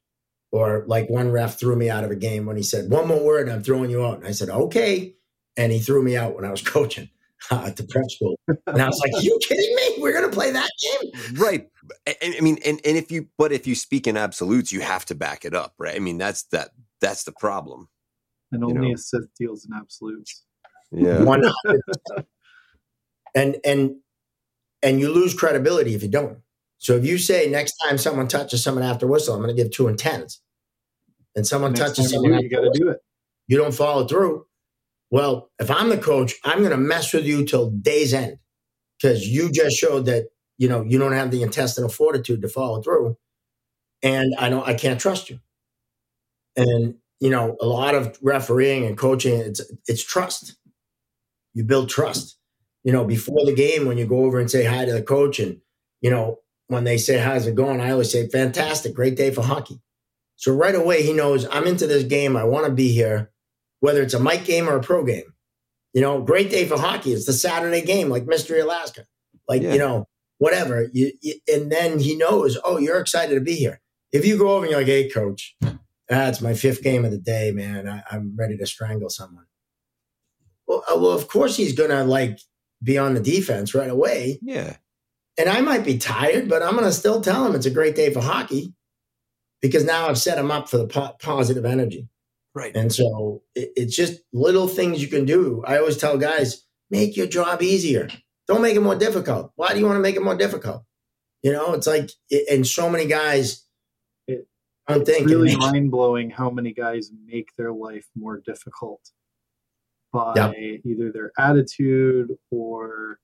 Or 0.51 0.84
like 0.88 1.09
one 1.09 1.32
ref 1.32 1.59
threw 1.59 1.76
me 1.76 1.89
out 1.89 2.03
of 2.03 2.11
a 2.11 2.15
game 2.15 2.45
when 2.45 2.57
he 2.57 2.63
said, 2.63 2.91
one 2.91 3.07
more 3.07 3.24
word, 3.24 3.49
I'm 3.49 3.63
throwing 3.63 3.89
you 3.89 4.05
out. 4.05 4.19
And 4.19 4.28
I 4.28 4.32
said, 4.32 4.49
okay. 4.49 5.15
And 5.57 5.71
he 5.71 5.80
threw 5.80 6.03
me 6.03 6.15
out 6.15 6.36
when 6.36 6.45
I 6.45 6.51
was 6.51 6.61
coaching 6.67 7.09
at 7.52 7.76
the 7.76 7.84
prep 7.84 8.10
school. 8.10 8.39
And 8.48 8.82
I 8.82 8.88
was 8.88 9.00
like, 9.00 9.24
you 9.24 9.38
kidding 9.41 9.76
me? 9.76 9.96
We're 10.00 10.14
going 10.14 10.30
to 10.30 10.36
play 10.36 10.52
that 10.52 10.70
game? 10.82 11.12
Right. 11.36 11.68
I, 12.08 12.16
I 12.38 12.41
mean, 12.41 12.58
and, 12.66 12.80
and 12.86 12.98
if 12.98 13.12
you, 13.12 13.28
but 13.38 13.52
if 13.52 13.68
you 13.68 13.76
speak 13.76 14.08
in 14.08 14.18
absolutes, 14.18 14.72
you 14.72 14.82
have 14.82 15.06
to 15.06 15.16
back 15.16 15.46
it 15.46 15.54
up, 15.54 15.74
right? 15.78 15.96
I 15.96 16.00
mean, 16.00 16.18
that's 16.18 16.44
that, 16.46 16.70
that's 17.02 17.24
the 17.24 17.34
problem. 17.34 17.89
And 18.52 18.64
only 18.64 18.76
you 18.76 18.82
know? 18.89 18.94
a 18.94 18.98
Sith 18.98 19.28
deals 19.38 19.66
in 19.66 19.74
absolutes. 19.76 20.44
Yeah. 20.91 21.24
and, 23.36 23.58
and, 23.66 23.96
and 24.82 25.00
you 25.00 25.12
lose 25.12 25.34
credibility 25.34 25.96
if 25.96 26.04
you 26.04 26.10
don't. 26.10 26.39
So 26.78 26.96
if 26.98 27.06
you 27.06 27.18
say 27.18 27.50
next 27.50 27.78
time 27.78 27.98
someone 27.98 28.28
touches 28.28 28.62
someone 28.62 28.84
after 28.84 29.08
whistle, 29.08 29.34
I'm 29.34 29.41
going 29.41 29.56
to 29.56 29.64
give 29.64 29.72
two 29.72 29.88
and 29.88 29.98
tens, 29.98 30.41
and 31.34 31.48
someone 31.48 31.72
Next 31.72 31.96
touches 31.96 32.12
someone, 32.12 32.34
you, 32.34 32.41
you 32.41 32.50
got 32.50 32.62
to 32.62 32.72
do 32.74 32.89
it. 32.89 32.98
You 33.48 33.58
don't 33.58 33.74
follow 33.74 34.06
through. 34.06 34.46
Well, 35.14 35.51
if 35.59 35.70
I'm 35.70 35.89
the 35.89 35.99
coach, 35.99 36.34
I'm 36.43 36.61
going 36.61 36.72
to 36.72 36.78
mess 36.78 37.14
with 37.14 37.24
you 37.24 37.45
till 37.45 37.70
day's 37.70 38.16
end 38.16 38.39
because 38.99 39.28
you 39.28 39.51
just 39.51 39.78
showed 39.78 40.07
that 40.07 40.30
you 40.57 40.68
know 40.68 40.82
you 40.82 40.97
don't 40.97 41.14
have 41.14 41.30
the 41.30 41.43
intestinal 41.43 41.88
fortitude 41.88 42.41
to 42.41 42.47
follow 42.47 42.82
through, 42.82 43.16
and 44.01 44.34
I 44.39 44.49
don't, 44.49 44.68
I 44.68 44.74
can't 44.74 44.99
trust 44.99 45.30
you. 45.30 45.39
And 46.55 46.95
you 47.20 47.30
know, 47.30 47.55
a 47.61 47.68
lot 47.68 47.93
of 47.93 48.18
refereeing 48.24 48.88
and 48.88 48.97
coaching, 48.97 49.39
it's 49.39 49.61
it's 49.88 50.03
trust. 50.03 50.55
You 51.53 51.64
build 51.64 51.89
trust. 51.89 52.39
You 52.84 52.91
know, 52.91 53.05
before 53.05 53.45
the 53.45 53.53
game, 53.53 53.86
when 53.86 53.99
you 53.99 54.07
go 54.07 54.26
over 54.26 54.39
and 54.39 54.49
say 54.49 54.66
hi 54.66 54.84
to 54.84 54.93
the 54.93 55.03
coach, 55.03 55.39
and 55.39 55.61
you 56.01 56.09
know, 56.09 56.39
when 56.70 56.86
they 56.86 56.97
say, 56.97 57.20
How's 57.20 57.45
it 57.45 57.53
going? 57.53 57.82
I 57.82 57.91
always 57.91 58.11
say, 58.11 58.28
Fantastic, 58.30 58.95
great 58.95 59.16
day 59.16 59.30
for 59.30 59.43
hockey. 59.43 59.80
So 60.38 60.55
right 60.55 60.74
away, 60.74 61.03
he 61.03 61.14
knows 61.14 61.45
I'm 61.51 61.68
into 61.68 61.86
this 61.86 62.03
game. 62.03 62.36
I 62.36 62.45
want 62.45 62.66
to 62.66 62.72
be 62.72 62.91
here, 62.91 63.32
whether 63.84 64.01
it's 64.01 64.13
a 64.13 64.19
mic 64.19 64.45
game 64.45 64.69
or 64.69 64.77
a 64.77 64.81
pro 64.81 65.03
game. 65.03 65.34
You 65.93 65.99
know, 65.99 66.21
great 66.21 66.49
day 66.49 66.63
for 66.65 66.79
hockey. 66.79 67.11
It's 67.11 67.25
the 67.25 67.34
Saturday 67.34 67.81
game, 67.81 68.07
like 68.07 68.25
Mystery 68.25 68.61
Alaska, 68.61 69.05
like, 69.49 69.61
yeah. 69.61 69.73
you 69.73 69.77
know, 69.77 70.07
whatever. 70.38 70.88
You, 70.93 71.11
you, 71.21 71.34
and 71.53 71.69
then 71.69 71.99
he 71.99 72.15
knows, 72.15 72.57
oh, 72.63 72.77
you're 72.77 73.01
excited 73.01 73.36
to 73.36 73.41
be 73.41 73.55
here. 73.55 73.81
If 74.13 74.25
you 74.25 74.38
go 74.38 74.55
over 74.55 74.63
and 74.63 74.71
you're 74.71 74.79
like, 74.79 74.88
hey, 74.88 75.09
coach, 75.09 75.57
That's 76.07 76.39
my 76.39 76.53
fifth 76.53 76.81
game 76.81 77.03
of 77.03 77.11
the 77.11 77.17
day, 77.17 77.51
man. 77.51 77.89
I, 77.89 78.15
am 78.15 78.38
ready 78.39 78.55
to 78.57 78.65
strangle 78.65 79.09
someone. 79.09 79.47
Well, 80.65 80.86
uh, 80.89 80.97
well, 80.97 81.11
of 81.11 81.27
course 81.27 81.57
he's 81.57 81.73
gonna 81.73 82.05
like 82.05 82.39
be 82.81 82.97
on 82.97 83.15
the 83.15 83.19
defense 83.19 83.75
right 83.75 83.89
away. 83.89 84.39
Yeah. 84.41 84.77
And 85.38 85.49
I 85.49 85.59
might 85.59 85.84
be 85.84 85.97
tired, 85.97 86.47
but 86.47 86.63
I'm 86.63 86.75
gonna 86.75 86.93
still 86.93 87.19
tell 87.19 87.45
him 87.45 87.53
it's 87.53 87.65
a 87.65 87.69
great 87.71 87.95
day 87.95 88.13
for 88.13 88.21
hockey 88.21 88.73
because 89.61 89.84
now 89.84 90.07
I've 90.07 90.17
set 90.17 90.38
him 90.38 90.51
up 90.51 90.69
for 90.69 90.77
the 90.77 90.88
po- 90.88 91.15
positive 91.21 91.65
energy. 91.65 92.07
Right. 92.56 92.76
And 92.76 92.93
so 92.93 93.41
it, 93.56 93.72
it's 93.76 93.95
just 93.95 94.22
little 94.32 94.68
things 94.68 95.01
you 95.01 95.08
can 95.08 95.26
do. 95.26 95.64
I 95.66 95.78
always 95.78 95.97
tell 95.97 96.18
guys, 96.18 96.66
make 96.89 97.18
your 97.18 97.28
job 97.28 97.62
easier. 97.62 98.08
Don't 98.47 98.62
make 98.62 98.76
it 98.76 98.82
more 98.82 98.95
difficult. 98.95 99.51
Why 99.56 99.74
do 99.74 99.80
you 99.80 99.86
want 99.86 99.97
to 99.97 100.01
make 100.01 100.16
it 100.16 100.24
more 100.24 100.36
difficult? 100.36 100.84
You 101.41 101.51
know, 101.51 101.74
it's 101.74 101.88
like, 101.88 102.10
and 102.49 102.66
so 102.66 102.89
many 102.89 103.06
guys 103.06 103.66
it, 104.28 104.47
I'm 104.88 105.04
thinking. 105.04 105.28
really 105.28 105.56
mind 105.58 105.91
blowing 105.91 106.30
how 106.30 106.49
many 106.49 106.74
guys 106.74 107.12
make 107.26 107.49
their 107.58 107.74
life 107.74 108.08
more 108.16 108.41
difficult 108.45 109.01
by 110.12 110.34
yep. 110.36 110.82
either 110.86 111.12
their 111.12 111.32
attitude 111.38 112.32
or 112.51 113.20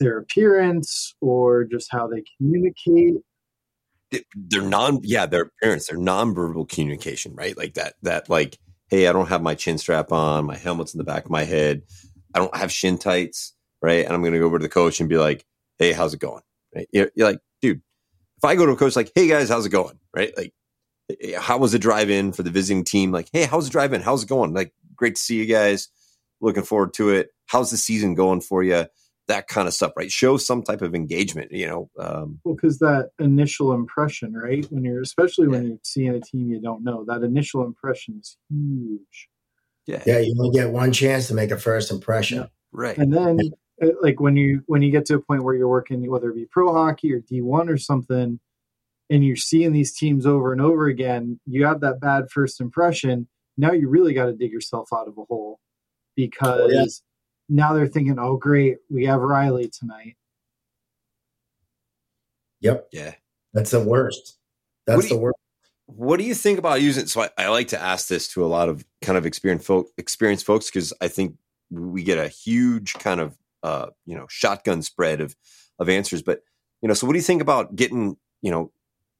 their 0.00 0.18
appearance 0.18 1.14
or 1.20 1.64
just 1.64 1.88
how 1.90 2.06
they 2.06 2.22
communicate 2.36 3.14
they're 4.34 4.62
non 4.62 5.00
yeah 5.02 5.26
their 5.26 5.42
appearance 5.42 5.88
their 5.88 5.98
non-verbal 5.98 6.66
communication 6.66 7.34
right? 7.34 7.56
Like 7.56 7.74
that 7.74 7.94
that 8.02 8.28
like 8.28 8.58
hey 8.88 9.06
i 9.06 9.12
don't 9.12 9.28
have 9.28 9.42
my 9.42 9.54
chin 9.54 9.78
strap 9.78 10.12
on 10.12 10.46
my 10.46 10.56
helmet's 10.56 10.94
in 10.94 10.98
the 10.98 11.04
back 11.04 11.24
of 11.24 11.30
my 11.30 11.44
head 11.44 11.82
i 12.34 12.38
don't 12.38 12.56
have 12.56 12.72
shin 12.72 12.98
tights 12.98 13.54
right? 13.82 14.04
And 14.04 14.14
i'm 14.14 14.22
gonna 14.22 14.38
go 14.38 14.46
over 14.46 14.58
to 14.58 14.62
the 14.62 14.68
coach 14.68 15.00
and 15.00 15.08
be 15.08 15.18
like 15.18 15.44
hey 15.78 15.92
how's 15.92 16.14
it 16.14 16.20
going? 16.20 16.42
Right? 16.74 16.88
You're, 16.92 17.10
you're 17.14 17.28
like 17.28 17.40
dude 17.60 17.82
if 18.36 18.44
i 18.44 18.54
go 18.54 18.66
to 18.66 18.72
a 18.72 18.76
coach 18.76 18.96
like 18.96 19.12
hey 19.14 19.28
guys 19.28 19.48
how's 19.48 19.66
it 19.66 19.70
going 19.70 19.98
right? 20.14 20.32
Like 20.36 20.52
how 21.38 21.58
was 21.58 21.72
the 21.72 21.78
drive 21.78 22.10
in 22.10 22.32
for 22.32 22.42
the 22.42 22.50
visiting 22.50 22.84
team? 22.84 23.12
Like 23.12 23.28
hey 23.32 23.44
how's 23.44 23.66
the 23.66 23.70
drive 23.70 23.92
in 23.92 24.00
how's 24.00 24.24
it 24.24 24.28
going? 24.28 24.52
Like 24.54 24.72
great 24.94 25.16
to 25.16 25.20
see 25.20 25.36
you 25.36 25.46
guys. 25.46 25.88
Looking 26.40 26.62
forward 26.62 26.94
to 26.94 27.10
it. 27.10 27.30
How's 27.46 27.70
the 27.70 27.76
season 27.76 28.14
going 28.14 28.40
for 28.40 28.62
you 28.62 28.86
that 29.28 29.46
kind 29.46 29.68
of 29.68 29.74
stuff, 29.74 29.92
right? 29.96 30.10
Show 30.10 30.38
some 30.38 30.62
type 30.62 30.82
of 30.82 30.94
engagement, 30.94 31.52
you 31.52 31.66
know. 31.66 31.90
Um, 31.98 32.40
well, 32.44 32.54
because 32.54 32.78
that 32.78 33.10
initial 33.18 33.72
impression, 33.72 34.32
right? 34.32 34.66
When 34.70 34.84
you're, 34.84 35.02
especially 35.02 35.48
when 35.48 35.66
you're 35.66 35.78
seeing 35.82 36.14
a 36.14 36.20
team 36.20 36.50
you 36.50 36.60
don't 36.60 36.82
know, 36.82 37.04
that 37.06 37.22
initial 37.22 37.64
impression 37.64 38.18
is 38.20 38.36
huge. 38.50 39.28
Yeah, 39.86 40.02
yeah, 40.06 40.18
you 40.18 40.34
only 40.38 40.58
get 40.58 40.70
one 40.70 40.92
chance 40.92 41.28
to 41.28 41.34
make 41.34 41.50
a 41.50 41.58
first 41.58 41.90
impression, 41.90 42.38
yeah. 42.38 42.46
right? 42.72 42.98
And 42.98 43.12
then, 43.12 43.38
uh, 43.82 43.88
like 44.02 44.20
when 44.20 44.36
you 44.36 44.62
when 44.66 44.82
you 44.82 44.90
get 44.90 45.06
to 45.06 45.14
a 45.14 45.20
point 45.20 45.44
where 45.44 45.54
you're 45.54 45.68
working, 45.68 46.10
whether 46.10 46.30
it 46.30 46.34
be 46.34 46.46
pro 46.50 46.72
hockey 46.72 47.12
or 47.12 47.20
D 47.20 47.40
one 47.40 47.68
or 47.68 47.78
something, 47.78 48.40
and 49.10 49.24
you're 49.24 49.36
seeing 49.36 49.72
these 49.72 49.94
teams 49.94 50.26
over 50.26 50.52
and 50.52 50.60
over 50.60 50.86
again, 50.86 51.38
you 51.46 51.64
have 51.64 51.80
that 51.80 52.00
bad 52.00 52.30
first 52.30 52.60
impression. 52.60 53.28
Now 53.56 53.72
you 53.72 53.88
really 53.88 54.14
got 54.14 54.26
to 54.26 54.32
dig 54.32 54.52
yourself 54.52 54.88
out 54.92 55.08
of 55.08 55.18
a 55.18 55.24
hole 55.24 55.60
because. 56.16 57.02
Yeah 57.48 57.56
now 57.56 57.72
they're 57.72 57.86
thinking, 57.86 58.18
oh, 58.18 58.36
great, 58.36 58.78
we 58.90 59.06
have 59.06 59.20
Riley 59.20 59.68
tonight. 59.68 60.16
Yep. 62.60 62.88
Yeah. 62.92 63.14
That's 63.54 63.70
the 63.70 63.82
worst. 63.82 64.36
That's 64.86 65.08
the 65.08 65.16
worst. 65.16 65.38
What 65.86 66.18
do 66.18 66.24
you 66.24 66.34
think 66.34 66.58
about 66.58 66.82
using? 66.82 67.06
So 67.06 67.22
I, 67.22 67.30
I, 67.38 67.48
like 67.48 67.68
to 67.68 67.80
ask 67.80 68.08
this 68.08 68.28
to 68.28 68.44
a 68.44 68.46
lot 68.46 68.68
of 68.68 68.84
kind 69.00 69.16
of 69.16 69.24
experienced 69.24 69.66
folk, 69.66 69.88
experienced 69.96 70.44
folks 70.44 70.66
because 70.66 70.92
I 71.00 71.08
think 71.08 71.36
we 71.70 72.02
get 72.02 72.18
a 72.18 72.28
huge 72.28 72.94
kind 72.94 73.20
of 73.20 73.38
uh, 73.62 73.86
you 74.04 74.14
know 74.14 74.26
shotgun 74.28 74.82
spread 74.82 75.22
of 75.22 75.34
of 75.78 75.88
answers. 75.88 76.22
But 76.22 76.42
you 76.82 76.88
know, 76.88 76.94
so 76.94 77.06
what 77.06 77.14
do 77.14 77.18
you 77.18 77.24
think 77.24 77.40
about 77.40 77.74
getting 77.74 78.18
you 78.42 78.50
know 78.50 78.70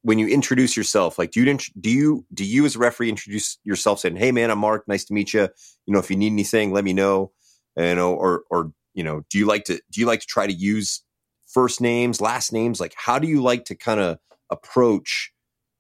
when 0.02 0.18
you 0.18 0.28
introduce 0.28 0.76
yourself? 0.76 1.18
Like, 1.18 1.30
do 1.30 1.42
you 1.42 1.58
do 1.80 1.90
you 1.90 2.26
do 2.34 2.44
you 2.44 2.66
as 2.66 2.76
a 2.76 2.78
referee 2.78 3.08
introduce 3.08 3.56
yourself 3.64 4.00
saying, 4.00 4.16
"Hey, 4.16 4.30
man, 4.30 4.50
I'm 4.50 4.58
Mark. 4.58 4.86
Nice 4.86 5.06
to 5.06 5.14
meet 5.14 5.32
you. 5.32 5.48
You 5.86 5.94
know, 5.94 6.00
if 6.00 6.10
you 6.10 6.16
need 6.18 6.32
anything, 6.32 6.72
let 6.72 6.84
me 6.84 6.92
know." 6.92 7.32
You 7.78 7.94
know, 7.94 8.14
or 8.14 8.42
or 8.50 8.72
you 8.94 9.04
know, 9.04 9.22
do 9.30 9.38
you 9.38 9.46
like 9.46 9.64
to 9.64 9.80
do 9.90 10.00
you 10.00 10.06
like 10.06 10.20
to 10.20 10.26
try 10.26 10.46
to 10.46 10.52
use 10.52 11.02
first 11.46 11.80
names, 11.80 12.20
last 12.20 12.52
names? 12.52 12.80
Like, 12.80 12.94
how 12.96 13.18
do 13.18 13.28
you 13.28 13.42
like 13.42 13.64
to 13.66 13.74
kind 13.74 14.00
of 14.00 14.18
approach 14.50 15.32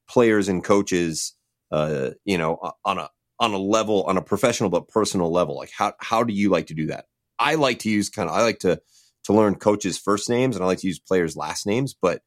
players 0.08 0.48
and 0.48 0.62
coaches? 0.62 1.34
Uh, 1.70 2.10
you 2.24 2.38
know, 2.38 2.72
on 2.84 2.98
a 2.98 3.10
on 3.40 3.52
a 3.52 3.58
level, 3.58 4.02
on 4.04 4.16
a 4.16 4.22
professional 4.22 4.70
but 4.70 4.88
personal 4.88 5.30
level. 5.30 5.56
Like, 5.56 5.70
how 5.76 5.92
how 6.00 6.24
do 6.24 6.32
you 6.32 6.50
like 6.50 6.68
to 6.68 6.74
do 6.74 6.86
that? 6.86 7.06
I 7.38 7.54
like 7.54 7.80
to 7.80 7.90
use 7.90 8.08
kind 8.08 8.28
of 8.28 8.34
I 8.34 8.42
like 8.42 8.60
to 8.60 8.80
to 9.24 9.32
learn 9.32 9.56
coaches' 9.56 9.98
first 9.98 10.30
names, 10.30 10.56
and 10.56 10.64
I 10.64 10.66
like 10.66 10.78
to 10.78 10.86
use 10.86 10.98
players' 10.98 11.36
last 11.36 11.66
names, 11.66 11.94
but 12.00 12.22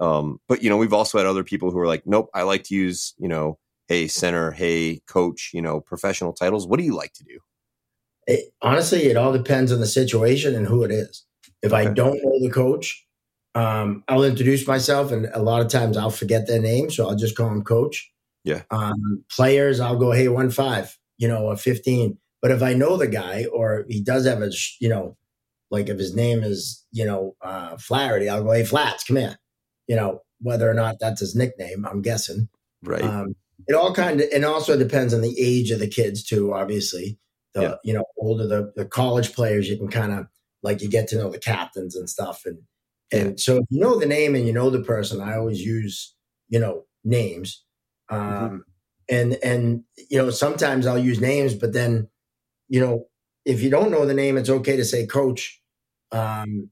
um, 0.00 0.38
but 0.48 0.62
you 0.62 0.70
know, 0.70 0.76
we've 0.76 0.92
also 0.92 1.18
had 1.18 1.26
other 1.26 1.44
people 1.44 1.70
who 1.70 1.78
are 1.78 1.86
like, 1.86 2.06
nope, 2.06 2.28
I 2.34 2.42
like 2.42 2.64
to 2.64 2.74
use, 2.74 3.14
you 3.18 3.28
know, 3.28 3.58
hey 3.88 4.08
center, 4.08 4.50
hey 4.50 5.00
coach, 5.06 5.50
you 5.54 5.62
know, 5.62 5.80
professional 5.80 6.32
titles. 6.32 6.66
What 6.66 6.78
do 6.78 6.84
you 6.84 6.94
like 6.94 7.12
to 7.14 7.24
do? 7.24 7.38
It, 8.26 8.52
honestly, 8.62 9.04
it 9.04 9.16
all 9.16 9.32
depends 9.32 9.72
on 9.72 9.80
the 9.80 9.86
situation 9.86 10.54
and 10.54 10.66
who 10.66 10.82
it 10.82 10.90
is. 10.90 11.24
If 11.62 11.72
I 11.72 11.84
don't 11.84 12.20
know 12.22 12.38
the 12.40 12.50
coach, 12.50 13.06
um, 13.54 14.04
I'll 14.08 14.24
introduce 14.24 14.66
myself, 14.66 15.10
and 15.10 15.28
a 15.32 15.42
lot 15.42 15.62
of 15.62 15.68
times 15.68 15.96
I'll 15.96 16.10
forget 16.10 16.46
their 16.46 16.60
name, 16.60 16.90
so 16.90 17.08
I'll 17.08 17.16
just 17.16 17.36
call 17.36 17.48
them 17.48 17.64
coach. 17.64 18.12
Yeah. 18.44 18.62
Um, 18.70 19.24
players, 19.30 19.80
I'll 19.80 19.98
go, 19.98 20.12
hey, 20.12 20.28
one 20.28 20.50
five, 20.50 20.96
you 21.18 21.26
know, 21.26 21.50
a 21.50 21.56
fifteen. 21.56 22.18
But 22.42 22.50
if 22.50 22.62
I 22.62 22.74
know 22.74 22.96
the 22.96 23.08
guy, 23.08 23.46
or 23.52 23.84
he 23.88 24.00
does 24.00 24.26
have 24.26 24.42
a, 24.42 24.50
you 24.78 24.88
know, 24.88 25.16
like 25.70 25.88
if 25.88 25.98
his 25.98 26.14
name 26.14 26.44
is, 26.44 26.84
you 26.92 27.04
know, 27.04 27.34
uh, 27.42 27.76
Flaherty, 27.78 28.28
I'll 28.28 28.44
go, 28.44 28.52
hey, 28.52 28.64
Flats, 28.64 29.02
come 29.04 29.16
here. 29.16 29.38
You 29.88 29.96
know, 29.96 30.20
whether 30.40 30.70
or 30.70 30.74
not 30.74 30.96
that's 31.00 31.20
his 31.20 31.34
nickname, 31.34 31.86
I'm 31.90 32.02
guessing. 32.02 32.48
Right. 32.84 33.02
Um, 33.02 33.34
it 33.66 33.74
all 33.74 33.94
kind 33.94 34.20
of, 34.20 34.28
and 34.32 34.44
also 34.44 34.76
depends 34.76 35.14
on 35.14 35.22
the 35.22 35.34
age 35.40 35.70
of 35.70 35.80
the 35.80 35.88
kids 35.88 36.22
too. 36.22 36.52
Obviously, 36.52 37.18
the 37.56 37.62
yeah. 37.62 37.74
you 37.82 37.92
know 37.92 38.04
older 38.18 38.46
the, 38.46 38.72
the 38.76 38.84
college 38.84 39.34
players 39.34 39.68
you 39.68 39.76
can 39.76 39.88
kind 39.88 40.12
of 40.12 40.26
like 40.62 40.82
you 40.82 40.88
get 40.88 41.08
to 41.08 41.16
know 41.16 41.30
the 41.30 41.38
captains 41.38 41.96
and 41.96 42.10
stuff. 42.10 42.42
And 42.44 42.58
and 43.12 43.30
yeah. 43.30 43.34
so 43.36 43.56
if 43.58 43.64
you 43.70 43.80
know 43.80 43.98
the 43.98 44.06
name 44.06 44.34
and 44.34 44.46
you 44.46 44.52
know 44.52 44.68
the 44.68 44.82
person 44.82 45.20
i 45.20 45.36
always 45.36 45.60
use 45.60 46.14
you 46.48 46.58
know 46.58 46.84
names. 47.04 47.64
Um 48.08 48.20
mm-hmm. 48.20 48.56
and 49.08 49.38
and 49.42 49.84
you 50.10 50.18
know 50.18 50.30
sometimes 50.30 50.86
i'll 50.86 50.98
use 50.98 51.20
names 51.20 51.54
but 51.54 51.72
then 51.72 52.08
you 52.68 52.80
know 52.80 53.06
if 53.44 53.62
you 53.62 53.70
don't 53.70 53.92
know 53.92 54.04
the 54.04 54.14
name 54.14 54.36
it's 54.36 54.50
okay 54.50 54.76
to 54.76 54.84
say 54.84 55.06
coach. 55.06 55.60
Um 56.12 56.70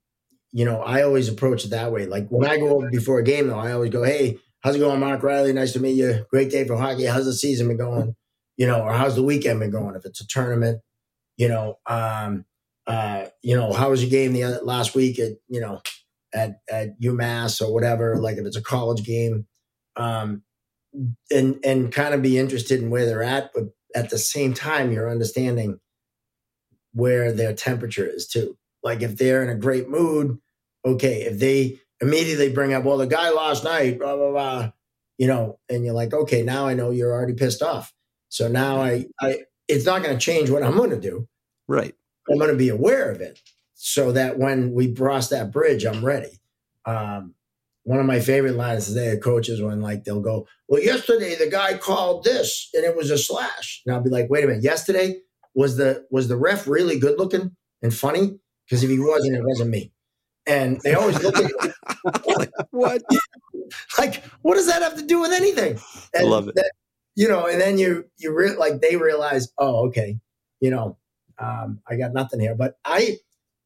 you 0.52 0.64
know 0.64 0.80
i 0.82 1.02
always 1.02 1.28
approach 1.28 1.64
it 1.64 1.70
that 1.70 1.92
way. 1.92 2.06
Like 2.06 2.28
when 2.28 2.50
i 2.50 2.58
go 2.58 2.88
before 2.90 3.20
a 3.20 3.24
game 3.24 3.48
though 3.48 3.58
i 3.58 3.72
always 3.72 3.90
go 3.90 4.02
hey 4.02 4.38
how's 4.60 4.76
it 4.76 4.80
going 4.80 5.00
mark 5.00 5.22
riley? 5.22 5.52
Nice 5.52 5.72
to 5.74 5.80
meet 5.80 5.96
you. 5.96 6.26
Great 6.30 6.50
day 6.50 6.66
for 6.66 6.76
hockey. 6.76 7.04
How's 7.04 7.26
the 7.26 7.32
season 7.32 7.68
been 7.68 7.76
going 7.76 8.16
you 8.56 8.66
know, 8.66 8.82
or 8.82 8.92
how's 8.92 9.16
the 9.16 9.22
weekend 9.22 9.60
been 9.60 9.70
going? 9.70 9.96
If 9.96 10.04
it's 10.04 10.20
a 10.20 10.26
tournament, 10.26 10.80
you 11.36 11.48
know, 11.48 11.78
um, 11.86 12.44
uh, 12.86 13.26
you 13.42 13.56
know, 13.56 13.72
how 13.72 13.90
was 13.90 14.02
your 14.02 14.10
game 14.10 14.32
the 14.32 14.60
last 14.62 14.94
week 14.94 15.18
at, 15.18 15.32
you 15.48 15.60
know, 15.60 15.80
at, 16.32 16.60
at 16.70 17.00
UMass 17.00 17.60
or 17.60 17.72
whatever, 17.72 18.16
like 18.16 18.36
if 18.36 18.44
it's 18.46 18.56
a 18.56 18.62
college 18.62 19.04
game, 19.04 19.46
um, 19.96 20.42
and, 21.30 21.58
and 21.64 21.92
kind 21.92 22.14
of 22.14 22.22
be 22.22 22.38
interested 22.38 22.80
in 22.80 22.90
where 22.90 23.06
they're 23.06 23.22
at, 23.22 23.50
but 23.54 23.64
at 23.94 24.10
the 24.10 24.18
same 24.18 24.54
time, 24.54 24.92
you're 24.92 25.10
understanding 25.10 25.80
where 26.92 27.32
their 27.32 27.52
temperature 27.52 28.06
is 28.06 28.26
too. 28.28 28.56
Like 28.82 29.02
if 29.02 29.16
they're 29.16 29.42
in 29.42 29.48
a 29.48 29.54
great 29.54 29.88
mood, 29.88 30.38
okay, 30.84 31.22
if 31.22 31.38
they 31.38 31.80
immediately 32.00 32.52
bring 32.52 32.74
up, 32.74 32.84
well, 32.84 32.98
the 32.98 33.06
guy 33.06 33.30
last 33.30 33.64
night, 33.64 33.98
blah, 33.98 34.16
blah, 34.16 34.30
blah, 34.30 34.72
you 35.18 35.26
know, 35.26 35.58
and 35.68 35.84
you're 35.84 35.94
like, 35.94 36.12
okay, 36.12 36.42
now 36.42 36.66
I 36.66 36.74
know 36.74 36.90
you're 36.90 37.12
already 37.12 37.34
pissed 37.34 37.62
off. 37.62 37.92
So 38.34 38.48
now 38.48 38.82
I, 38.82 39.06
I 39.20 39.44
it's 39.68 39.86
not 39.86 40.02
going 40.02 40.18
to 40.18 40.20
change 40.20 40.50
what 40.50 40.64
I'm 40.64 40.76
going 40.76 40.90
to 40.90 41.00
do. 41.00 41.28
Right. 41.68 41.94
I'm 42.28 42.36
going 42.36 42.50
to 42.50 42.56
be 42.56 42.68
aware 42.68 43.08
of 43.12 43.20
it 43.20 43.38
so 43.74 44.10
that 44.10 44.38
when 44.40 44.72
we 44.72 44.92
cross 44.92 45.28
that 45.28 45.52
bridge, 45.52 45.86
I'm 45.86 46.04
ready. 46.04 46.40
Um, 46.84 47.34
one 47.84 48.00
of 48.00 48.06
my 48.06 48.18
favorite 48.18 48.56
lines 48.56 48.88
today 48.88 49.12
of 49.12 49.20
coaches 49.20 49.62
when 49.62 49.80
like 49.80 50.02
they'll 50.02 50.20
go, 50.20 50.48
well, 50.66 50.82
yesterday 50.82 51.36
the 51.36 51.48
guy 51.48 51.78
called 51.78 52.24
this 52.24 52.70
and 52.74 52.84
it 52.84 52.96
was 52.96 53.12
a 53.12 53.18
slash. 53.18 53.82
And 53.86 53.94
I'll 53.94 54.02
be 54.02 54.10
like, 54.10 54.28
wait 54.28 54.42
a 54.42 54.48
minute, 54.48 54.64
yesterday 54.64 55.20
was 55.54 55.76
the 55.76 56.04
was 56.10 56.26
the 56.26 56.36
ref 56.36 56.66
really 56.66 56.98
good 56.98 57.20
looking 57.20 57.54
and 57.82 57.94
funny? 57.94 58.40
Because 58.66 58.82
if 58.82 58.90
he 58.90 58.98
wasn't, 58.98 59.36
it 59.36 59.44
wasn't 59.44 59.70
me. 59.70 59.92
And 60.44 60.80
they 60.80 60.94
always 60.94 61.22
look 61.22 61.36
at 61.36 61.52
like, 62.36 62.50
what? 62.72 63.00
like, 63.98 64.24
what 64.42 64.56
does 64.56 64.66
that 64.66 64.82
have 64.82 64.96
to 64.96 65.06
do 65.06 65.20
with 65.20 65.30
anything? 65.30 65.78
And 66.14 66.26
I 66.26 66.28
love 66.28 66.48
it. 66.48 66.56
That, 66.56 66.72
you 67.16 67.28
know, 67.28 67.46
and 67.46 67.60
then 67.60 67.78
you 67.78 68.06
you 68.18 68.34
re- 68.34 68.56
like 68.56 68.80
they 68.80 68.96
realize, 68.96 69.48
oh, 69.58 69.86
okay, 69.86 70.18
you 70.60 70.70
know, 70.70 70.98
um, 71.38 71.80
I 71.88 71.96
got 71.96 72.12
nothing 72.12 72.40
here. 72.40 72.54
But 72.54 72.78
I 72.84 73.18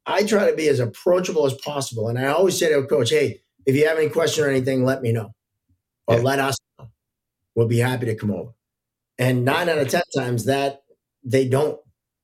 I 0.07 0.25
try 0.25 0.51
to 0.51 0.57
be 0.57 0.69
as 0.69 0.81
approachable 0.81 1.47
as 1.47 1.55
possible, 1.55 2.09
and 2.09 2.19
I 2.19 2.27
always 2.27 2.59
say 2.59 2.69
to 2.69 2.79
a 2.79 2.87
coach, 2.87 3.11
hey, 3.11 3.41
if 3.67 3.77
you 3.77 3.87
have 3.87 3.99
any 3.99 4.09
question 4.09 4.45
or 4.45 4.49
anything, 4.49 4.85
let 4.85 5.03
me 5.03 5.13
know, 5.13 5.35
or 6.07 6.17
yeah. 6.17 6.23
let 6.23 6.39
us 6.39 6.57
know. 6.79 6.91
We'll 7.55 7.69
be 7.69 7.79
happy 7.79 8.07
to 8.07 8.15
come 8.15 8.31
over. 8.31 8.53
And 9.19 9.45
nine 9.45 9.69
out 9.69 9.79
of 9.79 9.89
ten 9.89 10.03
times 10.17 10.45
that 10.45 10.83
they 11.25 11.49
don't. 11.49 11.79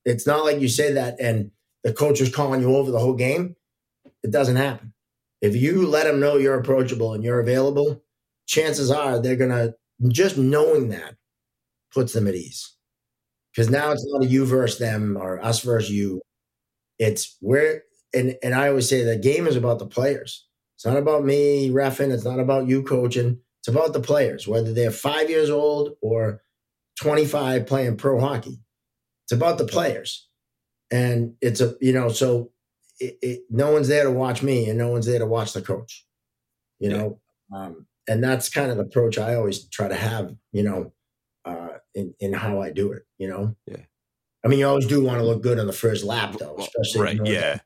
It's 0.04 0.26
not 0.26 0.44
like 0.44 0.60
you 0.60 0.68
say 0.68 0.92
that 0.92 1.18
and 1.18 1.50
the 1.82 1.92
coach 1.92 2.20
is 2.20 2.34
calling 2.34 2.60
you 2.60 2.76
over 2.76 2.90
the 2.90 2.98
whole 2.98 3.14
game. 3.14 3.56
It 4.22 4.30
doesn't 4.30 4.56
happen. 4.56 4.92
If 5.40 5.56
you 5.56 5.86
let 5.86 6.04
them 6.04 6.20
know 6.20 6.36
you're 6.36 6.58
approachable 6.58 7.12
and 7.12 7.24
you're 7.24 7.40
available, 7.40 8.02
chances 8.46 8.90
are 8.90 9.20
they're 9.20 9.36
gonna 9.36 9.74
just 10.12 10.36
knowing 10.36 10.88
that 10.90 11.16
puts 11.92 12.12
them 12.12 12.26
at 12.26 12.34
ease 12.34 12.74
because 13.52 13.70
now 13.70 13.92
it's 13.92 14.06
not 14.08 14.24
a 14.24 14.26
you 14.26 14.44
versus 14.44 14.78
them 14.78 15.16
or 15.16 15.42
us 15.44 15.60
versus 15.60 15.90
you. 15.90 16.20
It's 16.98 17.36
where 17.40 17.82
and 18.12 18.36
and 18.42 18.54
I 18.54 18.68
always 18.68 18.88
say 18.88 19.02
the 19.02 19.16
game 19.16 19.46
is 19.46 19.56
about 19.56 19.78
the 19.78 19.86
players. 19.86 20.46
It's 20.76 20.86
not 20.86 20.96
about 20.96 21.24
me 21.24 21.70
refing. 21.70 22.12
It's 22.12 22.24
not 22.24 22.40
about 22.40 22.66
you 22.66 22.82
coaching. 22.82 23.38
It's 23.60 23.68
about 23.68 23.92
the 23.92 24.00
players, 24.00 24.46
whether 24.46 24.72
they're 24.72 24.90
five 24.90 25.30
years 25.30 25.50
old 25.50 25.96
or 26.02 26.42
25 27.00 27.66
playing 27.66 27.96
pro 27.96 28.20
hockey. 28.20 28.60
It's 29.24 29.32
about 29.32 29.58
the 29.58 29.64
players. 29.66 30.28
And 30.90 31.34
it's 31.40 31.60
a, 31.60 31.74
you 31.80 31.92
know, 31.92 32.10
so 32.10 32.50
it, 33.00 33.18
it, 33.22 33.40
no 33.50 33.72
one's 33.72 33.88
there 33.88 34.04
to 34.04 34.10
watch 34.10 34.42
me 34.42 34.68
and 34.68 34.78
no 34.78 34.88
one's 34.88 35.06
there 35.06 35.18
to 35.18 35.26
watch 35.26 35.54
the 35.54 35.62
coach, 35.62 36.04
you 36.78 36.90
yeah. 36.90 36.96
know? 36.96 37.20
Um, 37.54 37.86
and 38.08 38.22
that's 38.22 38.48
kind 38.48 38.70
of 38.70 38.76
the 38.76 38.84
approach 38.84 39.18
I 39.18 39.34
always 39.34 39.68
try 39.68 39.88
to 39.88 39.94
have, 39.94 40.34
you 40.52 40.62
know, 40.62 40.92
uh, 41.44 41.68
in, 41.94 42.14
in 42.20 42.32
how 42.32 42.60
I 42.60 42.70
do 42.70 42.92
it, 42.92 43.02
you 43.18 43.28
know? 43.28 43.54
Yeah. 43.66 43.82
I 44.44 44.48
mean, 44.48 44.58
you 44.58 44.66
always 44.66 44.86
do 44.86 45.02
want 45.02 45.18
to 45.18 45.24
look 45.24 45.42
good 45.42 45.58
on 45.58 45.66
the 45.66 45.72
first 45.72 46.04
lap, 46.04 46.36
though, 46.38 46.56
especially. 46.58 47.00
Right. 47.00 47.20
Yeah. 47.24 47.60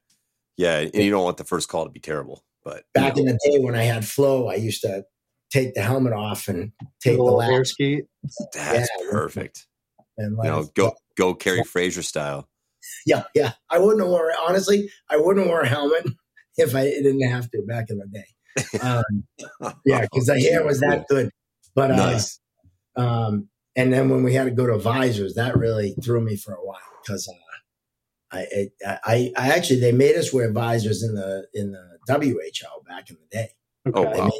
Yeah. 0.56 0.78
And 0.78 0.94
you 0.94 1.10
don't 1.10 1.24
want 1.24 1.36
the 1.36 1.44
first 1.44 1.68
call 1.68 1.84
to 1.84 1.90
be 1.90 2.00
terrible. 2.00 2.44
But 2.64 2.84
back 2.94 3.16
know. 3.16 3.22
in 3.22 3.26
the 3.26 3.38
day 3.44 3.58
when 3.58 3.74
I 3.74 3.82
had 3.82 4.06
flow, 4.06 4.48
I 4.48 4.54
used 4.54 4.82
to 4.82 5.04
take 5.50 5.74
the 5.74 5.82
helmet 5.82 6.12
off 6.12 6.48
and 6.48 6.72
take 7.00 7.16
the, 7.16 7.24
the 7.24 7.30
lap. 7.30 7.50
air 7.50 7.64
skate. 7.64 8.04
That's 8.52 8.88
yeah, 9.00 9.10
perfect. 9.10 9.66
And 10.16 10.36
like, 10.36 10.46
you 10.46 10.50
know, 10.50 10.64
go 10.74 10.94
go 11.16 11.34
Kerry 11.34 11.64
Fraser 11.64 12.02
style. 12.02 12.48
Yeah, 13.06 13.24
yeah. 13.34 13.52
I 13.70 13.78
wouldn't 13.78 14.00
have 14.00 14.10
worn 14.10 14.32
honestly. 14.46 14.90
I 15.10 15.16
wouldn't 15.16 15.48
wear 15.48 15.62
a 15.62 15.68
helmet 15.68 16.06
if 16.56 16.74
I 16.74 16.84
didn't 16.84 17.28
have 17.28 17.50
to 17.50 17.62
back 17.62 17.86
in 17.90 17.98
the 17.98 18.06
day. 18.06 18.26
Um, 18.80 19.04
yeah, 19.84 20.02
because 20.02 20.26
the 20.26 20.40
hair 20.40 20.64
was 20.64 20.80
that 20.80 21.06
good. 21.08 21.30
But 21.74 21.92
uh, 21.92 21.96
nice. 21.96 22.40
Um, 22.96 23.48
and 23.76 23.92
then 23.92 24.08
when 24.08 24.24
we 24.24 24.34
had 24.34 24.44
to 24.44 24.50
go 24.50 24.66
to 24.66 24.78
visors, 24.78 25.34
that 25.34 25.56
really 25.56 25.94
threw 26.02 26.20
me 26.20 26.36
for 26.36 26.52
a 26.54 26.64
while 26.64 26.78
because 27.02 27.28
uh, 27.28 28.36
I, 28.36 28.68
I, 28.84 29.32
I 29.36 29.48
actually 29.50 29.80
they 29.80 29.92
made 29.92 30.16
us 30.16 30.32
wear 30.32 30.52
visors 30.52 31.02
in 31.02 31.14
the 31.14 31.46
in 31.54 31.72
the 31.72 31.98
WHL 32.08 32.84
back 32.86 33.10
in 33.10 33.16
the 33.16 33.26
day. 33.30 33.48
Okay. 33.86 33.98
Oh 33.98 34.24
wow! 34.24 34.30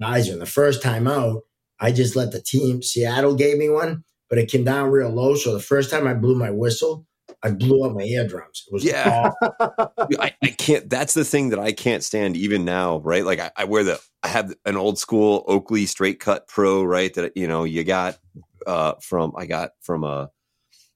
Visor. 0.00 0.32
And 0.32 0.40
the 0.40 0.46
first 0.46 0.82
time 0.82 1.06
out, 1.06 1.42
I 1.80 1.92
just 1.92 2.16
let 2.16 2.32
the 2.32 2.40
team, 2.40 2.82
Seattle 2.82 3.34
gave 3.34 3.58
me 3.58 3.68
one, 3.68 4.04
but 4.28 4.38
it 4.38 4.50
came 4.50 4.64
down 4.64 4.90
real 4.90 5.10
low. 5.10 5.34
So 5.34 5.52
the 5.52 5.60
first 5.60 5.90
time 5.90 6.06
I 6.06 6.14
blew 6.14 6.36
my 6.36 6.50
whistle, 6.50 7.06
I 7.44 7.50
blew 7.50 7.84
up 7.84 7.92
my 7.92 8.02
eardrums. 8.02 8.64
It 8.66 8.72
was 8.72 8.84
yeah. 8.84 9.30
I, 9.42 10.34
I, 10.42 10.48
can't. 10.56 10.88
That's 10.88 11.12
the 11.12 11.24
thing 11.24 11.50
that 11.50 11.58
I 11.58 11.72
can't 11.72 12.02
stand 12.02 12.36
even 12.36 12.64
now, 12.64 12.98
right? 13.00 13.24
Like 13.24 13.38
I, 13.38 13.50
I, 13.54 13.64
wear 13.64 13.84
the. 13.84 14.00
I 14.22 14.28
have 14.28 14.54
an 14.64 14.76
old 14.76 14.98
school 14.98 15.44
Oakley 15.46 15.84
straight 15.84 16.20
cut 16.20 16.48
pro, 16.48 16.82
right? 16.82 17.12
That 17.12 17.36
you 17.36 17.46
know 17.46 17.64
you 17.64 17.84
got 17.84 18.18
uh, 18.66 18.94
from 19.02 19.34
I 19.36 19.44
got 19.44 19.72
from 19.82 20.04
a, 20.04 20.30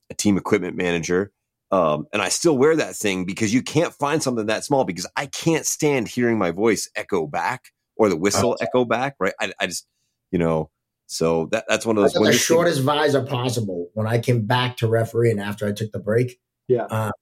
a 0.09 0.14
team 0.14 0.38
equipment 0.38 0.74
manager, 0.74 1.32
um, 1.70 2.07
and 2.14 2.22
I 2.22 2.30
still 2.30 2.57
wear 2.57 2.74
that 2.76 2.96
thing 2.96 3.26
because 3.26 3.53
you 3.53 3.62
can't 3.62 3.92
find 3.92 4.22
something 4.22 4.46
that 4.46 4.64
small 4.64 4.84
because 4.84 5.07
I 5.16 5.26
can't 5.26 5.66
stand 5.66 6.09
hearing 6.09 6.38
my 6.38 6.51
voice 6.51 6.88
echo 6.96 7.26
back 7.26 7.66
or 7.96 8.09
the 8.09 8.16
whistle 8.16 8.57
oh. 8.59 8.64
echo 8.64 8.84
back, 8.86 9.16
right? 9.20 9.34
I, 9.38 9.53
I, 9.61 9.66
just, 9.66 9.86
you 10.30 10.38
know, 10.38 10.70
so 11.09 11.48
that 11.52 11.64
that's 11.68 11.86
one 11.86 11.96
of 11.96 12.02
those. 12.04 12.12
the 12.12 12.32
shortest 12.34 12.82
visor 12.82 13.22
possible 13.22 13.88
when 13.94 14.06
I 14.06 14.18
came 14.18 14.44
back 14.44 14.76
to 14.76 14.88
refereeing 14.88 15.38
after 15.40 15.66
I 15.66 15.72
took 15.72 15.90
the 15.90 15.98
break. 15.98 16.38
Yeah. 16.68 16.84
Uh, 16.84 17.12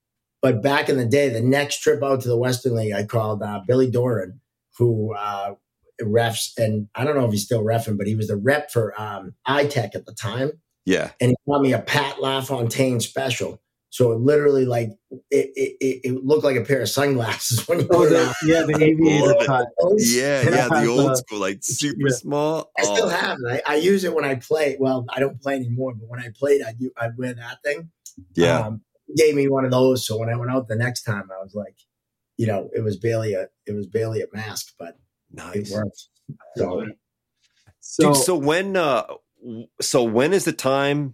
but 0.41 0.61
back 0.61 0.89
in 0.89 0.97
the 0.97 1.05
day, 1.05 1.29
the 1.29 1.41
next 1.41 1.81
trip 1.81 2.03
out 2.03 2.21
to 2.21 2.27
the 2.27 2.37
Western 2.37 2.75
League, 2.75 2.93
I 2.93 3.05
called 3.05 3.41
uh, 3.41 3.61
Billy 3.65 3.89
Doran, 3.89 4.41
who 4.77 5.15
uh, 5.15 5.55
refs, 6.01 6.51
and 6.57 6.89
I 6.95 7.05
don't 7.05 7.15
know 7.15 7.25
if 7.25 7.31
he's 7.31 7.45
still 7.45 7.63
refing, 7.63 7.97
but 7.97 8.07
he 8.07 8.15
was 8.15 8.27
the 8.27 8.35
rep 8.35 8.71
for 8.71 8.93
um, 8.99 9.33
iTech 9.47 9.95
at 9.95 10.05
the 10.05 10.13
time. 10.13 10.51
Yeah. 10.85 11.11
And 11.21 11.31
he 11.31 11.35
got 11.49 11.61
me 11.61 11.71
a 11.71 11.79
Pat 11.79 12.21
LaFontaine 12.21 12.99
special. 12.99 13.61
So 13.89 14.11
it 14.11 14.19
literally 14.19 14.65
like 14.65 14.89
it, 15.31 15.51
it, 15.55 16.01
it 16.03 16.23
looked 16.25 16.43
like 16.43 16.57
a 16.57 16.63
pair 16.63 16.81
of 16.81 16.89
sunglasses 16.89 17.67
when 17.67 17.79
you 17.79 17.87
put 17.87 18.11
oh, 18.11 18.27
on. 18.27 18.33
yeah 18.45 18.63
the 18.63 18.75
aviator 18.81 19.45
cut. 19.45 19.67
yeah 19.97 20.41
yeah 20.49 20.67
the 20.67 20.87
old 20.87 21.17
school 21.17 21.39
like 21.39 21.59
super 21.61 22.09
yeah. 22.09 22.15
small. 22.15 22.71
I 22.77 22.83
still 22.83 23.05
oh. 23.05 23.09
have 23.09 23.37
it. 23.45 23.63
I, 23.65 23.73
I, 23.73 23.75
use 23.77 24.03
it 24.03 24.13
when 24.13 24.25
I 24.25 24.35
play. 24.35 24.75
Well 24.79 25.05
I 25.09 25.19
don't 25.19 25.41
play 25.41 25.55
anymore 25.55 25.93
but 25.95 26.07
when 26.09 26.19
I 26.19 26.29
played 26.37 26.61
I 26.61 26.75
I 26.97 27.09
wear 27.17 27.33
that 27.33 27.59
thing. 27.63 27.89
Yeah. 28.35 28.59
Um, 28.59 28.81
gave 29.15 29.35
me 29.35 29.47
one 29.47 29.63
of 29.63 29.71
those. 29.71 30.05
So 30.05 30.17
when 30.17 30.29
I 30.29 30.35
went 30.35 30.51
out 30.51 30.67
the 30.67 30.75
next 30.75 31.03
time 31.03 31.29
I 31.31 31.41
was 31.41 31.55
like 31.55 31.77
you 32.35 32.45
know 32.45 32.69
it 32.75 32.81
was 32.81 32.97
barely 32.97 33.33
a 33.33 33.47
it 33.65 33.73
was 33.73 33.87
barely 33.87 34.21
a 34.21 34.25
mask 34.33 34.73
but 34.77 34.97
nice. 35.31 35.55
it 35.55 35.73
worked. 35.73 36.07
So 36.57 36.85
so, 37.79 38.13
Dude, 38.13 38.21
so 38.21 38.35
when 38.35 38.75
uh 38.75 39.05
so 39.79 40.03
when 40.03 40.33
is 40.33 40.43
the 40.43 40.51
time 40.51 41.13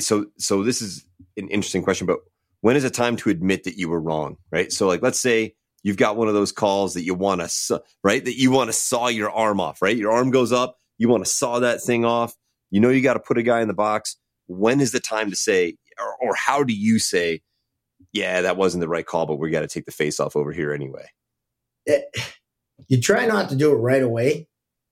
so 0.00 0.26
so 0.36 0.64
this 0.64 0.82
is 0.82 1.04
an 1.38 1.48
interesting 1.48 1.82
question, 1.82 2.06
but 2.06 2.18
when 2.60 2.76
is 2.76 2.84
it 2.84 2.94
time 2.94 3.16
to 3.16 3.30
admit 3.30 3.64
that 3.64 3.78
you 3.78 3.88
were 3.88 4.00
wrong? 4.00 4.36
Right. 4.50 4.72
So, 4.72 4.86
like, 4.86 5.02
let's 5.02 5.20
say 5.20 5.54
you've 5.82 5.96
got 5.96 6.16
one 6.16 6.28
of 6.28 6.34
those 6.34 6.52
calls 6.52 6.94
that 6.94 7.02
you 7.02 7.14
want 7.14 7.40
to, 7.40 7.82
right? 8.02 8.24
That 8.24 8.36
you 8.36 8.50
want 8.50 8.68
to 8.68 8.72
saw 8.72 9.08
your 9.08 9.30
arm 9.30 9.60
off, 9.60 9.80
right? 9.80 9.96
Your 9.96 10.12
arm 10.12 10.30
goes 10.30 10.52
up, 10.52 10.78
you 10.98 11.08
want 11.08 11.24
to 11.24 11.30
saw 11.30 11.60
that 11.60 11.82
thing 11.82 12.04
off. 12.04 12.34
You 12.70 12.80
know, 12.80 12.90
you 12.90 13.00
got 13.00 13.14
to 13.14 13.20
put 13.20 13.38
a 13.38 13.42
guy 13.42 13.62
in 13.62 13.68
the 13.68 13.74
box. 13.74 14.16
When 14.46 14.80
is 14.80 14.92
the 14.92 15.00
time 15.00 15.30
to 15.30 15.36
say, 15.36 15.76
or, 15.98 16.16
or 16.20 16.34
how 16.34 16.64
do 16.64 16.74
you 16.74 16.98
say, 16.98 17.42
yeah, 18.12 18.40
that 18.42 18.56
wasn't 18.56 18.80
the 18.80 18.88
right 18.88 19.06
call, 19.06 19.26
but 19.26 19.36
we 19.36 19.50
got 19.50 19.60
to 19.60 19.68
take 19.68 19.86
the 19.86 19.92
face 19.92 20.20
off 20.20 20.36
over 20.36 20.52
here 20.52 20.72
anyway? 20.72 21.06
It, 21.86 22.04
you 22.88 23.00
try 23.00 23.26
not 23.26 23.48
to 23.50 23.56
do 23.56 23.72
it 23.72 23.76
right 23.76 24.02
away. 24.02 24.48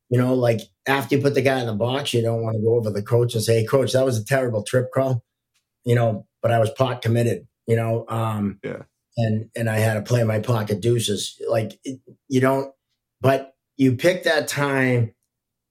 You 0.09 0.18
know, 0.18 0.34
like 0.34 0.61
after 0.86 1.16
you 1.16 1.22
put 1.22 1.34
the 1.34 1.42
guy 1.42 1.61
in 1.61 1.66
the 1.66 1.74
box, 1.74 2.14
you 2.14 2.22
don't 2.22 2.42
want 2.42 2.57
to 2.57 2.62
go 2.62 2.76
over 2.76 2.90
the 2.90 3.03
coach 3.03 3.34
and 3.34 3.42
say, 3.42 3.61
hey, 3.61 3.66
coach, 3.66 3.92
that 3.92 4.05
was 4.05 4.18
a 4.18 4.24
terrible 4.24 4.62
trip 4.62 4.92
call. 4.92 5.24
You 5.84 5.97
know, 5.97 6.26
but 6.47 6.55
I 6.55 6.61
was 6.61 6.70
pot 6.70 7.03
committed, 7.03 7.49
you 7.66 7.74
know. 7.74 8.05
Um, 8.09 8.61
yeah. 8.62 8.82
And 9.16 9.51
and 9.57 9.68
I 9.68 9.78
had 9.78 9.94
to 9.94 10.03
play 10.03 10.22
my 10.22 10.38
pocket 10.38 10.80
deuces. 10.80 11.40
Like 11.49 11.72
it, 11.82 11.99
you 12.28 12.40
don't, 12.40 12.72
but 13.20 13.55
you 13.76 13.97
pick 13.97 14.22
that 14.24 14.47
time 14.47 15.12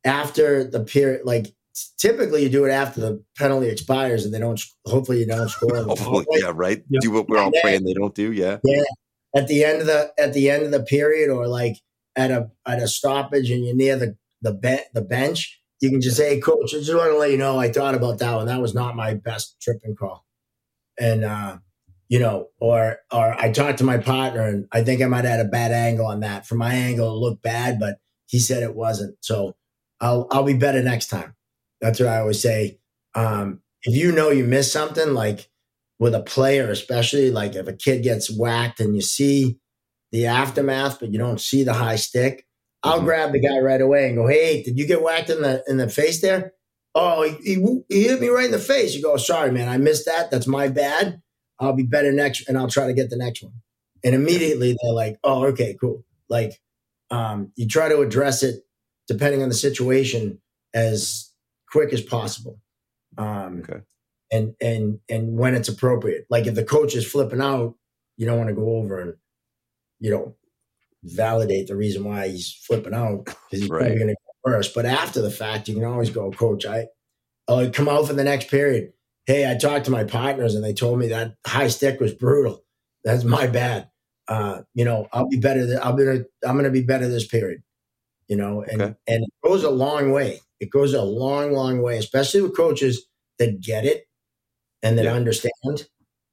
after 0.04 0.66
the 0.66 0.82
period. 0.82 1.22
Like 1.24 1.56
typically, 1.98 2.44
you 2.44 2.50
do 2.50 2.66
it 2.66 2.72
after 2.72 3.00
the 3.00 3.24
penalty 3.38 3.70
expires, 3.70 4.26
and 4.26 4.34
they 4.34 4.40
don't. 4.40 4.62
Hopefully, 4.86 5.20
you 5.20 5.28
don't 5.28 5.48
score. 5.48 5.78
hopefully, 5.84 6.26
yeah, 6.32 6.52
right. 6.54 6.84
Yeah. 6.90 7.00
Do 7.02 7.12
what 7.12 7.30
we're 7.30 7.38
all 7.38 7.54
praying 7.62 7.86
they 7.86 7.94
don't 7.94 8.16
do. 8.16 8.34
Yeah. 8.34 8.58
Yeah. 8.66 8.84
At 9.34 9.48
the 9.48 9.64
end 9.64 9.80
of 9.80 9.88
the 9.88 10.12
at 10.20 10.34
the 10.34 10.50
end 10.50 10.64
of 10.64 10.72
the 10.72 10.84
period, 10.84 11.30
or 11.30 11.48
like 11.48 11.78
at 12.18 12.32
a 12.32 12.52
at 12.68 12.82
a 12.82 12.90
stoppage, 12.90 13.50
and 13.50 13.64
you're 13.64 13.76
near 13.78 13.96
the 13.96 14.18
the 14.42 14.54
be- 14.54 14.90
the 14.94 15.02
bench, 15.02 15.62
you 15.80 15.90
can 15.90 16.02
just 16.02 16.18
say, 16.18 16.36
hey, 16.36 16.42
"Coach, 16.42 16.74
I 16.74 16.80
just 16.80 16.94
want 16.94 17.12
to 17.12 17.18
let 17.18 17.32
you 17.32 17.38
know 17.38 17.58
I 17.58 17.72
thought 17.72 17.96
about 17.96 18.20
that 18.20 18.36
one. 18.36 18.48
That 18.48 18.62
was 18.62 18.74
not 18.74 18.98
my 18.98 19.14
best 19.14 19.56
tripping 19.62 19.96
call." 19.96 20.25
And 21.00 21.24
uh, 21.24 21.58
you 22.10 22.20
know, 22.20 22.48
or 22.60 22.98
or 23.12 23.34
I 23.34 23.52
talked 23.52 23.80
to 23.80 23.84
my 23.84 23.98
partner 23.98 24.42
and 24.42 24.68
I 24.72 24.84
think 24.84 25.02
I 25.02 25.06
might 25.06 25.26
have 25.26 25.38
had 25.38 25.46
a 25.46 25.50
bad 25.50 25.72
angle 25.72 26.06
on 26.06 26.22
that. 26.22 26.46
From 26.46 26.60
my 26.60 26.74
angle, 26.74 27.16
it 27.16 27.20
looked 27.20 27.44
bad, 27.44 27.80
but 27.80 27.98
he 28.28 28.40
said 28.40 28.64
it 28.64 28.76
wasn't. 28.76 29.18
So 29.22 29.56
I'll 30.00 30.28
I'll 30.32 30.44
be 30.44 30.54
better 30.54 30.82
next 30.82 31.08
time. 31.08 31.36
That's 31.82 32.00
what 32.00 32.10
I 32.10 32.20
always 32.20 32.42
say. 32.42 32.80
Um, 33.16 33.62
if 33.84 33.96
you 33.96 34.12
know 34.12 34.30
you 34.30 34.46
missed 34.46 34.74
something, 34.74 35.14
like 35.14 35.50
with 36.00 36.14
a 36.14 36.22
player, 36.22 36.70
especially 36.70 37.32
like 37.32 37.56
if 37.56 37.68
a 37.68 37.74
kid 37.74 38.04
gets 38.04 38.30
whacked 38.30 38.80
and 38.80 38.96
you 38.96 39.02
see 39.02 39.60
the 40.12 40.28
aftermath, 40.28 41.00
but 41.00 41.12
you 41.12 41.20
don't 41.20 41.40
see 41.40 41.64
the 41.64 41.74
high 41.74 41.96
stick, 41.96 42.46
I'll 42.84 42.98
mm-hmm. 42.98 43.06
grab 43.06 43.32
the 43.32 43.40
guy 43.40 43.60
right 43.60 43.82
away 43.82 44.08
and 44.08 44.16
go, 44.16 44.28
"Hey, 44.28 44.64
did 44.64 44.78
you 44.78 44.86
get 44.86 45.02
whacked 45.02 45.30
in 45.30 45.42
the 45.42 45.64
in 45.68 45.78
the 45.78 45.90
face 45.90 46.22
there?" 46.22 46.54
Oh, 46.96 47.24
he, 47.24 47.56
he, 47.56 47.82
he 47.90 48.04
hit 48.08 48.22
me 48.22 48.30
right 48.30 48.46
in 48.46 48.52
the 48.52 48.60
face. 48.60 48.96
You 48.96 49.04
go, 49.04 49.18
sorry, 49.18 49.52
man, 49.52 49.68
I 49.68 49.78
missed 49.78 50.06
that. 50.06 50.32
That's 50.32 50.48
my 50.48 50.70
bad. 50.70 51.22
I'll 51.60 51.74
be 51.74 51.84
better 51.84 52.12
next, 52.12 52.48
and 52.48 52.58
I'll 52.58 52.70
try 52.70 52.88
to 52.88 52.94
get 52.94 53.10
the 53.10 53.18
next 53.18 53.44
one. 53.44 53.54
And 54.04 54.16
immediately 54.16 54.76
they're 54.82 54.94
like, 54.94 55.18
oh, 55.24 55.46
okay, 55.48 55.76
cool. 55.80 56.06
Like, 56.30 56.62
um, 57.12 57.52
you 57.56 57.68
try 57.68 57.90
to 57.90 58.00
address 58.00 58.44
it 58.44 58.62
depending 59.08 59.44
on 59.44 59.50
the 59.50 59.56
situation 59.56 60.40
as 60.74 61.32
quick 61.70 61.94
as 61.94 62.02
possible. 62.02 62.60
Um, 63.18 63.64
okay. 63.68 63.82
And 64.32 64.56
and 64.60 65.00
and 65.10 65.38
when 65.38 65.56
it's 65.56 65.70
appropriate. 65.70 66.26
Like 66.30 66.48
if 66.48 66.56
the 66.56 66.64
coach 66.64 66.96
is 66.96 67.10
flipping 67.10 67.42
out, 67.42 67.76
you 68.18 68.26
don't 68.26 68.38
want 68.38 68.50
to 68.50 68.56
go 68.56 68.78
over 68.78 69.00
and 69.00 69.14
you 70.00 70.12
know 70.12 70.36
validate 71.04 71.68
the 71.68 71.76
reason 71.76 72.04
why 72.04 72.28
he's 72.28 72.52
flipping 72.52 72.94
out 72.94 73.26
because 73.26 73.38
he's 73.52 73.70
right. 73.70 73.82
probably 73.82 73.98
going 73.98 74.08
to 74.10 74.16
first. 74.46 74.74
But 74.74 74.86
after 74.86 75.22
the 75.22 75.32
fact, 75.32 75.68
you 75.68 75.76
can 75.76 75.84
always 75.84 76.10
go, 76.10 76.32
Coach, 76.32 76.66
I 76.66 76.88
I'll 77.48 77.70
come 77.70 77.90
out 77.90 78.08
for 78.08 78.14
the 78.14 78.24
next 78.24 78.50
period. 78.50 78.94
Hey, 79.26 79.50
I 79.50 79.56
talked 79.56 79.86
to 79.86 79.92
my 79.92 80.04
partners 80.04 80.56
and 80.56 80.64
they 80.64 80.74
told 80.74 81.00
me 81.00 81.08
that 81.08 81.36
high 81.46 81.68
stick 81.68 82.00
was 82.00 82.14
brutal. 82.14 82.64
That's 83.04 83.24
my 83.24 83.48
bad. 83.48 83.90
Uh, 84.28 84.62
you 84.74 84.86
know, 84.86 85.08
I'll 85.14 85.28
be 85.28 85.38
better. 85.38 85.66
Th- 85.66 85.80
I'll 85.80 85.94
be. 85.94 86.04
I'm 86.04 86.54
going 86.54 86.64
to 86.64 86.72
be 86.72 86.82
better 86.82 87.08
this 87.08 87.28
period. 87.28 87.62
You 88.28 88.38
know, 88.38 88.64
and 88.64 88.82
okay. 88.82 88.96
and 89.08 89.24
it 89.24 89.34
goes 89.44 89.64
a 89.64 89.70
long 89.70 90.12
way. 90.12 90.42
It 90.60 90.72
goes 90.72 90.94
a 90.94 91.04
long, 91.04 91.52
long 91.52 91.82
way, 91.82 91.98
especially 91.98 92.42
with 92.42 92.58
coaches 92.58 93.06
that 93.38 93.62
get 93.62 93.86
it 93.86 94.08
and 94.82 94.98
that 94.98 95.06
yeah. 95.06 95.14
understand. 95.14 95.88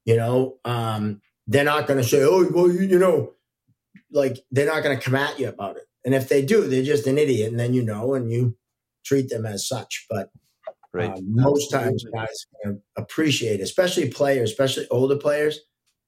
You 0.05 0.17
know, 0.17 0.57
um, 0.65 1.21
they're 1.45 1.63
not 1.63 1.87
going 1.87 2.01
to 2.01 2.07
say, 2.07 2.23
"Oh, 2.23 2.49
well, 2.51 2.71
you, 2.71 2.81
you 2.81 2.97
know," 2.97 3.33
like 4.11 4.43
they're 4.51 4.65
not 4.65 4.81
going 4.81 4.97
to 4.97 5.03
come 5.03 5.15
at 5.15 5.39
you 5.39 5.49
about 5.49 5.77
it. 5.77 5.83
And 6.05 6.13
if 6.13 6.29
they 6.29 6.43
do, 6.43 6.67
they're 6.67 6.83
just 6.83 7.07
an 7.07 7.17
idiot. 7.17 7.49
And 7.51 7.59
then 7.59 7.73
you 7.73 7.83
know, 7.83 8.13
and 8.13 8.31
you 8.31 8.57
treat 9.05 9.29
them 9.29 9.45
as 9.45 9.67
such. 9.67 10.05
But 10.09 10.29
right. 10.91 11.11
Uh, 11.11 11.21
most 11.23 11.71
times, 11.71 12.05
guys 12.13 12.45
appreciate, 12.97 13.61
especially 13.61 14.09
players, 14.09 14.51
especially 14.51 14.87
older 14.89 15.17
players 15.17 15.59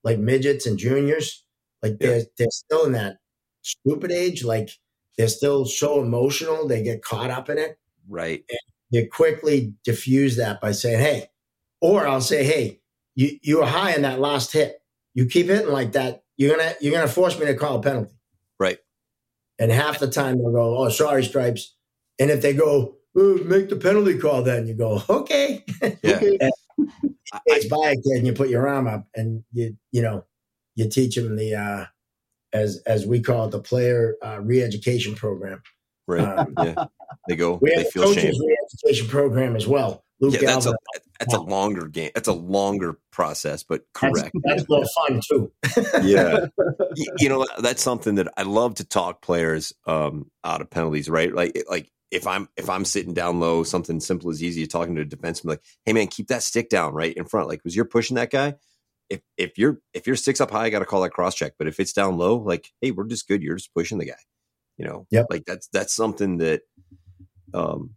like 0.05 0.19
midgets 0.19 0.65
and 0.65 0.77
juniors. 0.77 1.43
Like 1.84 1.97
they're 1.99 2.23
they're 2.38 2.47
still 2.49 2.85
in 2.85 2.93
that 2.93 3.17
stupid 3.63 4.11
age. 4.11 4.45
Like 4.45 4.69
they're 5.17 5.27
still 5.27 5.65
so 5.65 6.01
emotional, 6.01 6.67
they 6.67 6.81
get 6.81 7.03
caught 7.03 7.31
up 7.31 7.49
in 7.49 7.57
it. 7.57 7.77
Right. 8.07 8.43
And 8.49 8.59
you 8.91 9.09
quickly 9.09 9.73
diffuse 9.84 10.38
that 10.38 10.61
by 10.61 10.72
saying, 10.72 10.99
"Hey," 10.99 11.30
or 11.81 12.07
I'll 12.07 12.22
say, 12.22 12.45
"Hey, 12.45 12.80
you 13.15 13.38
you 13.41 13.57
were 13.59 13.65
high 13.65 13.93
in 13.93 14.03
that 14.03 14.19
last 14.19 14.53
hit. 14.53 14.81
You 15.13 15.26
keep 15.26 15.47
hitting 15.47 15.72
like 15.72 15.93
that, 15.93 16.23
you're 16.38 16.55
gonna 16.55 16.73
you're 16.80 16.93
gonna 16.93 17.07
force 17.07 17.38
me 17.38 17.47
to 17.47 17.55
call 17.55 17.80
a 17.80 17.81
penalty." 17.81 18.15
Right. 18.59 18.77
And 19.60 19.72
half 19.72 19.99
the 19.99 20.07
time 20.07 20.38
they'll 20.38 20.52
go, 20.52 20.77
"Oh, 20.77 20.90
sorry, 20.90 21.23
stripes." 21.23 21.76
And 22.19 22.30
if 22.30 22.41
they 22.41 22.53
go, 22.53 22.98
oh, 23.15 23.38
"Make 23.38 23.69
the 23.69 23.77
penalty 23.77 24.18
call," 24.18 24.44
then 24.44 24.68
you 24.68 24.73
go, 24.73 25.02
"Okay." 25.10 25.64
Yeah. 26.03 26.49
it's 27.45 27.68
by 27.68 27.91
a 27.91 27.95
kid, 27.95 28.18
and 28.18 28.27
you 28.27 28.34
put 28.34 28.49
your 28.49 28.68
arm 28.68 28.88
up, 28.88 29.07
and 29.15 29.44
you 29.52 29.77
you 29.91 30.02
know 30.02 30.26
you 30.76 30.90
teach 30.90 31.15
them 31.15 31.36
the 31.36 31.56
uh, 31.56 31.86
as 32.53 32.82
as 32.86 33.06
we 33.06 33.22
call 33.22 33.45
it 33.45 33.52
the 33.52 33.60
player 33.60 34.15
uh, 34.23 34.40
re-education 34.41 35.15
program. 35.15 35.61
Right. 36.07 36.23
Um, 36.23 36.53
yeah. 36.64 36.86
They 37.27 37.36
go. 37.36 37.60
We 37.61 37.72
they 37.72 37.84
have 37.84 37.91
feel 37.91 38.14
shame. 38.14 38.34
re-education 38.40 39.07
program 39.07 39.56
as 39.56 39.68
well. 39.68 40.03
Luke 40.22 40.34
yeah, 40.34 40.41
that's 40.45 40.65
Galvin. 40.65 40.77
a 40.95 40.99
that's 41.19 41.34
a 41.34 41.41
longer 41.41 41.88
game. 41.88 42.11
That's 42.15 42.27
a 42.27 42.34
longer 42.34 42.99
process, 43.11 43.64
but 43.64 43.82
correct. 43.94 44.32
That's, 44.44 44.64
that's 44.64 44.69
a 44.69 44.72
little 44.72 44.90
fun 44.95 45.22
too. 45.27 45.52
yeah, 46.03 46.45
you, 46.95 47.06
you 47.19 47.30
know 47.30 47.45
that's 47.60 47.82
something 47.82 48.15
that 48.15 48.30
I 48.38 48.44
love 48.44 48.76
to 48.76 48.86
talk 48.86 49.22
players 49.22 49.73
um, 49.86 50.32
out 50.44 50.61
of 50.61 50.69
penalties. 50.69 51.10
Right, 51.10 51.34
like 51.34 51.61
like 51.69 51.91
if 52.11 52.27
I'm 52.27 52.48
if 52.56 52.69
I'm 52.69 52.86
sitting 52.86 53.14
down 53.14 53.40
low, 53.40 53.64
something 53.64 53.99
simple 53.99 54.30
as 54.30 54.41
easy, 54.41 54.65
talking 54.68 54.95
to 54.95 55.02
a 55.02 55.06
defenseman, 55.06 55.45
like, 55.45 55.61
hey 55.86 55.94
man, 55.94 56.07
keep 56.07 56.27
that 56.27 56.44
stick 56.44 56.69
down 56.69 56.94
right 56.94 57.14
in 57.14 57.26
front. 57.26 57.49
Like, 57.49 57.64
was 57.64 57.76
you're 57.76 57.86
pushing 57.86 58.15
that 58.15 58.32
guy? 58.32 58.56
If 59.10 59.22
if 59.38 59.57
you're 59.57 59.80
if 59.94 60.07
your 60.07 60.15
stick's 60.15 60.41
up 60.41 60.52
high, 60.52 60.65
I 60.65 60.69
got 60.69 60.80
to 60.80 60.86
call 60.86 61.02
that 61.02 61.11
cross 61.11 61.36
check. 61.36 61.53
But 61.57 61.68
if 61.68 61.80
it's 61.80 61.94
down 61.94 62.18
low, 62.18 62.38
like, 62.38 62.72
hey, 62.82 62.91
we're 62.91 63.07
just 63.07 63.27
good. 63.27 63.44
You're 63.44 63.57
just 63.57 63.73
pushing 63.73 63.98
the 63.98 64.06
guy. 64.06 64.14
You 64.77 64.85
know, 64.85 65.07
yep. 65.10 65.27
like 65.30 65.45
that's 65.45 65.68
that's 65.72 65.93
something 65.93 66.38
that 66.38 66.61
um 67.53 67.91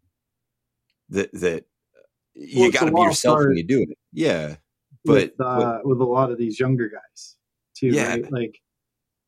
that 1.10 1.32
that 1.32 1.64
you 2.34 2.62
well, 2.62 2.70
got 2.70 2.84
to 2.84 2.92
be 2.92 3.00
yourself 3.00 3.40
when 3.40 3.56
you 3.56 3.64
do 3.64 3.82
it. 3.82 3.98
Yeah, 4.12 4.56
but 5.04 5.32
with, 5.36 5.40
uh, 5.40 5.80
with 5.84 6.00
a 6.00 6.04
lot 6.04 6.30
of 6.30 6.38
these 6.38 6.60
younger 6.60 6.88
guys 6.88 7.36
too. 7.76 7.88
Yeah, 7.88 8.10
right? 8.10 8.32
like 8.32 8.60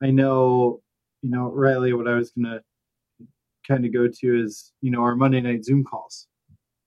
I 0.02 0.10
know, 0.10 0.80
you 1.22 1.30
know, 1.30 1.50
Riley. 1.50 1.92
What 1.92 2.08
I 2.08 2.14
was 2.14 2.30
gonna 2.30 2.60
kind 3.66 3.84
of 3.84 3.92
go 3.92 4.06
to 4.06 4.44
is 4.44 4.72
you 4.80 4.90
know 4.90 5.02
our 5.02 5.16
Monday 5.16 5.40
night 5.40 5.64
Zoom 5.64 5.84
calls, 5.84 6.28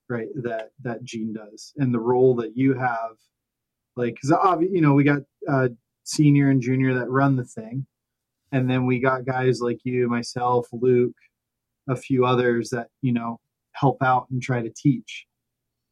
right? 0.10 0.27
That 0.35 0.72
that 0.84 1.03
Gene 1.03 1.34
does, 1.34 1.73
and 1.77 1.94
the 1.94 1.99
role 1.99 2.35
that 2.35 2.56
you 2.56 2.73
have, 2.73 3.18
like 3.95 4.15
because 4.15 4.31
obviously 4.31 4.76
you 4.77 4.81
know 4.81 4.94
we 4.94 5.03
got 5.03 5.22
uh, 5.49 5.69
senior 6.03 6.49
and 6.49 6.61
junior 6.61 6.94
that 6.94 7.10
run 7.10 7.35
the 7.35 7.45
thing, 7.45 7.85
and 8.53 8.69
then 8.69 8.85
we 8.85 8.99
got 8.99 9.25
guys 9.25 9.59
like 9.59 9.80
you, 9.84 10.07
myself, 10.07 10.67
Luke, 10.71 11.15
a 11.89 11.95
few 11.95 12.25
others 12.25 12.69
that 12.69 12.88
you 13.01 13.11
know 13.11 13.39
help 13.73 14.01
out 14.01 14.27
and 14.31 14.41
try 14.41 14.61
to 14.61 14.69
teach. 14.69 15.25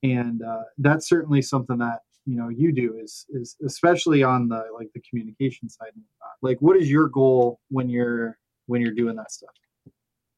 And 0.03 0.41
uh, 0.41 0.63
that's 0.77 1.09
certainly 1.09 1.41
something 1.41 1.79
that 1.79 1.99
you 2.25 2.37
know 2.37 2.47
you 2.47 2.71
do 2.71 2.97
is 2.97 3.25
is 3.29 3.57
especially 3.65 4.23
on 4.23 4.47
the 4.47 4.63
like 4.73 4.89
the 4.93 5.01
communication 5.01 5.67
side 5.69 5.91
like 6.41 6.57
what 6.59 6.77
is 6.77 6.89
your 6.89 7.07
goal 7.07 7.59
when 7.69 7.89
you're 7.89 8.37
when 8.67 8.81
you're 8.81 8.93
doing 8.93 9.15
that 9.15 9.31
stuff? 9.31 9.49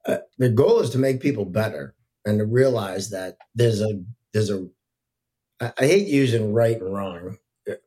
Uh, 0.05 0.17
the 0.37 0.49
goal 0.49 0.79
is 0.79 0.89
to 0.91 0.97
make 0.97 1.21
people 1.21 1.45
better 1.45 1.93
and 2.25 2.39
to 2.39 2.45
realize 2.45 3.09
that 3.09 3.37
there's 3.55 3.81
a 3.81 4.01
there's 4.33 4.49
a 4.49 4.67
I, 5.61 5.73
I 5.77 5.85
hate 5.85 6.07
using 6.07 6.53
right 6.53 6.79
and 6.79 6.93
wrong 6.93 7.37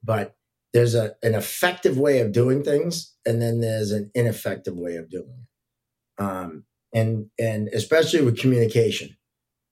but 0.02 0.35
there's 0.77 0.94
a 0.94 1.15
an 1.23 1.35
effective 1.35 1.98
way 1.98 2.20
of 2.20 2.32
doing 2.32 2.62
things 2.62 3.15
and 3.24 3.43
then 3.43 3.61
there's 3.61 3.90
an 3.90 4.11
ineffective 4.15 4.77
way 4.77 4.97
of 4.97 5.11
doing 5.11 5.39
it 5.43 6.23
um 6.23 6.65
and 6.94 7.27
and 7.39 7.69
especially 7.69 8.23
with 8.23 8.39
communication 8.39 9.16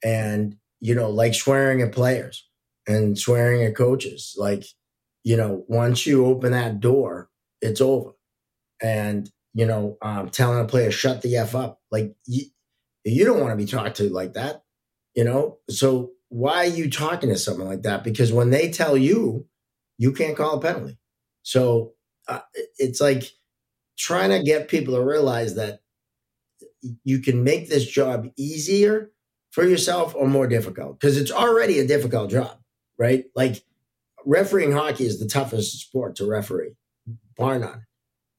and 0.02 0.56
you 0.84 0.94
know, 0.94 1.08
like 1.08 1.34
swearing 1.34 1.80
at 1.80 1.92
players 1.92 2.46
and 2.86 3.18
swearing 3.18 3.64
at 3.64 3.74
coaches. 3.74 4.34
Like, 4.36 4.66
you 5.22 5.34
know, 5.34 5.64
once 5.66 6.04
you 6.04 6.26
open 6.26 6.52
that 6.52 6.78
door, 6.78 7.30
it's 7.62 7.80
over. 7.80 8.10
And, 8.82 9.30
you 9.54 9.64
know, 9.64 9.96
um, 10.02 10.28
telling 10.28 10.60
a 10.60 10.66
player, 10.66 10.90
shut 10.90 11.22
the 11.22 11.38
F 11.38 11.54
up. 11.54 11.80
Like, 11.90 12.14
you, 12.26 12.44
you 13.02 13.24
don't 13.24 13.40
want 13.40 13.52
to 13.52 13.56
be 13.56 13.64
talked 13.64 13.96
to 13.96 14.10
like 14.10 14.34
that, 14.34 14.62
you 15.14 15.24
know? 15.24 15.56
So 15.70 16.10
why 16.28 16.66
are 16.66 16.66
you 16.66 16.90
talking 16.90 17.30
to 17.30 17.38
someone 17.38 17.68
like 17.68 17.84
that? 17.84 18.04
Because 18.04 18.30
when 18.30 18.50
they 18.50 18.70
tell 18.70 18.94
you, 18.94 19.46
you 19.98 20.12
can't 20.12 20.36
call 20.36 20.58
a 20.58 20.60
penalty. 20.60 20.98
So 21.42 21.92
uh, 22.28 22.40
it's 22.78 23.00
like 23.00 23.24
trying 23.98 24.30
to 24.30 24.42
get 24.42 24.68
people 24.68 24.94
to 24.94 25.02
realize 25.02 25.54
that 25.54 25.80
you 27.04 27.20
can 27.20 27.44
make 27.44 27.68
this 27.68 27.86
job 27.86 28.28
easier 28.36 29.10
for 29.54 29.64
yourself 29.64 30.16
or 30.16 30.26
more 30.26 30.48
difficult? 30.48 30.98
Because 30.98 31.16
it's 31.16 31.30
already 31.30 31.78
a 31.78 31.86
difficult 31.86 32.28
job, 32.28 32.58
right? 32.98 33.24
Like 33.36 33.62
refereeing 34.26 34.72
hockey 34.72 35.06
is 35.06 35.20
the 35.20 35.28
toughest 35.28 35.78
sport 35.78 36.16
to 36.16 36.26
referee, 36.26 36.74
bar 37.36 37.60
none. 37.60 37.86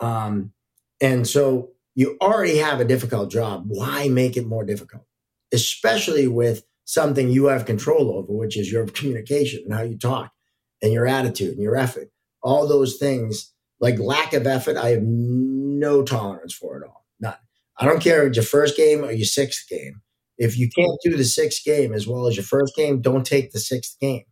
Um, 0.02 0.52
and 1.00 1.26
so 1.26 1.72
you 1.96 2.18
already 2.22 2.58
have 2.58 2.82
a 2.82 2.86
difficult 2.86 3.32
job. 3.32 3.64
Why 3.68 4.10
make 4.10 4.36
it 4.36 4.46
more 4.46 4.66
difficult? 4.66 5.06
Especially 5.54 6.28
with 6.28 6.64
something 6.84 7.30
you 7.30 7.46
have 7.46 7.66
control 7.66 8.12
over, 8.18 8.34
which 8.34 8.58
is 8.58 8.70
your 8.70 8.86
communication 8.88 9.64
and 9.64 9.74
how 9.74 9.84
you 9.84 9.98
talk 9.98 10.32
and 10.82 10.94
your 10.94 11.08
attitude 11.08 11.54
and 11.54 11.62
your 11.62 11.76
effort. 11.76 12.10
All 12.44 12.68
those 12.68 12.98
things, 12.98 13.54
like 13.80 14.00
lack 14.00 14.34
of 14.34 14.48
effort, 14.48 14.78
I 14.78 14.90
have 14.90 15.04
no 15.04 16.04
tolerance 16.04 16.54
for 16.54 16.78
it 16.78 16.86
all. 16.86 17.06
None. 17.20 17.36
I 17.78 17.86
don't 17.86 18.02
care 18.02 18.24
if 18.24 18.30
it's 18.30 18.38
your 18.38 18.46
first 18.46 18.78
game 18.78 19.04
or 19.04 19.12
your 19.12 19.26
sixth 19.26 19.68
game. 19.70 20.02
If 20.38 20.58
you 20.58 20.70
can't 20.70 21.00
do 21.04 21.16
the 21.16 21.24
sixth 21.24 21.64
game 21.64 21.94
as 21.94 22.08
well 22.08 22.28
as 22.28 22.36
your 22.36 22.44
first 22.44 22.76
game, 22.76 23.02
don't 23.02 23.26
take 23.26 23.52
the 23.52 23.60
sixth 23.60 23.98
game. 24.00 24.26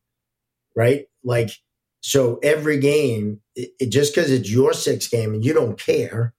Right? 0.75 1.05
Like, 1.23 1.51
so 2.01 2.39
every 2.43 2.79
game, 2.79 3.41
it, 3.55 3.71
it, 3.79 3.89
just 3.89 4.13
because 4.13 4.31
it's 4.31 4.51
your 4.51 4.73
sixth 4.73 5.09
game 5.09 5.33
and 5.33 5.45
you 5.45 5.53
don't 5.53 5.79
care, 5.79 6.33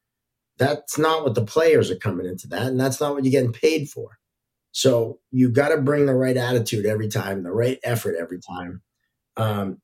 that's 0.58 0.98
not 0.98 1.24
what 1.24 1.34
the 1.34 1.44
players 1.44 1.90
are 1.90 1.96
coming 1.96 2.26
into 2.26 2.46
that. 2.48 2.66
And 2.66 2.78
that's 2.78 3.00
not 3.00 3.14
what 3.14 3.24
you're 3.24 3.32
getting 3.32 3.52
paid 3.52 3.88
for. 3.88 4.18
So 4.72 5.20
you 5.30 5.48
got 5.50 5.68
to 5.68 5.80
bring 5.80 6.06
the 6.06 6.14
right 6.14 6.36
attitude 6.36 6.84
every 6.84 7.08
time, 7.08 7.42
the 7.42 7.52
right 7.52 7.78
effort 7.84 8.16
every 8.18 8.40
time. 8.40 8.82
Um, 9.36 9.78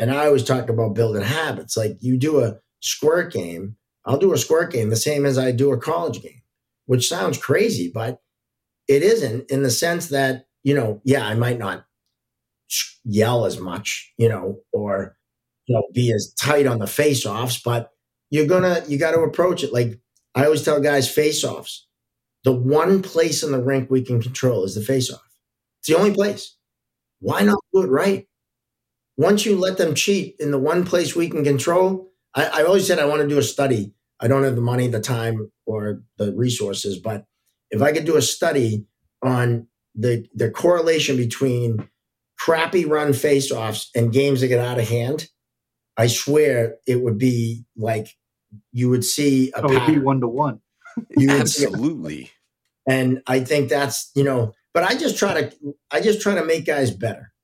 and 0.00 0.10
I 0.10 0.26
always 0.26 0.42
talk 0.42 0.70
about 0.70 0.94
building 0.94 1.22
habits. 1.22 1.76
Like 1.76 1.98
you 2.00 2.16
do 2.16 2.40
a 2.40 2.56
squirt 2.80 3.32
game, 3.32 3.76
I'll 4.06 4.18
do 4.18 4.32
a 4.32 4.38
squirt 4.38 4.72
game 4.72 4.88
the 4.88 4.96
same 4.96 5.26
as 5.26 5.38
I 5.38 5.52
do 5.52 5.72
a 5.72 5.78
college 5.78 6.22
game, 6.22 6.40
which 6.86 7.06
sounds 7.06 7.36
crazy, 7.36 7.90
but 7.92 8.18
it 8.88 9.02
isn't 9.02 9.50
in 9.50 9.62
the 9.62 9.70
sense 9.70 10.08
that, 10.08 10.46
you 10.64 10.74
know, 10.74 11.02
yeah, 11.04 11.26
I 11.26 11.34
might 11.34 11.58
not 11.58 11.84
yell 13.04 13.44
as 13.44 13.60
much, 13.60 14.12
you 14.16 14.28
know, 14.28 14.60
or, 14.72 15.16
you 15.66 15.76
know, 15.76 15.82
be 15.92 16.12
as 16.12 16.32
tight 16.40 16.66
on 16.66 16.78
the 16.78 16.86
face 16.86 17.26
offs, 17.26 17.60
but 17.62 17.90
you're 18.30 18.46
gonna, 18.46 18.82
you 18.88 18.98
got 18.98 19.12
to 19.12 19.20
approach 19.20 19.62
it. 19.62 19.72
Like 19.72 20.00
I 20.34 20.44
always 20.46 20.62
tell 20.62 20.80
guys, 20.80 21.12
face 21.12 21.44
offs. 21.44 21.86
The 22.44 22.52
one 22.52 23.02
place 23.02 23.42
in 23.42 23.52
the 23.52 23.62
rink 23.62 23.90
we 23.90 24.00
can 24.00 24.22
control 24.22 24.64
is 24.64 24.74
the 24.74 24.80
face 24.80 25.12
off. 25.12 25.20
It's 25.80 25.88
the 25.88 25.98
only 25.98 26.14
place. 26.14 26.56
Why 27.18 27.42
not 27.42 27.58
do 27.74 27.82
it 27.82 27.88
right? 27.88 28.26
Once 29.20 29.44
you 29.44 29.54
let 29.54 29.76
them 29.76 29.94
cheat 29.94 30.34
in 30.40 30.50
the 30.50 30.58
one 30.58 30.82
place 30.82 31.14
we 31.14 31.28
can 31.28 31.44
control, 31.44 32.10
I, 32.34 32.46
I 32.46 32.62
always 32.62 32.86
said 32.86 32.98
I 32.98 33.04
want 33.04 33.20
to 33.20 33.28
do 33.28 33.36
a 33.36 33.42
study. 33.42 33.92
I 34.18 34.28
don't 34.28 34.44
have 34.44 34.54
the 34.54 34.62
money, 34.62 34.88
the 34.88 34.98
time, 34.98 35.52
or 35.66 36.00
the 36.16 36.32
resources, 36.34 36.98
but 36.98 37.26
if 37.70 37.82
I 37.82 37.92
could 37.92 38.06
do 38.06 38.16
a 38.16 38.22
study 38.22 38.86
on 39.22 39.66
the 39.94 40.26
the 40.34 40.50
correlation 40.50 41.18
between 41.18 41.86
crappy 42.38 42.86
run 42.86 43.10
faceoffs 43.10 43.88
and 43.94 44.10
games 44.10 44.40
that 44.40 44.48
get 44.48 44.58
out 44.58 44.78
of 44.78 44.88
hand, 44.88 45.28
I 45.98 46.06
swear 46.06 46.76
it 46.86 47.02
would 47.02 47.18
be 47.18 47.66
like 47.76 48.16
you 48.72 48.88
would 48.88 49.04
see 49.04 49.52
a 49.54 49.60
oh, 49.60 49.70
it 49.70 49.74
would 49.86 49.94
be 49.94 49.98
one 49.98 50.22
to 50.22 50.28
one. 50.28 50.62
Absolutely. 51.28 52.30
And 52.88 53.20
I 53.26 53.40
think 53.40 53.68
that's 53.68 54.10
you 54.14 54.24
know, 54.24 54.54
but 54.72 54.82
I 54.82 54.94
just 54.94 55.18
try 55.18 55.42
to 55.42 55.74
I 55.90 56.00
just 56.00 56.22
try 56.22 56.36
to 56.36 56.44
make 56.44 56.64
guys 56.64 56.90
better. 56.90 57.34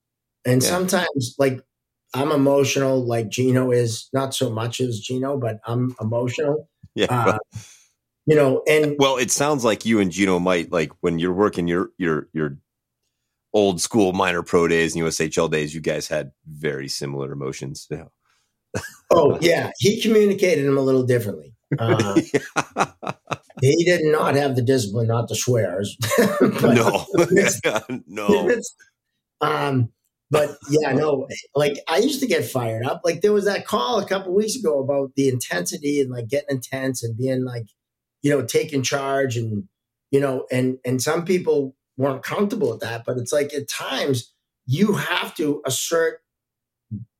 And 0.46 0.62
yeah. 0.62 0.68
sometimes 0.68 1.34
like 1.38 1.60
I'm 2.16 2.32
emotional, 2.32 3.04
like 3.04 3.28
Gino 3.28 3.70
is 3.70 4.08
not 4.12 4.34
so 4.34 4.50
much 4.50 4.80
as 4.80 5.00
Gino, 5.00 5.36
but 5.38 5.60
I'm 5.66 5.94
emotional. 6.00 6.68
Yeah. 6.94 7.06
Uh, 7.10 7.38
you 8.26 8.34
know 8.34 8.62
and 8.68 8.96
well 8.98 9.16
it 9.16 9.30
sounds 9.30 9.64
like 9.64 9.86
you 9.86 10.00
and 10.00 10.10
gino 10.10 10.38
might 10.38 10.72
like 10.72 10.90
when 11.00 11.18
you're 11.18 11.32
working 11.32 11.68
your 11.68 11.90
your 11.96 12.28
your 12.32 12.58
old 13.54 13.80
school 13.80 14.12
minor 14.12 14.42
pro 14.42 14.68
days 14.68 14.94
and 14.94 15.04
ushl 15.04 15.50
days 15.50 15.74
you 15.74 15.80
guys 15.80 16.08
had 16.08 16.32
very 16.46 16.88
similar 16.88 17.32
emotions. 17.32 17.86
Yeah. 17.90 18.04
oh 19.10 19.38
yeah. 19.40 19.70
He 19.78 20.00
communicated 20.02 20.66
them 20.66 20.76
a 20.76 20.82
little 20.82 21.04
differently. 21.04 21.54
Uh, 21.78 22.20
he 23.62 23.84
did 23.84 24.02
not 24.04 24.34
have 24.34 24.56
the 24.56 24.62
discipline 24.62 25.08
not 25.08 25.28
to 25.28 25.34
swear. 25.34 25.82
No. 26.60 27.06
No. 28.06 28.60
Um, 29.40 29.90
but 30.30 30.56
yeah, 30.70 30.92
no, 30.92 31.28
like 31.54 31.78
I 31.88 31.98
used 31.98 32.20
to 32.20 32.26
get 32.26 32.44
fired 32.44 32.84
up. 32.84 33.02
Like 33.04 33.20
there 33.20 33.32
was 33.32 33.44
that 33.44 33.66
call 33.66 33.98
a 33.98 34.06
couple 34.06 34.34
weeks 34.34 34.56
ago 34.56 34.80
about 34.80 35.12
the 35.14 35.28
intensity 35.28 36.00
and 36.00 36.10
like 36.10 36.28
getting 36.28 36.56
intense 36.56 37.04
and 37.04 37.16
being 37.16 37.44
like, 37.44 37.66
you 38.22 38.30
know, 38.30 38.42
taking 38.42 38.82
charge 38.82 39.36
and 39.36 39.64
you 40.10 40.20
know, 40.20 40.46
and 40.50 40.78
and 40.84 41.00
some 41.00 41.24
people 41.24 41.76
weren't 41.96 42.22
comfortable 42.22 42.70
with 42.70 42.80
that. 42.80 43.04
But 43.04 43.18
it's 43.18 43.32
like 43.32 43.54
at 43.54 43.68
times 43.68 44.32
you 44.66 44.94
have 44.94 45.34
to 45.36 45.62
assert 45.64 46.20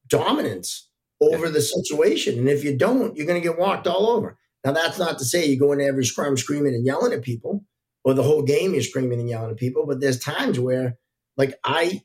dominance 0.08 0.88
over 1.20 1.48
the 1.48 1.60
situation. 1.60 2.38
And 2.38 2.48
if 2.48 2.64
you 2.64 2.76
don't, 2.76 3.16
you're 3.16 3.26
going 3.26 3.40
to 3.40 3.48
get 3.48 3.58
walked 3.58 3.86
all 3.86 4.10
over. 4.10 4.36
Now, 4.64 4.72
that's 4.72 4.98
not 4.98 5.18
to 5.18 5.24
say 5.24 5.46
you 5.46 5.58
go 5.58 5.72
into 5.72 5.84
every 5.84 6.04
scrum 6.04 6.36
screaming 6.36 6.74
and 6.74 6.84
yelling 6.84 7.12
at 7.12 7.22
people, 7.22 7.64
or 8.04 8.14
the 8.14 8.22
whole 8.22 8.42
game 8.42 8.72
you're 8.72 8.82
screaming 8.82 9.20
and 9.20 9.28
yelling 9.28 9.52
at 9.52 9.56
people. 9.56 9.86
But 9.86 10.00
there's 10.00 10.18
times 10.18 10.58
where, 10.58 10.96
like, 11.36 11.54
I, 11.64 12.02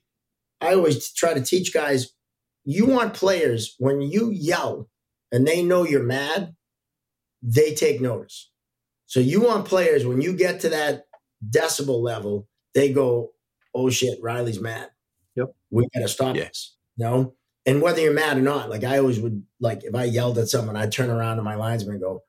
I 0.62 0.74
always 0.74 1.12
try 1.14 1.34
to 1.34 1.42
teach 1.42 1.74
guys, 1.74 2.12
you 2.64 2.86
want 2.86 3.14
players 3.14 3.76
when 3.80 4.02
you 4.02 4.30
yell 4.32 4.90
and 5.32 5.48
they 5.48 5.64
know 5.64 5.84
you're 5.86 6.04
mad, 6.04 6.56
they 7.42 7.74
take 7.74 8.02
notice. 8.02 8.52
So 9.08 9.20
you 9.20 9.42
want 9.42 9.66
players 9.66 10.06
when 10.06 10.22
you 10.22 10.34
get 10.34 10.60
to 10.62 10.70
that 10.70 11.06
decibel 11.50 12.02
level, 12.02 12.48
they 12.74 12.94
go, 12.94 13.32
"Oh 13.74 13.90
shit, 13.90 14.20
Riley's 14.22 14.62
mad. 14.62 14.90
Yep, 15.36 15.54
we 15.70 15.88
got 15.94 16.02
to 16.02 16.08
stop 16.08 16.36
yeah. 16.36 16.46
this." 16.46 16.78
You 16.96 17.06
know, 17.06 17.36
and 17.66 17.82
whether 17.82 18.02
you're 18.02 18.14
mad 18.14 18.38
or 18.38 18.42
not, 18.42 18.70
like 18.70 18.84
I 18.84 19.00
always 19.00 19.20
would, 19.20 19.44
like 19.60 19.84
if 19.84 19.96
I 19.96 20.06
yelled 20.06 20.38
at 20.38 20.48
someone, 20.48 20.76
I'd 20.76 20.92
turn 20.92 21.10
around 21.10 21.38
to 21.38 21.44
my 21.44 21.56
linesman 21.56 21.96
and 21.96 22.02
go, 22.02 22.24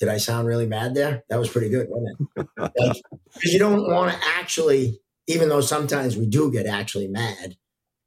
"Did 0.00 0.08
I 0.08 0.18
sound 0.18 0.46
really 0.46 0.66
mad 0.66 0.94
there? 0.94 1.24
That 1.30 1.38
was 1.38 1.48
pretty 1.48 1.70
good, 1.70 1.86
wasn't 1.88 2.18
it?" 2.20 2.46
Because 2.56 3.02
like, 3.36 3.44
you 3.44 3.58
don't 3.58 3.90
want 3.90 4.12
to 4.12 4.18
actually, 4.36 5.00
even 5.28 5.48
though 5.48 5.60
sometimes 5.60 6.16
we 6.16 6.26
do 6.26 6.52
get 6.52 6.66
actually 6.66 7.08
mad. 7.08 7.56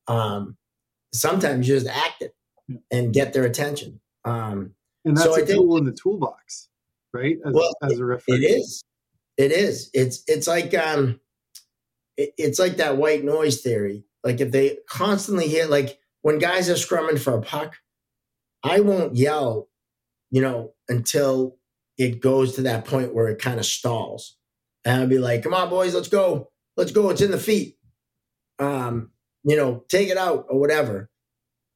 Um, 0.07 0.57
sometimes 1.13 1.67
you 1.67 1.75
just 1.75 1.87
act 1.87 2.21
it 2.21 2.35
and 2.91 3.13
get 3.13 3.33
their 3.33 3.45
attention. 3.45 3.99
Um, 4.25 4.73
and 5.05 5.17
that's 5.17 5.25
so 5.25 5.35
a 5.35 5.45
tool 5.45 5.77
in 5.77 5.85
the 5.85 5.91
toolbox, 5.91 6.69
right? 7.13 7.37
As, 7.45 7.53
well, 7.53 7.73
as 7.83 7.99
a 7.99 8.05
referee, 8.05 8.45
it 8.45 8.59
is. 8.59 8.83
It 9.37 9.51
is. 9.51 9.89
It's 9.93 10.23
it's 10.27 10.47
like 10.47 10.73
um, 10.75 11.19
it, 12.17 12.33
it's 12.37 12.59
like 12.59 12.77
that 12.77 12.97
white 12.97 13.23
noise 13.23 13.61
theory. 13.61 14.03
Like 14.23 14.39
if 14.41 14.51
they 14.51 14.77
constantly 14.87 15.47
hear 15.47 15.65
like 15.65 15.97
when 16.21 16.37
guys 16.37 16.69
are 16.69 16.75
scrumming 16.75 17.19
for 17.19 17.33
a 17.35 17.41
puck, 17.41 17.77
I 18.63 18.81
won't 18.81 19.15
yell, 19.15 19.69
you 20.29 20.41
know, 20.41 20.73
until 20.87 21.57
it 21.97 22.21
goes 22.21 22.55
to 22.55 22.61
that 22.63 22.85
point 22.85 23.13
where 23.13 23.27
it 23.27 23.39
kind 23.39 23.59
of 23.59 23.65
stalls. 23.65 24.37
And 24.85 25.01
I'll 25.01 25.07
be 25.07 25.19
like, 25.19 25.43
come 25.43 25.53
on, 25.53 25.69
boys, 25.69 25.93
let's 25.95 26.07
go. 26.07 26.51
Let's 26.77 26.91
go. 26.91 27.09
It's 27.09 27.21
in 27.21 27.31
the 27.31 27.37
feet. 27.37 27.77
Um, 28.59 29.11
you 29.43 29.55
know, 29.55 29.83
take 29.89 30.09
it 30.09 30.17
out 30.17 30.45
or 30.49 30.59
whatever. 30.59 31.09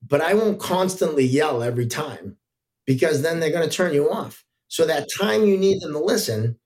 But 0.08 0.22
I 0.22 0.34
won't 0.34 0.60
constantly 0.60 1.26
yell 1.26 1.64
every 1.64 1.88
time 1.88 2.38
because 2.86 3.22
then 3.22 3.40
they're 3.40 3.52
going 3.52 3.68
to 3.68 3.76
turn 3.76 3.94
you 3.94 4.12
off. 4.12 4.44
So 4.68 4.86
that 4.86 5.08
time 5.20 5.46
you 5.46 5.58
need 5.58 5.82
them 5.82 5.94
to 5.94 6.00
listen, 6.00 6.60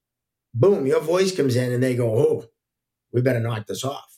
boom, 0.54 0.86
your 0.86 1.02
voice 1.02 1.36
comes 1.36 1.56
in 1.56 1.72
and 1.72 1.82
they 1.82 1.96
go, 1.96 2.18
oh, 2.18 2.46
we 3.14 3.22
better 3.22 3.40
knock 3.40 3.68
this 3.68 3.84
off. 3.84 4.18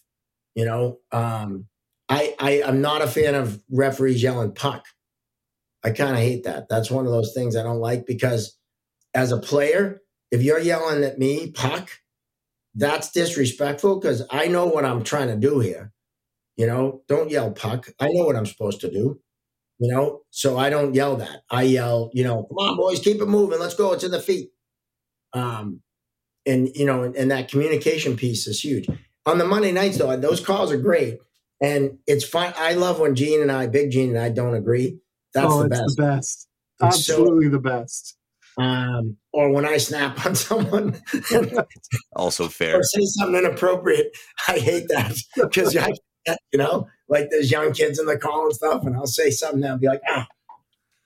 You 0.55 0.65
know, 0.65 0.99
um, 1.11 1.67
I, 2.09 2.35
I 2.39 2.63
I'm 2.63 2.81
not 2.81 3.01
a 3.01 3.07
fan 3.07 3.35
of 3.35 3.61
referees 3.69 4.21
yelling 4.21 4.53
puck. 4.53 4.85
I 5.83 5.91
kind 5.91 6.11
of 6.11 6.17
hate 6.17 6.43
that. 6.43 6.67
That's 6.69 6.91
one 6.91 7.05
of 7.05 7.11
those 7.11 7.33
things 7.33 7.55
I 7.55 7.63
don't 7.63 7.79
like 7.79 8.05
because 8.05 8.57
as 9.13 9.31
a 9.31 9.37
player, 9.37 10.01
if 10.29 10.43
you're 10.43 10.59
yelling 10.59 11.03
at 11.03 11.19
me 11.19 11.51
puck, 11.51 11.89
that's 12.75 13.11
disrespectful 13.11 13.99
because 13.99 14.23
I 14.29 14.47
know 14.47 14.65
what 14.65 14.85
I'm 14.85 15.03
trying 15.03 15.27
to 15.27 15.35
do 15.35 15.59
here. 15.59 15.91
You 16.57 16.67
know, 16.67 17.01
don't 17.07 17.29
yell 17.29 17.51
puck. 17.51 17.89
I 17.99 18.09
know 18.09 18.25
what 18.25 18.35
I'm 18.35 18.45
supposed 18.45 18.81
to 18.81 18.91
do. 18.91 19.19
You 19.79 19.91
know, 19.91 20.21
so 20.29 20.57
I 20.59 20.69
don't 20.69 20.93
yell 20.93 21.15
that. 21.15 21.41
I 21.49 21.63
yell, 21.63 22.11
you 22.13 22.23
know, 22.23 22.43
come 22.43 22.57
on, 22.57 22.77
boys, 22.77 22.99
keep 22.99 23.19
it 23.19 23.27
moving. 23.27 23.59
Let's 23.59 23.73
go. 23.73 23.93
It's 23.93 24.03
in 24.03 24.11
the 24.11 24.21
feet. 24.21 24.49
Um, 25.33 25.81
and 26.45 26.69
you 26.75 26.85
know, 26.85 27.03
and, 27.03 27.15
and 27.15 27.31
that 27.31 27.49
communication 27.49 28.15
piece 28.15 28.45
is 28.45 28.63
huge. 28.63 28.87
On 29.25 29.39
the 29.39 29.45
Monday 29.45 29.71
nights, 29.71 29.97
though, 29.97 30.15
those 30.17 30.39
calls 30.39 30.71
are 30.71 30.77
great 30.77 31.19
and 31.61 31.99
it's 32.07 32.25
fine. 32.25 32.53
I 32.57 32.73
love 32.73 32.99
when 32.99 33.15
Gene 33.15 33.41
and 33.41 33.51
I, 33.51 33.67
Big 33.67 33.91
Gene 33.91 34.09
and 34.09 34.19
I, 34.19 34.29
don't 34.29 34.55
agree. 34.55 34.97
That's 35.33 35.47
oh, 35.49 35.63
the 35.63 35.69
best. 35.69 35.95
the 35.95 36.03
best. 36.03 36.47
Absolutely 36.81 37.45
so, 37.45 37.51
the 37.51 37.59
best. 37.59 38.17
Um, 38.57 39.17
or 39.31 39.51
when 39.51 39.65
I 39.65 39.77
snap 39.77 40.25
on 40.25 40.35
someone, 40.35 40.99
also 42.15 42.47
fair. 42.47 42.79
Or 42.79 42.83
say 42.83 43.01
something 43.03 43.37
inappropriate. 43.37 44.11
I 44.47 44.57
hate 44.57 44.87
that 44.89 45.15
because 45.35 45.77
you 46.27 46.59
know, 46.59 46.87
like 47.07 47.29
there's 47.29 47.51
young 47.51 47.73
kids 47.73 47.99
in 47.99 48.05
the 48.05 48.17
call 48.17 48.45
and 48.45 48.53
stuff, 48.53 48.85
and 48.85 48.95
I'll 48.95 49.05
say 49.05 49.31
something 49.31 49.63
and 49.63 49.71
I'll 49.71 49.77
be 49.77 49.87
like, 49.87 50.01
ah, 50.07 50.27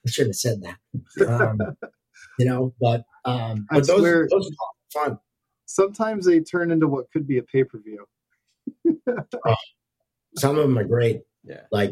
I 0.05 0.09
should 0.09 0.27
have 0.27 0.35
said 0.35 0.61
that. 0.61 1.27
Um, 1.27 1.59
you 2.39 2.45
know, 2.45 2.73
but 2.79 3.03
um, 3.25 3.65
but 3.69 3.87
those, 3.87 3.99
swear, 3.99 4.27
those 4.29 4.49
are 4.49 5.03
fun. 5.05 5.19
Sometimes 5.65 6.25
they 6.25 6.39
turn 6.41 6.71
into 6.71 6.87
what 6.87 7.11
could 7.11 7.27
be 7.27 7.37
a 7.37 7.43
pay 7.43 7.63
per 7.63 7.79
view. 7.79 8.05
oh, 9.47 9.55
some 10.35 10.57
of 10.57 10.63
them 10.63 10.77
are 10.77 10.83
great. 10.83 11.21
Yeah. 11.43 11.61
Like 11.71 11.91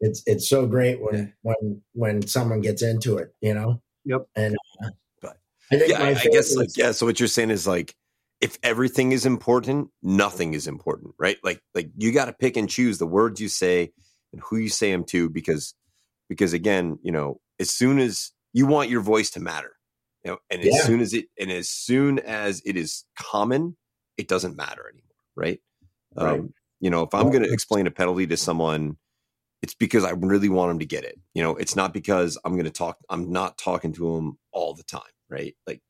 it's 0.00 0.22
it's 0.26 0.48
so 0.48 0.66
great 0.66 1.00
when 1.00 1.14
yeah. 1.14 1.26
when 1.42 1.82
when 1.92 2.26
someone 2.26 2.60
gets 2.60 2.82
into 2.82 3.18
it, 3.18 3.34
you 3.40 3.54
know. 3.54 3.80
Yep. 4.04 4.26
And 4.36 4.56
uh, 4.82 4.90
but 5.20 5.38
I 5.72 5.78
think 5.78 5.90
yeah, 5.90 6.02
I, 6.02 6.10
I 6.10 6.26
guess 6.32 6.54
like 6.56 6.76
yeah. 6.76 6.92
So 6.92 7.06
what 7.06 7.20
you're 7.20 7.28
saying 7.28 7.50
is 7.50 7.66
like 7.66 7.94
if 8.40 8.58
everything 8.62 9.12
is 9.12 9.26
important, 9.26 9.88
nothing 10.02 10.54
is 10.54 10.66
important, 10.66 11.14
right? 11.18 11.38
Like 11.42 11.60
like 11.74 11.90
you 11.96 12.12
got 12.12 12.26
to 12.26 12.32
pick 12.32 12.56
and 12.56 12.68
choose 12.68 12.98
the 12.98 13.06
words 13.06 13.40
you 13.40 13.48
say 13.48 13.92
and 14.32 14.42
who 14.42 14.56
you 14.56 14.68
say 14.68 14.92
them 14.92 15.04
to 15.04 15.28
because 15.28 15.74
because 16.28 16.52
again, 16.52 16.98
you 17.02 17.12
know, 17.12 17.40
as 17.58 17.70
soon 17.70 17.98
as 17.98 18.32
you 18.52 18.66
want 18.66 18.90
your 18.90 19.00
voice 19.00 19.30
to 19.30 19.40
matter, 19.40 19.72
you 20.24 20.30
know, 20.30 20.38
and 20.50 20.60
as 20.60 20.74
yeah. 20.74 20.82
soon 20.82 21.00
as 21.00 21.12
it 21.14 21.26
and 21.38 21.50
as 21.50 21.68
soon 21.68 22.18
as 22.20 22.62
it 22.64 22.76
is 22.76 23.04
common, 23.18 23.76
it 24.16 24.28
doesn't 24.28 24.56
matter 24.56 24.84
anymore, 24.88 25.16
right? 25.36 25.60
right. 26.16 26.40
Um, 26.40 26.52
you 26.80 26.90
know, 26.90 27.02
if 27.02 27.14
I'm 27.14 27.30
going 27.30 27.42
to 27.42 27.52
explain 27.52 27.86
a 27.86 27.90
penalty 27.90 28.26
to 28.28 28.36
someone, 28.36 28.96
it's 29.62 29.74
because 29.74 30.04
I 30.04 30.10
really 30.10 30.48
want 30.48 30.70
them 30.70 30.78
to 30.78 30.86
get 30.86 31.04
it. 31.04 31.18
You 31.34 31.42
know, 31.42 31.56
it's 31.56 31.74
not 31.74 31.92
because 31.92 32.38
I'm 32.44 32.52
going 32.52 32.66
to 32.66 32.70
talk. 32.70 32.98
I'm 33.10 33.32
not 33.32 33.58
talking 33.58 33.92
to 33.94 34.14
them 34.14 34.38
all 34.52 34.74
the 34.74 34.84
time, 34.84 35.00
right? 35.28 35.56
Like, 35.66 35.82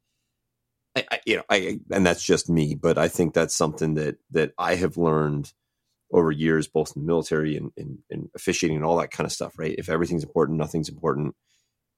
I, 0.98 1.04
I, 1.10 1.20
you 1.26 1.36
know, 1.36 1.42
I 1.48 1.80
and 1.90 2.04
that's 2.06 2.22
just 2.22 2.48
me, 2.48 2.74
but 2.74 2.98
I 2.98 3.08
think 3.08 3.34
that's 3.34 3.54
something 3.54 3.94
that 3.94 4.16
that 4.32 4.52
I 4.58 4.74
have 4.76 4.96
learned 4.96 5.52
over 6.12 6.30
years, 6.30 6.66
both 6.66 6.96
in 6.96 7.02
the 7.02 7.06
military 7.06 7.56
and, 7.56 7.70
and, 7.76 7.98
and 8.10 8.30
officiating 8.34 8.76
and 8.76 8.84
all 8.84 8.96
that 8.98 9.10
kind 9.10 9.26
of 9.26 9.32
stuff, 9.32 9.58
right? 9.58 9.74
If 9.76 9.90
everything's 9.90 10.24
important, 10.24 10.58
nothing's 10.58 10.88
important, 10.88 11.34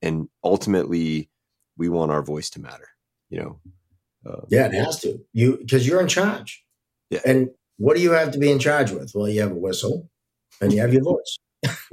and 0.03 0.29
ultimately, 0.43 1.31
we 1.77 1.89
want 1.89 2.11
our 2.11 2.23
voice 2.23 2.51
to 2.51 2.61
matter. 2.61 2.89
You 3.29 3.41
know. 3.41 3.61
Uh, 4.27 4.43
yeah, 4.49 4.67
it 4.67 4.75
has 4.75 5.01
to. 5.01 5.19
You 5.33 5.59
because 5.59 5.87
you're 5.87 6.01
in 6.01 6.09
charge. 6.09 6.65
Yeah. 7.09 7.21
And 7.25 7.51
what 7.79 7.97
do 7.97 8.03
you 8.03 8.13
have 8.13 8.33
to 8.33 8.39
be 8.39 8.51
in 8.51 8.59
charge 8.59 8.91
with? 8.91 9.13
Well, 9.15 9.29
you 9.29 9.41
have 9.41 9.53
a 9.53 9.55
whistle 9.55 10.11
and 10.61 10.73
you 10.73 10.81
have 10.81 10.93
your 10.93 11.03
voice. 11.03 11.39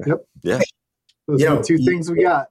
yep. 0.06 0.26
Yeah. 0.44 0.60
Those 1.28 1.42
you 1.42 1.48
know, 1.48 1.62
two 1.62 1.78
things 1.78 2.12
we 2.12 2.24
got. 2.24 2.48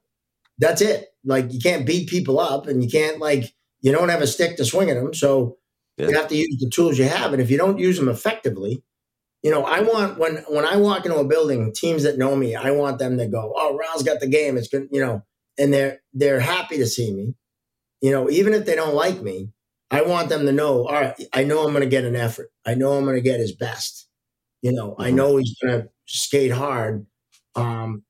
That's 0.58 0.80
it. 0.80 1.08
Like 1.24 1.52
you 1.52 1.60
can't 1.60 1.86
beat 1.86 2.08
people 2.08 2.40
up 2.40 2.66
and 2.66 2.82
you 2.82 2.88
can't 2.88 3.18
like 3.18 3.52
you 3.86 3.92
don't 3.92 4.08
have 4.08 4.20
a 4.20 4.26
stick 4.26 4.56
to 4.56 4.64
swing 4.64 4.90
at 4.90 4.94
them. 4.96 5.14
So 5.14 5.58
yeah. 5.96 6.08
you 6.08 6.16
have 6.16 6.26
to 6.26 6.34
use 6.34 6.56
the 6.58 6.68
tools 6.68 6.98
you 6.98 7.04
have. 7.04 7.32
And 7.32 7.40
if 7.40 7.52
you 7.52 7.56
don't 7.56 7.78
use 7.78 7.96
them 7.96 8.08
effectively, 8.08 8.82
you 9.44 9.52
know, 9.52 9.62
I 9.62 9.80
want 9.80 10.18
when 10.18 10.38
when 10.48 10.64
I 10.64 10.76
walk 10.76 11.06
into 11.06 11.18
a 11.18 11.24
building, 11.24 11.72
teams 11.72 12.02
that 12.02 12.18
know 12.18 12.34
me, 12.34 12.56
I 12.56 12.72
want 12.72 12.98
them 12.98 13.16
to 13.16 13.28
go, 13.28 13.54
Oh, 13.56 13.76
Riley's 13.76 14.02
got 14.02 14.18
the 14.18 14.26
game. 14.26 14.56
It's 14.56 14.66
good, 14.66 14.88
you 14.90 15.00
know, 15.00 15.22
and 15.56 15.72
they're 15.72 16.00
they're 16.12 16.40
happy 16.40 16.78
to 16.78 16.86
see 16.86 17.14
me. 17.14 17.34
You 18.00 18.10
know, 18.10 18.28
even 18.28 18.54
if 18.54 18.66
they 18.66 18.74
don't 18.74 18.94
like 18.96 19.22
me, 19.22 19.50
I 19.88 20.02
want 20.02 20.30
them 20.30 20.46
to 20.46 20.52
know, 20.52 20.88
all 20.88 20.92
right, 20.92 21.14
I 21.32 21.44
know 21.44 21.64
I'm 21.64 21.70
going 21.70 21.84
to 21.84 21.88
get 21.88 22.04
an 22.04 22.16
effort. 22.16 22.50
I 22.66 22.74
know 22.74 22.94
I'm 22.94 23.04
going 23.04 23.14
to 23.14 23.22
get 23.22 23.38
his 23.38 23.52
best. 23.52 24.08
You 24.62 24.72
know, 24.72 24.90
mm-hmm. 24.90 25.02
I 25.02 25.10
know 25.12 25.36
he's 25.36 25.56
going 25.62 25.82
to 25.82 25.88
skate 26.06 26.50
hard. 26.50 27.06
Um, 27.54 28.02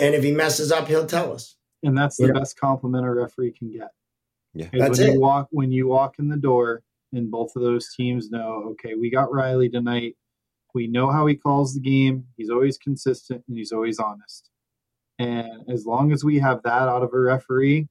and 0.00 0.16
if 0.16 0.24
he 0.24 0.32
messes 0.32 0.72
up, 0.72 0.88
he'll 0.88 1.06
tell 1.06 1.32
us. 1.32 1.54
And 1.84 1.96
that's 1.96 2.16
the 2.16 2.26
you 2.26 2.32
best 2.32 2.56
know? 2.60 2.66
compliment 2.68 3.06
a 3.06 3.10
referee 3.10 3.52
can 3.52 3.70
get. 3.70 3.90
Yeah, 4.54 4.68
that's 4.72 4.98
when 4.98 5.08
it. 5.08 5.14
You 5.14 5.20
walk 5.20 5.48
when 5.50 5.72
you 5.72 5.86
walk 5.86 6.16
in 6.18 6.28
the 6.28 6.36
door, 6.36 6.82
and 7.12 7.30
both 7.30 7.52
of 7.56 7.62
those 7.62 7.88
teams 7.96 8.30
know, 8.30 8.72
okay, 8.72 8.94
we 8.94 9.10
got 9.10 9.32
Riley 9.32 9.68
tonight. 9.68 10.16
We 10.74 10.86
know 10.86 11.10
how 11.10 11.26
he 11.26 11.34
calls 11.34 11.74
the 11.74 11.80
game. 11.80 12.26
He's 12.36 12.50
always 12.50 12.78
consistent 12.78 13.42
and 13.48 13.58
he's 13.58 13.72
always 13.72 13.98
honest. 13.98 14.48
And 15.18 15.68
as 15.68 15.84
long 15.84 16.12
as 16.12 16.24
we 16.24 16.38
have 16.38 16.62
that 16.62 16.88
out 16.88 17.02
of 17.02 17.12
a 17.12 17.20
referee, 17.20 17.88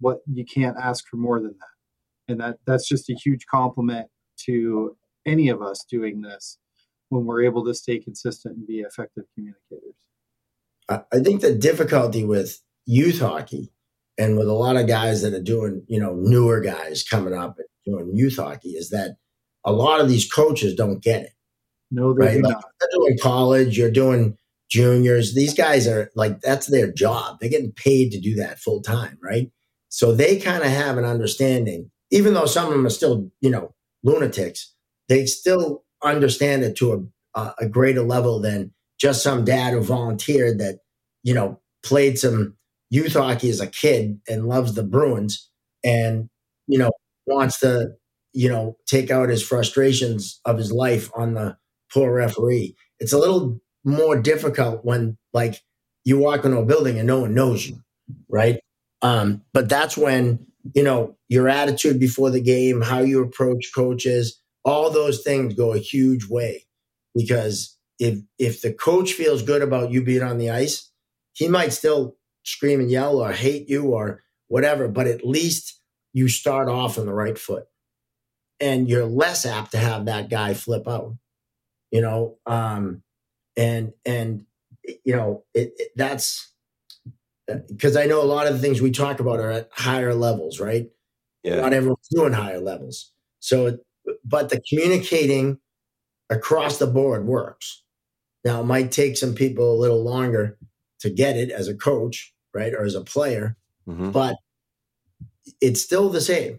what 0.00 0.18
you 0.30 0.44
can't 0.44 0.76
ask 0.76 1.06
for 1.08 1.16
more 1.16 1.40
than 1.40 1.54
that 1.58 1.74
and 2.28 2.40
that 2.40 2.58
that's 2.66 2.88
just 2.88 3.10
a 3.10 3.14
huge 3.14 3.46
compliment 3.46 4.08
to 4.36 4.96
any 5.26 5.48
of 5.48 5.62
us 5.62 5.84
doing 5.88 6.20
this 6.20 6.58
when 7.08 7.24
we're 7.24 7.44
able 7.44 7.64
to 7.64 7.74
stay 7.74 7.98
consistent 7.98 8.56
and 8.56 8.66
be 8.66 8.80
effective 8.80 9.24
communicators. 9.34 9.94
I 10.88 11.20
think 11.20 11.40
the 11.40 11.54
difficulty 11.54 12.24
with 12.24 12.60
youth 12.84 13.20
hockey 13.20 13.72
and 14.18 14.38
with 14.38 14.48
a 14.48 14.52
lot 14.52 14.76
of 14.76 14.86
guys 14.86 15.22
that 15.22 15.34
are 15.34 15.42
doing, 15.42 15.84
you 15.88 16.00
know, 16.00 16.14
newer 16.14 16.60
guys 16.60 17.02
coming 17.02 17.34
up 17.34 17.56
and 17.58 17.66
doing 17.84 18.16
youth 18.16 18.36
hockey 18.36 18.70
is 18.70 18.90
that 18.90 19.16
a 19.64 19.72
lot 19.72 20.00
of 20.00 20.08
these 20.08 20.30
coaches 20.30 20.74
don't 20.74 21.02
get 21.02 21.22
it. 21.22 21.32
No, 21.90 22.12
they 22.14 22.26
right? 22.26 22.36
do 22.36 22.42
Like 22.42 22.54
not. 22.54 22.64
you're 22.80 23.00
doing 23.06 23.18
college, 23.20 23.78
you're 23.78 23.90
doing 23.90 24.36
juniors. 24.70 25.34
These 25.34 25.54
guys 25.54 25.86
are 25.86 26.10
like 26.14 26.40
that's 26.40 26.66
their 26.66 26.90
job. 26.92 27.38
They're 27.40 27.50
getting 27.50 27.72
paid 27.72 28.10
to 28.12 28.20
do 28.20 28.34
that 28.36 28.58
full 28.58 28.82
time, 28.82 29.18
right? 29.22 29.50
So 29.88 30.12
they 30.14 30.38
kind 30.38 30.62
of 30.64 30.70
have 30.70 30.98
an 30.98 31.04
understanding, 31.04 31.90
even 32.10 32.34
though 32.34 32.46
some 32.46 32.66
of 32.66 32.72
them 32.72 32.86
are 32.86 32.90
still, 32.90 33.30
you 33.40 33.50
know, 33.50 33.74
lunatics. 34.02 34.72
They 35.08 35.26
still 35.26 35.84
understand 36.02 36.64
it 36.64 36.76
to 36.76 36.92
a, 37.34 37.40
a, 37.40 37.54
a 37.60 37.68
greater 37.68 38.02
level 38.02 38.40
than 38.40 38.72
just 38.98 39.22
some 39.22 39.44
dad 39.44 39.72
who 39.72 39.80
volunteered 39.82 40.58
that, 40.58 40.80
you 41.22 41.34
know, 41.34 41.60
played 41.84 42.18
some 42.18 42.56
youth 42.94 43.14
hockey 43.14 43.50
as 43.50 43.60
a 43.60 43.66
kid 43.66 44.20
and 44.28 44.46
loves 44.46 44.74
the 44.74 44.84
Bruins 44.84 45.50
and 45.84 46.28
you 46.66 46.78
know 46.78 46.90
wants 47.26 47.58
to 47.60 47.90
you 48.32 48.48
know 48.48 48.76
take 48.86 49.10
out 49.10 49.28
his 49.28 49.42
frustrations 49.42 50.40
of 50.44 50.58
his 50.58 50.72
life 50.72 51.10
on 51.16 51.34
the 51.34 51.56
poor 51.92 52.14
referee. 52.14 52.76
It's 53.00 53.12
a 53.12 53.18
little 53.18 53.60
more 53.84 54.20
difficult 54.20 54.84
when 54.84 55.18
like 55.32 55.60
you 56.04 56.18
walk 56.18 56.44
into 56.44 56.58
a 56.58 56.64
building 56.64 56.98
and 56.98 57.06
no 57.06 57.20
one 57.20 57.34
knows 57.34 57.66
you, 57.66 57.82
right? 58.28 58.60
Um, 59.02 59.42
but 59.52 59.68
that's 59.68 59.96
when 59.96 60.46
you 60.74 60.82
know 60.82 61.16
your 61.28 61.48
attitude 61.48 61.98
before 61.98 62.30
the 62.30 62.40
game, 62.40 62.80
how 62.80 63.00
you 63.00 63.22
approach 63.22 63.72
coaches, 63.74 64.40
all 64.64 64.90
those 64.90 65.22
things 65.22 65.54
go 65.54 65.72
a 65.72 65.78
huge 65.78 66.28
way 66.28 66.64
because 67.14 67.76
if 67.98 68.18
if 68.38 68.62
the 68.62 68.72
coach 68.72 69.12
feels 69.12 69.42
good 69.42 69.62
about 69.62 69.90
you 69.90 70.02
being 70.02 70.22
on 70.22 70.38
the 70.38 70.50
ice, 70.50 70.90
he 71.32 71.48
might 71.48 71.72
still 71.72 72.16
scream 72.44 72.80
and 72.80 72.90
yell 72.90 73.18
or 73.18 73.32
hate 73.32 73.68
you 73.68 73.86
or 73.86 74.22
whatever, 74.48 74.88
but 74.88 75.06
at 75.06 75.26
least 75.26 75.80
you 76.12 76.28
start 76.28 76.68
off 76.68 76.98
on 76.98 77.06
the 77.06 77.12
right 77.12 77.38
foot. 77.38 77.64
And 78.60 78.88
you're 78.88 79.04
less 79.04 79.44
apt 79.44 79.72
to 79.72 79.78
have 79.78 80.04
that 80.06 80.30
guy 80.30 80.54
flip 80.54 80.86
out. 80.86 81.16
You 81.90 82.00
know, 82.00 82.38
um 82.46 83.02
and 83.56 83.92
and 84.04 84.46
you 85.04 85.16
know, 85.16 85.44
it, 85.54 85.74
it 85.76 85.88
that's 85.96 86.52
because 87.68 87.96
I 87.96 88.06
know 88.06 88.22
a 88.22 88.24
lot 88.24 88.46
of 88.46 88.54
the 88.54 88.58
things 88.58 88.80
we 88.80 88.90
talk 88.90 89.20
about 89.20 89.40
are 89.40 89.50
at 89.50 89.68
higher 89.72 90.14
levels, 90.14 90.60
right? 90.60 90.88
Yeah. 91.42 91.60
Not 91.60 91.72
everyone's 91.72 92.08
doing 92.10 92.32
higher 92.32 92.60
levels. 92.60 93.12
So, 93.40 93.66
it, 93.66 93.80
but 94.24 94.48
the 94.48 94.62
communicating 94.68 95.58
across 96.30 96.78
the 96.78 96.86
board 96.86 97.26
works. 97.26 97.82
Now, 98.44 98.60
it 98.60 98.64
might 98.64 98.92
take 98.92 99.16
some 99.16 99.34
people 99.34 99.72
a 99.72 99.80
little 99.80 100.02
longer 100.02 100.58
to 101.00 101.10
get 101.10 101.36
it 101.36 101.50
as 101.50 101.68
a 101.68 101.74
coach, 101.74 102.33
right, 102.54 102.72
or 102.72 102.84
as 102.84 102.94
a 102.94 103.02
player, 103.02 103.56
Mhm. 103.88 104.12
but 104.12 104.36
it's 105.60 105.82
still 105.82 106.08
the 106.08 106.20
same. 106.20 106.58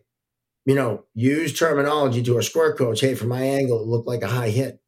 You 0.65 0.75
know, 0.75 1.05
use 1.13 1.57
terminology 1.57 2.23
to 2.23 2.37
a 2.37 2.43
square 2.43 2.73
coach. 2.75 3.01
Hey, 3.01 3.15
from 3.15 3.29
my 3.29 3.41
angle, 3.43 3.81
it 3.81 3.87
looked 3.87 4.07
like 4.07 4.23
a 4.23 4.27
high 4.27 4.49
hit. 4.49 4.79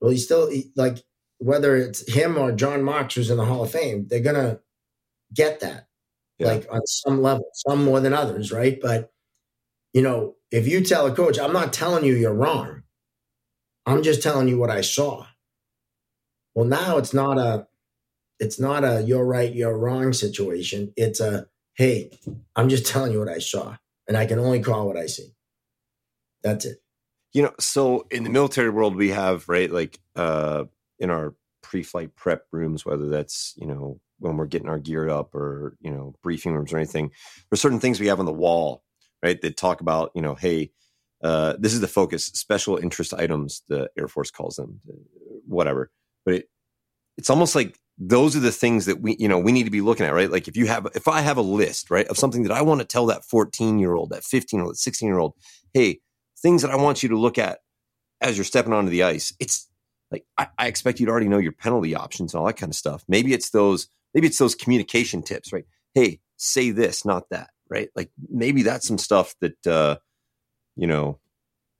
Well, 0.00 0.10
he 0.10 0.18
still 0.18 0.48
he- 0.50 0.72
like 0.76 1.04
whether 1.38 1.76
it's 1.76 2.10
him 2.10 2.38
or 2.38 2.52
John 2.52 2.82
Marks 2.82 3.14
who's 3.14 3.30
in 3.30 3.36
the 3.36 3.44
Hall 3.44 3.62
of 3.64 3.70
Fame, 3.70 4.06
they're 4.08 4.20
gonna 4.20 4.60
get 5.34 5.60
that 5.60 5.88
Yeah. 6.38 6.48
like 6.48 6.66
on 6.70 6.86
some 6.86 7.20
level, 7.22 7.50
some 7.52 7.84
more 7.84 8.00
than 8.00 8.14
others, 8.14 8.50
right? 8.52 8.80
But 8.80 9.12
you 9.92 10.02
know, 10.02 10.36
if 10.50 10.66
you 10.66 10.82
tell 10.82 11.06
a 11.06 11.14
coach, 11.14 11.38
I'm 11.38 11.52
not 11.52 11.72
telling 11.72 12.04
you 12.04 12.14
you're 12.14 12.34
wrong. 12.34 12.82
I'm 13.86 14.02
just 14.02 14.22
telling 14.22 14.48
you 14.48 14.58
what 14.58 14.70
I 14.70 14.80
saw. 14.80 15.26
Well, 16.54 16.66
now 16.66 16.96
it's 16.98 17.14
not 17.14 17.38
a 17.38 17.68
it's 18.40 18.60
not 18.60 18.84
a 18.84 19.02
you're 19.02 19.24
right, 19.24 19.54
you're 19.54 19.76
wrong 19.76 20.12
situation. 20.12 20.92
It's 20.96 21.20
a 21.20 21.46
hey, 21.74 22.10
I'm 22.56 22.68
just 22.68 22.86
telling 22.86 23.12
you 23.12 23.18
what 23.18 23.28
I 23.28 23.38
saw, 23.38 23.76
and 24.08 24.16
I 24.16 24.26
can 24.26 24.38
only 24.38 24.60
call 24.60 24.86
what 24.86 24.96
I 24.96 25.06
see. 25.06 25.34
That's 26.42 26.64
it. 26.64 26.78
you 27.32 27.42
know 27.42 27.52
so 27.58 28.06
in 28.10 28.22
the 28.24 28.30
military 28.30 28.70
world 28.70 28.94
we 28.96 29.10
have 29.10 29.48
right 29.48 29.70
like 29.70 29.98
uh 30.14 30.64
in 30.98 31.10
our 31.10 31.34
pre-flight 31.62 32.14
prep 32.14 32.44
rooms 32.52 32.86
whether 32.86 33.08
that's 33.08 33.54
you 33.56 33.66
know 33.66 34.00
when 34.20 34.36
we're 34.36 34.46
getting 34.46 34.68
our 34.68 34.78
gear 34.78 35.08
up 35.08 35.34
or 35.34 35.76
you 35.80 35.90
know 35.90 36.14
briefing 36.22 36.54
rooms 36.54 36.72
or 36.72 36.76
anything 36.78 37.10
there's 37.50 37.60
certain 37.60 37.80
things 37.80 37.98
we 37.98 38.06
have 38.06 38.20
on 38.20 38.26
the 38.26 38.32
wall 38.32 38.82
right 39.22 39.40
that 39.40 39.56
talk 39.56 39.80
about 39.80 40.12
you 40.14 40.22
know 40.22 40.34
hey 40.36 40.70
uh 41.24 41.54
this 41.58 41.74
is 41.74 41.80
the 41.80 41.88
focus 41.88 42.26
special 42.26 42.76
interest 42.76 43.12
items 43.12 43.62
the 43.68 43.90
air 43.98 44.06
force 44.08 44.30
calls 44.30 44.56
them 44.56 44.80
whatever 45.46 45.90
but 46.24 46.34
it 46.34 46.48
it's 47.18 47.30
almost 47.30 47.54
like 47.56 47.78
those 47.98 48.36
are 48.36 48.40
the 48.40 48.52
things 48.52 48.84
that 48.84 49.00
we 49.00 49.16
you 49.18 49.26
know 49.26 49.38
we 49.38 49.52
need 49.52 49.64
to 49.64 49.70
be 49.70 49.80
looking 49.80 50.04
at 50.04 50.12
right 50.12 50.30
like 50.30 50.48
if 50.48 50.56
you 50.56 50.66
have 50.66 50.86
if 50.94 51.08
i 51.08 51.22
have 51.22 51.38
a 51.38 51.42
list 51.42 51.90
right 51.90 52.06
of 52.08 52.18
something 52.18 52.42
that 52.42 52.52
i 52.52 52.60
want 52.60 52.78
to 52.78 52.86
tell 52.86 53.06
that 53.06 53.24
14 53.24 53.78
year 53.78 53.94
old 53.94 54.10
that 54.10 54.22
15 54.22 54.58
year 54.58 54.64
old 54.66 54.74
that 54.74 54.78
16 54.78 55.08
year 55.08 55.18
old 55.18 55.32
hey 55.72 56.00
things 56.46 56.62
that 56.62 56.70
I 56.70 56.76
want 56.76 57.02
you 57.02 57.08
to 57.10 57.18
look 57.18 57.38
at 57.38 57.60
as 58.20 58.36
you're 58.36 58.44
stepping 58.44 58.72
onto 58.72 58.90
the 58.90 59.02
ice. 59.02 59.34
It's 59.40 59.68
like 60.10 60.24
I, 60.38 60.48
I 60.58 60.66
expect 60.68 61.00
you 61.00 61.06
to 61.06 61.12
already 61.12 61.28
know 61.28 61.38
your 61.38 61.52
penalty 61.52 61.94
options 61.94 62.32
and 62.32 62.40
all 62.40 62.46
that 62.46 62.56
kind 62.56 62.70
of 62.70 62.76
stuff. 62.76 63.04
Maybe 63.08 63.32
it's 63.32 63.50
those 63.50 63.88
maybe 64.14 64.26
it's 64.26 64.38
those 64.38 64.54
communication 64.54 65.22
tips, 65.22 65.52
right? 65.52 65.64
Hey, 65.94 66.20
say 66.36 66.70
this, 66.70 67.04
not 67.04 67.28
that, 67.30 67.50
right? 67.68 67.88
Like 67.96 68.10
maybe 68.28 68.62
that's 68.62 68.86
some 68.86 68.98
stuff 68.98 69.34
that 69.40 69.66
uh, 69.66 69.96
you 70.76 70.86
know, 70.86 71.18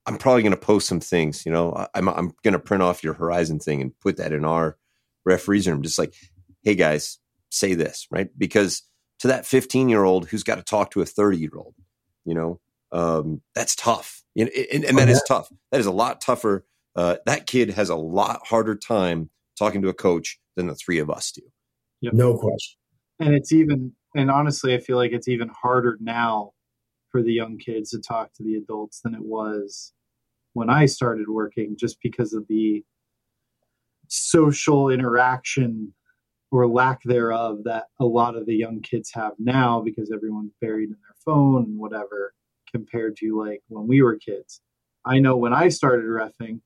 I'm 0.06 0.18
probably 0.18 0.42
going 0.42 0.52
to 0.52 0.58
post 0.58 0.88
some 0.88 1.00
things. 1.00 1.46
You 1.46 1.52
know, 1.52 1.72
I, 1.72 1.88
I'm 1.94 2.08
I'm 2.08 2.32
going 2.42 2.52
to 2.52 2.58
print 2.58 2.82
off 2.82 3.04
your 3.04 3.14
Horizon 3.14 3.58
thing 3.58 3.80
and 3.80 3.98
put 4.00 4.16
that 4.16 4.32
in 4.32 4.44
our 4.44 4.76
referees 5.26 5.68
room. 5.68 5.82
Just 5.82 5.98
like, 5.98 6.14
hey 6.62 6.74
guys, 6.74 7.18
say 7.50 7.74
this, 7.74 8.06
right? 8.10 8.28
Because 8.38 8.82
to 9.18 9.28
that 9.28 9.44
15 9.44 9.88
year 9.90 10.04
old 10.04 10.28
who's 10.28 10.42
got 10.42 10.56
to 10.56 10.62
talk 10.62 10.92
to 10.92 11.02
a 11.02 11.06
30 11.06 11.36
year 11.36 11.50
old, 11.56 11.74
you 12.24 12.34
know, 12.34 12.60
um, 12.92 13.42
that's 13.54 13.76
tough. 13.76 14.22
You 14.34 14.46
know, 14.46 14.50
and, 14.72 14.84
and 14.84 14.98
that 14.98 15.08
is 15.08 15.22
tough. 15.26 15.48
That 15.72 15.80
is 15.80 15.86
a 15.86 15.92
lot 15.92 16.20
tougher. 16.20 16.64
Uh, 16.94 17.16
that 17.26 17.46
kid 17.46 17.70
has 17.70 17.90
a 17.90 17.96
lot 17.96 18.46
harder 18.46 18.74
time 18.74 19.28
talking 19.58 19.82
to 19.82 19.88
a 19.88 19.94
coach 19.94 20.38
than 20.56 20.66
the 20.66 20.74
three 20.74 20.98
of 20.98 21.10
us 21.10 21.32
do. 21.32 21.42
No 22.02 22.36
question. 22.36 22.78
and 23.20 23.34
it's 23.34 23.52
even 23.52 23.92
and 24.14 24.30
honestly 24.30 24.74
i 24.74 24.78
feel 24.78 24.96
like 24.96 25.12
it's 25.12 25.28
even 25.28 25.48
harder 25.48 25.96
now 26.00 26.52
for 27.10 27.22
the 27.22 27.32
young 27.32 27.58
kids 27.58 27.90
to 27.90 27.98
talk 28.00 28.32
to 28.34 28.42
the 28.42 28.54
adults 28.54 29.00
than 29.00 29.14
it 29.14 29.24
was 29.24 29.92
when 30.52 30.68
i 30.70 30.86
started 30.86 31.28
working 31.28 31.76
just 31.78 31.98
because 32.02 32.32
of 32.32 32.46
the 32.48 32.84
social 34.08 34.90
interaction 34.90 35.92
or 36.50 36.66
lack 36.66 37.02
thereof 37.04 37.58
that 37.64 37.86
a 38.00 38.04
lot 38.04 38.36
of 38.36 38.46
the 38.46 38.54
young 38.54 38.80
kids 38.80 39.10
have 39.12 39.32
now 39.38 39.80
because 39.80 40.10
everyone's 40.12 40.52
buried 40.60 40.90
in 40.90 40.96
their 41.02 41.16
phone 41.24 41.64
and 41.64 41.78
whatever 41.78 42.34
compared 42.70 43.16
to 43.16 43.38
like 43.38 43.62
when 43.68 43.86
we 43.86 44.02
were 44.02 44.16
kids. 44.16 44.60
I 45.04 45.18
know 45.20 45.36
when 45.36 45.52
i 45.52 45.68
started 45.68 46.04
refing 46.06 46.60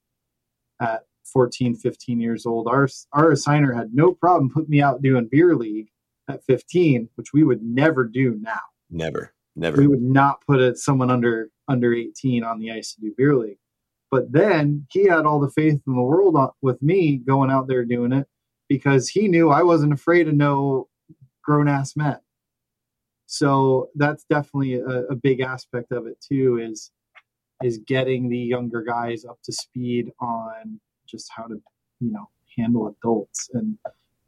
at 0.80 1.02
14 1.24 1.76
15 1.76 2.20
years 2.20 2.46
old 2.46 2.66
our 2.66 2.88
our 3.12 3.32
assigner 3.32 3.76
had 3.76 3.94
no 3.94 4.12
problem 4.14 4.50
putting 4.50 4.70
me 4.70 4.80
out 4.80 5.02
doing 5.02 5.28
beer 5.30 5.54
league 5.54 5.88
at 6.28 6.42
15 6.44 7.08
which 7.16 7.32
we 7.32 7.44
would 7.44 7.62
never 7.62 8.04
do 8.04 8.38
now. 8.40 8.60
Never, 8.90 9.34
never. 9.54 9.80
we 9.80 9.86
would 9.86 10.02
not 10.02 10.40
put 10.46 10.60
a, 10.60 10.74
someone 10.74 11.10
under 11.10 11.50
under 11.68 11.94
18 11.94 12.42
on 12.42 12.58
the 12.58 12.72
ice 12.72 12.94
to 12.94 13.00
do 13.00 13.14
beer 13.16 13.36
league 13.36 13.58
but 14.10 14.30
then 14.32 14.86
he 14.90 15.04
had 15.04 15.26
all 15.26 15.40
the 15.40 15.50
faith 15.50 15.80
in 15.86 15.94
the 15.94 16.02
world 16.02 16.36
uh, 16.36 16.50
with 16.62 16.80
me 16.82 17.16
going 17.16 17.50
out 17.50 17.68
there 17.68 17.84
doing 17.84 18.12
it 18.12 18.26
because 18.68 19.08
he 19.08 19.28
knew 19.28 19.50
i 19.50 19.62
wasn't 19.62 19.92
afraid 19.92 20.28
of 20.28 20.34
no 20.34 20.88
grown-ass 21.42 21.96
men. 21.96 22.18
So 23.26 23.90
that's 23.94 24.24
definitely 24.24 24.74
a, 24.74 25.04
a 25.10 25.16
big 25.16 25.40
aspect 25.40 25.92
of 25.92 26.06
it 26.06 26.18
too 26.20 26.58
is 26.62 26.90
is 27.62 27.78
getting 27.78 28.28
the 28.28 28.38
younger 28.38 28.82
guys 28.82 29.24
up 29.24 29.38
to 29.44 29.52
speed 29.52 30.10
on 30.20 30.80
just 31.06 31.30
how 31.34 31.44
to 31.44 31.60
you 32.00 32.12
know 32.12 32.28
handle 32.56 32.88
adults. 32.88 33.50
And 33.52 33.78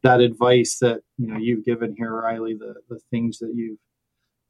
that 0.02 0.20
advice 0.20 0.78
that 0.78 1.00
you 1.18 1.28
know 1.28 1.36
you've 1.36 1.64
given 1.64 1.94
here 1.96 2.22
riley 2.22 2.54
the 2.54 2.74
the 2.88 3.00
things 3.10 3.38
that 3.38 3.52
you've 3.54 3.78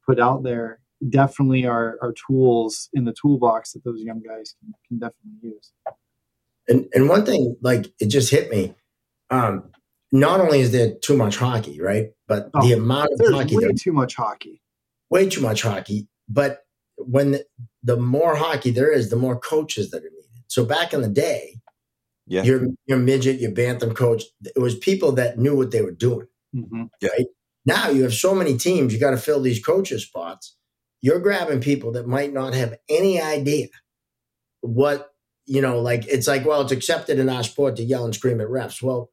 put 0.05 0.19
out 0.19 0.43
there 0.43 0.79
definitely 1.09 1.65
are, 1.65 1.97
are 2.01 2.13
tools 2.27 2.89
in 2.93 3.05
the 3.05 3.13
toolbox 3.13 3.73
that 3.73 3.83
those 3.83 4.01
young 4.01 4.21
guys 4.21 4.55
can, 4.59 4.73
can 4.87 4.99
definitely 4.99 5.39
use 5.41 5.71
And 6.67 6.87
and 6.93 7.09
one 7.09 7.25
thing, 7.25 7.55
like 7.61 7.87
it 7.99 8.07
just 8.07 8.31
hit 8.31 8.49
me. 8.49 8.73
Um, 9.29 9.71
not 10.11 10.39
only 10.39 10.59
is 10.61 10.71
there 10.71 10.93
too 11.01 11.17
much 11.17 11.37
hockey, 11.37 11.81
right? 11.81 12.07
But 12.27 12.49
Oh, 12.53 12.65
the 12.67 12.73
amount 12.73 13.09
of 13.13 13.33
hockey, 13.33 13.57
way 13.57 13.63
there- 13.65 13.73
too 13.73 13.93
much 13.93 14.15
hockey 14.15 14.61
way 15.09 15.29
too 15.29 15.41
much 15.41 15.61
hockey. 15.61 16.07
But 16.27 16.59
when 16.97 17.31
the, 17.31 17.45
the 17.83 17.97
more 17.97 18.35
hockey 18.35 18.71
there 18.71 18.91
is, 18.91 19.09
the 19.09 19.15
more 19.15 19.39
coaches 19.39 19.91
that 19.91 19.97
are 20.03 20.09
needed. 20.09 20.43
So 20.47 20.65
back 20.65 20.93
in 20.93 21.01
the 21.01 21.09
day, 21.09 21.59
Yeah. 22.27 22.43
your 22.43 22.67
your 22.87 22.97
midget, 22.99 23.39
your 23.39 23.51
bantam 23.51 23.93
coach, 23.93 24.23
it 24.43 24.59
was 24.59 24.75
people 24.75 25.11
that 25.13 25.37
knew 25.37 25.55
what 25.55 25.71
they 25.71 25.81
were 25.81 25.91
doing. 25.91 26.27
mm-hmm. 26.55 26.83
right? 27.03 27.27
Now 27.65 27.89
you 27.89 28.03
have 28.03 28.13
so 28.13 28.33
many 28.35 28.57
teams, 28.57 28.93
you 28.93 28.99
got 28.99 29.11
to 29.11 29.17
fill 29.17 29.41
these 29.41 29.63
coaches 29.63 30.03
spots. 30.05 30.55
You're 31.03 31.19
grabbing 31.19 31.59
people 31.61 31.91
that 31.91 32.07
might 32.07 32.33
not 32.33 32.53
have 32.55 32.75
any 32.89 33.21
idea 33.21 33.67
what, 34.61 35.13
you 35.45 35.61
know, 35.61 35.79
like 35.81 36.07
it's 36.07 36.27
like, 36.27 36.45
well, 36.45 36.61
it's 36.61 36.71
accepted 36.71 37.19
in 37.19 37.27
our 37.29 37.43
sport 37.43 37.75
to 37.75 37.83
yell 37.83 38.05
and 38.05 38.15
scream 38.15 38.39
at 38.39 38.47
refs. 38.47 38.81
Well, 38.81 39.11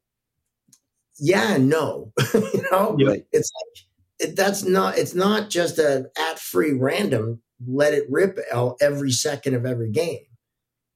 yeah, 1.19 1.57
and 1.57 1.69
no, 1.69 2.13
you 2.35 2.65
know, 2.71 2.97
Right. 3.05 3.27
it's 3.33 3.51
like, 3.55 4.31
it, 4.31 4.37
that's 4.37 4.63
not, 4.63 4.97
it's 4.99 5.15
not 5.15 5.51
just 5.51 5.79
a 5.81 6.09
at 6.17 6.39
free 6.39 6.73
random, 6.73 7.43
let 7.67 7.93
it 7.93 8.07
rip 8.09 8.39
all- 8.55 8.77
every 8.81 9.11
second 9.11 9.55
of 9.57 9.67
every 9.67 9.91
game. 9.91 10.21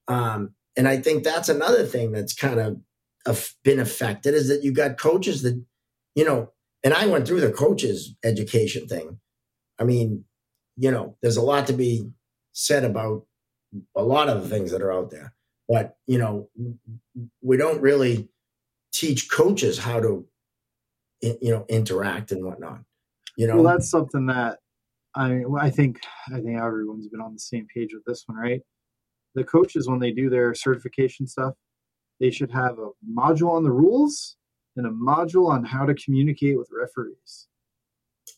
Um, 0.06 0.54
and 0.76 0.86
I 0.86 0.98
think 0.98 1.24
that's 1.24 1.48
another 1.48 1.84
thing 1.84 2.12
that's 2.12 2.34
kind 2.34 2.60
of 3.26 3.54
been 3.64 3.80
affected 3.80 4.34
is 4.34 4.46
that 4.48 4.62
you 4.62 4.72
got 4.72 4.98
coaches 4.98 5.42
that, 5.42 5.60
you 6.14 6.24
know, 6.24 6.52
and 6.84 6.94
I 6.94 7.06
went 7.06 7.26
through 7.26 7.40
the 7.40 7.50
coaches 7.50 8.14
education 8.22 8.86
thing. 8.86 9.18
I 9.78 9.84
mean, 9.84 10.24
you 10.76 10.90
know, 10.90 11.16
there's 11.22 11.36
a 11.36 11.42
lot 11.42 11.66
to 11.68 11.72
be 11.72 12.10
said 12.52 12.84
about 12.84 13.24
a 13.96 14.02
lot 14.02 14.28
of 14.28 14.42
the 14.42 14.48
things 14.48 14.70
that 14.70 14.82
are 14.82 14.92
out 14.92 15.10
there, 15.10 15.34
but 15.68 15.96
you 16.06 16.18
know, 16.18 16.48
we 17.42 17.56
don't 17.56 17.80
really 17.80 18.28
teach 18.92 19.30
coaches 19.30 19.78
how 19.78 20.00
to, 20.00 20.26
you 21.20 21.50
know, 21.50 21.64
interact 21.68 22.32
and 22.32 22.44
whatnot. 22.44 22.80
You 23.36 23.48
know, 23.48 23.56
well, 23.56 23.64
that's 23.64 23.90
something 23.90 24.26
that 24.26 24.58
I 25.14 25.42
I 25.58 25.70
think 25.70 26.00
I 26.28 26.40
think 26.40 26.58
everyone's 26.58 27.08
been 27.08 27.20
on 27.20 27.32
the 27.32 27.38
same 27.40 27.66
page 27.74 27.92
with 27.92 28.04
this 28.04 28.24
one, 28.26 28.38
right? 28.38 28.60
The 29.34 29.44
coaches 29.44 29.88
when 29.88 29.98
they 29.98 30.12
do 30.12 30.30
their 30.30 30.54
certification 30.54 31.26
stuff, 31.26 31.54
they 32.20 32.30
should 32.30 32.52
have 32.52 32.78
a 32.78 32.90
module 33.08 33.50
on 33.50 33.64
the 33.64 33.72
rules 33.72 34.36
and 34.76 34.86
a 34.86 34.90
module 34.90 35.48
on 35.48 35.64
how 35.64 35.84
to 35.86 35.94
communicate 35.94 36.56
with 36.56 36.68
referees. 36.72 37.48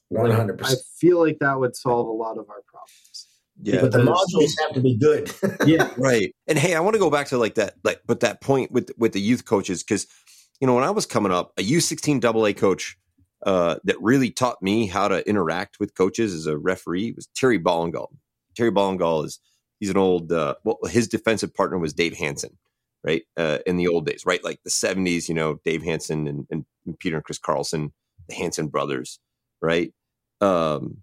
One 0.08 0.30
hundred 0.30 0.58
percent. 0.58 0.78
I 0.78 0.82
feel 1.00 1.18
like 1.18 1.38
that 1.40 1.58
would 1.58 1.74
solve 1.74 2.06
a 2.06 2.12
lot 2.12 2.38
of 2.38 2.48
our 2.48 2.62
problems. 2.66 3.26
Yeah, 3.62 3.80
but 3.80 3.92
the 3.92 3.98
modules 3.98 4.50
have 4.60 4.74
to 4.74 4.80
be 4.80 4.96
good. 4.96 5.32
yeah, 5.66 5.90
right. 5.96 6.34
And 6.46 6.58
hey, 6.58 6.74
I 6.74 6.80
want 6.80 6.94
to 6.94 7.00
go 7.00 7.10
back 7.10 7.28
to 7.28 7.38
like 7.38 7.54
that, 7.54 7.74
like, 7.84 8.02
but 8.06 8.20
that 8.20 8.40
point 8.40 8.70
with 8.70 8.90
with 8.98 9.12
the 9.12 9.20
youth 9.20 9.44
coaches 9.44 9.82
because 9.82 10.06
you 10.60 10.66
know 10.66 10.74
when 10.74 10.84
I 10.84 10.90
was 10.90 11.06
coming 11.06 11.32
up, 11.32 11.52
a 11.56 11.62
U 11.62 11.80
sixteen 11.80 12.24
AA 12.24 12.52
coach 12.52 12.98
uh, 13.44 13.76
that 13.84 14.00
really 14.00 14.30
taught 14.30 14.62
me 14.62 14.86
how 14.86 15.08
to 15.08 15.26
interact 15.28 15.80
with 15.80 15.94
coaches 15.94 16.34
as 16.34 16.46
a 16.46 16.56
referee 16.56 17.12
was 17.12 17.28
Terry 17.34 17.58
Ballengall. 17.58 18.10
Terry 18.54 18.70
Ballengall 18.70 19.24
is 19.24 19.40
he's 19.80 19.90
an 19.90 19.96
old 19.96 20.32
uh, 20.32 20.54
well, 20.64 20.78
his 20.84 21.08
defensive 21.08 21.54
partner 21.54 21.78
was 21.78 21.94
Dave 21.94 22.16
Hanson, 22.16 22.58
right? 23.02 23.22
Uh, 23.36 23.58
in 23.66 23.76
the 23.76 23.88
old 23.88 24.06
days, 24.06 24.24
right? 24.26 24.44
Like 24.44 24.60
the 24.64 24.70
seventies, 24.70 25.28
you 25.28 25.34
know, 25.34 25.60
Dave 25.64 25.82
Hanson 25.82 26.28
and, 26.28 26.46
and, 26.50 26.64
and 26.84 26.98
Peter 26.98 27.16
and 27.16 27.24
Chris 27.24 27.38
Carlson, 27.38 27.92
the 28.28 28.34
Hanson 28.34 28.68
brothers, 28.68 29.18
right? 29.60 29.92
Um, 30.40 30.98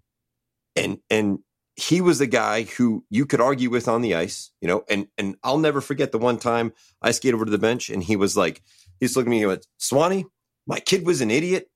and 0.76 0.98
and 1.10 1.38
he 1.76 2.00
was 2.00 2.18
the 2.18 2.26
guy 2.26 2.62
who 2.62 3.04
you 3.10 3.26
could 3.26 3.40
argue 3.40 3.68
with 3.68 3.88
on 3.88 4.02
the 4.02 4.14
ice, 4.14 4.50
you 4.60 4.68
know, 4.68 4.84
and 4.88 5.08
and 5.18 5.36
I'll 5.42 5.58
never 5.58 5.80
forget 5.80 6.12
the 6.12 6.18
one 6.18 6.38
time 6.38 6.72
I 7.02 7.10
skated 7.10 7.34
over 7.34 7.44
to 7.44 7.50
the 7.50 7.58
bench 7.58 7.90
and 7.90 8.02
he 8.02 8.16
was 8.16 8.36
like, 8.36 8.62
he's 9.00 9.16
looking 9.16 9.32
at 9.32 9.36
me 9.36 9.42
and 9.42 9.48
went, 9.48 9.66
Swanee, 9.78 10.26
my 10.66 10.80
kid 10.80 11.06
was 11.06 11.20
an 11.20 11.30
idiot. 11.30 11.68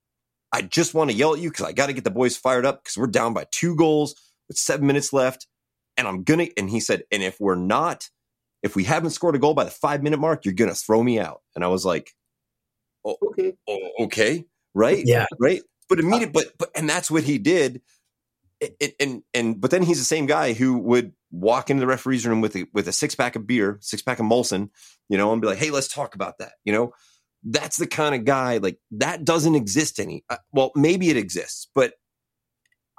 I 0.52 0.62
just 0.62 0.94
want 0.94 1.10
to 1.10 1.16
yell 1.16 1.34
at 1.34 1.40
you 1.40 1.50
because 1.50 1.66
I 1.66 1.72
got 1.72 1.86
to 1.86 1.92
get 1.92 2.04
the 2.04 2.10
boys 2.10 2.36
fired 2.36 2.64
up 2.64 2.82
because 2.82 2.96
we're 2.96 3.06
down 3.06 3.34
by 3.34 3.46
two 3.50 3.76
goals 3.76 4.14
with 4.48 4.56
seven 4.56 4.86
minutes 4.86 5.12
left. 5.12 5.46
And 5.96 6.06
I'm 6.06 6.22
gonna, 6.22 6.46
and 6.56 6.70
he 6.70 6.80
said, 6.80 7.02
and 7.10 7.22
if 7.22 7.38
we're 7.40 7.56
not, 7.56 8.08
if 8.62 8.76
we 8.76 8.84
haven't 8.84 9.10
scored 9.10 9.34
a 9.34 9.38
goal 9.38 9.54
by 9.54 9.64
the 9.64 9.70
five 9.70 10.02
minute 10.02 10.20
mark, 10.20 10.44
you're 10.44 10.54
gonna 10.54 10.74
throw 10.74 11.02
me 11.02 11.18
out. 11.18 11.42
And 11.54 11.64
I 11.64 11.68
was 11.68 11.84
like, 11.84 12.12
oh, 13.04 13.16
okay, 13.30 13.54
oh, 13.68 13.90
okay, 14.04 14.44
right, 14.74 15.02
yeah, 15.04 15.26
right. 15.40 15.62
But 15.88 16.00
immediate, 16.00 16.32
but 16.32 16.52
but 16.58 16.70
and 16.74 16.88
that's 16.88 17.10
what 17.10 17.24
he 17.24 17.38
did. 17.38 17.82
And, 18.60 18.92
and 19.00 19.22
and 19.32 19.60
but 19.60 19.70
then 19.70 19.82
he's 19.82 19.98
the 19.98 20.04
same 20.04 20.26
guy 20.26 20.52
who 20.52 20.78
would 20.78 21.12
walk 21.30 21.70
into 21.70 21.80
the 21.80 21.86
referee's 21.86 22.26
room 22.26 22.40
with 22.40 22.56
a, 22.56 22.66
with 22.72 22.88
a 22.88 22.92
six 22.92 23.14
pack 23.14 23.36
of 23.36 23.46
beer, 23.46 23.78
six 23.80 24.02
pack 24.02 24.18
of 24.18 24.26
Molson, 24.26 24.70
you 25.08 25.16
know, 25.16 25.32
and 25.32 25.40
be 25.40 25.48
like, 25.48 25.58
"Hey, 25.58 25.70
let's 25.70 25.88
talk 25.88 26.14
about 26.14 26.38
that." 26.38 26.52
You 26.64 26.72
know, 26.72 26.92
that's 27.44 27.76
the 27.76 27.86
kind 27.86 28.14
of 28.14 28.24
guy 28.24 28.58
like 28.58 28.78
that 28.92 29.24
doesn't 29.24 29.54
exist 29.54 30.00
any. 30.00 30.24
Uh, 30.28 30.38
well, 30.52 30.72
maybe 30.74 31.08
it 31.10 31.16
exists, 31.16 31.68
but 31.74 31.94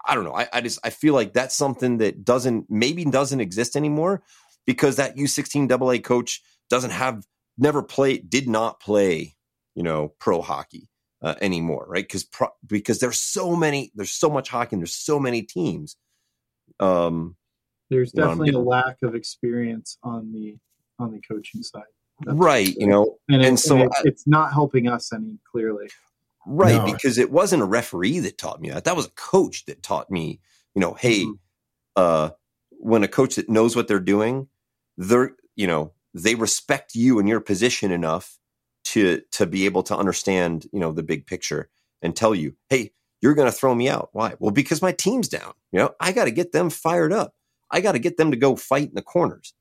I 0.06 0.16
don't 0.16 0.24
know. 0.24 0.36
I, 0.36 0.48
I 0.54 0.62
just 0.62 0.80
I 0.84 0.90
feel 0.90 1.14
like 1.14 1.34
that's 1.34 1.56
something 1.56 1.98
that 1.98 2.24
doesn't 2.24 2.66
maybe 2.70 3.06
doesn't 3.06 3.42
exist 3.42 3.76
anymore 3.76 4.24
because 4.66 4.96
that 4.96 5.18
U16 5.18 5.72
AA 5.72 6.02
coach 6.02 6.42
doesn't 6.70 6.92
have 6.92 7.26
never 7.58 7.84
played 7.84 8.30
did 8.30 8.48
not 8.48 8.80
play 8.80 9.36
you 9.76 9.84
know 9.84 10.14
pro 10.20 10.42
hockey 10.42 10.90
uh, 11.22 11.36
anymore, 11.42 11.86
right? 11.88 12.04
Because 12.04 12.24
pro- 12.24 12.54
because 12.66 13.00
there's 13.00 13.20
so 13.20 13.56
many, 13.56 13.92
there's 13.96 14.12
so 14.12 14.30
much 14.30 14.50
hockey, 14.50 14.76
and 14.76 14.82
there's 14.82 14.94
so 14.94 15.20
many 15.20 15.42
teams. 15.42 15.96
Um, 16.80 17.36
there's 17.90 18.12
definitely 18.12 18.52
a 18.52 18.60
lack 18.60 18.98
of 19.04 19.16
experience 19.16 19.98
on 20.04 20.32
the 20.32 20.58
on 21.00 21.12
the 21.12 21.22
coaching 21.22 21.64
side, 21.64 21.84
That's 22.22 22.38
right? 22.38 22.74
You 22.78 22.88
know, 22.88 23.18
and, 23.28 23.42
and 23.42 23.58
it, 23.58 23.62
so 23.62 23.78
and 23.78 23.86
it, 23.86 23.92
it's 24.06 24.28
not 24.28 24.54
helping 24.54 24.88
us 24.88 25.12
any 25.12 25.40
clearly, 25.50 25.90
right? 26.46 26.86
No. 26.86 26.94
Because 26.94 27.18
it 27.18 27.32
wasn't 27.32 27.64
a 27.64 27.66
referee 27.66 28.20
that 28.20 28.38
taught 28.38 28.62
me 28.62 28.70
that; 28.70 28.86
that 28.86 28.96
was 28.96 29.08
a 29.08 29.12
coach 29.12 29.66
that 29.66 29.84
taught 29.84 30.10
me. 30.10 30.40
You 30.76 30.82
know, 30.82 30.94
hey, 30.94 31.24
mm-hmm. 31.24 31.34
uh, 31.96 32.30
when 32.70 33.04
a 33.04 33.08
coach 33.08 33.36
that 33.36 33.50
knows 33.50 33.76
what 33.76 33.88
they're 33.88 34.00
doing, 34.00 34.48
they're 34.98 35.36
you 35.56 35.68
know 35.68 35.92
they 36.14 36.36
respect 36.36 36.96
you 36.96 37.20
and 37.20 37.28
your 37.28 37.42
position 37.42 37.92
enough 37.92 38.39
to 38.86 39.22
to 39.32 39.46
be 39.46 39.66
able 39.66 39.84
to 39.84 39.96
understand 39.96 40.68
you 40.72 40.80
know 40.80 40.92
the 40.92 41.04
big 41.04 41.26
picture 41.26 41.70
and 42.02 42.16
tell 42.16 42.34
you 42.34 42.56
hey 42.70 42.92
you're 43.22 43.36
going 43.36 43.52
to 43.52 43.58
throw 43.58 43.76
me 43.76 43.90
out. 43.90 44.10
Why? 44.14 44.36
Well 44.40 44.52
because 44.52 44.82
my 44.82 44.94
team's 44.94 45.28
down. 45.28 45.54
You 45.72 45.80
know 45.80 45.92
i 46.00 46.12
got 46.12 46.26
to 46.26 46.32
get 46.32 46.52
them 46.52 46.70
fired 46.70 47.14
up. 47.14 47.34
I 47.72 47.82
got 47.82 47.92
to 47.92 48.00
get 48.00 48.18
them 48.18 48.32
to 48.32 48.38
go 48.38 48.56
fight 48.56 48.90
in 48.90 48.96
the 48.96 49.02
corners 49.02 49.54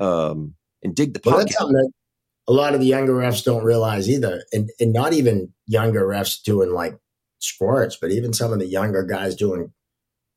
um 0.00 0.54
and 0.82 0.94
dig 0.94 1.12
the 1.12 1.20
well, 1.24 1.38
that's 1.38 1.54
something 1.54 1.76
that 1.76 1.90
a 2.48 2.52
lot 2.52 2.74
of 2.74 2.80
the 2.80 2.86
younger 2.86 3.12
refs 3.12 3.44
don't 3.44 3.64
realize 3.64 4.08
either 4.08 4.42
and 4.52 4.70
and 4.80 4.92
not 4.92 5.12
even 5.12 5.52
younger 5.66 6.06
refs 6.06 6.42
doing 6.42 6.72
like 6.72 6.96
sports 7.40 7.98
but 8.00 8.10
even 8.10 8.32
some 8.32 8.52
of 8.52 8.58
the 8.58 8.66
younger 8.66 9.02
guys 9.02 9.34
doing 9.34 9.72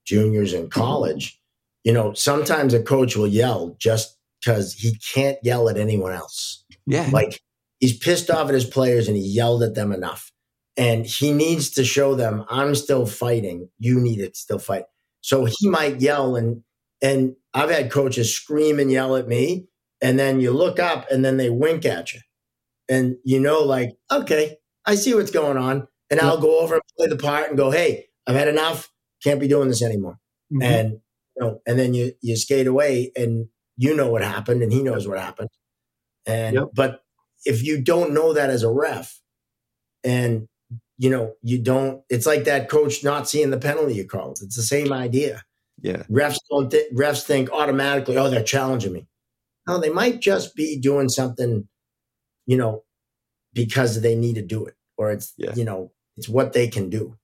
juniors 0.06 0.54
in 0.54 0.70
college. 0.70 1.40
You 1.84 1.94
know 1.94 2.14
sometimes 2.14 2.74
a 2.74 2.82
coach 2.82 3.16
will 3.16 3.28
yell 3.28 3.76
just 3.80 4.18
because 4.40 4.74
he 4.74 4.98
can't 5.14 5.38
yell 5.44 5.70
at 5.70 5.78
anyone 5.78 6.12
else. 6.12 6.64
Yeah. 6.86 7.10
Like 7.12 7.42
he's 7.80 7.98
pissed 7.98 8.30
off 8.30 8.48
at 8.48 8.54
his 8.54 8.66
players 8.66 9.08
and 9.08 9.18
he 9.18 9.24
yelled 9.24 9.64
at 9.64 9.76
them 9.76 9.92
enough. 9.92 10.32
And 10.78 11.06
he 11.06 11.32
needs 11.32 11.70
to 11.72 11.86
show 11.86 12.16
them, 12.16 12.44
I'm 12.50 12.76
still 12.76 13.06
fighting. 13.06 13.70
You 13.80 14.00
need 14.00 14.18
to 14.18 14.32
still 14.34 14.60
fight. 14.60 14.84
So 15.22 15.46
he 15.46 15.70
might 15.70 16.02
yell 16.02 16.36
and 16.36 16.64
and 17.02 17.36
I've 17.54 17.70
had 17.70 17.92
coaches 17.92 18.34
scream 18.34 18.80
and 18.80 18.92
yell 18.92 19.16
at 19.16 19.28
me, 19.28 19.68
and 20.02 20.18
then 20.18 20.40
you 20.40 20.52
look 20.52 20.80
up 20.80 21.06
and 21.12 21.24
then 21.24 21.38
they 21.38 21.50
wink 21.50 21.86
at 21.86 22.14
you. 22.14 22.20
And 22.90 23.18
you 23.24 23.40
know, 23.40 23.62
like, 23.62 23.92
okay, 24.12 24.58
I 24.86 24.96
see 24.96 25.14
what's 25.14 25.32
going 25.32 25.58
on. 25.58 25.88
And 26.12 26.20
I'll 26.20 26.40
go 26.40 26.60
over 26.60 26.76
and 26.76 26.84
play 26.98 27.08
the 27.08 27.18
part 27.18 27.50
and 27.50 27.58
go, 27.58 27.72
hey, 27.72 28.06
I've 28.28 28.36
had 28.36 28.48
enough. 28.48 28.92
Can't 29.24 29.40
be 29.40 29.48
doing 29.48 29.70
this 29.70 29.82
anymore. 29.82 30.20
Mm-hmm. 30.54 30.62
And 30.62 30.92
you 30.92 31.42
know, 31.42 31.62
and 31.66 31.80
then 31.80 31.94
you 31.94 32.14
you 32.22 32.36
skate 32.36 32.68
away 32.68 33.12
and 33.16 33.48
you 33.78 33.96
know 33.96 34.10
what 34.10 34.22
happened 34.24 34.62
and 34.62 34.72
he 34.72 34.84
knows 34.84 35.08
what 35.08 35.20
happened. 35.20 35.50
And 36.26 36.56
yep. 36.56 36.68
but 36.74 37.02
if 37.46 37.64
you 37.64 37.82
don't 37.82 38.14
know 38.14 38.34
that 38.34 38.50
as 38.50 38.64
a 38.64 38.72
ref 38.72 39.20
and 40.04 40.48
you 40.98 41.10
know 41.10 41.34
you 41.42 41.60
don't 41.60 42.02
it's 42.10 42.26
like 42.26 42.46
that 42.46 42.70
coach 42.70 43.04
not 43.04 43.28
seeing 43.28 43.52
the 43.52 43.58
penalty 43.58 43.96
you 43.96 44.06
called. 44.06 44.40
It's 44.42 44.56
the 44.56 44.64
same 44.64 44.94
idea. 44.94 45.44
Yeah. 45.82 46.04
Refs 46.10 46.40
don't 46.50 46.72
th- 46.72 46.92
refs 46.94 47.24
think 47.24 47.52
automatically 47.52 48.18
oh 48.18 48.30
they're 48.30 48.44
challenging 48.44 48.94
me. 48.94 49.08
No 49.68 49.80
they 49.80 49.90
might 49.90 50.22
just 50.22 50.56
be 50.56 50.80
doing 50.80 51.10
something 51.10 51.68
you 52.46 52.58
know 52.58 52.84
because 53.54 54.02
they 54.02 54.16
need 54.16 54.36
to 54.36 54.42
do 54.42 54.66
it 54.66 54.76
or 54.98 55.12
it's 55.12 55.34
yeah. 55.38 55.54
you 55.56 55.66
know 55.66 55.92
it's 56.18 56.30
what 56.30 56.54
they 56.54 56.68
can 56.68 56.90
do. 56.90 57.18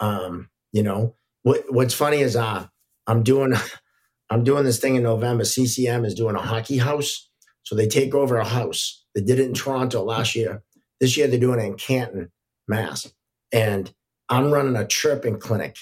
Um 0.00 0.50
you 0.72 0.82
know 0.82 1.14
what 1.42 1.64
what's 1.72 1.94
funny 1.94 2.18
is 2.18 2.36
uh 2.36 2.66
i'm 3.06 3.22
doing 3.22 3.54
i'm 4.30 4.44
doing 4.44 4.64
this 4.64 4.78
thing 4.78 4.96
in 4.96 5.02
november. 5.02 5.44
CCM 5.44 6.04
is 6.04 6.14
doing 6.14 6.36
a 6.36 6.42
hockey 6.42 6.78
house. 6.78 7.30
So 7.62 7.74
they 7.74 7.88
take 7.88 8.14
over 8.14 8.36
a 8.36 8.44
house 8.44 9.04
they 9.16 9.22
did 9.22 9.40
it 9.40 9.46
in 9.46 9.54
Toronto 9.54 10.04
last 10.04 10.36
year. 10.36 10.62
This 11.00 11.16
year 11.16 11.26
they're 11.26 11.40
doing 11.40 11.58
it 11.58 11.64
in 11.64 11.74
Canton, 11.76 12.30
Mass. 12.68 13.10
And 13.50 13.92
I'm 14.28 14.50
running 14.52 14.76
a 14.76 14.86
chirping 14.86 15.40
clinic. 15.40 15.78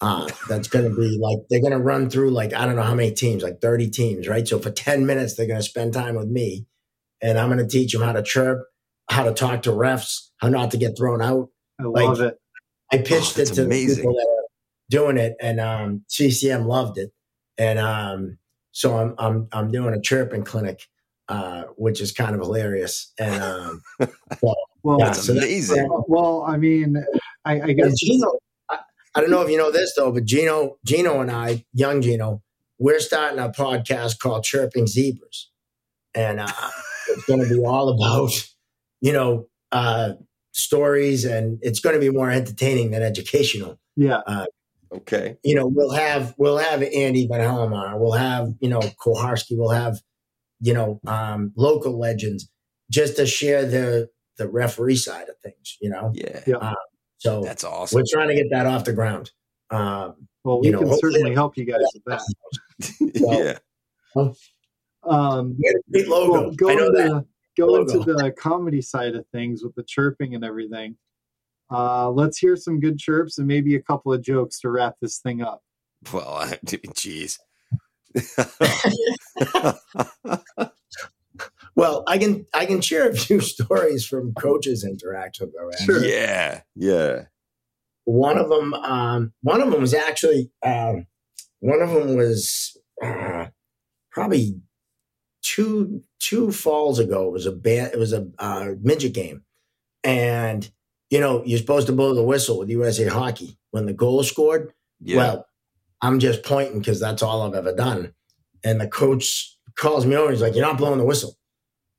Uh, 0.00 0.28
that's 0.48 0.68
going 0.68 0.88
to 0.88 0.94
be 0.94 1.18
like 1.20 1.38
they're 1.50 1.60
going 1.60 1.72
to 1.72 1.78
run 1.78 2.08
through 2.10 2.30
like 2.30 2.52
I 2.52 2.66
don't 2.66 2.76
know 2.76 2.82
how 2.82 2.94
many 2.94 3.12
teams, 3.12 3.42
like 3.42 3.60
30 3.60 3.90
teams, 3.90 4.28
right? 4.28 4.46
So 4.46 4.58
for 4.58 4.70
10 4.70 5.06
minutes 5.06 5.34
they're 5.34 5.46
going 5.46 5.58
to 5.58 5.62
spend 5.62 5.92
time 5.92 6.14
with 6.14 6.28
me, 6.28 6.66
and 7.20 7.36
I'm 7.36 7.48
going 7.48 7.58
to 7.58 7.66
teach 7.66 7.92
them 7.92 8.02
how 8.02 8.12
to 8.12 8.22
chirp, 8.22 8.64
how 9.10 9.24
to 9.24 9.32
talk 9.32 9.62
to 9.62 9.70
refs, 9.70 10.28
how 10.36 10.48
not 10.48 10.70
to 10.70 10.76
get 10.76 10.96
thrown 10.96 11.20
out. 11.20 11.48
I 11.80 11.84
love 11.84 12.20
it. 12.20 12.38
I 12.92 12.98
pitched 12.98 13.38
oh, 13.38 13.42
it 13.42 13.46
to 13.54 13.64
amazing. 13.64 13.96
people 13.96 14.14
that 14.14 14.28
are 14.28 14.48
doing 14.88 15.16
it, 15.16 15.34
and 15.40 15.58
um, 15.58 16.04
CCM 16.06 16.66
loved 16.66 16.96
it, 16.96 17.12
and 17.56 17.80
um, 17.80 18.38
so 18.70 18.96
I'm 18.96 19.14
I'm 19.18 19.48
I'm 19.50 19.72
doing 19.72 19.94
a 19.94 20.00
chirping 20.00 20.44
clinic 20.44 20.86
uh, 21.28 21.64
which 21.76 22.00
is 22.00 22.12
kind 22.12 22.34
of 22.34 22.40
hilarious. 22.40 23.12
And 23.18 23.42
um, 23.42 23.82
well, 24.42 24.56
well, 24.82 24.98
yeah, 24.98 25.12
so 25.12 25.32
amazing. 25.32 25.88
well, 26.08 26.44
I 26.46 26.56
mean, 26.56 27.04
I, 27.44 27.60
I 27.60 27.72
guess 27.72 27.98
Gino. 28.00 28.38
I, 28.70 28.78
I, 29.14 29.20
don't 29.20 29.30
know 29.30 29.42
if 29.42 29.50
you 29.50 29.58
know 29.58 29.70
this 29.70 29.94
though, 29.96 30.12
but 30.12 30.24
Gino, 30.24 30.78
Gino, 30.86 31.20
and 31.20 31.30
I, 31.30 31.64
young 31.72 32.00
Gino, 32.00 32.42
we're 32.78 33.00
starting 33.00 33.38
a 33.38 33.50
podcast 33.50 34.18
called 34.18 34.44
Chirping 34.44 34.86
Zebras, 34.86 35.50
and 36.14 36.40
uh, 36.40 36.70
it's 37.08 37.24
going 37.24 37.40
to 37.40 37.48
be 37.48 37.62
all 37.62 37.88
about 37.90 38.32
you 39.00 39.12
know 39.12 39.48
uh, 39.72 40.12
stories, 40.52 41.24
and 41.24 41.58
it's 41.62 41.80
going 41.80 41.94
to 41.94 42.00
be 42.00 42.10
more 42.10 42.30
entertaining 42.30 42.90
than 42.90 43.02
educational. 43.02 43.78
Yeah. 43.96 44.22
Uh, 44.26 44.46
okay. 44.92 45.36
You 45.42 45.54
know, 45.54 45.66
we'll 45.66 45.90
have 45.90 46.34
we'll 46.38 46.58
have 46.58 46.82
Andy 46.82 47.26
Van 47.26 47.40
Hellemond, 47.40 47.98
we'll 47.98 48.12
have 48.12 48.54
you 48.60 48.68
know 48.68 48.80
Koharski, 48.80 49.56
we'll 49.56 49.70
have 49.70 50.00
you 50.60 50.74
know, 50.74 51.00
um, 51.06 51.52
local 51.56 51.98
legends, 51.98 52.50
just 52.90 53.16
to 53.16 53.26
share 53.26 53.64
the 53.66 54.08
the 54.38 54.48
referee 54.48 54.96
side 54.96 55.28
of 55.28 55.36
things. 55.42 55.76
You 55.80 55.90
know, 55.90 56.12
Yeah. 56.14 56.40
Yeah. 56.46 56.56
Uh, 56.56 56.74
so 57.18 57.42
That's 57.42 57.64
awesome. 57.64 57.96
we're 57.96 58.04
trying 58.08 58.28
to 58.28 58.34
get 58.36 58.46
that 58.50 58.66
off 58.66 58.84
the 58.84 58.92
ground. 58.92 59.32
Um, 59.70 60.28
Well, 60.44 60.60
we 60.60 60.68
You 60.68 60.72
know, 60.74 60.80
can 60.80 60.98
certainly 60.98 61.34
help 61.34 61.56
you 61.56 61.64
guys 61.64 61.80
with 61.94 62.04
that. 62.06 62.22
yeah. 64.14 64.22
Um, 65.04 65.56
we 65.58 65.66
had 65.66 65.76
a 65.76 65.90
great 65.92 66.08
logo. 66.08 66.32
well, 66.32 66.50
I 66.50 66.54
going 66.54 66.76
know 66.76 66.92
that. 66.92 67.08
to 67.08 67.26
go 67.56 67.76
into 67.80 67.98
Logo. 67.98 68.16
the 68.16 68.30
comedy 68.32 68.80
side 68.80 69.14
of 69.16 69.26
things 69.32 69.62
with 69.64 69.74
the 69.74 69.82
chirping 69.82 70.34
and 70.34 70.44
everything. 70.44 70.96
Uh, 71.70 72.08
let's 72.10 72.38
hear 72.38 72.56
some 72.56 72.80
good 72.80 72.98
chirps 72.98 73.38
and 73.38 73.46
maybe 73.46 73.74
a 73.74 73.82
couple 73.82 74.12
of 74.12 74.22
jokes 74.22 74.60
to 74.60 74.70
wrap 74.70 74.94
this 75.02 75.18
thing 75.18 75.42
up. 75.42 75.62
Well, 76.12 76.28
I, 76.34 76.58
jeez. 76.64 77.38
Well, 81.78 82.02
I 82.08 82.18
can 82.18 82.44
I 82.52 82.66
can 82.66 82.80
share 82.80 83.08
a 83.08 83.14
few 83.14 83.40
stories 83.52 84.04
from 84.04 84.34
coaches' 84.34 84.84
interaction 84.84 85.52
though. 85.54 85.70
Andy. 85.70 85.84
Sure. 85.84 86.04
yeah. 86.04 86.62
Yeah. 86.74 87.26
One 88.04 88.36
of 88.36 88.48
them, 88.48 88.74
um, 88.74 89.32
one 89.42 89.60
of 89.60 89.70
them 89.70 89.80
was 89.80 89.94
actually, 89.94 90.50
um, 90.64 91.06
one 91.60 91.80
of 91.80 91.90
them 91.90 92.16
was 92.16 92.76
uh, 93.00 93.46
probably 94.10 94.60
two 95.42 96.02
two 96.18 96.50
falls 96.50 96.98
ago. 96.98 97.28
It 97.28 97.32
was 97.32 97.46
a 97.46 97.52
band, 97.52 97.92
it 97.92 97.98
was 97.98 98.12
a 98.12 98.26
uh, 98.40 98.70
midget 98.82 99.12
game, 99.12 99.44
and 100.02 100.68
you 101.10 101.20
know 101.20 101.44
you're 101.44 101.60
supposed 101.60 101.86
to 101.86 101.92
blow 101.92 102.12
the 102.12 102.24
whistle 102.24 102.58
with 102.58 102.70
USA 102.70 103.06
Hockey 103.06 103.56
when 103.70 103.86
the 103.86 103.92
goal 103.92 104.18
is 104.18 104.28
scored. 104.28 104.72
Yeah. 105.00 105.16
Well, 105.16 105.46
I'm 106.02 106.18
just 106.18 106.42
pointing 106.42 106.78
because 106.78 107.00
that's 107.00 107.22
all 107.22 107.42
I've 107.42 107.54
ever 107.54 107.74
done. 107.74 108.14
And 108.64 108.80
the 108.80 108.88
coach 108.88 109.56
calls 109.76 110.06
me 110.06 110.16
over. 110.16 110.30
He's 110.30 110.42
like, 110.42 110.54
"You're 110.54 110.66
not 110.66 110.78
blowing 110.78 110.98
the 110.98 111.04
whistle," 111.04 111.36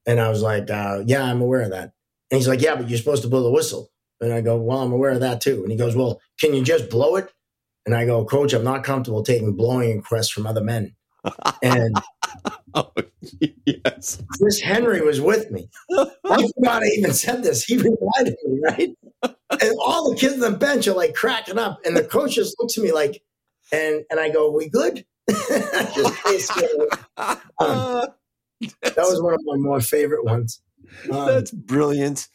and 0.05 0.19
I 0.19 0.29
was 0.29 0.41
like, 0.41 0.69
uh, 0.69 1.03
"Yeah, 1.05 1.23
I'm 1.23 1.41
aware 1.41 1.61
of 1.61 1.71
that." 1.71 1.93
And 2.31 2.37
he's 2.37 2.47
like, 2.47 2.61
"Yeah, 2.61 2.75
but 2.75 2.89
you're 2.89 2.97
supposed 2.97 3.23
to 3.23 3.29
blow 3.29 3.43
the 3.43 3.51
whistle." 3.51 3.91
And 4.21 4.33
I 4.33 4.41
go, 4.41 4.57
"Well, 4.57 4.79
I'm 4.79 4.91
aware 4.91 5.11
of 5.11 5.21
that 5.21 5.41
too." 5.41 5.61
And 5.63 5.71
he 5.71 5.77
goes, 5.77 5.95
"Well, 5.95 6.21
can 6.39 6.53
you 6.53 6.63
just 6.63 6.89
blow 6.89 7.15
it?" 7.15 7.31
And 7.85 7.95
I 7.95 8.05
go, 8.05 8.25
"Coach, 8.25 8.53
I'm 8.53 8.63
not 8.63 8.83
comfortable 8.83 9.23
taking 9.23 9.55
blowing 9.55 9.97
requests 9.97 10.29
from 10.29 10.45
other 10.47 10.63
men." 10.63 10.95
And 11.61 11.95
oh, 12.73 12.91
yes. 13.65 14.21
Chris 14.37 14.59
Henry 14.61 15.01
was 15.01 15.19
with 15.21 15.51
me. 15.51 15.69
I 15.91 16.47
forgot 16.55 16.83
I 16.83 16.87
even 16.97 17.13
said 17.13 17.43
this. 17.43 17.63
He 17.63 17.77
reminded 17.77 18.35
me, 18.45 18.59
right? 18.63 18.97
And 19.23 19.75
all 19.81 20.11
the 20.11 20.17
kids 20.17 20.35
on 20.35 20.51
the 20.51 20.57
bench 20.57 20.87
are 20.87 20.93
like 20.93 21.15
cracking 21.15 21.57
up, 21.57 21.79
and 21.85 21.95
the 21.95 22.03
coach 22.03 22.35
just 22.35 22.55
looks 22.59 22.77
at 22.77 22.83
me 22.83 22.91
like, 22.91 23.21
and 23.71 24.03
and 24.09 24.19
I 24.19 24.29
go, 24.29 24.51
"We 24.51 24.69
good?" 24.69 25.05
Just 25.29 26.23
basically, 26.25 26.67
that 27.17 28.13
was 28.97 29.21
one 29.21 29.33
of 29.33 29.41
my 29.45 29.57
more 29.57 29.81
favorite 29.81 30.25
ones. 30.25 30.61
Um, 31.11 31.27
That's 31.27 31.51
brilliant. 31.51 32.27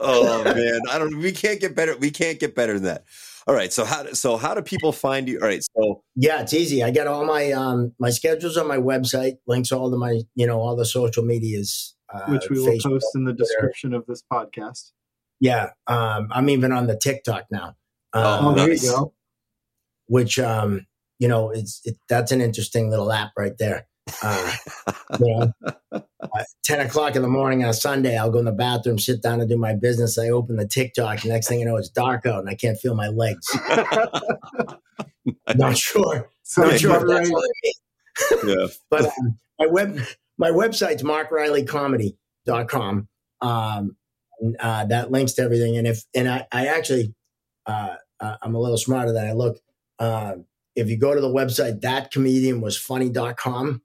Oh 0.00 0.42
man, 0.44 0.80
I 0.90 0.98
don't. 0.98 1.18
We 1.18 1.32
can't 1.32 1.60
get 1.60 1.74
better. 1.74 1.96
We 1.96 2.10
can't 2.10 2.38
get 2.40 2.54
better 2.54 2.74
than 2.74 2.84
that. 2.84 3.04
All 3.46 3.54
right. 3.54 3.72
So 3.72 3.84
how? 3.84 4.02
do- 4.04 4.14
So 4.14 4.36
how 4.36 4.54
do 4.54 4.62
people 4.62 4.92
find 4.92 5.28
you? 5.28 5.38
All 5.40 5.46
right. 5.48 5.62
So 5.76 6.02
yeah, 6.14 6.40
it's 6.42 6.54
easy. 6.54 6.82
I 6.82 6.90
got 6.90 7.06
all 7.06 7.24
my 7.24 7.52
um 7.52 7.92
my 7.98 8.10
schedules 8.10 8.56
on 8.56 8.66
my 8.68 8.78
website, 8.78 9.38
links 9.46 9.72
all 9.72 9.90
to 9.90 9.96
my 9.96 10.20
you 10.34 10.46
know 10.46 10.60
all 10.60 10.76
the 10.76 10.84
social 10.86 11.24
medias, 11.24 11.94
uh, 12.12 12.26
which 12.26 12.48
we 12.50 12.58
will 12.58 12.68
Facebook, 12.68 12.82
post 12.84 13.06
in 13.14 13.24
the 13.24 13.32
Twitter. 13.32 13.44
description 13.44 13.94
of 13.94 14.06
this 14.06 14.22
podcast. 14.32 14.92
Yeah, 15.40 15.70
um, 15.88 16.28
I'm 16.30 16.48
even 16.48 16.70
on 16.72 16.86
the 16.86 16.96
TikTok 16.96 17.46
now. 17.50 17.76
Oh, 18.14 18.22
Oh, 18.22 18.48
Um, 18.48 18.54
there 18.56 18.68
nice. 18.68 18.84
you 18.84 18.90
go. 18.90 19.12
Which 20.12 20.38
um 20.38 20.86
you 21.18 21.26
know 21.26 21.50
it's 21.50 21.80
it, 21.84 21.96
that's 22.06 22.30
an 22.32 22.42
interesting 22.42 22.90
little 22.90 23.10
app 23.10 23.32
right 23.34 23.56
there. 23.58 23.86
Uh, 24.22 24.52
you 25.18 25.26
know 25.26 25.50
uh, 25.92 26.00
10 26.64 26.86
o'clock 26.86 27.16
in 27.16 27.22
the 27.22 27.28
morning 27.28 27.62
on 27.62 27.70
a 27.70 27.74
sunday 27.74 28.18
i'll 28.18 28.32
go 28.32 28.40
in 28.40 28.44
the 28.44 28.50
bathroom 28.50 28.98
sit 28.98 29.22
down 29.22 29.40
and 29.40 29.48
do 29.48 29.56
my 29.56 29.72
business. 29.72 30.18
I 30.18 30.28
open 30.28 30.56
the 30.56 30.66
tiktok 30.66 31.24
next 31.24 31.46
thing 31.48 31.60
you 31.60 31.64
know 31.64 31.76
it's 31.76 31.88
dark 31.88 32.26
out 32.26 32.40
and 32.40 32.50
i 32.50 32.54
can't 32.54 32.78
feel 32.78 32.94
my 32.94 33.08
legs. 33.08 33.48
Not 35.56 35.78
sure. 35.78 36.28
So 36.42 36.64
not 36.64 36.80
sure 36.80 37.06
that's 37.06 37.30
right. 37.30 37.30
what 37.30 37.48
yeah. 38.44 38.66
but 38.90 39.06
um, 39.06 39.38
my 39.58 39.66
web 39.66 39.98
my 40.36 40.50
website's 40.50 41.02
markrileycomedy.com 41.02 43.08
um 43.40 43.96
and, 44.40 44.56
uh, 44.58 44.84
that 44.86 45.12
links 45.12 45.34
to 45.34 45.42
everything. 45.42 45.76
And 45.78 45.86
if 45.86 46.04
and 46.14 46.28
i, 46.28 46.46
I 46.52 46.66
actually 46.66 47.14
uh, 47.66 47.94
uh, 48.20 48.36
i'm 48.42 48.56
a 48.56 48.60
little 48.60 48.76
smarter 48.76 49.12
than 49.12 49.26
i 49.26 49.32
look 49.32 49.58
uh, 49.98 50.34
if 50.74 50.88
you 50.88 50.96
go 50.96 51.14
to 51.14 51.20
the 51.20 51.28
website 51.28 51.80
that 51.82 52.10
comedian 52.10 52.60
was 52.60 52.76
funny.com 52.76 53.82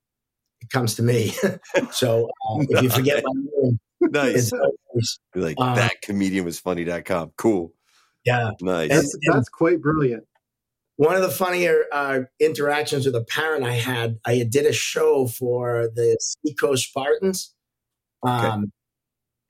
it 0.62 0.70
comes 0.70 0.96
to 0.96 1.04
me 1.04 1.34
so 1.92 2.26
uh, 2.50 2.60
if 2.70 2.82
you 2.84 2.90
forget 2.90 3.24
my 3.26 3.34
name 3.64 3.80
Nice. 4.02 4.36
it's 4.36 4.54
always, 4.54 5.20
like 5.36 5.56
uh, 5.60 5.74
that 5.76 6.02
comedian 6.04 6.46
was 6.46 6.60
funny.com. 6.60 7.32
Cool. 7.38 7.74
yeah 8.26 8.52
Nice. 8.62 8.92
And- 8.92 9.00
That's, 9.00 9.18
that's 9.32 9.50
quite 9.50 9.82
brilliant. 9.82 10.24
one 10.98 11.16
of 11.16 11.22
the 11.24 11.30
funnier 11.32 11.86
uh, 11.92 12.20
interactions 12.40 13.06
with 13.08 13.16
a 13.16 13.24
parent 13.24 13.64
I 13.66 13.74
had, 13.74 14.20
I 14.26 14.46
did 14.50 14.66
a 14.68 14.72
show 14.74 15.26
for 15.28 15.90
the 15.96 16.16
Seacoast 16.22 16.88
Spartans, 16.90 17.54
um, 18.24 18.72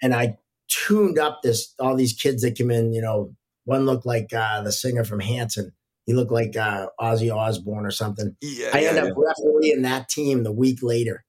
and 0.01 0.13
I 0.15 0.37
tuned 0.69 1.19
up 1.19 1.41
this 1.43 1.73
all 1.79 1.95
these 1.95 2.13
kids 2.13 2.41
that 2.41 2.55
came 2.55 2.71
in. 2.71 2.93
You 2.93 3.01
know, 3.01 3.35
one 3.65 3.85
looked 3.85 4.05
like 4.05 4.33
uh, 4.33 4.61
the 4.61 4.71
singer 4.71 5.03
from 5.03 5.19
Hanson. 5.19 5.73
He 6.07 6.13
looked 6.13 6.31
like 6.31 6.55
uh, 6.57 6.87
Ozzy 6.99 7.31
Osbourne 7.35 7.85
or 7.85 7.91
something. 7.91 8.35
yeah. 8.41 8.69
I 8.73 8.79
yeah, 8.79 8.87
ended 8.89 9.03
yeah. 9.03 9.09
up 9.11 9.17
refereeing 9.17 9.81
that 9.83 10.09
team 10.09 10.41
the 10.43 10.51
week 10.51 10.79
later, 10.81 11.23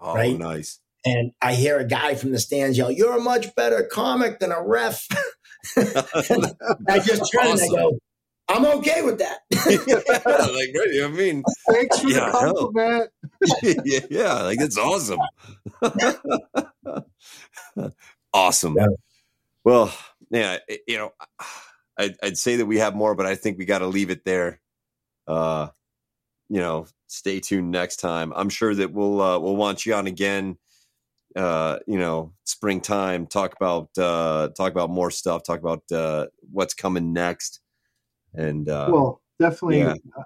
Oh, 0.00 0.14
right? 0.14 0.36
nice. 0.38 0.80
and 1.06 1.32
I 1.40 1.54
hear 1.54 1.78
a 1.78 1.84
guy 1.86 2.14
from 2.16 2.32
the 2.32 2.38
stands 2.38 2.76
yell, 2.76 2.90
"You're 2.90 3.16
a 3.16 3.20
much 3.20 3.54
better 3.54 3.88
comic 3.90 4.40
than 4.40 4.52
a 4.52 4.62
ref." 4.62 5.06
I 5.76 6.98
just 6.98 7.30
turn 7.32 7.46
and 7.46 7.60
I 7.60 7.64
Awesome. 7.64 7.74
go, 7.76 7.98
"I'm 8.48 8.64
okay 8.78 9.02
with 9.02 9.18
that." 9.20 9.38
like, 9.66 10.74
right, 10.76 11.04
I 11.04 11.08
mean, 11.08 11.42
Thanks 11.70 12.00
for 12.00 12.08
Yeah, 12.08 12.26
the 12.26 12.32
compliment. 12.32 13.10
yeah, 13.84 14.00
yeah, 14.10 14.42
like 14.42 14.58
that's 14.58 14.76
awesome. 14.78 15.20
awesome. 18.32 18.74
Yeah. 18.78 18.86
Well, 19.64 19.94
yeah, 20.30 20.58
you 20.86 20.96
know, 20.98 21.12
I'd, 21.98 22.16
I'd 22.22 22.38
say 22.38 22.56
that 22.56 22.66
we 22.66 22.78
have 22.78 22.94
more, 22.94 23.14
but 23.14 23.26
I 23.26 23.34
think 23.34 23.58
we 23.58 23.64
got 23.64 23.78
to 23.78 23.86
leave 23.86 24.10
it 24.10 24.24
there. 24.24 24.60
Uh, 25.26 25.68
you 26.48 26.60
know, 26.60 26.86
stay 27.06 27.40
tuned 27.40 27.70
next 27.70 27.96
time. 27.96 28.32
I'm 28.34 28.48
sure 28.48 28.74
that 28.74 28.92
we'll 28.92 29.20
uh, 29.20 29.38
we'll 29.38 29.56
want 29.56 29.86
you 29.86 29.94
on 29.94 30.06
again. 30.06 30.58
Uh, 31.34 31.78
you 31.86 31.98
know, 31.98 32.32
springtime. 32.44 33.26
Talk 33.26 33.54
about 33.54 33.88
uh, 33.98 34.48
talk 34.56 34.72
about 34.72 34.90
more 34.90 35.10
stuff. 35.10 35.42
Talk 35.44 35.60
about 35.60 35.82
uh, 35.90 36.26
what's 36.52 36.74
coming 36.74 37.12
next. 37.12 37.60
And 38.34 38.68
uh, 38.68 38.88
well, 38.90 39.22
definitely. 39.38 39.78
yeah. 39.78 39.94
uh, 40.16 40.24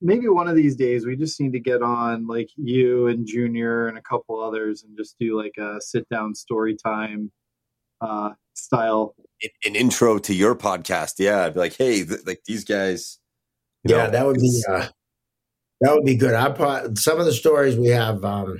maybe 0.00 0.28
one 0.28 0.48
of 0.48 0.56
these 0.56 0.76
days 0.76 1.06
we 1.06 1.16
just 1.16 1.40
need 1.40 1.52
to 1.52 1.60
get 1.60 1.82
on 1.82 2.26
like 2.26 2.50
you 2.56 3.06
and 3.06 3.26
Junior 3.26 3.88
and 3.88 3.96
a 3.98 4.02
couple 4.02 4.40
others 4.40 4.82
and 4.82 4.96
just 4.96 5.16
do 5.18 5.36
like 5.36 5.56
a 5.58 5.80
sit 5.80 6.08
down 6.08 6.34
story 6.34 6.76
time 6.76 7.32
uh, 8.00 8.30
style. 8.56 9.14
an, 9.42 9.50
an 9.66 9.76
intro 9.76 10.18
to 10.18 10.34
your 10.34 10.54
podcast. 10.54 11.14
Yeah, 11.18 11.44
I'd 11.44 11.54
be 11.54 11.60
like, 11.60 11.76
hey, 11.76 12.04
th- 12.04 12.20
like 12.26 12.42
these 12.46 12.64
guys. 12.64 13.18
yeah, 13.84 14.04
know, 14.06 14.10
that 14.10 14.26
would 14.26 14.38
be 14.40 14.62
uh, 14.68 14.86
that 15.80 15.94
would 15.94 16.04
be 16.04 16.16
good. 16.16 16.34
I 16.34 16.50
probably 16.50 16.96
some 16.96 17.18
of 17.20 17.26
the 17.26 17.32
stories 17.32 17.76
we 17.76 17.88
have. 17.88 18.24
Um, 18.24 18.58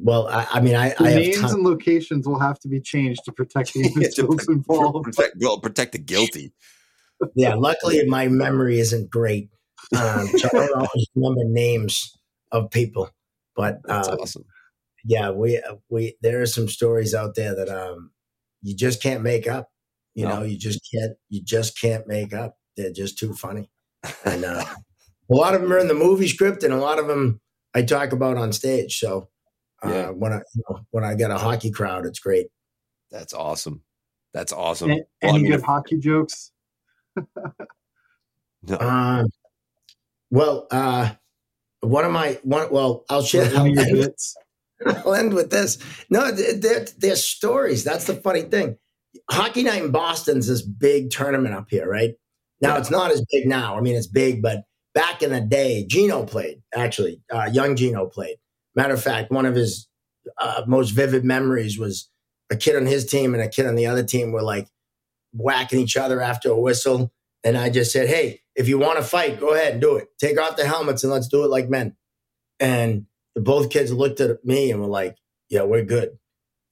well, 0.00 0.28
I, 0.28 0.46
I 0.52 0.60
mean, 0.60 0.76
I, 0.76 0.90
The 0.90 1.04
I 1.04 1.10
have 1.10 1.22
names 1.22 1.40
ton- 1.40 1.54
and 1.54 1.62
locations 1.64 2.28
will 2.28 2.38
have 2.38 2.60
to 2.60 2.68
be 2.68 2.80
changed 2.80 3.24
to 3.24 3.32
protect 3.32 3.72
the 3.72 3.80
Yeah, 3.82 3.86
to 3.86 3.94
individuals 3.94 4.36
protect- 4.36 4.50
involved. 4.50 5.04
protect, 5.04 5.36
well, 5.40 5.58
protect 5.60 5.92
the 5.92 5.98
guilty. 5.98 6.52
yeah. 7.34 7.54
Luckily, 7.54 8.06
my 8.06 8.28
memory 8.28 8.78
isn't 8.78 9.10
great, 9.10 9.50
um, 9.96 10.28
so 10.28 10.48
I 10.52 10.66
don't 10.66 10.74
always 10.74 11.06
remember 11.16 11.44
names 11.46 12.16
of 12.52 12.70
people. 12.70 13.10
But 13.56 13.80
That's 13.86 14.06
uh, 14.06 14.16
awesome. 14.20 14.44
yeah, 15.04 15.30
we 15.30 15.60
we 15.88 16.16
there 16.22 16.40
are 16.42 16.46
some 16.46 16.68
stories 16.68 17.12
out 17.12 17.34
there 17.34 17.56
that 17.56 17.68
um 17.68 18.12
you 18.62 18.74
just 18.74 19.02
can't 19.02 19.22
make 19.22 19.46
up. 19.48 19.70
You 20.14 20.26
No. 20.26 20.36
know, 20.40 20.42
you 20.44 20.56
just 20.58 20.80
can't 20.92 21.12
you 21.28 21.42
just 21.42 21.78
can't 21.80 22.06
make 22.06 22.32
up. 22.34 22.56
They're 22.76 22.92
just 22.92 23.18
too 23.18 23.34
funny. 23.34 23.70
And 24.24 24.44
uh, 24.44 24.64
a 25.30 25.34
lot 25.34 25.54
of 25.54 25.60
them 25.62 25.72
are 25.72 25.78
in 25.78 25.88
the 25.88 25.94
movie 25.94 26.28
script, 26.28 26.62
and 26.62 26.72
a 26.72 26.78
lot 26.78 26.98
of 26.98 27.06
them 27.06 27.40
I 27.74 27.82
talk 27.82 28.12
about 28.12 28.36
on 28.36 28.52
stage. 28.52 28.98
So 28.98 29.28
uh, 29.84 29.90
Yeah. 29.90 30.10
when 30.10 30.32
I 30.32 30.40
you 30.54 30.62
know, 30.68 30.80
when 30.90 31.04
I 31.04 31.14
get 31.14 31.30
a 31.30 31.38
hockey 31.38 31.70
crowd, 31.70 32.06
it's 32.06 32.18
great. 32.20 32.48
That's 33.10 33.32
awesome. 33.34 33.82
That's 34.34 34.52
awesome. 34.52 34.90
A- 34.90 34.94
Well, 34.94 35.04
I 35.22 35.26
Any 35.28 35.38
mean, 35.42 35.50
good 35.52 35.60
if- 35.60 35.64
hockey 35.66 35.98
jokes? 35.98 36.52
no, 38.62 38.78
Um, 38.78 39.26
well, 40.30 40.66
uh, 40.70 41.10
one 41.80 42.04
of 42.04 42.12
my 42.12 42.38
one. 42.42 42.70
Well, 42.70 43.04
I'll 43.08 43.22
share. 43.22 43.46
One 43.56 43.70
of 43.78 43.86
your 43.88 43.94
bits? 44.06 44.36
I'll 44.86 45.14
end 45.14 45.34
with 45.34 45.50
this. 45.50 45.78
No, 46.10 46.30
they're, 46.30 46.86
they're 46.98 47.16
stories. 47.16 47.84
That's 47.84 48.06
the 48.06 48.14
funny 48.14 48.42
thing. 48.42 48.76
Hockey 49.30 49.62
Night 49.62 49.82
in 49.82 49.90
Boston's 49.90 50.46
this 50.46 50.62
big 50.62 51.10
tournament 51.10 51.54
up 51.54 51.66
here, 51.70 51.88
right? 51.88 52.14
Now 52.60 52.74
Yeah. 52.74 52.78
it's 52.80 52.90
not 52.90 53.10
as 53.10 53.24
big 53.30 53.46
now. 53.46 53.76
I 53.76 53.80
mean, 53.80 53.96
it's 53.96 54.06
big, 54.06 54.42
but 54.42 54.62
back 54.94 55.22
in 55.22 55.30
the 55.30 55.40
day, 55.40 55.84
Gino 55.88 56.24
played. 56.24 56.62
Actually, 56.74 57.20
uh, 57.32 57.48
young 57.52 57.76
Gino 57.76 58.06
played. 58.06 58.36
Matter 58.74 58.94
of 58.94 59.02
fact, 59.02 59.30
one 59.30 59.46
of 59.46 59.54
his 59.54 59.88
uh, 60.40 60.62
most 60.66 60.90
vivid 60.90 61.24
memories 61.24 61.78
was 61.78 62.08
a 62.50 62.56
kid 62.56 62.76
on 62.76 62.86
his 62.86 63.06
team 63.06 63.34
and 63.34 63.42
a 63.42 63.48
kid 63.48 63.66
on 63.66 63.74
the 63.74 63.86
other 63.86 64.02
team 64.04 64.32
were 64.32 64.42
like 64.42 64.68
whacking 65.32 65.80
each 65.80 65.96
other 65.96 66.20
after 66.20 66.50
a 66.50 66.58
whistle. 66.60 67.12
And 67.44 67.56
I 67.56 67.70
just 67.70 67.92
said, 67.92 68.08
Hey, 68.08 68.40
if 68.56 68.68
you 68.68 68.78
want 68.78 68.98
to 68.98 69.04
fight, 69.04 69.38
go 69.40 69.54
ahead 69.54 69.72
and 69.72 69.80
do 69.80 69.96
it. 69.96 70.08
Take 70.20 70.38
off 70.40 70.56
the 70.56 70.66
helmets 70.66 71.02
and 71.04 71.12
let's 71.12 71.28
do 71.28 71.44
it 71.44 71.48
like 71.50 71.68
men. 71.68 71.96
And 72.60 73.06
both 73.44 73.70
kids 73.70 73.92
looked 73.92 74.20
at 74.20 74.44
me 74.44 74.70
and 74.70 74.80
were 74.80 74.86
like, 74.86 75.16
Yeah, 75.48 75.62
we're 75.62 75.84
good. 75.84 76.18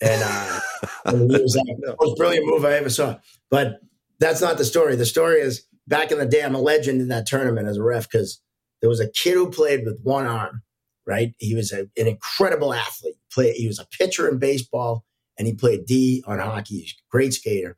And, 0.00 0.22
uh, 0.24 0.60
and 1.06 1.30
it 1.30 1.42
was 1.42 1.56
like 1.56 1.76
the 1.78 1.96
most 2.00 2.16
brilliant 2.16 2.46
move 2.46 2.64
I 2.64 2.72
ever 2.72 2.90
saw. 2.90 3.16
But 3.50 3.80
that's 4.18 4.40
not 4.40 4.58
the 4.58 4.64
story. 4.64 4.96
The 4.96 5.06
story 5.06 5.40
is 5.40 5.66
back 5.86 6.10
in 6.10 6.18
the 6.18 6.26
day, 6.26 6.42
I'm 6.42 6.54
a 6.54 6.60
legend 6.60 7.00
in 7.00 7.08
that 7.08 7.26
tournament 7.26 7.68
as 7.68 7.76
a 7.76 7.82
ref 7.82 8.10
because 8.10 8.40
there 8.80 8.90
was 8.90 9.00
a 9.00 9.10
kid 9.10 9.34
who 9.34 9.50
played 9.50 9.84
with 9.84 10.00
one 10.02 10.26
arm, 10.26 10.62
right? 11.06 11.34
He 11.38 11.54
was 11.54 11.72
a, 11.72 11.82
an 11.96 12.06
incredible 12.06 12.74
athlete. 12.74 13.16
Play, 13.32 13.52
he 13.52 13.66
was 13.66 13.78
a 13.78 13.86
pitcher 13.86 14.28
in 14.28 14.38
baseball 14.38 15.04
and 15.38 15.46
he 15.46 15.54
played 15.54 15.86
D 15.86 16.22
on 16.26 16.38
hockey. 16.38 16.80
He's 16.80 16.92
a 16.92 17.10
great 17.10 17.34
skater. 17.34 17.76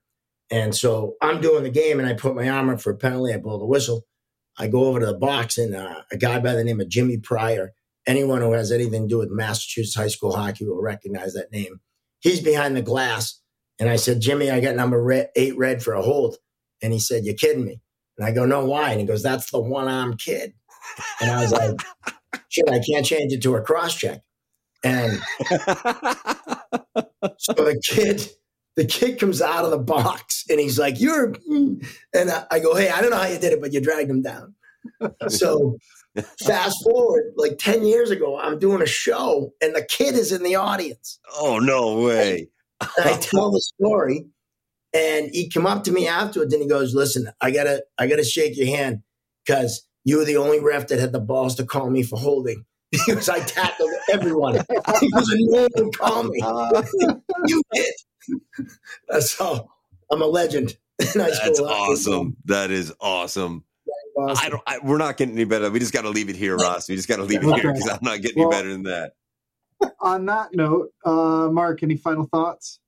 And 0.51 0.74
so 0.74 1.15
I'm 1.20 1.40
doing 1.40 1.62
the 1.62 1.70
game 1.70 1.98
and 1.98 2.09
I 2.09 2.15
put 2.15 2.35
my 2.35 2.48
arm 2.48 2.70
up 2.70 2.81
for 2.81 2.90
a 2.90 2.97
penalty. 2.97 3.35
I 3.35 3.39
blow 3.39 3.59
the 3.59 3.66
whistle. 3.66 4.06
I 4.59 4.66
go 4.66 4.86
over 4.86 5.01
to 5.01 5.06
the 5.06 5.15
box 5.15 5.59
and 5.59 5.74
uh, 5.74 6.02
a 6.10 6.16
guy 6.16 6.40
by 6.40 6.55
the 6.55 6.65
name 6.65 6.81
of 6.81 6.89
Jimmy 6.89 7.16
Pryor, 7.16 7.74
anyone 8.09 8.41
who 8.41 8.53
has 8.53 8.73
anything 8.73 9.03
to 9.03 9.09
do 9.09 9.19
with 9.19 9.31
Massachusetts 9.31 9.95
high 9.95 10.09
school 10.09 10.35
hockey 10.35 10.67
will 10.67 10.83
recognize 10.83 11.35
that 11.35 11.53
name. 11.53 11.81
He's 12.21 12.41
behind 12.41 12.75
the 12.75 12.83
glass. 12.83 13.41
And 13.79 13.89
I 13.89 13.97
said, 13.97 14.21
Jimmy, 14.21 14.51
I 14.51 14.59
got 14.61 14.75
number 14.75 15.01
red, 15.01 15.29
eight 15.37 15.57
red 15.57 15.83
for 15.83 15.93
a 15.93 16.03
hold. 16.03 16.39
And 16.83 16.93
he 16.93 16.99
said, 16.99 17.25
You're 17.25 17.35
kidding 17.35 17.65
me. 17.65 17.81
And 18.17 18.27
I 18.27 18.33
go, 18.33 18.45
No, 18.45 18.65
why? 18.65 18.91
And 18.91 19.01
he 19.01 19.07
goes, 19.07 19.23
That's 19.23 19.51
the 19.51 19.61
one 19.61 19.87
arm 19.87 20.17
kid. 20.17 20.55
And 21.21 21.31
I 21.31 21.41
was 21.43 21.53
like, 21.53 21.81
Shit, 22.49 22.69
I 22.71 22.81
can't 22.81 23.07
change 23.07 23.33
it 23.33 23.43
to 23.43 23.55
a 23.55 23.61
cross 23.63 23.95
check. 23.97 24.23
And 24.83 25.21
so 27.37 27.53
the 27.53 27.81
kid, 27.85 28.27
the 28.77 28.85
kid 28.85 29.21
comes 29.21 29.43
out 29.43 29.65
of 29.65 29.71
the 29.71 29.79
box 29.79 30.45
and 30.49 30.59
he's 30.59 30.79
like, 30.79 31.01
You're, 31.01 31.35
and 31.49 32.47
I 32.51 32.59
go, 32.59 32.75
Hey, 32.75 32.89
I 32.89 33.01
don't 33.01 33.11
know 33.11 33.19
how 33.19 33.27
you 33.29 33.39
did 33.39 33.53
it, 33.53 33.61
but 33.61 33.73
you 33.73 33.81
dragged 33.81 34.11
him 34.11 34.23
down. 34.23 34.55
So 35.29 35.77
fast 36.45 36.82
forward 36.85 37.32
like 37.36 37.59
10 37.59 37.85
years 37.85 38.11
ago, 38.11 38.39
I'm 38.39 38.59
doing 38.59 38.82
a 38.82 38.86
show 38.86 39.53
and 39.61 39.74
the 39.74 39.82
kid 39.82 40.15
is 40.15 40.32
in 40.32 40.43
the 40.43 40.57
audience. 40.57 41.19
Oh, 41.35 41.59
no 41.59 42.01
way. 42.01 42.49
I 42.81 43.19
tell 43.20 43.51
the 43.51 43.61
story 43.61 44.27
and 44.95 45.31
he 45.32 45.51
come 45.51 45.66
up 45.66 45.85
to 45.85 45.93
me 45.93 46.07
afterwards 46.07 46.53
and 46.53 46.62
he 46.62 46.69
goes, 46.69 46.95
Listen, 46.95 47.31
I 47.40 47.51
gotta, 47.51 47.85
I 47.99 48.07
gotta 48.07 48.24
shake 48.24 48.57
your 48.57 48.69
hand 48.69 49.03
because 49.45 49.86
you 50.05 50.19
were 50.19 50.24
the 50.24 50.36
only 50.36 50.61
ref 50.61 50.89
that 50.89 50.99
had 50.99 51.12
the 51.12 51.20
balls 51.20 51.55
to 51.57 51.65
call 51.65 51.90
me 51.90 52.03
for 52.03 52.19
holding. 52.19 52.65
He 53.05 53.12
was, 53.12 53.28
I 53.28 53.40
tackled 53.40 53.90
everyone. 54.11 54.55
he 55.01 55.11
was 55.12 55.28
a 55.28 55.36
no 55.36 55.69
one 55.74 55.93
call 55.93 56.23
me. 56.23 56.40
you 57.47 57.62
did. 57.74 59.23
So 59.23 59.69
I'm 60.11 60.23
a 60.23 60.27
legend. 60.27 60.74
That's 60.99 61.61
awesome. 61.61 62.39
That 62.47 62.70
is 62.70 62.93
awesome. 62.99 63.65
Awesome. 64.19 64.47
I 64.47 64.49
don't. 64.49 64.62
I, 64.66 64.78
we're 64.82 64.99
not 64.99 65.16
getting 65.16 65.35
any 65.35 65.45
better. 65.45 65.70
We 65.70 65.78
just 65.78 65.93
got 65.93 66.03
to 66.03 66.11
leave 66.11 66.28
it 66.28 66.36
here, 66.36 66.57
Ross. 66.57 66.89
We 66.89 66.97
just 66.97 67.09
got 67.09 67.16
to 67.16 67.24
leave 67.24 67.43
it 67.43 67.47
okay. 67.47 67.61
here 67.61 67.73
because 67.73 67.89
I'm 67.89 67.99
not 68.03 68.20
getting 68.20 68.43
well, 68.43 68.53
any 68.53 68.62
better 68.62 68.73
than 68.73 68.82
that. 68.85 69.12
On 70.01 70.27
that 70.27 70.55
note, 70.55 70.90
uh, 71.05 71.49
Mark, 71.51 71.82
any 71.82 71.97
final 71.97 72.27
thoughts? 72.27 72.81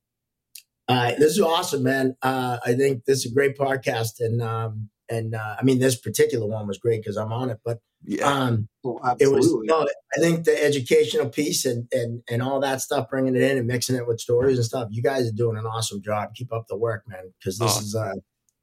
Uh, 0.88 1.10
this 1.18 1.32
is 1.32 1.40
awesome, 1.40 1.84
man. 1.84 2.16
Uh, 2.20 2.58
I 2.66 2.74
think 2.74 3.04
this 3.04 3.24
is 3.24 3.30
a 3.30 3.34
great 3.34 3.56
podcast, 3.56 4.18
and 4.18 4.42
um, 4.42 4.90
and 5.08 5.34
uh, 5.34 5.56
I 5.58 5.62
mean, 5.62 5.78
this 5.78 5.96
particular 5.96 6.46
one 6.46 6.66
was 6.66 6.78
great 6.78 7.02
because 7.02 7.16
I'm 7.16 7.32
on 7.32 7.50
it. 7.50 7.58
But 7.64 7.78
yeah, 8.02 8.26
um, 8.26 8.68
well, 8.82 8.98
it 9.20 9.28
was. 9.28 9.46
You 9.46 9.66
know, 9.66 9.86
I 10.16 10.20
think 10.20 10.44
the 10.44 10.64
educational 10.64 11.28
piece 11.28 11.64
and 11.64 11.86
and 11.92 12.22
and 12.28 12.42
all 12.42 12.58
that 12.60 12.80
stuff, 12.80 13.08
bringing 13.08 13.36
it 13.36 13.42
in 13.42 13.56
and 13.56 13.68
mixing 13.68 13.94
it 13.94 14.06
with 14.08 14.20
stories 14.20 14.56
and 14.56 14.64
stuff. 14.64 14.88
You 14.90 15.02
guys 15.02 15.28
are 15.28 15.32
doing 15.32 15.56
an 15.56 15.66
awesome 15.66 16.02
job. 16.02 16.34
Keep 16.34 16.52
up 16.52 16.66
the 16.68 16.76
work, 16.76 17.04
man. 17.06 17.32
Because 17.38 17.58
this 17.58 17.76
oh. 17.76 17.80
is 17.80 17.94
uh, 17.94 18.14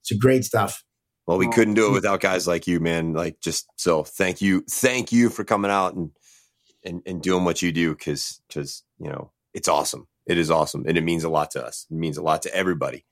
it's 0.02 0.11
a 0.11 0.18
great 0.18 0.44
stuff. 0.44 0.84
Well, 1.28 1.38
we 1.38 1.49
couldn't 1.49 1.74
do 1.74 1.90
it 1.90 1.94
without 1.94 2.22
guys 2.22 2.48
like 2.48 2.68
you, 2.68 2.80
man. 2.80 3.14
Like 3.14 3.41
just 3.41 3.68
so 3.76 4.04
thank 4.04 4.41
you, 4.41 4.64
thank 4.70 5.12
you 5.12 5.30
for 5.30 5.44
coming 5.44 5.70
out 5.70 5.94
and 5.94 6.12
and 6.86 7.02
and 7.06 7.22
doing 7.22 7.44
what 7.44 7.62
you 7.62 7.72
do 7.72 7.94
because 7.94 8.41
because 8.48 8.84
you 8.98 9.10
know 9.10 9.32
it's 9.54 9.68
awesome. 9.68 10.08
It 10.26 10.38
is 10.38 10.49
awesome, 10.49 10.86
and 10.88 10.98
it 10.98 11.04
means 11.04 11.24
a 11.24 11.30
lot 11.30 11.52
to 11.52 11.66
us. 11.66 11.86
It 11.91 11.95
means 11.95 12.18
a 12.18 12.22
lot 12.24 12.41
to 12.44 12.56
everybody. 12.56 13.06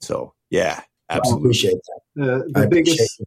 So 0.00 0.34
yeah, 0.50 0.82
absolutely. 1.08 1.40
I 1.40 1.46
appreciate 1.46 1.78
that. 1.86 2.00
The, 2.14 2.60
the 2.60 2.68
biggest 2.68 3.22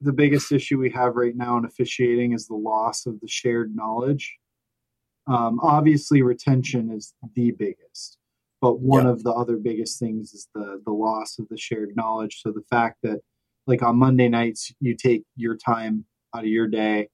the 0.00 0.12
biggest 0.12 0.52
issue 0.52 0.78
we 0.78 0.90
have 0.90 1.16
right 1.16 1.36
now 1.36 1.56
in 1.56 1.64
officiating 1.64 2.32
is 2.32 2.46
the 2.46 2.54
loss 2.54 3.06
of 3.06 3.20
the 3.20 3.28
shared 3.28 3.74
knowledge. 3.74 4.36
Um, 5.26 5.58
obviously, 5.62 6.22
retention 6.22 6.90
is 6.90 7.14
the 7.34 7.52
biggest, 7.52 8.18
but 8.60 8.80
one 8.80 9.04
yeah. 9.04 9.12
of 9.12 9.24
the 9.24 9.32
other 9.32 9.56
biggest 9.56 9.98
things 9.98 10.34
is 10.34 10.48
the 10.54 10.80
the 10.84 10.92
loss 10.92 11.38
of 11.38 11.48
the 11.48 11.56
shared 11.56 11.96
knowledge. 11.96 12.40
So 12.42 12.50
the 12.50 12.64
fact 12.70 12.98
that, 13.02 13.20
like 13.66 13.82
on 13.82 13.96
Monday 13.96 14.28
nights, 14.28 14.72
you 14.80 14.96
take 14.96 15.24
your 15.36 15.56
time 15.56 16.04
out 16.34 16.44
of 16.44 16.48
your 16.48 16.68
day, 16.68 17.08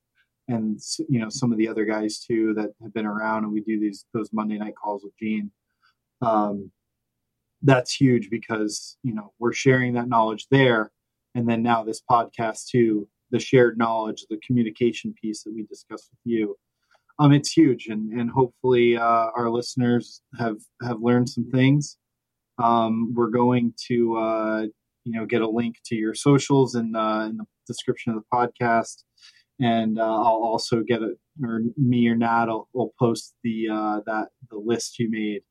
and 0.49 0.81
you 1.09 1.21
know 1.21 1.29
some 1.29 1.53
of 1.53 1.59
the 1.59 1.69
other 1.69 1.85
guys 1.85 2.21
too 2.21 2.55
that 2.55 2.71
have 2.83 2.93
been 2.95 3.07
around, 3.07 3.45
and 3.45 3.53
we 3.53 3.61
do 3.61 3.79
these 3.81 4.07
those 4.15 4.31
Monday 4.33 4.59
night 4.59 4.75
calls 4.83 5.03
with 5.05 5.17
Gene. 5.19 5.51
Um, 6.23 6.71
that's 7.63 7.95
huge 7.95 8.31
because 8.31 8.97
you 9.03 9.15
know 9.15 9.33
we're 9.39 9.53
sharing 9.53 9.95
that 9.95 10.09
knowledge 10.09 10.47
there. 10.51 10.91
And 11.35 11.49
then 11.49 11.63
now 11.63 11.85
this 11.85 12.03
podcast 12.11 12.67
too 12.67 13.09
the 13.31 13.39
shared 13.39 13.79
knowledge 13.79 14.25
the 14.29 14.41
communication 14.45 15.15
piece 15.21 15.45
that 15.45 15.55
we 15.55 15.63
discussed 15.65 16.11
with 16.11 16.21
you. 16.25 16.57
Um 17.19 17.33
it's 17.33 17.53
huge 17.53 17.87
and 17.89 18.13
and 18.13 18.31
hopefully 18.31 18.97
uh, 18.97 19.29
our 19.37 19.51
listeners 19.51 20.23
have 20.39 20.57
have 20.83 21.01
learned 21.01 21.29
some 21.29 21.51
things. 21.51 21.97
Um 22.63 23.15
we're 23.15 23.29
going 23.31 23.75
to 23.89 24.17
uh 24.17 24.67
you 25.05 25.13
know 25.13 25.27
get 25.27 25.43
a 25.43 25.49
link 25.49 25.77
to 25.87 25.95
your 25.95 26.15
socials 26.15 26.75
in, 26.75 26.95
uh, 26.95 27.27
in 27.31 27.37
the 27.39 27.45
description 27.67 28.13
of 28.13 28.23
the 28.23 28.27
podcast 28.33 29.05
and 29.61 29.99
uh, 29.99 30.03
I'll 30.03 30.43
also 30.43 30.83
get 30.83 31.03
it, 31.03 31.19
or 31.43 31.61
me 31.77 32.09
or 32.09 32.17
Nat 32.17 32.47
will, 32.47 32.69
will 32.73 32.95
post 32.99 33.35
the 33.45 33.69
uh, 33.71 34.01
that 34.07 34.29
the 34.51 34.57
list 34.57 34.99
you 34.99 35.11
made 35.11 35.43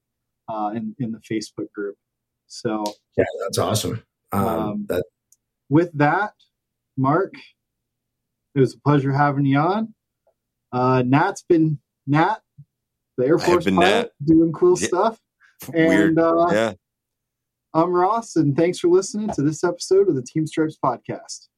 uh, 0.49 0.71
in 0.75 0.95
in 0.99 1.11
the 1.11 1.19
Facebook 1.19 1.71
group. 1.73 1.95
So 2.47 2.83
yeah, 3.15 3.25
that's 3.41 3.59
awesome. 3.59 4.03
Um, 4.31 4.47
um, 4.47 4.85
that 4.89 5.03
with 5.69 5.91
that, 5.93 6.33
Mark, 6.97 7.33
it 8.55 8.59
was 8.59 8.73
a 8.73 8.79
pleasure 8.79 9.13
having 9.13 9.45
you 9.45 9.59
on. 9.59 9.93
Uh, 10.71 11.03
Nat's 11.05 11.43
been 11.47 11.79
Nat, 12.07 12.39
the 13.17 13.27
Air 13.27 13.37
Force 13.37 13.65
pilot, 13.65 13.79
Nat. 13.79 14.11
doing 14.25 14.51
cool 14.51 14.77
yeah. 14.79 14.87
stuff. 14.87 15.19
Weird. 15.71 16.09
And 16.09 16.19
uh, 16.19 16.47
yeah. 16.51 16.73
I'm 17.71 17.91
Ross, 17.91 18.35
and 18.35 18.57
thanks 18.57 18.79
for 18.79 18.87
listening 18.87 19.29
to 19.35 19.43
this 19.43 19.63
episode 19.63 20.09
of 20.09 20.15
the 20.15 20.23
Team 20.23 20.47
Stripes 20.47 20.75
podcast. 20.83 21.48